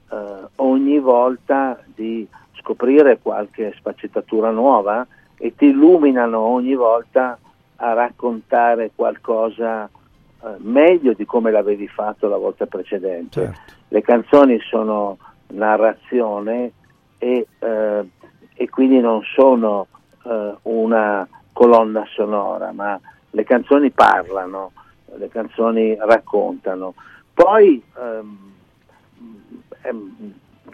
eh, 0.09 0.15
ogni 0.57 0.99
volta 0.99 1.79
di 1.93 2.27
scoprire 2.59 3.19
qualche 3.21 3.73
sfaccettatura 3.77 4.49
nuova 4.51 5.05
e 5.37 5.53
ti 5.55 5.65
illuminano 5.65 6.39
ogni 6.39 6.73
volta 6.75 7.37
a 7.77 7.93
raccontare 7.93 8.91
qualcosa 8.95 9.85
eh, 9.85 10.47
meglio 10.59 11.13
di 11.13 11.25
come 11.25 11.51
l'avevi 11.51 11.87
fatto 11.87 12.27
la 12.29 12.37
volta 12.37 12.65
precedente. 12.65 13.41
Certo. 13.41 13.74
Le 13.87 14.01
canzoni 14.01 14.59
sono 14.59 15.17
narrazione 15.47 16.71
e, 17.17 17.47
eh, 17.59 18.09
e 18.53 18.69
quindi 18.69 18.99
non 18.99 19.21
sono 19.23 19.87
eh, 20.23 20.55
una 20.63 21.27
colonna 21.53 22.05
sonora, 22.13 22.71
ma 22.71 22.99
le 23.31 23.43
canzoni 23.43 23.91
parlano, 23.91 24.71
le 25.15 25.29
canzoni 25.29 25.95
raccontano. 25.99 26.93
Poi 27.33 27.83
ehm, 27.97 28.53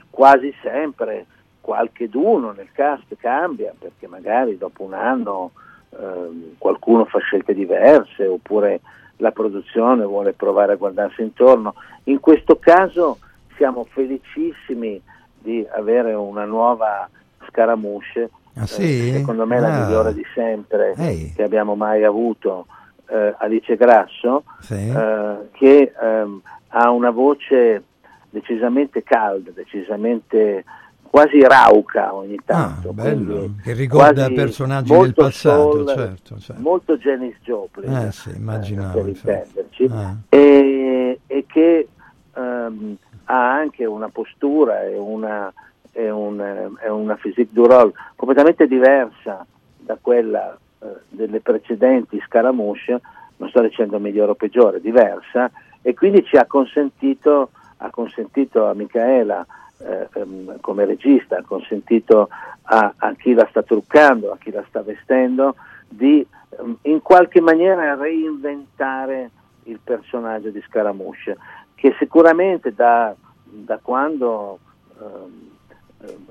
quasi 0.09 0.53
sempre 0.61 1.25
qualche 1.61 2.09
d'uno 2.09 2.51
nel 2.51 2.71
cast 2.71 3.15
cambia 3.17 3.73
perché 3.77 4.07
magari 4.07 4.57
dopo 4.57 4.83
un 4.83 4.93
anno 4.93 5.51
ehm, 5.89 6.55
qualcuno 6.57 7.05
fa 7.05 7.19
scelte 7.19 7.53
diverse 7.53 8.25
oppure 8.25 8.81
la 9.17 9.31
produzione 9.31 10.03
vuole 10.03 10.33
provare 10.33 10.73
a 10.73 10.77
guardarsi 10.77 11.21
intorno. 11.21 11.75
In 12.05 12.19
questo 12.19 12.57
caso 12.57 13.19
siamo 13.55 13.85
felicissimi 13.89 15.01
di 15.37 15.65
avere 15.75 16.13
una 16.13 16.45
nuova 16.45 17.09
Scaramouche, 17.47 18.29
Ah, 18.55 18.65
sì? 18.65 19.09
eh, 19.09 19.13
secondo 19.19 19.45
me 19.45 19.59
la 19.59 19.67
Ah. 19.73 19.83
migliore 19.85 20.13
di 20.13 20.25
sempre 20.33 20.93
Ehi. 20.97 21.33
che 21.33 21.43
abbiamo 21.43 21.75
mai 21.75 22.03
avuto, 22.03 22.65
eh, 23.09 23.33
Alice 23.37 23.75
Grasso, 23.77 24.43
Sì. 24.59 24.89
eh, 24.89 25.35
che 25.53 25.93
ehm, 26.01 26.41
ha 26.69 26.89
una 26.91 27.11
voce 27.11 27.83
decisamente 28.29 29.03
calda, 29.03 29.51
decisamente 29.53 30.63
quasi 31.11 31.41
rauca 31.41 32.13
ogni 32.15 32.37
tanto. 32.45 32.89
Ah, 32.89 32.93
bello, 32.93 33.55
che 33.61 33.73
ricorda 33.73 34.29
personaggi 34.29 34.97
del 34.97 35.13
passato, 35.13 35.71
soul, 35.83 35.87
certo, 35.87 36.39
certo. 36.39 36.61
molto 36.61 36.95
Janis 36.97 37.35
Joplin, 37.43 37.93
Eh 37.93 38.11
sì, 38.13 38.29
immaginavo, 38.33 38.97
per 38.99 39.07
infatti. 39.09 39.29
intenderci, 39.29 39.89
Ah. 39.91 40.15
e, 40.29 41.19
e 41.27 41.45
che 41.47 41.87
ehm, 42.33 42.95
ha 43.25 43.51
anche 43.53 43.83
una 43.85 44.07
postura 44.07 44.83
e 44.83 44.97
una, 44.97 45.51
e 45.91 46.09
un, 46.09 46.39
eh, 46.39 46.69
e 46.85 46.89
una 46.89 47.15
physique 47.15 47.49
du 47.51 47.65
rôle 47.65 47.91
completamente 48.15 48.65
diversa 48.65 49.45
da 49.79 49.97
quella 49.99 50.57
eh, 50.79 50.87
delle 51.09 51.41
precedenti 51.41 52.23
Scaramouche, 52.25 53.01
non 53.35 53.49
sto 53.49 53.59
dicendo 53.59 53.99
migliore 53.99 54.31
o 54.31 54.35
peggiore, 54.35 54.79
diversa, 54.79 55.51
e 55.81 55.93
quindi 55.93 56.23
ci 56.23 56.37
ha 56.37 56.45
consentito, 56.45 57.49
ha 57.77 57.89
consentito 57.89 58.65
a 58.65 58.73
Michaela 58.73 59.45
eh, 59.83 60.07
ehm, 60.13 60.59
come 60.59 60.85
regista, 60.85 61.37
ha 61.37 61.43
consentito 61.43 62.29
a, 62.63 62.93
a 62.95 63.13
chi 63.15 63.33
la 63.33 63.47
sta 63.49 63.63
truccando, 63.63 64.31
a 64.31 64.37
chi 64.37 64.51
la 64.51 64.63
sta 64.67 64.81
vestendo, 64.81 65.55
di 65.87 66.25
ehm, 66.59 66.77
in 66.83 67.01
qualche 67.01 67.41
maniera 67.41 67.95
reinventare 67.95 69.29
il 69.63 69.79
personaggio 69.83 70.49
di 70.49 70.61
Scaramouche, 70.67 71.37
che 71.75 71.95
sicuramente 71.97 72.73
da, 72.73 73.13
da 73.43 73.79
quando 73.81 74.59
eh, 74.99 75.49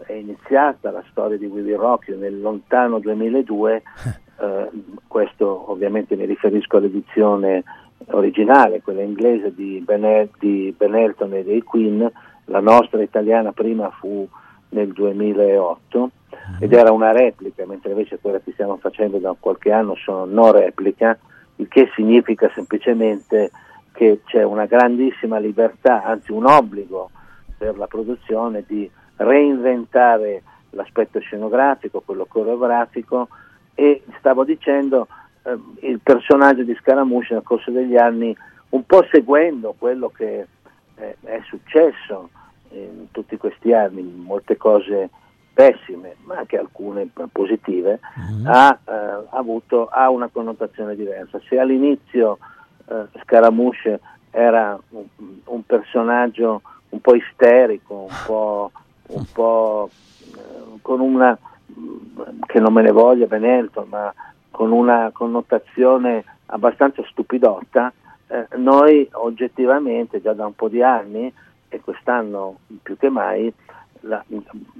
è 0.06 0.12
iniziata 0.12 0.90
la 0.90 1.04
storia 1.10 1.36
di 1.36 1.46
Willy 1.46 1.74
Rocky 1.74 2.16
nel 2.16 2.40
lontano 2.40 2.98
2002, 2.98 3.82
eh, 4.40 4.70
questo 5.06 5.70
ovviamente 5.70 6.16
mi 6.16 6.24
riferisco 6.24 6.76
all'edizione 6.76 7.62
originale, 8.08 8.82
quella 8.82 9.02
inglese 9.02 9.54
di 9.54 9.82
Ben, 9.84 10.04
El- 10.04 10.30
di 10.38 10.74
Ben 10.76 10.94
Elton 10.94 11.34
e 11.34 11.44
dei 11.44 11.62
Queen, 11.62 12.10
la 12.50 12.60
nostra 12.60 13.00
italiana 13.00 13.52
prima 13.52 13.90
fu 13.90 14.28
nel 14.70 14.92
2008 14.92 16.10
ed 16.58 16.72
era 16.72 16.92
una 16.92 17.12
replica, 17.12 17.64
mentre 17.64 17.90
invece 17.90 18.18
quella 18.20 18.40
che 18.40 18.52
stiamo 18.52 18.76
facendo 18.76 19.18
da 19.18 19.34
qualche 19.38 19.72
anno 19.72 19.94
sono 19.96 20.24
no 20.24 20.50
replica, 20.50 21.16
il 21.56 21.68
che 21.68 21.90
significa 21.94 22.50
semplicemente 22.54 23.50
che 23.92 24.20
c'è 24.24 24.42
una 24.42 24.66
grandissima 24.66 25.38
libertà, 25.38 26.04
anzi 26.04 26.32
un 26.32 26.46
obbligo 26.46 27.10
per 27.56 27.76
la 27.76 27.86
produzione 27.86 28.64
di 28.66 28.90
reinventare 29.16 30.42
l'aspetto 30.70 31.20
scenografico, 31.20 32.02
quello 32.04 32.26
coreografico 32.26 33.28
e 33.74 34.02
stavo 34.18 34.44
dicendo 34.44 35.06
eh, 35.42 35.58
il 35.88 36.00
personaggio 36.02 36.62
di 36.62 36.74
Scaramouche 36.74 37.34
nel 37.34 37.42
corso 37.42 37.70
degli 37.70 37.96
anni, 37.96 38.36
un 38.70 38.84
po' 38.86 39.04
seguendo 39.10 39.74
quello 39.76 40.08
che 40.08 40.46
eh, 40.96 41.16
è 41.22 41.40
successo 41.44 42.30
in 42.70 43.06
tutti 43.10 43.36
questi 43.36 43.72
anni, 43.72 44.02
molte 44.02 44.56
cose 44.56 45.10
pessime, 45.52 46.16
ma 46.24 46.36
anche 46.36 46.58
alcune 46.58 47.08
positive, 47.32 48.00
ha, 48.44 48.78
eh, 48.84 49.26
avuto, 49.30 49.86
ha 49.86 50.08
una 50.08 50.28
connotazione 50.28 50.94
diversa. 50.94 51.40
Se 51.48 51.58
all'inizio 51.58 52.38
eh, 52.88 53.04
Scaramouche 53.22 54.00
era 54.30 54.78
un, 54.90 55.04
un 55.44 55.66
personaggio 55.66 56.62
un 56.90 57.00
po' 57.00 57.14
isterico, 57.14 58.06
un 58.08 58.16
po', 58.26 58.70
un 59.08 59.24
po' 59.32 59.90
eh, 60.34 60.78
con 60.82 61.00
una 61.00 61.36
che 62.46 62.58
non 62.58 62.72
me 62.72 62.82
ne 62.82 62.90
voglia 62.90 63.26
Benelton, 63.26 63.86
ma 63.88 64.12
con 64.50 64.72
una 64.72 65.10
connotazione 65.12 66.24
abbastanza 66.46 67.02
stupidotta, 67.08 67.92
eh, 68.26 68.46
noi 68.56 69.08
oggettivamente 69.12 70.20
già 70.20 70.32
da 70.32 70.46
un 70.46 70.54
po' 70.54 70.68
di 70.68 70.82
anni 70.82 71.32
e 71.70 71.80
quest'anno 71.80 72.58
più 72.82 72.96
che 72.98 73.08
mai 73.08 73.50
la- 74.00 74.22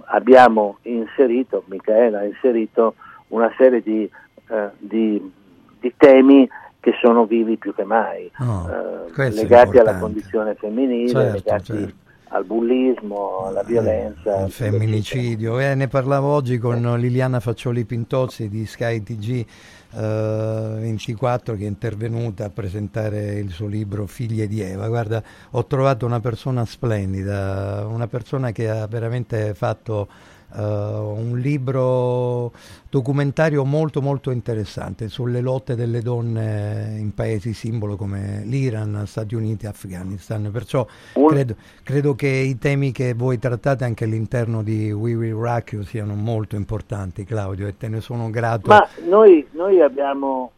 abbiamo 0.07 0.79
inserito, 0.83 1.63
Michaela 1.67 2.21
ha 2.21 2.25
inserito 2.25 2.95
una 3.29 3.51
serie 3.57 3.81
di, 3.83 4.09
eh, 4.49 4.69
di- 4.79 5.33
di 5.81 5.95
temi 5.97 6.49
che 6.81 6.93
sono 7.03 7.25
vivi 7.27 7.57
più 7.57 7.75
che 7.75 7.85
mai, 7.85 8.31
No, 8.39 8.69
eh, 9.15 9.31
legati 9.31 9.79
alla 9.79 9.99
condizione 9.99 10.55
femminile, 10.55 11.09
Certo, 11.11 11.33
legati 11.35 11.65
certo. 11.65 11.95
al 12.29 12.45
bullismo, 12.45 13.45
alla 13.47 13.63
violenza. 13.63 14.45
il 14.45 14.51
femminicidio. 14.51 15.59
Eh, 15.61 15.75
ne 15.75 15.89
parlavo 15.89 16.29
oggi 16.33 16.57
con 16.59 16.81
Liliana 16.99 17.39
Faccioli 17.41 17.85
Pintozzi 17.85 18.49
di 18.49 18.65
Sky 18.67 19.03
TG 19.03 19.31
eh, 19.31 19.47
24 19.93 21.57
che 21.57 21.65
è 21.65 21.67
intervenuta 21.67 22.45
a 22.45 22.51
presentare 22.51 23.35
il 23.35 23.51
suo 23.51 23.67
libro 23.67 24.07
Figlie 24.07 24.47
di 24.47 24.61
Eva. 24.61 24.89
Guarda, 24.89 25.23
ho 25.51 25.67
trovato 25.67 26.07
una 26.07 26.21
persona 26.21 26.65
splendida, 26.65 27.87
una 27.87 28.07
persona 28.07 28.53
che 28.53 28.69
ha 28.71 28.87
veramente 28.87 29.55
fatto 29.55 30.09
eh, 30.55 30.63
un 30.63 31.39
libro 31.39 32.53
documentario 32.89 33.65
molto 33.65 34.01
molto 34.01 34.31
interessante 34.31 35.09
sulle 35.09 35.41
lotte 35.41 35.77
delle 35.77 36.01
donne 36.01 36.97
in 36.99 37.15
paesi 37.15 37.53
simbolo 37.53 37.97
come 37.97 38.43
l'Iran, 38.45 39.03
Stati 39.07 39.35
Uniti, 39.35 39.67
Afghanistan. 39.67 40.51
Perciò 40.53 40.87
credo, 41.13 41.55
credo 41.83 42.15
che 42.15 42.29
i 42.29 42.59
temi 42.59 42.93
che 42.93 43.15
voi 43.15 43.39
trattate 43.39 43.85
anche 43.85 44.05
all'interno 44.05 44.63
di 44.63 44.91
We 44.93 45.15
Will 45.15 45.35
Rock 45.35 45.73
You 45.73 45.83
siano 45.83 46.15
molto 46.15 46.57
importanti, 46.57 47.25
Claudio, 47.25 47.67
e 47.67 47.77
te 47.77 47.89
ne 47.89 48.01
sono 48.01 48.31
grato. 48.31 48.69
Ma 48.69 48.87
noi, 49.07 49.47
noi 49.53 49.81
abbiamo 49.81 50.53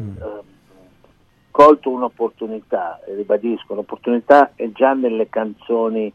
Mm. 0.00 0.16
eh, 0.16 0.40
colto 1.50 1.90
un'opportunità, 1.90 3.00
ribadisco, 3.14 3.74
l'opportunità 3.74 4.52
è 4.54 4.70
già 4.72 4.94
nelle 4.94 5.28
canzoni 5.28 6.10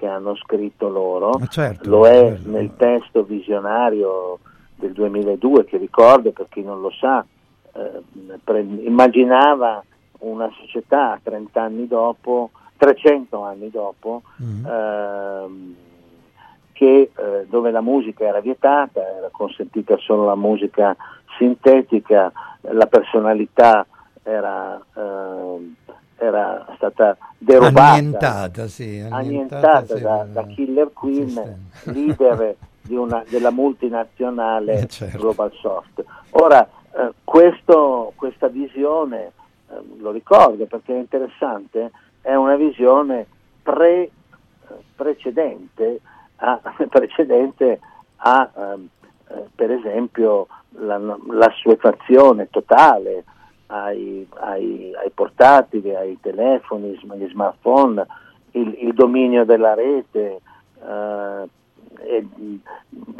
che 0.00 0.06
hanno 0.06 0.34
scritto 0.34 0.88
loro, 0.88 1.38
certo, 1.50 1.90
lo 1.90 2.06
è 2.06 2.30
certo. 2.30 2.48
nel 2.48 2.74
testo 2.74 3.22
visionario 3.22 4.38
del 4.76 4.92
2002 4.92 5.66
che 5.66 5.76
ricordo 5.76 6.30
per 6.30 6.46
chi 6.48 6.62
non 6.62 6.80
lo 6.80 6.90
sa, 6.90 7.22
eh, 7.74 8.02
pre- 8.42 8.60
immaginava 8.60 9.84
una 10.20 10.50
società 10.58 11.20
30 11.22 11.60
anni 11.60 11.86
dopo, 11.86 12.48
300 12.78 13.42
anni 13.42 13.68
dopo, 13.68 14.22
ehm, 14.38 15.74
che, 16.72 17.10
eh, 17.14 17.46
dove 17.46 17.70
la 17.70 17.82
musica 17.82 18.24
era 18.24 18.40
vietata, 18.40 19.06
era 19.06 19.28
consentita 19.30 19.98
solo 19.98 20.24
la 20.24 20.34
musica 20.34 20.96
sintetica, 21.36 22.32
la 22.62 22.86
personalità 22.86 23.86
era, 24.22 24.80
ehm, 24.94 25.74
era 26.22 26.66
stata 26.76 27.16
derubata, 27.38 27.82
Annientata, 27.92 28.68
sì, 28.68 28.98
annientata, 29.10 29.16
annientata 29.16 29.96
sì, 29.96 30.02
da, 30.02 30.26
da 30.30 30.44
Killer 30.46 30.92
Queen, 30.92 31.68
leader 31.84 32.56
di 32.82 32.94
una- 32.94 33.24
della 33.26 33.50
multinazionale 33.50 34.80
Eh, 34.84 34.86
certo. 34.88 35.16
Global 35.18 35.50
Soft. 35.60 36.04
Ora, 36.32 36.68
eh, 36.92 37.12
questo- 37.24 38.12
questa 38.16 38.48
visione, 38.48 39.32
eh, 39.70 39.74
lo 39.98 40.10
ricordo 40.10 40.66
perché 40.66 40.94
è 40.94 40.98
interessante, 40.98 41.90
è 42.20 42.34
una 42.34 42.56
visione 42.56 43.26
pre- 43.62 44.10
precedente 44.94 46.00
a, 46.36 46.60
precedente 46.88 47.80
a 48.16 48.50
ehm, 48.54 48.88
eh, 49.28 49.44
per 49.54 49.70
esempio 49.70 50.46
la, 50.80 50.98
l'assuefazione 50.98 52.48
totale 52.50 53.24
ai, 53.70 54.26
ai- 54.40 54.92
ai 55.00 55.10
portatili, 55.14 55.94
ai 55.94 56.18
telefoni, 56.20 56.98
agli 57.08 57.28
smartphone, 57.30 58.04
il, 58.52 58.76
il 58.80 58.92
dominio 58.94 59.44
della 59.44 59.74
rete, 59.74 60.40
eh, 60.84 61.48
e- 62.00 62.26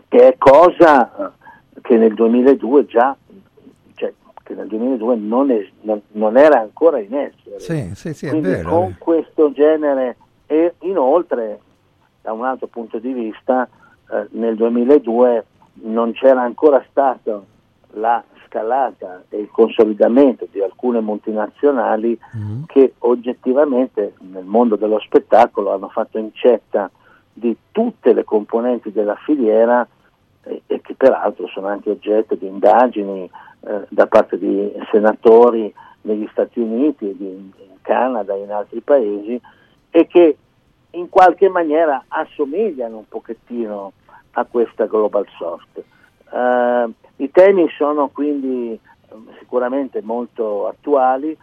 che 0.08 0.28
è 0.28 0.34
cosa 0.38 1.32
che 1.80 1.96
nel 1.96 2.14
2002 2.14 2.86
già, 2.86 3.16
cioè, 3.94 4.12
che 4.42 4.54
nel 4.54 4.66
2002 4.66 5.16
non, 5.16 5.50
es- 5.50 5.70
non- 5.82 6.02
non 6.12 6.36
era 6.36 6.60
ancora 6.60 6.98
in 6.98 7.14
essere. 7.14 7.60
Sì, 7.60 7.94
sì, 7.94 8.12
sì, 8.12 8.26
è 8.26 8.30
Quindi 8.30 8.48
vero. 8.48 8.68
con 8.70 8.96
questo 8.98 9.52
genere 9.52 10.16
e 10.46 10.74
inoltre 10.80 11.60
da 12.22 12.32
un 12.32 12.44
altro 12.44 12.66
punto 12.66 12.98
di 12.98 13.12
vista 13.12 13.68
eh, 14.10 14.26
nel 14.32 14.56
2002 14.56 15.44
non 15.82 16.12
c'era 16.12 16.42
ancora 16.42 16.84
stato 16.90 17.46
la 17.92 18.22
scalata 18.50 19.22
e 19.28 19.38
il 19.38 19.48
consolidamento 19.50 20.48
di 20.50 20.60
alcune 20.60 21.00
multinazionali 21.00 22.18
che 22.66 22.94
oggettivamente 22.98 24.14
nel 24.18 24.44
mondo 24.44 24.74
dello 24.74 24.98
spettacolo 24.98 25.72
hanno 25.72 25.88
fatto 25.88 26.18
incetta 26.18 26.90
di 27.32 27.56
tutte 27.70 28.12
le 28.12 28.24
componenti 28.24 28.90
della 28.90 29.14
filiera 29.14 29.86
e, 30.42 30.62
e 30.66 30.80
che 30.80 30.94
peraltro 30.94 31.46
sono 31.46 31.68
anche 31.68 31.90
oggetto 31.90 32.34
di 32.34 32.46
indagini 32.46 33.30
eh, 33.60 33.86
da 33.88 34.06
parte 34.08 34.36
di 34.36 34.72
senatori 34.90 35.72
negli 36.02 36.26
Stati 36.32 36.58
Uniti, 36.60 37.14
di- 37.16 37.24
in 37.26 37.76
Canada 37.82 38.34
e 38.34 38.42
in 38.42 38.50
altri 38.50 38.80
paesi 38.80 39.40
e 39.90 40.06
che 40.06 40.36
in 40.92 41.08
qualche 41.08 41.48
maniera 41.48 42.04
assomigliano 42.08 42.96
un 42.96 43.08
pochettino 43.08 43.92
a 44.32 44.44
questa 44.44 44.86
Global 44.86 45.26
Soft. 45.38 45.82
Eh, 46.32 46.88
I 47.22 47.30
temi 47.30 47.68
sono 47.76 48.08
quindi 48.08 48.72
eh, 48.72 49.14
sicuramente 49.38 50.00
molto 50.02 50.66
attuali, 50.68 51.36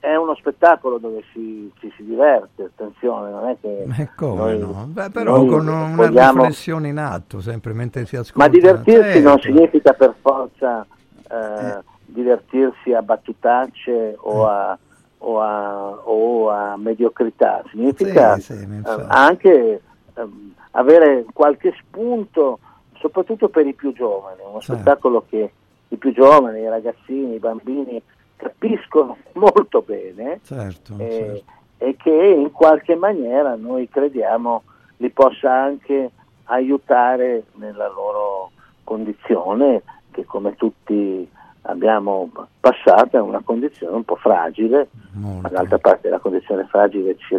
è 0.00 0.14
uno 0.16 0.34
spettacolo 0.34 0.98
dove 0.98 1.22
si, 1.32 1.70
ci 1.78 1.92
si 1.96 2.04
diverte, 2.04 2.64
attenzione, 2.64 3.30
non 3.30 3.48
è 3.48 3.56
che... 3.60 3.82
Eh, 4.02 4.10
come 4.16 4.56
noi- 4.56 4.58
no? 4.58 4.86
Beh, 4.88 5.10
però 5.10 5.44
con 5.44 5.68
una 5.68 5.94
vogliamo- 5.94 6.40
riflessione 6.40 6.88
in 6.88 6.98
atto, 6.98 7.40
sempre 7.40 7.72
mentre 7.74 8.06
si 8.06 8.16
ascolta. 8.16 8.38
ma 8.38 8.48
divertirsi 8.48 9.20
non 9.22 9.38
Certo. 9.38 9.56
significa 9.56 9.92
per 9.92 10.14
forza 10.20 10.86
eh, 11.30 11.78
divertirsi 12.06 12.92
a 12.92 13.02
battutacce 13.02 14.16
o 14.18 14.46
a, 14.46 14.76
o 15.18 15.40
a- 15.40 16.00
o 16.04 16.48
a 16.50 16.76
mediocrità, 16.76 17.62
significa 17.70 18.34
Sì, 18.36 18.40
sì, 18.56 18.62
eh, 18.62 19.04
anche 19.08 19.80
ehm, 20.14 20.54
avere 20.72 21.24
qualche 21.32 21.74
spunto, 21.78 22.58
soprattutto 23.04 23.48
per 23.50 23.66
i 23.66 23.74
più 23.74 23.92
giovani, 23.92 24.40
uno 24.40 24.60
Certo. 24.60 24.80
spettacolo 24.80 25.26
che 25.28 25.52
i 25.88 25.96
più 25.96 26.14
giovani, 26.14 26.60
i 26.60 26.68
ragazzini, 26.68 27.34
i 27.34 27.38
bambini 27.38 28.00
capiscono 28.36 29.18
molto 29.34 29.82
bene 29.82 30.40
Certo, 30.42 30.94
e, 30.96 31.10
certo. 31.10 31.44
e 31.78 31.96
che 31.96 32.10
in 32.10 32.50
qualche 32.50 32.94
maniera 32.94 33.56
noi 33.56 33.90
crediamo 33.90 34.62
li 34.98 35.10
possa 35.10 35.52
anche 35.52 36.10
aiutare 36.44 37.44
nella 37.56 37.88
loro 37.88 38.50
condizione 38.84 39.82
che 40.10 40.24
come 40.24 40.54
tutti 40.54 41.28
abbiamo 41.62 42.30
passato 42.60 43.16
è 43.16 43.20
una 43.20 43.40
condizione 43.44 43.96
un 43.96 44.04
po' 44.04 44.16
fragile, 44.16 44.88
ma 45.12 45.48
d'altra 45.48 45.78
parte 45.78 46.08
la 46.08 46.18
condizione 46.18 46.66
fragile 46.70 47.16
ci 47.16 47.34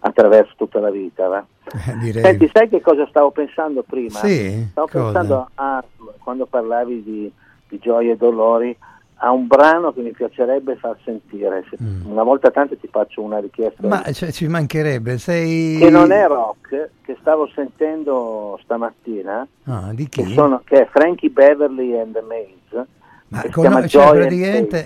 attraverso 0.00 0.52
tutta 0.56 0.80
la 0.80 0.90
vita. 0.90 1.28
va? 1.28 1.44
Eh, 1.86 1.98
direi. 1.98 2.22
Senti, 2.22 2.50
sai 2.52 2.68
che 2.68 2.80
cosa 2.80 3.06
stavo 3.08 3.30
pensando 3.30 3.82
prima? 3.82 4.18
Sì, 4.20 4.66
Stavo 4.70 4.86
cosa? 4.86 5.04
pensando 5.04 5.50
a, 5.54 5.84
quando 6.22 6.46
parlavi 6.46 7.02
di, 7.02 7.32
di 7.68 7.78
gioie 7.78 8.12
e 8.12 8.16
dolori, 8.16 8.74
a 9.20 9.32
un 9.32 9.46
brano 9.46 9.92
che 9.92 10.00
mi 10.00 10.12
piacerebbe 10.12 10.76
far 10.76 10.96
sentire. 11.04 11.64
Se- 11.68 11.76
Una 12.06 12.22
volta 12.22 12.50
tanto 12.50 12.76
ti 12.78 12.88
faccio 12.90 13.20
una 13.20 13.38
richiesta. 13.38 13.84
Mm. 13.86 13.90
Ma 13.90 14.02
cioè, 14.12 14.30
ci 14.32 14.46
mancherebbe, 14.46 15.18
sei... 15.18 15.76
che 15.78 15.90
non 15.90 16.10
è 16.12 16.26
rock, 16.26 16.88
che 17.02 17.16
stavo 17.20 17.46
sentendo 17.54 18.58
stamattina, 18.62 19.46
Ah, 19.64 19.90
di 19.92 20.08
che, 20.08 20.24
sono- 20.28 20.62
che 20.64 20.82
è 20.82 20.88
Frankie 20.90 21.28
Beverly 21.30 21.98
and 21.98 22.12
the 22.14 22.22
Maids. 22.22 22.86
Ma, 23.30 23.44
con- 23.50 23.86
cioè, 23.88 24.26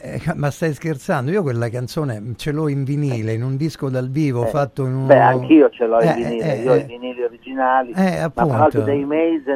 eh, 0.02 0.20
ma 0.34 0.50
stai 0.50 0.74
scherzando? 0.74 1.30
Io 1.30 1.42
quella 1.42 1.68
canzone 1.68 2.32
ce 2.36 2.50
l'ho 2.50 2.66
in 2.66 2.82
vinile, 2.82 3.34
in 3.34 3.44
un 3.44 3.56
disco 3.56 3.88
dal 3.88 4.10
vivo 4.10 4.46
fatto 4.46 4.84
in 4.84 4.94
un... 4.94 5.06
Beh, 5.06 5.20
anch'io 5.20 5.70
ce 5.70 5.86
l'ho 5.86 6.00
in 6.02 6.08
Eh, 6.08 6.14
vinile, 6.14 6.58
eh, 6.58 6.62
io 6.62 6.72
ho 6.72 6.74
eh. 6.74 6.78
i 6.78 6.84
vinili 6.84 7.22
originali, 7.22 7.92
Eh, 7.92 8.30
ma 8.34 8.44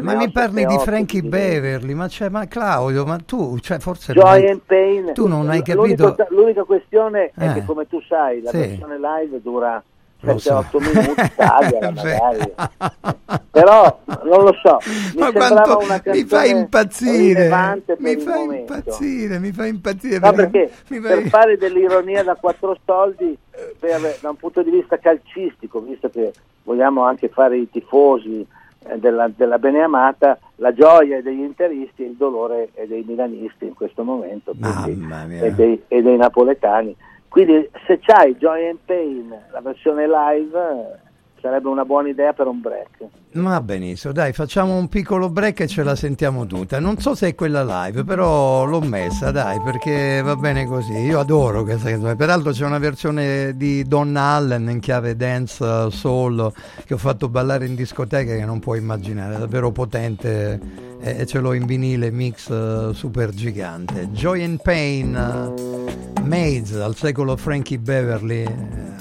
Ma 0.01 0.15
mi 0.15 0.31
parli 0.31 0.65
di 0.67 0.79
Frankie 0.79 1.21
di. 1.21 1.29
Beverly, 1.29 1.95
ma, 1.95 2.07
c'è, 2.07 2.29
ma 2.29 2.47
Claudio, 2.47 3.05
ma 3.05 3.19
tu, 3.19 3.59
cioè, 3.59 3.81
forse... 3.81 4.13
Joy 4.13 4.47
and 4.49 4.61
Pain. 4.65 5.13
Tu 5.15 5.27
non 5.27 5.49
hai 5.51 5.63
capito... 5.63 6.15
L'unica 6.29 6.63
questione 6.63 7.33
è 7.35 7.49
Eh. 7.49 7.53
che, 7.55 7.65
come 7.65 7.89
tu 7.89 8.01
sai, 8.09 8.41
la 8.41 8.51
Sì. 8.51 8.59
versione 8.59 8.99
live 9.01 9.41
dura 9.43 9.83
Lo 10.21 10.39
so. 10.39 10.65
7-8 10.73 10.79
minuti, 10.81 11.31
tagliala 11.37 11.91
magari. 11.91 12.53
Però 13.51 14.01
non 14.07 14.45
lo 14.45 14.55
so, 14.63 14.79
mi 15.15 15.21
Ma 15.21 15.33
quanto 15.33 15.81
mi 16.07 16.25
fa 16.25 16.45
impazzire, 16.45 17.49
per 17.85 17.97
mi 18.01 18.17
fa 18.17 18.37
impazzire, 18.37 19.39
mi 19.39 19.53
fa 19.53 19.67
impazzire. 19.67 20.19
No, 20.19 20.33
perché 20.33 20.71
mi 20.89 21.01
per 21.01 21.21
fai- 21.21 21.29
fare 21.29 21.57
dell'ironia 21.57 22.23
da 22.23 22.35
quattro 22.35 22.77
soldi, 22.85 23.37
per- 23.79 24.19
da 24.21 24.31
un 24.31 24.37
punto 24.37 24.63
di 24.63 24.71
vista 24.71 24.99
calcistico, 24.99 25.81
visto 25.81 26.09
che 26.11 26.33
vogliamo 26.65 27.03
anche 27.05 27.29
fare 27.29 27.57
i 27.57 27.69
tifosi 27.71 28.45
eh, 28.89 28.99
della, 28.99 29.31
della 29.35 29.59
beneamata, 29.59 30.39
la 30.57 30.73
gioia 30.75 31.19
è 31.19 31.23
degli 31.23 31.41
interisti 31.41 32.03
e 32.05 32.07
il 32.09 32.15
dolore 32.17 32.71
è 32.75 32.87
dei 32.87 33.05
milanisti 33.07 33.65
in 33.67 33.75
questo 33.75 34.03
momento 34.05 34.53
quindi- 34.59 35.07
e, 35.41 35.53
dei, 35.53 35.83
e 35.89 36.03
dei 36.03 36.17
napoletani. 36.17 36.95
Quindi 37.29 37.69
se 37.87 37.99
c'hai 37.99 38.37
Joy 38.37 38.69
and 38.69 38.79
Pain, 38.85 39.29
la 39.53 39.61
versione 39.61 40.07
live, 40.07 41.01
sarebbe 41.41 41.69
una 41.69 41.85
buona 41.85 42.09
idea 42.09 42.33
per 42.33 42.47
un 42.47 42.61
break. 42.61 43.05
Va 43.33 43.61
benissimo, 43.61 44.13
dai, 44.13 44.33
facciamo 44.33 44.77
un 44.77 44.89
piccolo 44.89 45.29
break 45.29 45.61
e 45.61 45.67
ce 45.67 45.83
la 45.83 45.95
sentiamo 45.95 46.47
tutta. 46.47 46.81
Non 46.81 46.99
so 46.99 47.15
se 47.15 47.29
è 47.29 47.35
quella 47.35 47.85
live, 47.85 48.03
però 48.05 48.65
l'ho 48.65 48.81
messa, 48.81 49.31
dai, 49.31 49.61
perché 49.61 50.23
va 50.23 50.37
bene 50.37 50.67
così. 50.67 50.93
Io 50.93 51.19
adoro 51.19 51.63
questa 51.63 51.91
canzone. 51.91 52.17
Peraltro 52.17 52.53
c'è 52.53 52.65
una 52.65 52.79
versione 52.79 53.57
di 53.57 53.85
Donna 53.85 54.23
Allen 54.23 54.71
in 54.71 54.81
chiave 54.81 55.17
dance 55.17 55.63
uh, 55.63 55.91
soul 55.91 56.51
che 56.87 56.95
ho 56.95 56.99
fatto 56.99 57.29
ballare 57.29 57.67
in 57.67 57.75
discoteca 57.75 58.35
che 58.35 58.45
non 58.45 58.59
puoi 58.59 58.79
immaginare, 58.79 59.35
è 59.35 59.39
davvero 59.39 59.71
potente 59.71 60.85
e 60.99 61.27
ce 61.27 61.41
l'ho 61.41 61.53
in 61.53 61.67
vinile 61.67 62.11
mix 62.11 62.49
uh, 62.49 62.93
super 62.93 63.31
gigante. 63.31 64.09
Joy 64.09 64.43
and 64.43 64.63
Pain, 64.63 65.15
uh, 65.15 66.23
Maids 66.23 66.73
al 66.73 66.97
secolo 66.97 67.37
Frankie 67.37 67.79
Beverly, 67.79 68.43
eh, 68.45 68.49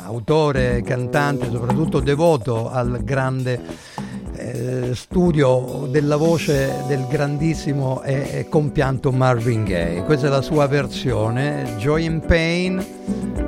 autore, 0.04 0.82
cantante, 0.84 1.50
soprattutto 1.50 2.02
devoto 2.02 2.25
al 2.26 3.04
grande 3.04 3.62
eh, 4.36 4.96
studio 4.96 5.88
della 5.90 6.16
voce 6.16 6.84
del 6.88 7.06
grandissimo 7.08 8.02
e, 8.02 8.28
e 8.32 8.50
compianto 8.50 9.12
Marvin 9.12 9.64
Gaye. 9.64 10.04
Questa 10.04 10.26
è 10.26 10.30
la 10.30 10.42
sua 10.42 10.68
versione, 10.68 11.76
Joy 11.78 12.08
and 12.08 12.26
Pain, 12.26 12.84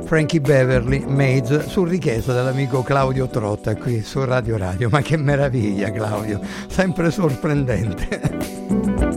Frankie 0.05 0.41
Beverly, 0.41 1.03
Maids, 1.07 1.65
su 1.65 1.85
richiesta 1.85 2.33
dell'amico 2.33 2.83
Claudio 2.83 3.27
Trotta 3.27 3.75
qui 3.75 4.03
su 4.03 4.23
Radio 4.23 4.57
Radio. 4.57 4.89
Ma 4.89 5.01
che 5.01 5.17
meraviglia 5.17 5.91
Claudio, 5.91 6.39
sempre 6.67 7.09
sorprendente. 7.09 9.15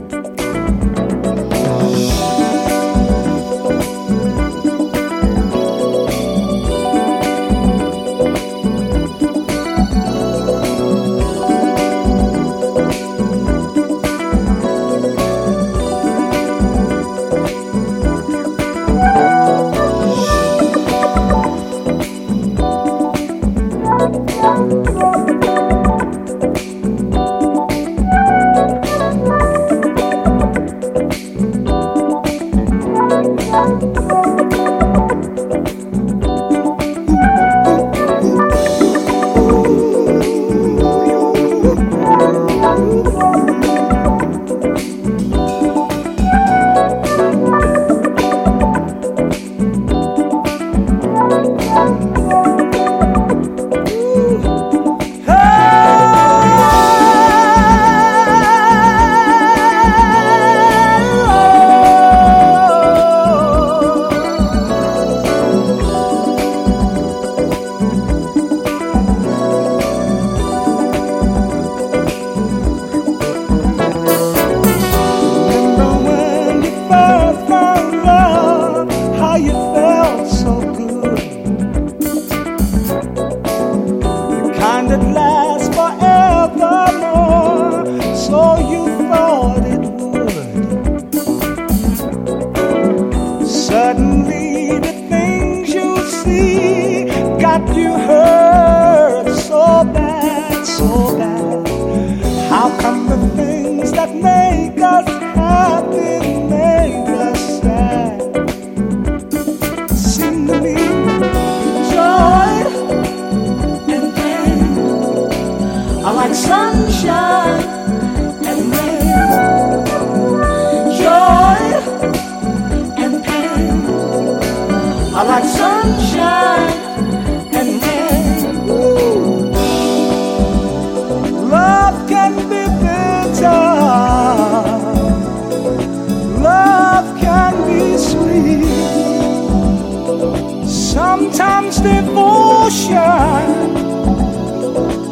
devotion 142.71 143.03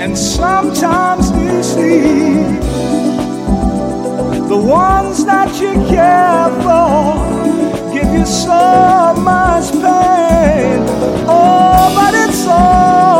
and 0.01 0.17
sometimes 0.17 1.29
deceit. 1.31 2.61
The 4.47 4.57
ones 4.57 5.25
that 5.25 5.59
you 5.59 5.73
care 5.87 6.49
for 6.63 7.93
give 7.93 8.11
you 8.13 8.25
so 8.25 9.13
much 9.17 9.71
pain. 9.71 10.85
Oh, 11.27 11.91
but 11.95 12.13
it's 12.13 12.47
alright. 12.47 13.18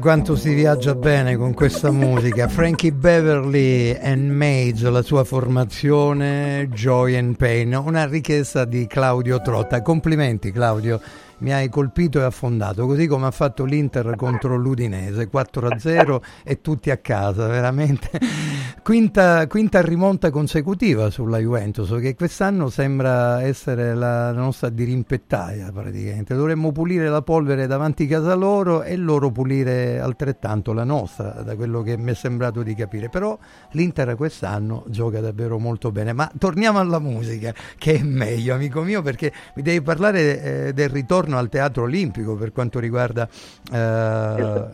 Quanto 0.00 0.34
si 0.34 0.54
viaggia 0.54 0.94
bene 0.94 1.36
con 1.36 1.52
questa 1.52 1.90
musica. 1.90 2.48
Frankie 2.48 2.90
Beverly 2.90 3.96
and 4.00 4.30
Mage, 4.30 4.88
la 4.88 5.02
sua 5.02 5.24
formazione 5.24 6.68
Joy 6.72 7.16
and 7.16 7.36
Pain, 7.36 7.74
una 7.74 8.06
richiesta 8.06 8.64
di 8.64 8.86
Claudio 8.86 9.40
Trotta. 9.42 9.82
Complimenti 9.82 10.50
Claudio, 10.52 11.00
mi 11.38 11.52
hai 11.52 11.68
colpito 11.68 12.18
e 12.18 12.22
affondato, 12.22 12.86
così 12.86 13.06
come 13.06 13.26
ha 13.26 13.30
fatto 13.30 13.64
l'Inter 13.64 14.14
contro 14.16 14.56
l'Udinese, 14.56 15.28
4-0 15.30 16.20
e 16.44 16.60
tutti 16.60 16.90
a 16.90 16.96
casa, 16.96 17.46
veramente. 17.46 18.10
Quinta, 18.90 19.46
quinta 19.46 19.80
rimonta 19.82 20.30
consecutiva 20.30 21.10
sulla 21.10 21.38
Juventus, 21.38 21.96
che 22.00 22.16
quest'anno 22.16 22.68
sembra 22.70 23.40
essere 23.40 23.94
la 23.94 24.32
nostra 24.32 24.68
dirimpettaia 24.68 25.70
praticamente. 25.70 26.34
Dovremmo 26.34 26.72
pulire 26.72 27.08
la 27.08 27.22
polvere 27.22 27.68
davanti 27.68 28.02
a 28.02 28.18
casa 28.18 28.34
loro 28.34 28.82
e 28.82 28.96
loro 28.96 29.30
pulire 29.30 30.00
altrettanto 30.00 30.72
la 30.72 30.82
nostra, 30.82 31.40
da 31.44 31.54
quello 31.54 31.82
che 31.82 31.96
mi 31.96 32.10
è 32.10 32.14
sembrato 32.14 32.64
di 32.64 32.74
capire. 32.74 33.08
Però 33.08 33.38
l'Inter 33.70 34.16
quest'anno 34.16 34.82
gioca 34.88 35.20
davvero 35.20 35.60
molto 35.60 35.92
bene. 35.92 36.12
Ma 36.12 36.28
torniamo 36.36 36.80
alla 36.80 36.98
musica, 36.98 37.54
che 37.78 37.94
è 37.94 38.02
meglio, 38.02 38.54
amico 38.54 38.82
mio, 38.82 39.02
perché 39.02 39.32
mi 39.54 39.62
devi 39.62 39.82
parlare 39.82 40.42
eh, 40.42 40.72
del 40.72 40.88
ritorno 40.88 41.38
al 41.38 41.48
Teatro 41.48 41.84
Olimpico 41.84 42.34
per 42.34 42.50
quanto 42.50 42.80
riguarda 42.80 43.28
eh, 43.72 44.64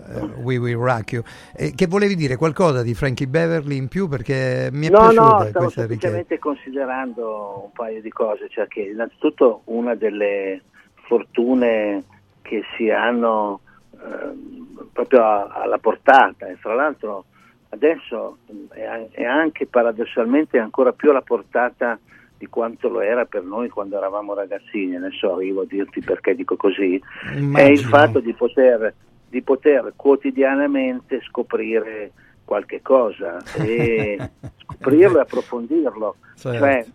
We 0.41 0.57
Will 0.57 0.78
Rock 0.78 1.12
You. 1.12 1.23
Eh, 1.55 1.75
che 1.75 1.86
volevi 1.86 2.17
dire 2.17 2.36
qualcosa 2.36 2.81
di 2.81 2.95
Frankie 2.95 3.28
Beverly 3.28 3.77
in 3.77 3.89
più? 3.89 4.05
Perché 4.09 4.68
mi 4.73 4.86
è 4.86 4.91
no, 4.91 4.99
piaciuta 4.99 5.20
no, 5.20 5.28
stavo 5.28 5.43
richiesta. 5.44 5.81
semplicemente 5.81 6.39
considerando 6.39 7.62
un 7.65 7.73
paio 7.73 8.01
di 8.01 8.10
cose, 8.10 8.49
cioè 8.49 8.67
che 8.67 8.81
innanzitutto 8.81 9.62
una 9.65 9.94
delle 9.94 10.62
fortune 11.07 12.05
che 12.43 12.62
si 12.76 12.91
hanno 12.91 13.60
ehm, 13.93 14.89
proprio 14.93 15.25
alla 15.49 15.78
portata 15.78 16.47
e 16.47 16.57
fra 16.57 16.75
l'altro 16.75 17.25
adesso 17.70 18.39
è, 18.70 19.25
anche 19.25 19.67
paradossalmente 19.67 20.59
ancora 20.59 20.93
più 20.93 21.10
alla 21.10 21.23
portata 21.23 21.99
di 22.39 22.47
quanto 22.47 22.89
lo 22.89 23.01
era 23.01 23.25
per 23.25 23.43
noi 23.43 23.68
quando 23.68 23.97
eravamo 23.97 24.35
ragazzini, 24.35 24.97
adesso 24.97 25.35
arrivo 25.35 25.62
a 25.62 25.67
dirti 25.67 26.01
perché 26.01 26.35
dico 26.35 26.57
così, 26.57 27.01
è 27.23 27.31
il 27.31 27.43
Immagino. 27.43 27.89
fatto 27.89 28.20
di 28.20 28.33
poter, 28.35 28.94
di 29.28 29.43
poter 29.43 29.93
quotidianamente 29.97 31.20
scoprire 31.23 32.12
qualche 32.47 32.81
cosa 32.81 33.42
e 33.58 34.16
scoprirlo 34.65 35.18
e 35.18 35.20
approfondirlo. 35.20 36.16
Certo. 36.36 36.58
Cioè, 36.58 36.86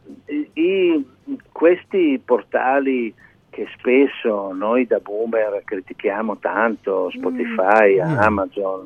i- 0.54 1.06
questi 1.52 2.20
portali 2.24 3.14
che 3.52 3.68
spesso 3.78 4.52
noi 4.54 4.88
da 4.88 5.00
boomer 5.00 5.62
critichiamo 5.64 6.38
tanto, 6.38 7.12
Spotify, 7.12 8.02
Mm. 8.02 8.18
Amazon, 8.18 8.84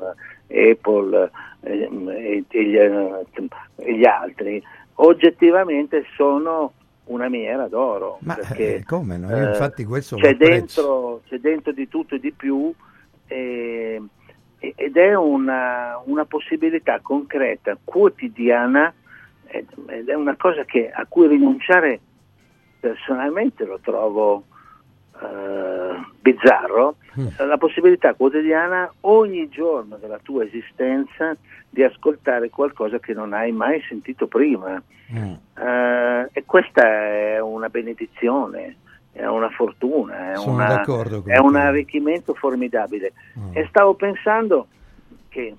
Apple 0.48 1.30
ehm, 1.60 2.08
e, 2.10 2.44
e 2.48 2.64
gli, 2.64 2.76
eh, 2.76 3.24
e 3.76 3.96
gli 3.96 4.04
altri, 4.04 4.62
oggettivamente 4.94 6.04
sono 6.16 6.72
una 7.04 7.28
miniera 7.28 7.68
d'oro. 7.68 8.18
Ma 8.22 8.34
perché, 8.34 8.76
eh, 8.76 8.84
come 8.84 9.16
no? 9.16 9.28
Io 9.30 9.36
eh, 9.46 9.48
infatti 9.50 9.84
questo 9.84 10.16
c'è 10.16 10.34
dentro, 10.34 11.20
c'è 11.28 11.38
dentro 11.38 11.70
di 11.72 11.86
tutto 11.88 12.16
e 12.16 12.18
di 12.18 12.32
più 12.32 12.72
e- 13.28 14.02
ed 14.58 14.96
è 14.96 15.14
una, 15.14 16.00
una 16.04 16.24
possibilità 16.24 17.00
concreta, 17.00 17.76
quotidiana 17.82 18.92
ed 19.46 19.66
ed 19.86 20.08
è 20.08 20.14
una 20.14 20.36
cosa 20.36 20.64
che, 20.64 20.90
a 20.90 21.06
cui 21.08 21.28
rinunciare 21.28 22.00
personalmente 22.80 23.64
lo 23.64 23.78
trovo 23.80 24.44
eh, 25.20 26.04
bizzarro, 26.20 26.96
la 27.38 27.56
possibilità 27.56 28.14
quotidiana 28.14 28.92
ogni 29.02 29.48
giorno 29.48 29.96
della 29.96 30.18
tua 30.22 30.44
esistenza 30.44 31.36
di 31.68 31.82
ascoltare 31.82 32.50
qualcosa 32.50 32.98
che 32.98 33.14
non 33.14 33.32
hai 33.32 33.52
mai 33.52 33.82
sentito 33.88 34.26
prima. 34.26 34.80
Eh, 35.08 36.28
e 36.32 36.44
questa 36.44 36.82
è 36.82 37.40
una 37.40 37.68
benedizione, 37.68 38.76
è 39.16 39.26
una 39.26 39.48
fortuna, 39.48 40.32
è, 40.32 40.36
una- 40.50 40.66
è 41.34 41.38
un 41.38 41.56
arricchimento 41.56 42.34
formidabile. 42.34 43.12
E 43.52 43.66
stavo 43.68 43.94
pensando 43.94 44.66
che 45.28 45.54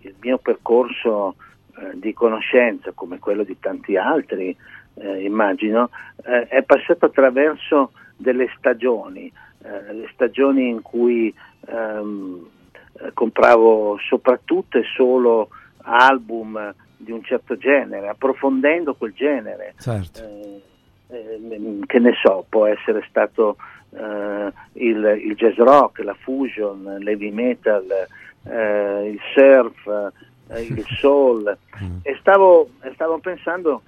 il 0.00 0.14
mio 0.20 0.38
percorso 0.38 1.36
eh, 1.76 1.90
di 1.94 2.12
conoscenza, 2.12 2.90
come 2.92 3.18
quello 3.18 3.44
di 3.44 3.58
tanti 3.58 3.96
altri, 3.96 4.54
eh, 4.94 5.22
immagino, 5.24 5.90
eh, 6.24 6.46
è 6.48 6.62
passato 6.62 7.06
attraverso 7.06 7.92
delle 8.16 8.48
stagioni, 8.58 9.32
eh, 9.62 9.92
le 9.92 10.08
stagioni 10.12 10.68
in 10.68 10.82
cui 10.82 11.32
ehm, 11.66 12.46
eh, 13.00 13.12
compravo 13.12 13.98
soprattutto 14.08 14.78
e 14.78 14.84
solo 14.94 15.48
album 15.82 16.74
di 16.96 17.12
un 17.12 17.22
certo 17.22 17.56
genere, 17.56 18.08
approfondendo 18.08 18.94
quel 18.94 19.12
genere. 19.12 19.74
Certo. 19.78 20.20
Eh, 21.08 21.80
che 21.86 21.98
ne 21.98 22.12
so, 22.22 22.46
può 22.48 22.66
essere 22.66 23.04
stato 23.08 23.56
eh, 23.90 24.52
il, 24.72 25.20
il 25.22 25.34
jazz 25.36 25.56
rock, 25.56 26.02
la 26.02 26.14
fusion, 26.14 26.96
l'heavy 27.00 27.30
metal, 27.30 27.84
eh, 28.44 29.08
il 29.10 29.20
surf, 29.34 30.12
eh, 30.48 30.62
il 30.62 30.84
soul. 30.98 31.56
E 32.02 32.16
stavo, 32.20 32.70
stavo 32.94 33.18
pensando 33.18 33.82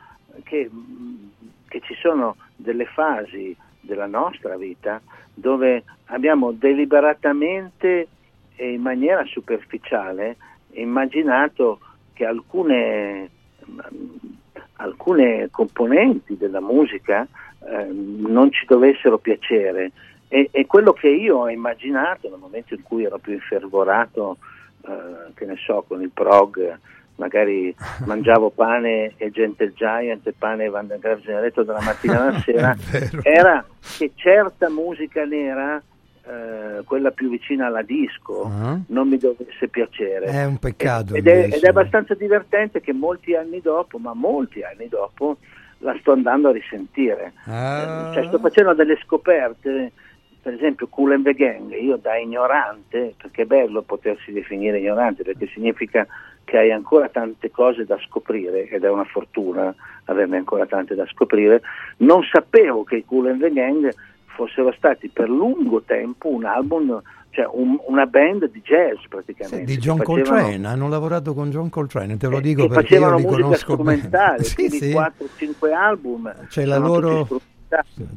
che, 0.44 0.68
mh, 0.70 1.30
che 1.68 1.80
ci 1.80 1.94
sono 2.00 2.36
delle 2.54 2.86
fasi 2.86 3.56
della 3.80 4.06
nostra 4.06 4.56
vita 4.56 5.00
dove 5.32 5.84
abbiamo 6.06 6.52
deliberatamente 6.52 8.08
e 8.56 8.72
in 8.72 8.80
maniera 8.80 9.24
superficiale 9.26 10.36
immaginato 10.72 11.80
che 12.14 12.24
alcune, 12.24 13.28
alcune 14.76 15.48
componenti 15.50 16.36
della 16.36 16.60
musica 16.60 17.26
eh, 17.60 17.88
non 17.92 18.50
ci 18.50 18.64
dovessero 18.66 19.18
piacere. 19.18 19.92
E, 20.28 20.48
e 20.50 20.66
quello 20.66 20.92
che 20.92 21.08
io 21.08 21.38
ho 21.38 21.50
immaginato 21.50 22.28
nel 22.28 22.38
momento 22.38 22.74
in 22.74 22.82
cui 22.82 23.04
ero 23.04 23.18
più 23.18 23.32
infervorato, 23.32 24.38
eh, 24.86 25.32
che 25.34 25.44
ne 25.44 25.56
so, 25.56 25.84
con 25.86 26.02
il 26.02 26.10
prog 26.10 26.78
magari 27.16 27.74
mangiavo 28.04 28.50
pane 28.50 29.14
e 29.16 29.30
Gentle 29.30 29.72
Giant 29.74 30.26
e 30.26 30.34
pane 30.36 30.64
e 30.64 30.68
Van 30.68 30.86
der 30.86 30.98
Graaf 30.98 31.20
Generetto 31.20 31.62
dalla 31.62 31.82
mattina 31.82 32.20
alla 32.22 32.38
sera, 32.44 32.76
era 33.22 33.64
che 33.96 34.12
certa 34.14 34.70
musica 34.70 35.24
nera, 35.24 35.82
eh, 36.26 36.82
quella 36.84 37.10
più 37.12 37.30
vicina 37.30 37.66
alla 37.66 37.82
disco, 37.82 38.44
Ah. 38.44 38.78
non 38.88 39.08
mi 39.08 39.16
dovesse 39.16 39.68
piacere. 39.68 40.26
È 40.26 40.44
un 40.44 40.58
peccato. 40.58 41.14
Ed 41.14 41.26
è, 41.26 41.34
invece. 41.34 41.56
ed 41.56 41.62
è 41.64 41.68
abbastanza 41.68 42.14
divertente 42.14 42.80
che 42.80 42.92
molti 42.92 43.34
anni 43.34 43.60
dopo, 43.60 43.98
ma 43.98 44.12
molti 44.12 44.62
anni 44.62 44.88
dopo, 44.88 45.36
la 45.78 45.96
sto 46.00 46.12
andando 46.12 46.48
a 46.48 46.52
risentire. 46.52 47.32
Ah. 47.44 48.10
Cioè, 48.12 48.26
sto 48.26 48.38
facendo 48.38 48.74
delle 48.74 48.98
scoperte, 49.04 49.92
per 50.42 50.54
esempio 50.54 50.88
Cool 50.88 51.12
and 51.12 51.24
the 51.24 51.34
Gang, 51.34 51.72
io 51.72 51.96
da 51.96 52.16
ignorante, 52.16 53.14
perché 53.20 53.42
è 53.42 53.46
bello 53.46 53.82
potersi 53.82 54.32
definire 54.32 54.78
ignorante, 54.78 55.22
perché 55.22 55.46
significa 55.52 56.06
che 56.44 56.58
hai 56.58 56.70
ancora 56.70 57.08
tante 57.08 57.50
cose 57.50 57.84
da 57.84 57.98
scoprire, 58.06 58.68
ed 58.68 58.84
è 58.84 58.88
una 58.88 59.04
fortuna 59.04 59.74
averne 60.04 60.36
ancora 60.36 60.66
tante 60.66 60.94
da 60.94 61.04
scoprire, 61.06 61.60
non 61.98 62.22
sapevo 62.22 62.84
che 62.84 62.96
i 62.96 63.04
Cool 63.04 63.26
and 63.28 63.40
the 63.40 63.50
Gang 63.50 63.92
fossero 64.36 64.72
stati 64.76 65.08
per 65.08 65.28
lungo 65.28 65.82
tempo 65.82 66.28
un 66.28 66.44
album, 66.44 67.00
cioè 67.30 67.48
un- 67.50 67.78
una 67.86 68.06
band 68.06 68.50
di 68.50 68.60
jazz 68.62 68.98
praticamente. 69.08 69.64
di 69.64 69.74
che 69.74 69.80
John 69.80 69.96
facevano- 69.96 70.24
Coltrane, 70.30 70.66
hanno 70.66 70.88
lavorato 70.88 71.34
con 71.34 71.50
John 71.50 71.70
Coltrane, 71.70 72.16
te 72.18 72.28
lo 72.28 72.40
dico 72.40 72.68
che 72.68 72.74
perché 72.74 72.94
io 72.96 73.14
li 73.16 73.24
conosco 73.24 73.76
bene. 73.76 74.08
Sì, 74.44 74.68
sì. 74.68 74.90
4-5 74.92 75.72
album. 75.72 76.32
C'è 76.48 76.64
la 76.64 76.76
loro-. 76.78 77.26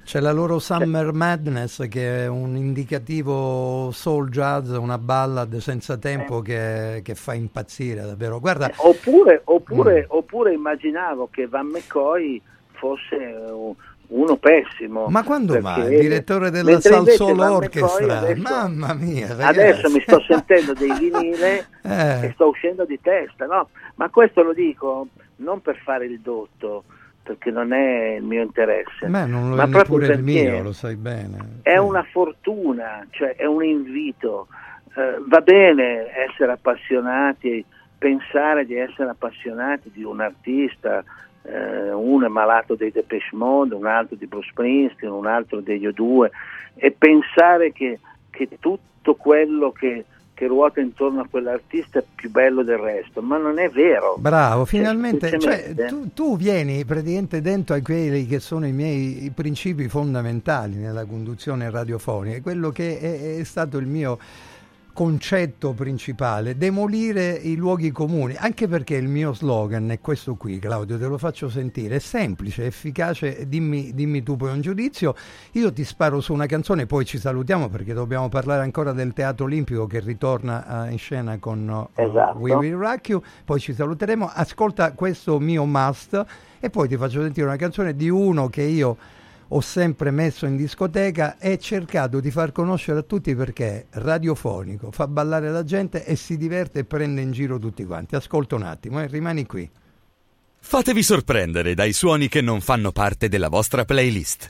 C'è 0.04 0.20
la 0.20 0.32
loro 0.32 0.60
Summer 0.60 1.12
Madness 1.12 1.88
che 1.88 2.26
è 2.26 2.28
un 2.28 2.56
indicativo 2.56 3.90
soul 3.92 4.30
jazz, 4.30 4.70
una 4.70 5.00
ballad 5.00 5.58
senza 5.58 5.98
tempo 5.98 6.42
che, 6.42 7.02
che 7.04 7.16
fa 7.16 7.34
impazzire 7.34 8.02
davvero. 8.04 8.40
Guarda, 8.40 8.70
Oppure, 8.76 9.42
oppure, 9.46 10.02
Mm. 10.02 10.06
oppure 10.18 10.54
immaginavo 10.54 11.30
che 11.32 11.48
Van 11.48 11.66
McCoy 11.66 12.40
fosse 12.74 13.16
eh, 13.16 13.76
uno 14.10 14.36
pessimo. 14.38 15.08
ma 15.08 15.24
quando 15.24 15.60
mai? 15.62 15.94
Il 15.94 16.00
direttore 16.02 16.50
della 16.50 16.80
Van 16.80 17.40
Orchestra, 17.52 18.20
adesso- 18.20 18.42
mamma 18.42 18.94
mia, 18.94 19.28
ragazzi. 19.28 19.60
Adesso 19.60 19.90
mi 19.92 20.02
sto 20.02 20.20
sentendo 20.22 20.74
dei 20.74 20.92
vinile 20.98 21.68
Eh. 21.84 22.26
e 22.26 22.32
sto 22.34 22.48
uscendo 22.48 22.86
di 22.86 23.00
testa, 23.02 23.46
no? 23.46 23.70
Ma 23.96 24.10
questo 24.10 24.42
lo 24.44 24.54
dico 24.54 25.08
non 25.38 25.62
per 25.62 25.78
fare 25.78 26.06
il 26.06 26.20
dotto, 26.20 26.84
perché 27.24 27.52
non 27.52 27.72
è 27.72 28.16
il 28.18 28.24
mio 28.24 28.42
interesse, 28.42 29.06
Beh, 29.08 29.26
non 29.26 29.50
lo 29.52 29.56
ma 29.56 29.64
è 29.66 29.70
proprio 29.70 29.98
neppure 30.00 30.14
il 30.16 30.24
mio, 30.24 30.64
lo 30.64 30.72
sai 30.74 30.96
bene. 30.96 31.60
è 31.62 31.78
una 31.78 32.04
fortuna, 32.04 33.06
cioè 33.12 33.36
è 33.36 33.46
un 33.46 33.64
invito. 33.64 34.48
Eh, 34.96 35.22
va 35.28 35.40
bene 35.42 36.08
essere 36.28 36.52
appassionati, 36.54 37.64
pensare 37.98 38.66
di 38.66 38.76
essere 38.76 39.10
appassionati 39.12 39.92
di 39.94 40.04
un 40.04 40.20
artista, 40.20 41.04
eh, 41.50 41.92
uno 41.92 42.26
è 42.26 42.30
malato 42.30 42.76
dei 42.76 42.92
Depeche 42.92 43.36
Mode, 43.36 43.76
un 43.76 43.86
altro 43.86 44.16
di 44.16 44.28
Bruce 44.28 44.50
Springsteen, 44.52 45.12
un 45.12 45.26
altro 45.26 45.60
degli 45.62 45.88
O2 45.88 46.30
e 46.76 46.92
pensare 46.92 47.72
che, 47.72 48.00
che 48.30 48.48
tutto 48.60 49.16
quello 49.16 49.72
che, 49.72 50.06
che 50.34 50.48
ruota 50.48 50.80
intorno 50.80 51.22
a 51.22 51.28
quell'artista 51.30 52.00
è 52.00 52.04
più 52.16 52.30
bello 52.30 52.64
del 52.64 52.78
resto, 52.78 53.22
ma 53.22 53.38
non 53.38 53.60
è 53.60 53.70
vero. 53.70 54.16
Bravo, 54.18 54.66
finalmente, 54.66 55.38
cioè, 55.40 55.74
tu, 55.88 56.14
tu 56.14 56.38
vieni 56.38 56.86
praticamente 56.86 57.42
dentro 57.42 57.76
a 57.76 57.82
quelli 57.82 58.26
che 58.26 58.40
sono 58.40 58.68
i 58.68 58.72
miei 58.72 59.26
i 59.26 59.32
principi 59.32 59.90
fondamentali 59.90 60.76
nella 60.76 61.06
conduzione 61.06 61.70
radiofonica, 61.70 62.42
quello 62.42 62.70
che 62.70 63.00
è, 63.00 63.40
è 63.40 63.44
stato 63.44 63.78
il 63.78 63.88
mio 63.88 64.18
concetto 64.94 65.74
principale, 65.74 66.58
demolire 66.58 67.32
i 67.32 67.56
luoghi 67.56 67.92
comuni, 67.92 68.36
anche 68.38 68.68
perché 68.68 68.96
il 68.96 69.08
mio 69.08 69.34
slogan 69.34 69.90
è 69.92 70.00
questo 70.00 70.36
qui, 70.36 70.60
Claudio, 70.60 70.98
te 70.98 71.08
lo 71.08 71.18
faccio 71.18 71.50
sentire, 71.50 71.96
è 71.96 72.00
semplice, 72.00 72.66
efficace, 72.66 73.48
dimmi, 73.48 73.94
dimmi 73.94 74.24
tu 74.24 74.36
poi 74.36 74.52
un 74.52 74.62
giudizio, 74.62 75.16
io 75.54 75.72
ti 75.72 75.84
sparo 75.84 76.20
su 76.20 76.34
una 76.34 76.46
canzone, 76.46 76.86
poi 76.86 77.06
ci 77.06 77.18
salutiamo 77.18 77.70
perché 77.70 77.94
dobbiamo 77.94 78.30
parlare 78.30 78.64
ancora 78.64 78.92
del 78.92 79.14
Teatro 79.14 79.46
Olimpico 79.46 79.88
che 79.88 80.00
ritorna 80.00 80.88
eh, 80.88 80.92
in 80.92 80.98
scena 80.98 81.38
con 81.40 81.68
uh, 81.68 82.02
Esatto. 82.02 82.38
We 82.38 82.54
Will 82.54 82.78
Rock 82.78 83.10
You, 83.10 83.22
poi 83.46 83.60
ci 83.60 83.74
saluteremo, 83.74 84.30
ascolta 84.34 84.92
questo 84.94 85.40
mio 85.40 85.66
must 85.66 86.26
e 86.60 86.70
poi 86.70 86.88
ti 86.88 86.98
faccio 86.98 87.22
sentire 87.22 87.46
una 87.48 87.56
canzone 87.56 87.96
di 87.96 88.10
uno 88.10 88.50
che 88.50 88.64
io 88.64 88.98
ho 89.50 89.62
sempre 89.62 90.12
messo 90.12 90.46
in 90.46 90.56
discoteca 90.56 91.38
e 91.40 91.58
cercato 91.58 92.20
di 92.20 92.30
far 92.30 92.52
conoscere 92.52 93.00
a 93.00 93.04
tutti 93.04 93.34
perché 93.36 93.88
è 93.90 94.00
radiofonico, 94.00 94.92
fa 94.92 95.08
ballare 95.08 95.50
la 95.50 95.64
gente 95.64 96.06
e 96.06 96.16
si 96.16 96.38
diverte 96.38 96.80
e 96.80 96.84
prende 96.84 97.22
in 97.22 97.32
giro 97.32 97.58
tutti 97.58 97.84
quanti. 97.86 98.16
Ascolta 98.16 98.56
un 98.56 98.64
attimo 98.64 99.02
e 99.02 99.08
rimani 99.08 99.46
qui. 99.46 99.70
Fatevi 100.62 101.02
sorprendere 101.02 101.74
dai 101.74 101.94
suoni 101.94 102.28
che 102.28 102.42
non 102.42 102.62
fanno 102.62 102.92
parte 102.92 103.28
della 103.30 103.50
vostra 103.50 103.86
playlist. 103.86 104.50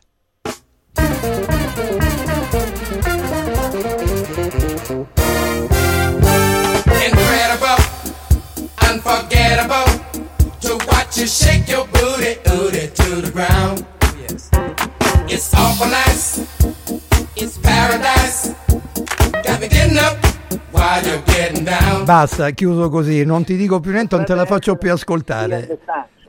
Incredible, 7.05 7.77
unforgettable 8.81 9.85
to 10.59 10.77
watch 10.87 11.17
you 11.17 11.27
shake 11.27 11.69
your 11.69 11.87
booty, 11.87 12.37
booty 12.43 12.91
to 12.91 13.21
the 13.21 13.31
ground. 13.31 13.85
It's 15.31 15.53
awful 15.53 15.87
nice, 15.87 16.41
it's 17.35 17.59
paradise. 17.59 18.55
Got 19.43 19.59
me 19.61 19.67
getting 19.67 19.97
up 19.97 20.17
while 20.71 21.05
you're 21.05 21.21
getting 21.27 21.63
down. 21.63 22.03
Basta, 22.03 22.49
chiuso 22.49 22.89
così, 22.89 23.23
non 23.23 23.43
ti 23.43 23.55
dico 23.55 23.79
più 23.79 23.91
niente, 23.91 24.15
non 24.15 24.25
te 24.25 24.33
la 24.33 24.45
faccio 24.45 24.75
più 24.75 24.91
ascoltare. 24.91 25.77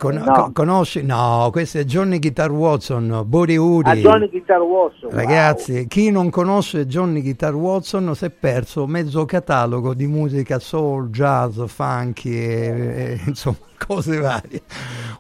Con- 0.01 0.15
No. 0.15 0.33
co- 0.33 0.51
conosci? 0.55 1.03
No, 1.05 1.51
questo 1.53 1.77
è 1.77 1.85
Johnny 1.85 2.19
Guitar 2.19 2.51
Watson, 2.51 3.23
Booty 3.27 3.57
Woody. 3.59 3.91
A 3.91 3.95
Johnny 3.97 4.31
Guitar 4.31 4.63
Watson, 4.63 5.11
wow. 5.11 5.19
Ragazzi, 5.19 5.87
chi 5.89 6.11
non 6.11 6.31
conosce 6.31 6.87
Johnny 6.87 7.21
Guitar 7.21 7.55
Watson 7.55 8.15
si 8.17 8.25
è 8.25 8.31
perso 8.31 8.87
mezzo 8.87 9.27
catalogo 9.27 9.93
di 9.93 10.07
musica 10.07 10.59
soul, 10.59 11.11
jazz, 11.11 11.61
funky 11.67 12.31
e, 12.33 12.65
e, 12.65 13.21
insomma 13.27 13.57
cose 13.87 14.19
varie. 14.19 14.63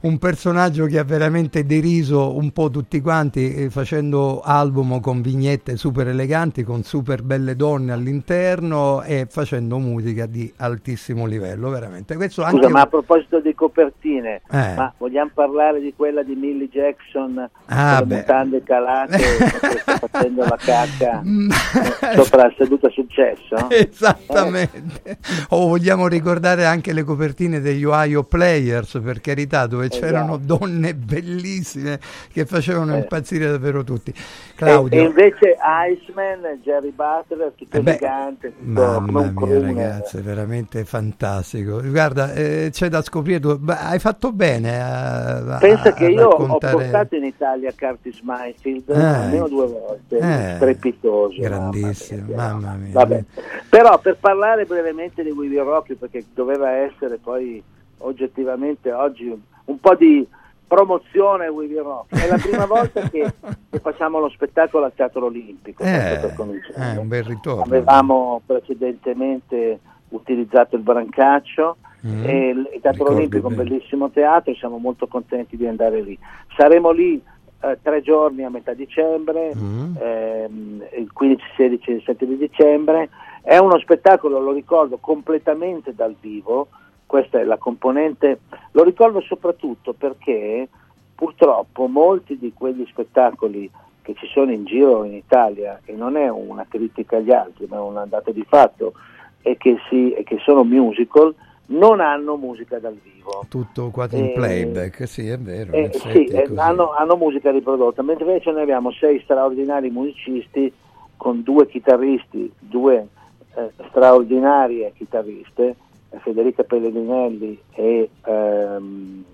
Un 0.02 0.16
personaggio 0.18 0.86
che 0.86 0.98
ha 0.98 1.04
veramente 1.04 1.64
deriso 1.64 2.34
un 2.36 2.50
po' 2.52 2.70
tutti 2.70 3.00
quanti 3.02 3.54
eh, 3.54 3.70
facendo 3.70 4.40
album 4.40 5.00
con 5.00 5.20
vignette 5.20 5.76
super 5.76 6.08
eleganti, 6.08 6.62
con 6.62 6.82
super 6.82 7.22
belle 7.22 7.54
donne 7.56 7.92
all'interno 7.92 9.02
e 9.02 9.26
facendo 9.28 9.78
musica 9.78 10.24
di 10.26 10.50
altissimo 10.56 11.26
livello, 11.26 11.68
veramente. 11.70 12.16
Questo 12.16 12.42
anche 12.42 12.56
Scusa, 12.58 12.68
ma 12.70 12.80
a 12.82 12.86
proposito 12.86 13.40
di 13.40 13.54
copertine, 13.54 14.42
Eh. 14.50 14.69
Ma 14.76 14.92
vogliamo 14.98 15.30
parlare 15.34 15.80
di 15.80 15.92
quella 15.94 16.22
di 16.22 16.34
Millie 16.34 16.68
Jackson 16.68 17.48
Ah, 17.66 17.98
con 18.00 18.48
le 18.50 18.62
calate 18.64 19.16
che 19.16 19.78
sta 19.78 19.96
facendo 20.08 20.42
la 20.44 20.56
cacca 20.58 21.22
sopra 22.14 22.44
la 22.44 22.54
seduta 22.56 22.88
successo? 22.90 23.68
Esattamente. 23.70 25.18
O 25.50 25.68
vogliamo 25.68 26.06
ricordare 26.08 26.64
anche 26.66 26.92
le 26.92 27.02
copertine 27.04 27.60
degli 27.60 27.84
Ohio 27.84 28.24
Players, 28.24 29.00
per 29.02 29.20
carità, 29.20 29.66
dove 29.66 29.88
c'erano 29.88 30.36
donne 30.36 30.94
bellissime 30.94 31.98
che 32.32 32.44
facevano 32.46 32.94
Eh. 32.94 32.98
impazzire 32.98 33.50
davvero 33.50 33.84
tutti. 33.84 34.10
E, 34.10 34.14
e 34.16 34.54
Claudio, 34.56 35.02
invece 35.02 35.56
Iceman, 35.92 36.60
Jerry 36.62 36.92
Butler, 36.92 37.52
tutto 37.56 37.76
Eh 37.76 37.80
beh, 37.80 37.90
elegante, 37.90 38.52
tutto 38.56 38.80
mamma 39.00 39.30
mia 39.34 39.60
ragazzi, 39.60 40.20
veramente 40.20 40.84
fantastico. 40.84 41.80
Guarda, 41.82 42.32
eh, 42.32 42.68
c'è 42.72 42.88
da 42.88 43.02
scoprire, 43.02 43.40
tu- 43.40 43.60
hai 43.66 43.98
fatto 43.98 44.32
bene 44.32 44.59
a, 44.68 45.36
a- 45.56 45.58
Pensa 45.58 45.92
che 45.92 46.06
a 46.06 46.08
io 46.10 46.28
ho 46.28 46.38
raccontare- 46.40 46.74
portato 46.74 47.16
in 47.16 47.24
Italia 47.24 47.72
Curtis 47.76 48.20
Mayfield 48.20 48.88
Eh. 48.90 48.94
almeno 49.02 49.48
due 49.48 49.66
volte, 49.66 50.18
Eh. 50.18 50.54
strepitoso. 50.56 51.40
Grandissimo, 51.40 52.34
mamma 52.34 52.74
mia. 52.74 52.92
Vabbè. 52.92 53.24
Però 53.68 53.98
per 53.98 54.16
parlare 54.18 54.64
brevemente 54.66 55.22
di 55.22 55.30
We 55.30 55.48
Will 55.48 55.64
Rock 55.64 55.90
You, 55.90 55.98
perché 55.98 56.24
doveva 56.34 56.70
essere 56.70 57.16
poi 57.18 57.62
oggettivamente 57.98 58.92
oggi 58.92 59.42
un 59.64 59.78
po' 59.80 59.94
di 59.94 60.26
promozione 60.66 61.46
a 61.46 61.50
We 61.50 61.66
Will 61.66 61.82
Rock. 61.82 62.14
È 62.16 62.28
la 62.28 62.36
prima 62.38 62.64
volta 62.66 63.00
che, 63.08 63.32
che 63.70 63.78
facciamo 63.80 64.18
lo 64.20 64.28
spettacolo 64.28 64.84
al 64.84 64.92
Teatro 64.94 65.26
Olimpico. 65.26 65.82
Eh, 65.82 66.20
è 66.20 66.96
un 66.96 67.08
bel 67.08 67.24
ritorno. 67.24 67.62
Avevamo 67.64 68.40
precedentemente 68.46 69.80
utilizzato 70.10 70.76
il 70.76 70.82
Brancaccio 70.82 71.76
Mm. 72.06 72.24
e 72.24 72.48
il 72.48 72.78
Teatro 72.80 73.10
Olimpico 73.10 73.48
è 73.48 73.50
un 73.50 73.56
bellissimo 73.56 74.08
teatro, 74.08 74.54
siamo 74.54 74.78
molto 74.78 75.06
contenti 75.06 75.58
di 75.58 75.66
andare 75.66 76.00
lì. 76.00 76.18
Saremo 76.56 76.92
lì 76.92 77.22
eh, 77.62 77.78
tre 77.82 78.00
giorni 78.00 78.42
a 78.42 78.48
metà 78.48 78.72
dicembre, 78.72 79.52
Mm. 79.54 79.96
ehm, 80.00 80.84
il 80.96 81.12
15, 81.12 81.44
16 81.56 81.90
e 81.90 81.94
17 81.96 82.26
di 82.26 82.36
dicembre. 82.38 83.10
È 83.42 83.58
uno 83.58 83.78
spettacolo, 83.78 84.40
lo 84.40 84.52
ricordo, 84.52 84.96
completamente 84.96 85.94
dal 85.94 86.14
vivo, 86.18 86.68
questa 87.04 87.38
è 87.38 87.44
la 87.44 87.58
componente, 87.58 88.40
lo 88.72 88.82
ricordo 88.82 89.20
soprattutto 89.20 89.92
perché 89.92 90.68
purtroppo 91.14 91.86
molti 91.86 92.38
di 92.38 92.52
quegli 92.54 92.86
spettacoli 92.86 93.70
che 94.00 94.14
ci 94.14 94.26
sono 94.28 94.52
in 94.52 94.64
giro 94.64 95.04
in 95.04 95.12
Italia, 95.12 95.80
e 95.84 95.92
non 95.92 96.16
è 96.16 96.30
una 96.30 96.64
critica 96.66 97.18
agli 97.18 97.30
altri, 97.30 97.66
ma 97.68 97.76
è 97.76 97.80
un 97.80 98.02
dato 98.08 98.30
di 98.30 98.44
fatto, 98.48 98.94
e 99.42 99.56
che, 99.56 99.78
si, 99.88 100.12
e 100.12 100.22
che 100.22 100.38
sono 100.44 100.64
musical, 100.64 101.34
non 101.66 102.00
hanno 102.00 102.36
musica 102.36 102.78
dal 102.78 102.98
vivo. 103.02 103.44
Tutto 103.48 103.90
quasi 103.90 104.18
in 104.18 104.24
Eh, 104.26 104.32
playback, 104.32 105.06
sì, 105.06 105.28
è 105.28 105.38
vero. 105.38 105.72
Eh, 105.72 105.90
sì, 105.92 106.24
è 106.24 106.48
eh, 106.48 106.50
hanno, 106.56 106.92
hanno 106.92 107.16
musica 107.16 107.50
riprodotta, 107.50 108.02
mentre 108.02 108.24
invece 108.24 108.50
noi 108.50 108.62
abbiamo 108.62 108.90
sei 108.92 109.20
straordinari 109.22 109.90
musicisti 109.90 110.72
con 111.16 111.42
due 111.42 111.66
chitarristi, 111.68 112.50
due 112.58 113.06
eh, 113.54 113.70
straordinarie 113.88 114.92
chitarriste, 114.96 115.76
Federica 116.22 116.64
Pellegrinelli 116.64 117.60
e 117.72 118.10
ehm, 118.24 119.24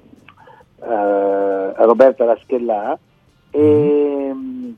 eh, 0.82 1.84
Roberta 1.84 2.24
Raschellà, 2.26 2.98
e 3.50 4.30
mm, 4.34 4.70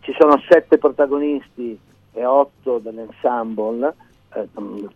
ci 0.00 0.14
sono 0.16 0.40
sette 0.48 0.78
protagonisti 0.78 1.76
e 2.12 2.24
otto 2.24 2.78
dell'ensemble, 2.78 3.94
eh, 4.34 4.48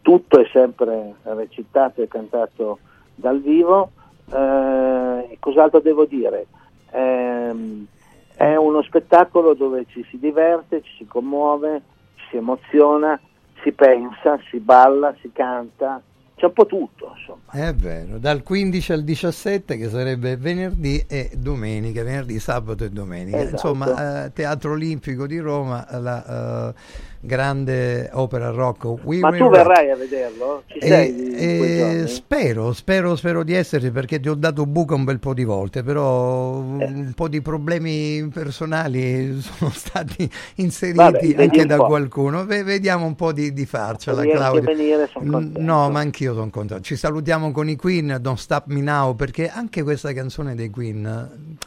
tutto 0.02 0.40
è 0.40 0.48
sempre 0.52 1.14
recitato 1.22 2.02
e 2.02 2.08
cantato 2.08 2.78
dal 3.14 3.40
vivo. 3.40 3.90
Eh, 4.30 5.36
cos'altro 5.40 5.80
devo 5.80 6.04
dire? 6.04 6.46
Ehm, 6.90 7.86
è 8.34 8.54
uno 8.54 8.82
spettacolo 8.82 9.54
dove 9.54 9.86
ci 9.88 10.04
si 10.10 10.18
diverte, 10.18 10.82
ci 10.82 10.92
si 10.98 11.06
commuove, 11.06 11.82
ci 12.16 12.24
si 12.30 12.36
emoziona, 12.36 13.18
si 13.62 13.72
pensa, 13.72 14.38
si 14.48 14.58
balla, 14.58 15.14
si 15.20 15.30
canta, 15.32 16.00
c'è 16.38 16.46
un 16.46 16.52
po' 16.52 16.66
tutto, 16.66 17.12
insomma. 17.16 17.50
È 17.50 17.74
vero, 17.74 18.18
dal 18.18 18.44
15 18.44 18.92
al 18.92 19.02
17 19.02 19.76
che 19.76 19.88
sarebbe 19.88 20.36
venerdì 20.36 21.04
e 21.08 21.32
domenica, 21.34 22.04
venerdì, 22.04 22.38
sabato 22.38 22.84
e 22.84 22.90
domenica. 22.90 23.38
Esatto. 23.38 23.52
Insomma, 23.54 24.24
eh, 24.24 24.32
Teatro 24.32 24.72
Olimpico 24.72 25.26
di 25.26 25.38
Roma, 25.38 25.84
la 25.90 26.68
eh, 26.68 26.74
grande 27.20 28.08
opera 28.12 28.50
rock 28.50 28.84
We 29.02 29.18
Ma 29.18 29.30
tu 29.30 29.38
Rock. 29.44 29.56
verrai 29.56 29.90
a 29.90 29.96
vederlo? 29.96 30.62
Ci 30.66 30.78
E- 30.78 30.86
sei 30.86 31.34
e 31.34 31.76
giorni? 31.78 32.08
spero, 32.08 32.72
spero, 32.72 33.16
spero 33.16 33.42
di 33.42 33.54
esserci 33.54 33.90
perché 33.90 34.20
ti 34.20 34.28
ho 34.28 34.34
dato 34.34 34.66
buca 34.66 34.94
un 34.94 35.04
bel 35.04 35.18
po' 35.18 35.34
di 35.34 35.44
volte, 35.44 35.82
però 35.82 36.56
Eh. 36.78 36.84
un 36.86 37.12
po' 37.14 37.28
di 37.28 37.40
problemi 37.40 38.28
personali 38.28 39.38
sono 39.42 39.70
stati 39.70 40.30
inseriti 40.56 40.96
Vabbè, 40.98 41.42
anche 41.42 41.66
da 41.66 41.76
qualcuno. 41.76 42.44
Ve- 42.44 42.62
vediamo 42.62 43.04
un 43.06 43.14
po' 43.14 43.32
di, 43.32 43.52
di 43.52 43.66
farcela, 43.66 44.22
Claudia. 44.24 44.60
venire. 44.74 45.10
No, 45.20 45.90
ma 45.90 46.00
anch'io 46.00 46.34
sono 46.34 46.50
contento. 46.50 46.82
Ci 46.82 46.96
salutiamo 46.96 47.50
con 47.52 47.68
i 47.68 47.76
Queen, 47.76 48.18
Don't 48.20 48.38
Stop 48.38 48.66
Me 48.66 48.80
Now, 48.80 49.14
perché 49.16 49.48
anche 49.48 49.82
questa 49.82 50.12
canzone 50.12 50.54
dei 50.54 50.70
Queen 50.70 51.04
eh, 51.04 51.66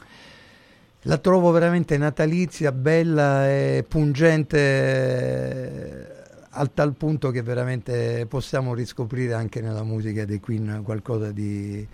la 1.02 1.18
trovo 1.18 1.50
veramente 1.50 1.98
natalizia, 1.98 2.70
bella 2.72 3.48
e 3.48 3.84
pungente 3.88 4.58
eh, 4.58 6.06
al 6.50 6.72
tal 6.72 6.94
punto 6.94 7.30
che 7.30 7.42
veramente 7.42 8.26
possiamo 8.26 8.74
riscoprire 8.74 9.32
anche 9.34 9.60
nella 9.60 9.82
musica 9.82 10.24
dei 10.24 10.38
Queen 10.38 10.82
qualcosa 10.84 11.32
di 11.32 11.86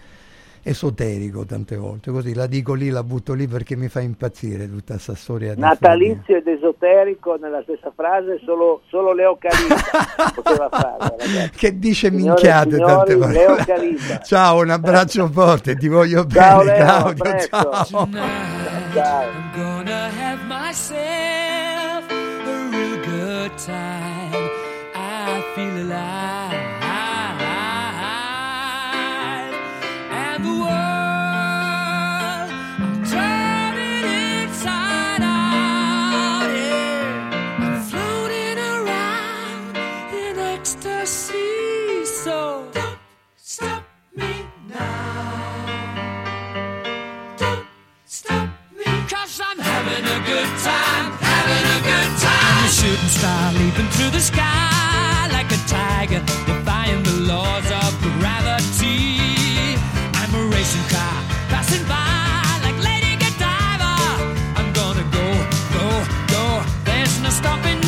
esoterico 0.69 1.45
tante 1.45 1.77
volte. 1.77 2.11
Così 2.11 2.35
la 2.35 2.47
dico 2.47 2.75
lì, 2.75 2.91
la 2.91 3.03
butto 3.03 3.35
lì 3.35 3.47
perché 3.47 3.77
mi 3.77 3.89
fa 3.89 4.01
impazzire 4.01 4.69
tutta 4.69 4.95
questa 4.95 5.15
storia. 5.15 5.55
di 5.55 5.61
Natalizio 5.61 6.37
ed 6.37 6.47
esoterico 6.47 7.37
nella 7.37 7.63
stessa 7.63 7.93
frase, 7.95 8.41
solo, 8.45 8.83
solo 8.89 9.13
Leo 9.13 9.37
Calita 9.39 10.33
poteva 10.35 10.69
fare, 10.71 11.17
ragazzi. 11.19 11.51
che 11.57 11.79
dice 11.79 12.09
Signore 12.09 12.25
minchiate 12.25 12.71
signori, 12.77 12.93
tante 12.93 13.15
volte. 13.15 14.21
Ciao, 14.25 14.61
un 14.61 14.71
abbraccio 14.71 15.29
forte, 15.29 15.77
ti 15.77 15.89
voglio 15.89 16.27
Ciao, 16.27 16.59
bene, 16.65 16.79
Leo, 16.79 16.85
Claudio. 16.85 17.39
Ciao. 17.49 17.85
Ciao. 17.85 18.09
I'm 18.95 19.53
gonna 19.55 20.11
have 20.11 20.45
myself 20.47 22.11
a 22.11 22.71
real 22.71 22.99
good 23.05 23.57
time. 23.57 24.49
I 24.95 25.43
feel 25.55 25.77
alive. 25.83 26.18
Good 50.29 50.53
time, 50.61 51.07
having 51.25 51.65
a 51.77 51.81
good 51.91 52.11
time. 52.21 52.57
I'm 52.61 52.69
a 52.69 52.73
shooting 52.81 53.13
star 53.19 53.53
leaping 53.55 53.89
through 53.95 54.11
the 54.11 54.21
sky 54.21 55.29
like 55.33 55.51
a 55.59 55.61
tiger, 55.67 56.21
defying 56.47 57.03
the 57.03 57.17
laws 57.33 57.69
of 57.83 57.91
gravity. 58.21 59.81
I'm 60.21 60.33
a 60.41 60.45
racing 60.55 60.87
car 60.95 61.19
passing 61.53 61.85
by 61.89 62.45
like 62.65 62.79
Lady 62.89 63.13
Godiva. 63.23 63.95
I'm 64.59 64.71
gonna 64.81 65.07
go, 65.19 65.27
go, 65.77 65.87
go. 66.35 66.45
There's 66.85 67.15
no 67.23 67.31
stopping 67.31 67.81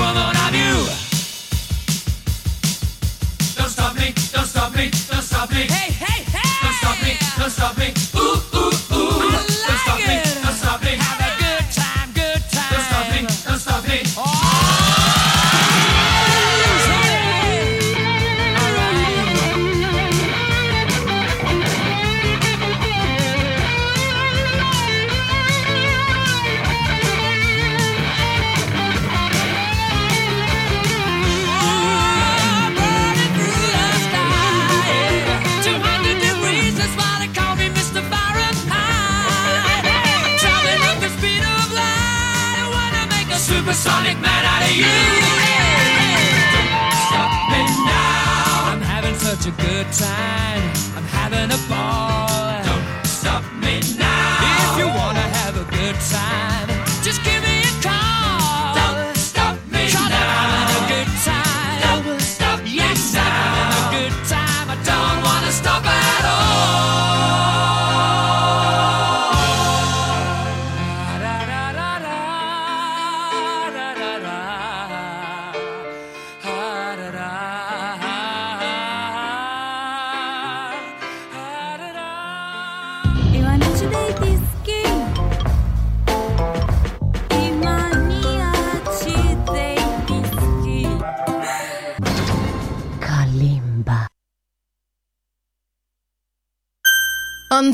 woman 0.00 0.36
of 0.44 0.54
you. 0.54 0.76
Don't 3.56 3.68
stop 3.68 3.94
me, 3.96 4.14
don't 4.32 4.46
stop 4.46 4.74
me, 4.74 4.90
don't 5.10 5.22
stop 5.22 5.50
me. 5.50 5.62
Hey, 5.68 5.92
hey, 5.92 6.22
hey! 6.24 6.50
Don't 6.62 6.74
stop 6.80 7.02
me, 7.04 7.12
don't 7.38 7.50
stop 7.50 7.76
me. 7.76 7.99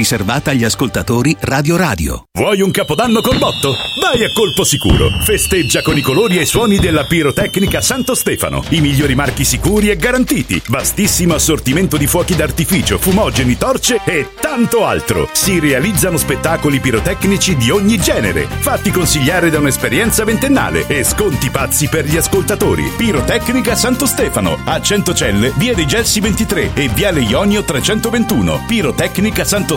riservata 0.00 0.52
agli 0.52 0.64
ascoltatori 0.64 1.36
Radio 1.40 1.76
Radio. 1.76 2.24
Vuoi 2.32 2.62
un 2.62 2.70
capodanno 2.70 3.20
col 3.20 3.36
botto? 3.36 3.76
Vai 4.00 4.24
a 4.24 4.32
colpo 4.32 4.64
sicuro. 4.64 5.10
Festeggia 5.20 5.82
con 5.82 5.98
i 5.98 6.00
colori 6.00 6.38
e 6.38 6.42
i 6.42 6.46
suoni 6.46 6.78
della 6.78 7.04
pirotecnica 7.04 7.82
Santo 7.82 8.14
Stefano. 8.14 8.64
I 8.70 8.80
migliori 8.80 9.14
marchi 9.14 9.44
sicuri 9.44 9.90
e 9.90 9.96
garantiti. 9.96 10.62
Vastissimo 10.68 11.34
assortimento 11.34 11.98
di 11.98 12.06
fuochi 12.06 12.34
d'artificio, 12.34 12.96
fumogeni, 12.96 13.58
torce 13.58 14.00
e 14.06 14.28
tanto 14.40 14.86
altro. 14.86 15.28
Si 15.32 15.60
realizzano 15.60 16.16
spettacoli 16.16 16.80
pirotecnici 16.80 17.56
di 17.56 17.68
ogni 17.68 17.98
genere. 17.98 18.48
Fatti 18.60 18.90
consigliare 18.90 19.50
da 19.50 19.58
un'esperienza 19.58 20.24
ventennale 20.24 20.86
e 20.86 21.04
sconti 21.04 21.50
pazzi 21.50 21.88
per 21.88 22.06
gli 22.06 22.16
ascoltatori. 22.16 22.90
Pirotecnica 22.96 23.74
Santo 23.74 24.06
Stefano. 24.06 24.56
A 24.64 24.80
Centocelle, 24.80 25.52
via 25.56 25.74
dei 25.74 25.86
Gelsi 25.86 26.20
23 26.20 26.70
e 26.72 26.88
viale 26.88 27.20
Ionio 27.20 27.64
321. 27.64 28.64
Pirotecnica 28.66 29.44
Santo 29.44 29.76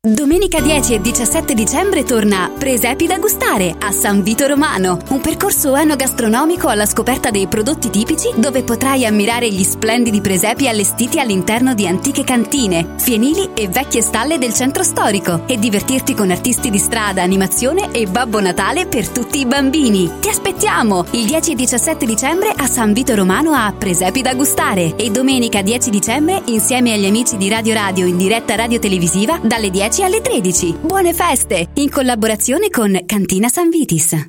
Domenica 0.00 0.60
10 0.60 0.94
e 0.94 1.00
17 1.00 1.54
dicembre 1.54 2.04
torna 2.04 2.48
Presepi 2.56 3.08
da 3.08 3.18
gustare 3.18 3.74
a 3.80 3.90
San 3.90 4.22
Vito 4.22 4.46
Romano, 4.46 4.96
un 5.08 5.20
percorso 5.20 5.74
enogastronomico 5.74 6.68
alla 6.68 6.86
scoperta 6.86 7.32
dei 7.32 7.48
prodotti 7.48 7.90
tipici 7.90 8.30
dove 8.36 8.62
potrai 8.62 9.04
ammirare 9.04 9.50
gli 9.50 9.64
splendidi 9.64 10.20
presepi 10.20 10.68
allestiti 10.68 11.18
all'interno 11.18 11.74
di 11.74 11.88
antiche 11.88 12.22
cantine, 12.22 12.94
fienili 12.98 13.50
e 13.54 13.66
vecchie 13.66 14.00
stalle 14.00 14.38
del 14.38 14.54
centro 14.54 14.84
storico 14.84 15.42
e 15.48 15.58
divertirti 15.58 16.14
con 16.14 16.30
artisti 16.30 16.70
di 16.70 16.78
strada, 16.78 17.22
animazione 17.22 17.90
e 17.90 18.06
Babbo 18.06 18.40
Natale 18.40 18.86
per 18.86 19.08
tutti 19.08 19.40
i 19.40 19.46
bambini. 19.46 20.08
Ti 20.20 20.28
aspettiamo 20.28 21.06
il 21.10 21.26
10 21.26 21.50
e 21.50 21.54
17 21.56 22.06
dicembre 22.06 22.52
a 22.56 22.68
San 22.68 22.92
Vito 22.92 23.16
Romano 23.16 23.50
a 23.50 23.74
Presepi 23.76 24.22
da 24.22 24.36
gustare 24.36 24.94
e 24.94 25.10
domenica 25.10 25.60
10 25.60 25.90
dicembre 25.90 26.40
insieme 26.44 26.92
agli 26.92 27.06
amici 27.06 27.36
di 27.36 27.48
Radio 27.48 27.74
Radio 27.74 28.06
in 28.06 28.16
diretta 28.16 28.54
radio 28.54 28.78
televisiva 28.78 29.40
dalle 29.42 29.70
10 29.70 29.86
alle 29.96 30.20
13. 30.20 30.76
Buone 30.82 31.14
feste! 31.14 31.70
In 31.74 31.90
collaborazione 31.90 32.68
con 32.68 33.00
Cantina 33.06 33.48
San 33.48 33.70
Vitis. 33.70 34.28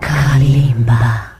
Kalimba. 0.00 1.37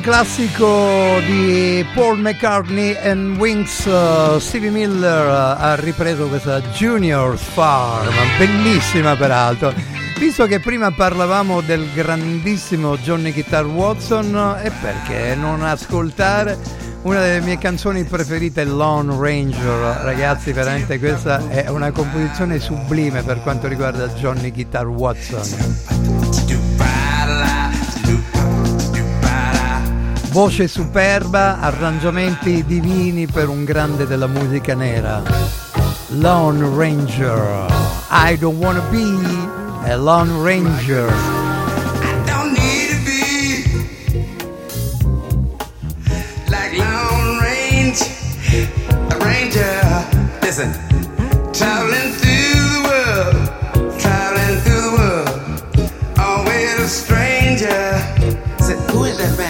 Classico 0.00 1.20
di 1.26 1.84
Paul 1.94 2.20
McCartney 2.20 2.96
and 3.02 3.36
Wings, 3.38 3.84
uh, 3.84 4.38
Stevie 4.38 4.70
Miller 4.70 5.26
uh, 5.26 5.62
ha 5.62 5.74
ripreso 5.76 6.26
questa 6.26 6.60
Junior's 6.60 7.42
Farm, 7.42 8.12
bellissima 8.38 9.16
peraltro. 9.16 9.72
Visto 10.18 10.46
che 10.46 10.60
prima 10.60 10.90
parlavamo 10.90 11.60
del 11.60 11.86
grandissimo 11.92 12.96
Johnny 12.98 13.32
Guitar 13.32 13.66
Watson, 13.66 14.56
e 14.62 14.70
perché 14.70 15.34
non 15.34 15.62
ascoltare 15.62 16.58
una 17.02 17.20
delle 17.20 17.40
mie 17.40 17.58
canzoni 17.58 18.04
preferite, 18.04 18.64
Lone 18.64 19.16
Ranger? 19.18 20.02
Ragazzi, 20.02 20.52
veramente 20.52 20.98
questa 20.98 21.48
è 21.48 21.68
una 21.68 21.90
composizione 21.90 22.58
sublime 22.58 23.22
per 23.22 23.40
quanto 23.42 23.66
riguarda 23.66 24.08
Johnny 24.08 24.50
Guitar 24.50 24.86
Watson. 24.86 25.99
Voce 30.32 30.68
superba, 30.68 31.58
arrangiamenti 31.58 32.64
divini 32.64 33.26
per 33.26 33.48
un 33.48 33.64
grande 33.64 34.06
della 34.06 34.28
musica 34.28 34.74
nera. 34.74 35.20
Lone 36.18 36.68
Ranger. 36.76 37.66
I 38.10 38.36
don't 38.38 38.58
wanna 38.58 38.82
be 38.90 39.02
a 39.90 39.96
Lone 39.96 40.40
Ranger. 40.40 41.12
don't 42.26 42.52
need 42.52 42.90
to 42.90 42.96
be 43.04 43.64
like 46.48 46.78
Lone 46.78 47.40
Range, 47.42 48.00
a 49.10 49.16
ranger. 49.24 50.06
Listen, 50.42 50.70
traveling 51.52 52.12
through 52.20 52.68
the 52.70 52.82
world, 52.88 53.98
traveling 53.98 54.60
through 54.60 54.80
the 54.80 54.92
world, 54.96 55.90
always 56.18 56.78
a 56.78 56.88
stranger. 56.88 57.98
Say, 58.60 58.76
who 58.92 59.04
is 59.04 59.18
that 59.18 59.36
man? 59.36 59.49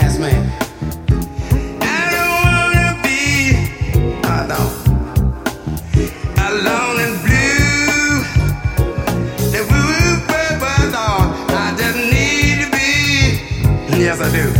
I 14.23 14.31
do. 14.33 14.60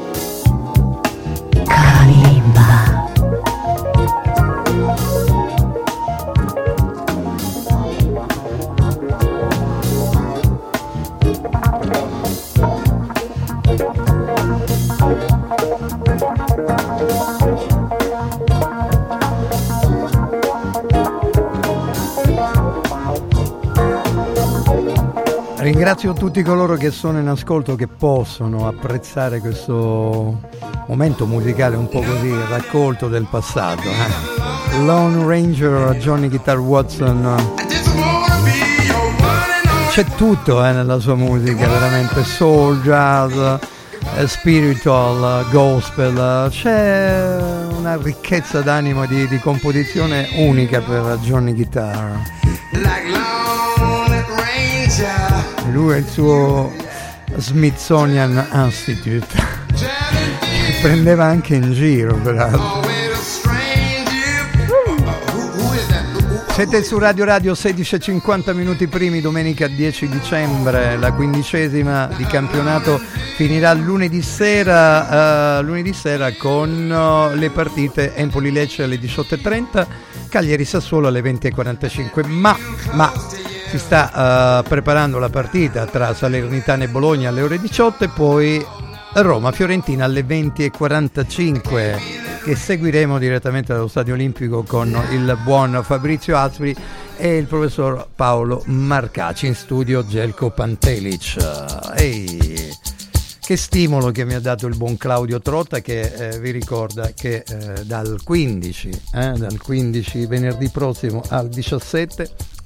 Ringrazio 26.01 26.27
tutti 26.27 26.41
coloro 26.41 26.77
che 26.77 26.89
sono 26.89 27.19
in 27.19 27.27
ascolto 27.27 27.75
che 27.75 27.85
possono 27.85 28.67
apprezzare 28.67 29.39
questo 29.39 30.41
momento 30.87 31.27
musicale 31.27 31.75
un 31.75 31.87
po' 31.89 32.01
così 32.01 32.33
raccolto 32.49 33.07
del 33.07 33.27
passato. 33.29 33.83
eh. 33.83 34.83
Lone 34.83 35.23
Ranger, 35.23 35.95
Johnny 35.97 36.27
Guitar 36.27 36.57
Watson. 36.57 37.53
C'è 39.91 40.03
tutto 40.15 40.65
eh, 40.65 40.71
nella 40.71 40.97
sua 40.97 41.13
musica, 41.13 41.67
veramente 41.67 42.23
soul, 42.23 42.81
jazz, 42.81 43.33
eh, 44.17 44.27
spiritual, 44.27 45.45
gospel, 45.51 46.49
c'è 46.49 47.37
una 47.77 47.95
ricchezza 48.01 48.61
d'animo 48.61 49.05
di, 49.05 49.27
di 49.27 49.37
composizione 49.37 50.29
unica 50.37 50.81
per 50.81 51.19
Johnny 51.21 51.53
Guitar. 51.53 52.21
Lui 55.71 55.95
e 55.95 55.97
il 55.99 56.05
suo 56.05 56.71
Smithsonian 57.37 58.47
Institute. 58.53 59.27
Prendeva 60.81 61.25
anche 61.25 61.55
in 61.55 61.71
giro, 61.71 62.15
peraltro. 62.15 62.89
Siete 66.49 66.83
su 66.83 66.99
Radio 66.99 67.23
Radio 67.23 67.53
16.50 67.53 68.53
minuti 68.53 68.87
primi, 68.87 69.21
domenica 69.21 69.67
10 69.67 70.09
dicembre, 70.09 70.97
la 70.97 71.13
quindicesima 71.13 72.07
di 72.17 72.25
campionato 72.25 72.99
finirà 73.35 73.73
lunedì 73.73 74.21
sera, 74.21 75.59
eh, 75.59 75.63
lunedì 75.63 75.93
sera 75.93 76.33
con 76.33 76.91
eh, 76.91 77.35
le 77.37 77.49
partite 77.49 78.13
Empoli-Lecce 78.15 78.83
alle 78.83 78.97
18.30, 78.97 79.87
Cagliari-Sassuolo 80.29 81.07
alle 81.07 81.21
20.45, 81.21 82.27
ma, 82.27 82.55
ma 82.91 83.11
si 83.71 83.79
sta 83.79 84.59
eh, 84.59 84.63
preparando 84.67 85.17
la 85.17 85.29
partita 85.29 85.85
tra 85.85 86.13
Salernitana 86.13 86.83
e 86.83 86.89
Bologna 86.89 87.29
alle 87.29 87.41
ore 87.41 87.57
18 87.57 88.03
e 88.03 88.09
poi 88.09 88.65
Roma-Fiorentina 89.13 90.03
alle 90.03 90.25
20.45. 90.25 92.43
che 92.43 92.53
seguiremo 92.53 93.17
direttamente 93.17 93.71
dallo 93.71 93.87
Stadio 93.87 94.15
Olimpico 94.15 94.63
con 94.63 94.89
il 95.11 95.37
buon 95.45 95.79
Fabrizio 95.85 96.35
Aspri 96.35 96.75
e 97.15 97.37
il 97.37 97.45
professor 97.45 98.09
Paolo 98.13 98.61
Marcaci 98.65 99.47
in 99.47 99.55
studio 99.55 100.05
Gelco 100.05 100.49
Pantelic. 100.49 101.37
Ehi, 101.95 102.75
che 103.39 103.55
stimolo 103.55 104.11
che 104.11 104.25
mi 104.25 104.33
ha 104.33 104.41
dato 104.41 104.67
il 104.67 104.75
buon 104.75 104.97
Claudio 104.97 105.39
Trotta 105.39 105.79
che 105.79 106.01
eh, 106.01 106.39
vi 106.39 106.51
ricorda 106.51 107.11
che 107.15 107.45
eh, 107.47 107.85
dal 107.85 108.19
15, 108.21 109.01
eh, 109.13 109.31
dal 109.37 109.61
15 109.61 110.25
venerdì 110.25 110.67
prossimo 110.67 111.23
al 111.29 111.47
17 111.47 112.59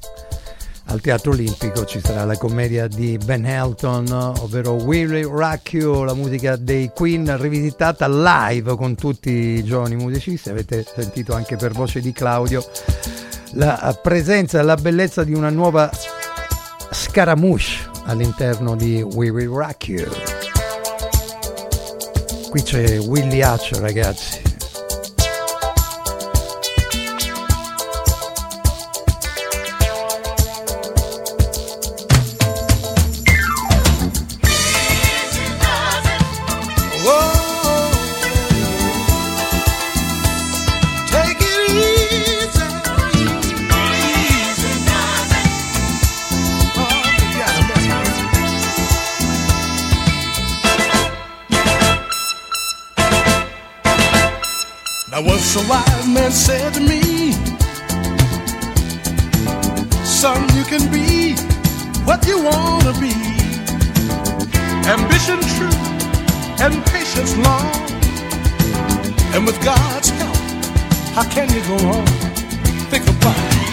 al 0.86 1.02
Teatro 1.02 1.32
Olimpico 1.32 1.86
ci 1.86 2.00
sarà 2.00 2.26
la 2.26 2.38
commedia 2.38 2.88
di 2.88 3.18
Ben 3.24 3.46
Elton, 3.46 4.12
ovvero 4.40 4.74
Willy 4.74 5.22
You, 5.22 6.04
la 6.04 6.14
musica 6.14 6.56
dei 6.56 6.92
Queen 6.94 7.40
rivisitata 7.40 8.08
live 8.08 8.76
con 8.76 8.96
tutti 8.96 9.30
i 9.30 9.64
giovani 9.64 9.96
musicisti. 9.96 10.50
Avete 10.50 10.86
sentito 10.86 11.34
anche 11.34 11.56
per 11.56 11.72
voce 11.72 12.00
di 12.02 12.12
Claudio 12.12 12.64
la 13.54 13.98
presenza 14.02 14.60
e 14.60 14.64
la 14.64 14.76
bellezza 14.76 15.24
di 15.24 15.34
una 15.34 15.50
nuova 15.50 15.90
scaramouche 16.92 17.90
all'interno 18.06 18.76
di 18.76 19.02
We 19.02 19.30
Will 19.30 19.50
Rock 19.50 19.88
You. 19.88 20.08
Qui 22.50 22.62
c'è 22.64 23.00
Willy 23.00 23.42
Hatch, 23.42 23.72
ragazzi. 23.80 24.55
Once 55.56 55.68
a 55.68 55.70
wise 55.70 56.08
man 56.08 56.32
said 56.32 56.74
to 56.74 56.82
me, 56.82 57.32
Son, 60.04 60.42
you 60.56 60.64
can 60.64 60.92
be 60.92 61.36
what 62.04 62.26
you 62.28 62.44
wanna 62.44 62.94
be. 63.00 63.14
Ambition 64.88 65.40
true 65.56 65.80
and 66.64 66.86
patience 66.88 67.36
long. 67.38 67.72
And 69.34 69.46
with 69.46 69.62
God's 69.64 70.10
help, 70.10 70.36
how 71.14 71.30
can 71.30 71.50
you 71.54 71.62
go 71.62 71.78
wrong? 71.86 72.06
Think 72.90 73.08
about 73.08 73.56
it. 73.56 73.65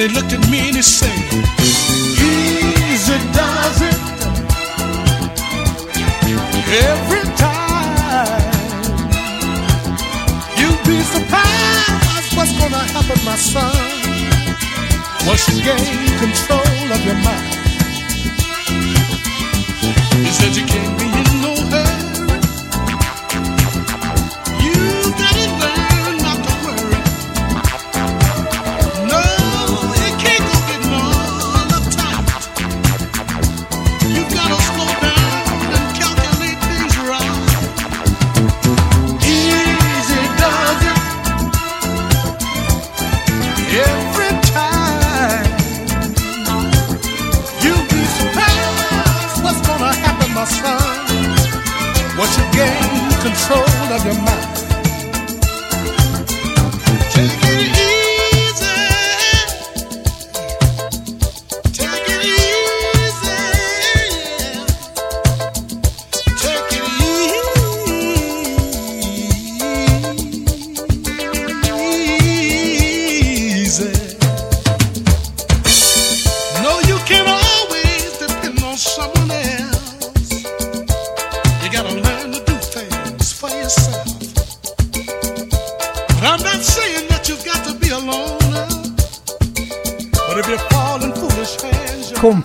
He 0.00 0.08
looked 0.08 0.32
at 0.32 0.40
me 0.48 0.60
and 0.60 0.76
he 0.76 0.80
said, 0.80 1.12
Easy 1.60 3.18
does 3.36 3.82
it 3.82 4.00
every 6.88 7.24
time. 7.36 8.40
You'd 10.56 10.82
be 10.88 11.02
surprised 11.02 12.32
what's 12.34 12.56
gonna 12.56 12.82
happen, 12.96 13.20
my 13.26 13.36
son, 13.36 13.76
once 15.26 15.46
you 15.50 15.60
gain 15.62 16.08
control 16.16 16.92
of 16.96 17.04
your 17.04 17.20
mind. 17.20 17.58
He 20.24 20.30
said 20.32 20.56
you 20.56 20.64
can't 20.64 20.98
be 20.98 21.29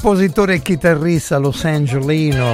compositore 0.06 0.53
e 0.53 0.61
chitarrista 0.61 1.40
Los 1.40 1.66
Angelino. 1.66 2.45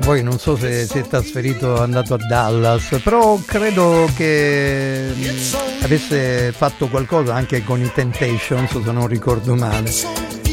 Poi 0.00 0.22
non 0.22 0.38
so 0.38 0.58
se 0.58 0.84
si 0.84 0.98
è 0.98 1.06
trasferito, 1.06 1.74
è 1.74 1.80
andato 1.80 2.12
a 2.12 2.18
Dallas, 2.18 3.00
però 3.02 3.40
credo 3.46 4.06
che 4.14 5.10
mh, 5.14 5.84
avesse 5.84 6.52
fatto 6.52 6.88
qualcosa 6.88 7.34
anche 7.34 7.64
con 7.64 7.80
i 7.80 7.90
Temptations, 7.90 8.70
se 8.70 8.92
non 8.92 9.06
ricordo 9.06 9.54
male. 9.54 9.90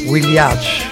Willie 0.06 0.38
Hatch. 0.38 0.86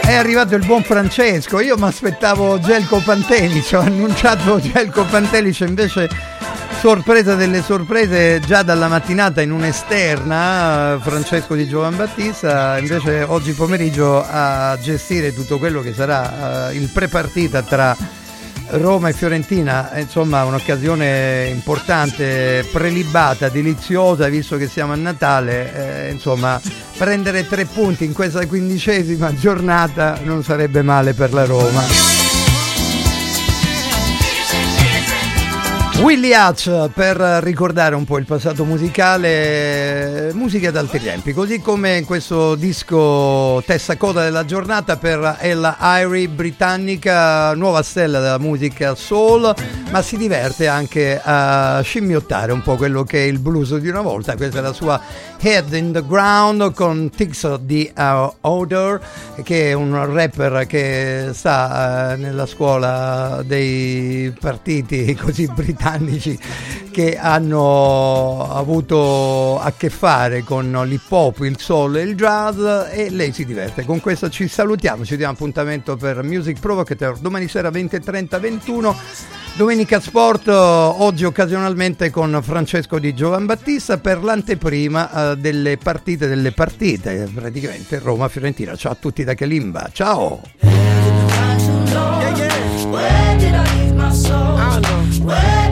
È 0.00 0.14
arrivato 0.14 0.56
il 0.56 0.66
buon 0.66 0.82
Francesco, 0.82 1.60
io 1.60 1.76
mi 1.76 1.84
aspettavo 1.84 2.58
Gelco 2.58 3.00
Pantelic, 3.00 3.70
ho 3.74 3.78
annunciato 3.78 4.58
Gelco 4.58 5.04
Pantelic, 5.04 5.60
invece 5.60 6.08
sorpresa 6.80 7.34
delle 7.34 7.60
sorprese 7.60 8.40
già 8.40 8.62
dalla 8.62 8.88
mattinata 8.88 9.42
in 9.42 9.52
un'esterna, 9.52 10.98
Francesco 10.98 11.54
di 11.54 11.68
Giovan 11.68 11.94
Battista, 11.94 12.78
invece 12.78 13.22
oggi 13.22 13.52
pomeriggio 13.52 14.24
a 14.26 14.78
gestire 14.80 15.34
tutto 15.34 15.58
quello 15.58 15.82
che 15.82 15.92
sarà 15.92 16.70
eh, 16.70 16.76
il 16.76 16.88
prepartita 16.88 17.60
tra 17.60 17.94
Roma 18.70 19.10
e 19.10 19.12
Fiorentina, 19.12 19.90
insomma 19.96 20.44
un'occasione 20.44 21.48
importante, 21.52 22.66
prelibata, 22.72 23.50
deliziosa, 23.50 24.28
visto 24.28 24.56
che 24.56 24.66
siamo 24.66 24.94
a 24.94 24.96
Natale, 24.96 26.06
eh, 26.06 26.10
insomma 26.12 26.58
prendere 26.96 27.46
tre 27.46 27.66
punti 27.66 28.06
in 28.06 28.14
questa 28.14 28.46
quindicesima 28.46 29.34
giornata 29.34 30.18
non 30.22 30.42
sarebbe 30.42 30.80
male 30.80 31.12
per 31.12 31.34
la 31.34 31.44
Roma. 31.44 32.29
Willy 36.00 36.32
Hatch 36.32 36.88
per 36.94 37.18
ricordare 37.42 37.94
un 37.94 38.06
po' 38.06 38.16
il 38.16 38.24
passato 38.24 38.64
musicale, 38.64 40.30
musica 40.32 40.70
d'altri 40.70 40.98
tempi, 40.98 41.34
così 41.34 41.60
come 41.60 42.04
questo 42.06 42.54
disco 42.54 43.62
testa 43.66 43.98
coda 43.98 44.22
della 44.22 44.46
giornata 44.46 44.96
per 44.96 45.36
Ella 45.40 45.76
Irie 45.78 46.28
britannica, 46.28 47.54
nuova 47.54 47.82
stella 47.82 48.18
della 48.20 48.38
musica 48.38 48.94
soul, 48.94 49.54
ma 49.90 50.00
si 50.00 50.16
diverte 50.16 50.68
anche 50.68 51.20
a 51.22 51.82
scimmiottare 51.82 52.52
un 52.52 52.62
po' 52.62 52.76
quello 52.76 53.04
che 53.04 53.24
è 53.24 53.26
il 53.26 53.38
blues 53.38 53.76
di 53.76 53.88
una 53.88 54.00
volta, 54.00 54.36
questa 54.36 54.60
è 54.60 54.62
la 54.62 54.72
sua 54.72 54.98
Head 55.42 55.72
in 55.72 55.92
the 55.92 56.04
Ground 56.04 56.74
con 56.74 57.08
Tix 57.08 57.56
di 57.60 57.90
uh, 57.96 58.30
Odor, 58.42 59.00
che 59.42 59.70
è 59.70 59.72
un 59.72 60.12
rapper 60.12 60.66
che 60.66 61.30
sta 61.32 62.14
uh, 62.14 62.20
nella 62.20 62.44
scuola 62.44 63.42
dei 63.42 64.34
partiti 64.38 65.14
così 65.18 65.46
britannici 65.46 66.38
che 66.90 67.16
hanno 67.16 68.48
avuto 68.50 69.58
a 69.60 69.72
che 69.72 69.90
fare 69.90 70.42
con 70.42 70.70
l'hip 70.84 71.10
hop, 71.10 71.40
il 71.40 71.58
soul 71.58 71.96
e 71.96 72.02
il 72.02 72.14
jazz 72.14 72.58
e 72.90 73.10
lei 73.10 73.32
si 73.32 73.44
diverte. 73.44 73.84
Con 73.84 74.00
questo 74.00 74.28
ci 74.28 74.48
salutiamo, 74.48 75.04
ci 75.04 75.16
diamo 75.16 75.32
appuntamento 75.32 75.96
per 75.96 76.22
Music 76.22 76.58
Provocateur 76.60 77.18
domani 77.18 77.48
sera 77.48 77.70
20.30 77.70 78.40
21. 78.40 78.96
Domenica 79.56 80.00
Sport 80.00 80.48
oggi 80.48 81.24
occasionalmente 81.24 82.10
con 82.10 82.38
Francesco 82.42 82.98
di 82.98 83.14
Giovan 83.14 83.46
Battista 83.46 83.98
per 83.98 84.22
l'anteprima 84.22 85.32
eh, 85.32 85.36
delle 85.36 85.76
partite 85.76 86.28
delle 86.28 86.52
partite, 86.52 87.28
praticamente 87.32 87.98
Roma-Fiorentina. 87.98 88.76
Ciao 88.76 88.92
a 88.92 88.96
tutti 88.98 89.24
da 89.24 89.34
Kalimba, 89.34 89.90
ciao! 89.92 90.40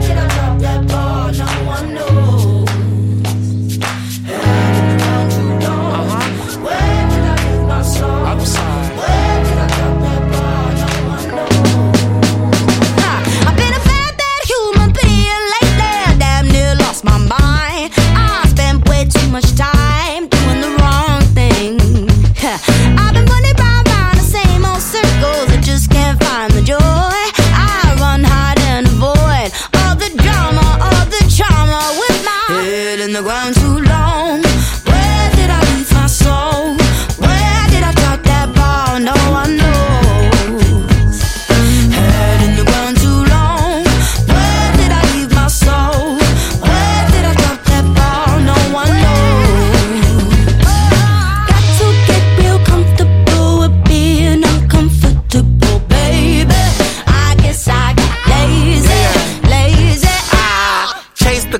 Yeah, 0.01 0.07
yeah. 0.07 0.38
no 1.37 1.45
one 1.65 1.93
knows. 1.93 2.08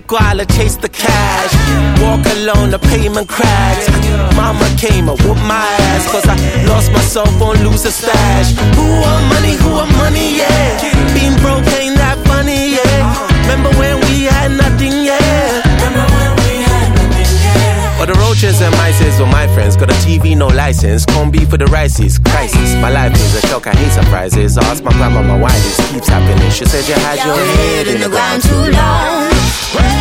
guala, 0.10 0.44
chase 0.58 0.76
the 0.76 0.90
cash. 0.90 1.54
Walk 2.02 2.26
alone, 2.38 2.72
the 2.72 2.80
pavement 2.80 3.30
cracks. 3.30 3.86
Mama 4.36 4.66
came 4.76 5.08
and 5.08 5.20
whooped 5.22 5.46
my 5.46 5.70
ass, 5.94 6.10
cause 6.12 6.26
I 6.26 6.36
lost 6.66 6.92
myself 6.92 7.30
on 7.42 7.56
loser 7.64 7.92
stash. 7.92 8.50
Who 8.76 8.86
want 9.06 9.24
money, 9.30 9.54
who 9.62 9.70
want 9.78 9.92
money, 10.02 10.38
yeah. 10.42 10.82
Being 11.14 11.38
broke 11.46 11.70
ain't 11.78 11.96
that 12.02 12.18
funny, 12.26 12.82
yeah. 12.82 12.98
Remember 13.46 13.70
when 13.78 14.02
we 14.10 14.26
had 14.26 14.50
nothing, 14.58 15.06
yeah. 15.06 15.62
but 18.00 18.08
the 18.10 18.18
roaches 18.18 18.62
and 18.62 18.74
mices 18.82 19.20
were 19.20 19.30
my 19.30 19.46
friends. 19.54 19.78
Got 19.78 19.92
a 19.92 20.00
TV, 20.02 20.36
no 20.36 20.48
license. 20.48 21.06
Combi 21.06 21.48
for 21.48 21.58
the 21.58 21.68
rices, 21.68 22.18
crisis. 22.18 22.74
My 22.82 22.90
life 22.90 23.14
is 23.14 23.44
a 23.44 23.48
shock, 23.48 23.68
I 23.68 23.76
hate 23.78 23.94
surprises. 23.94 24.58
I 24.58 24.64
asked 24.72 24.84
my 24.84 24.92
grandma, 24.94 25.22
my 25.22 25.38
why 25.38 25.54
this 25.54 25.78
keeps 25.92 26.08
happening. 26.08 26.50
She 26.50 26.66
said 26.66 26.88
you 26.90 26.98
had 27.06 27.18
your, 27.22 27.36
your 27.36 27.46
head 27.58 27.88
in 27.94 28.02
the 28.02 28.10
ground 28.10 28.42
too 28.42 28.66
long. 28.74 29.99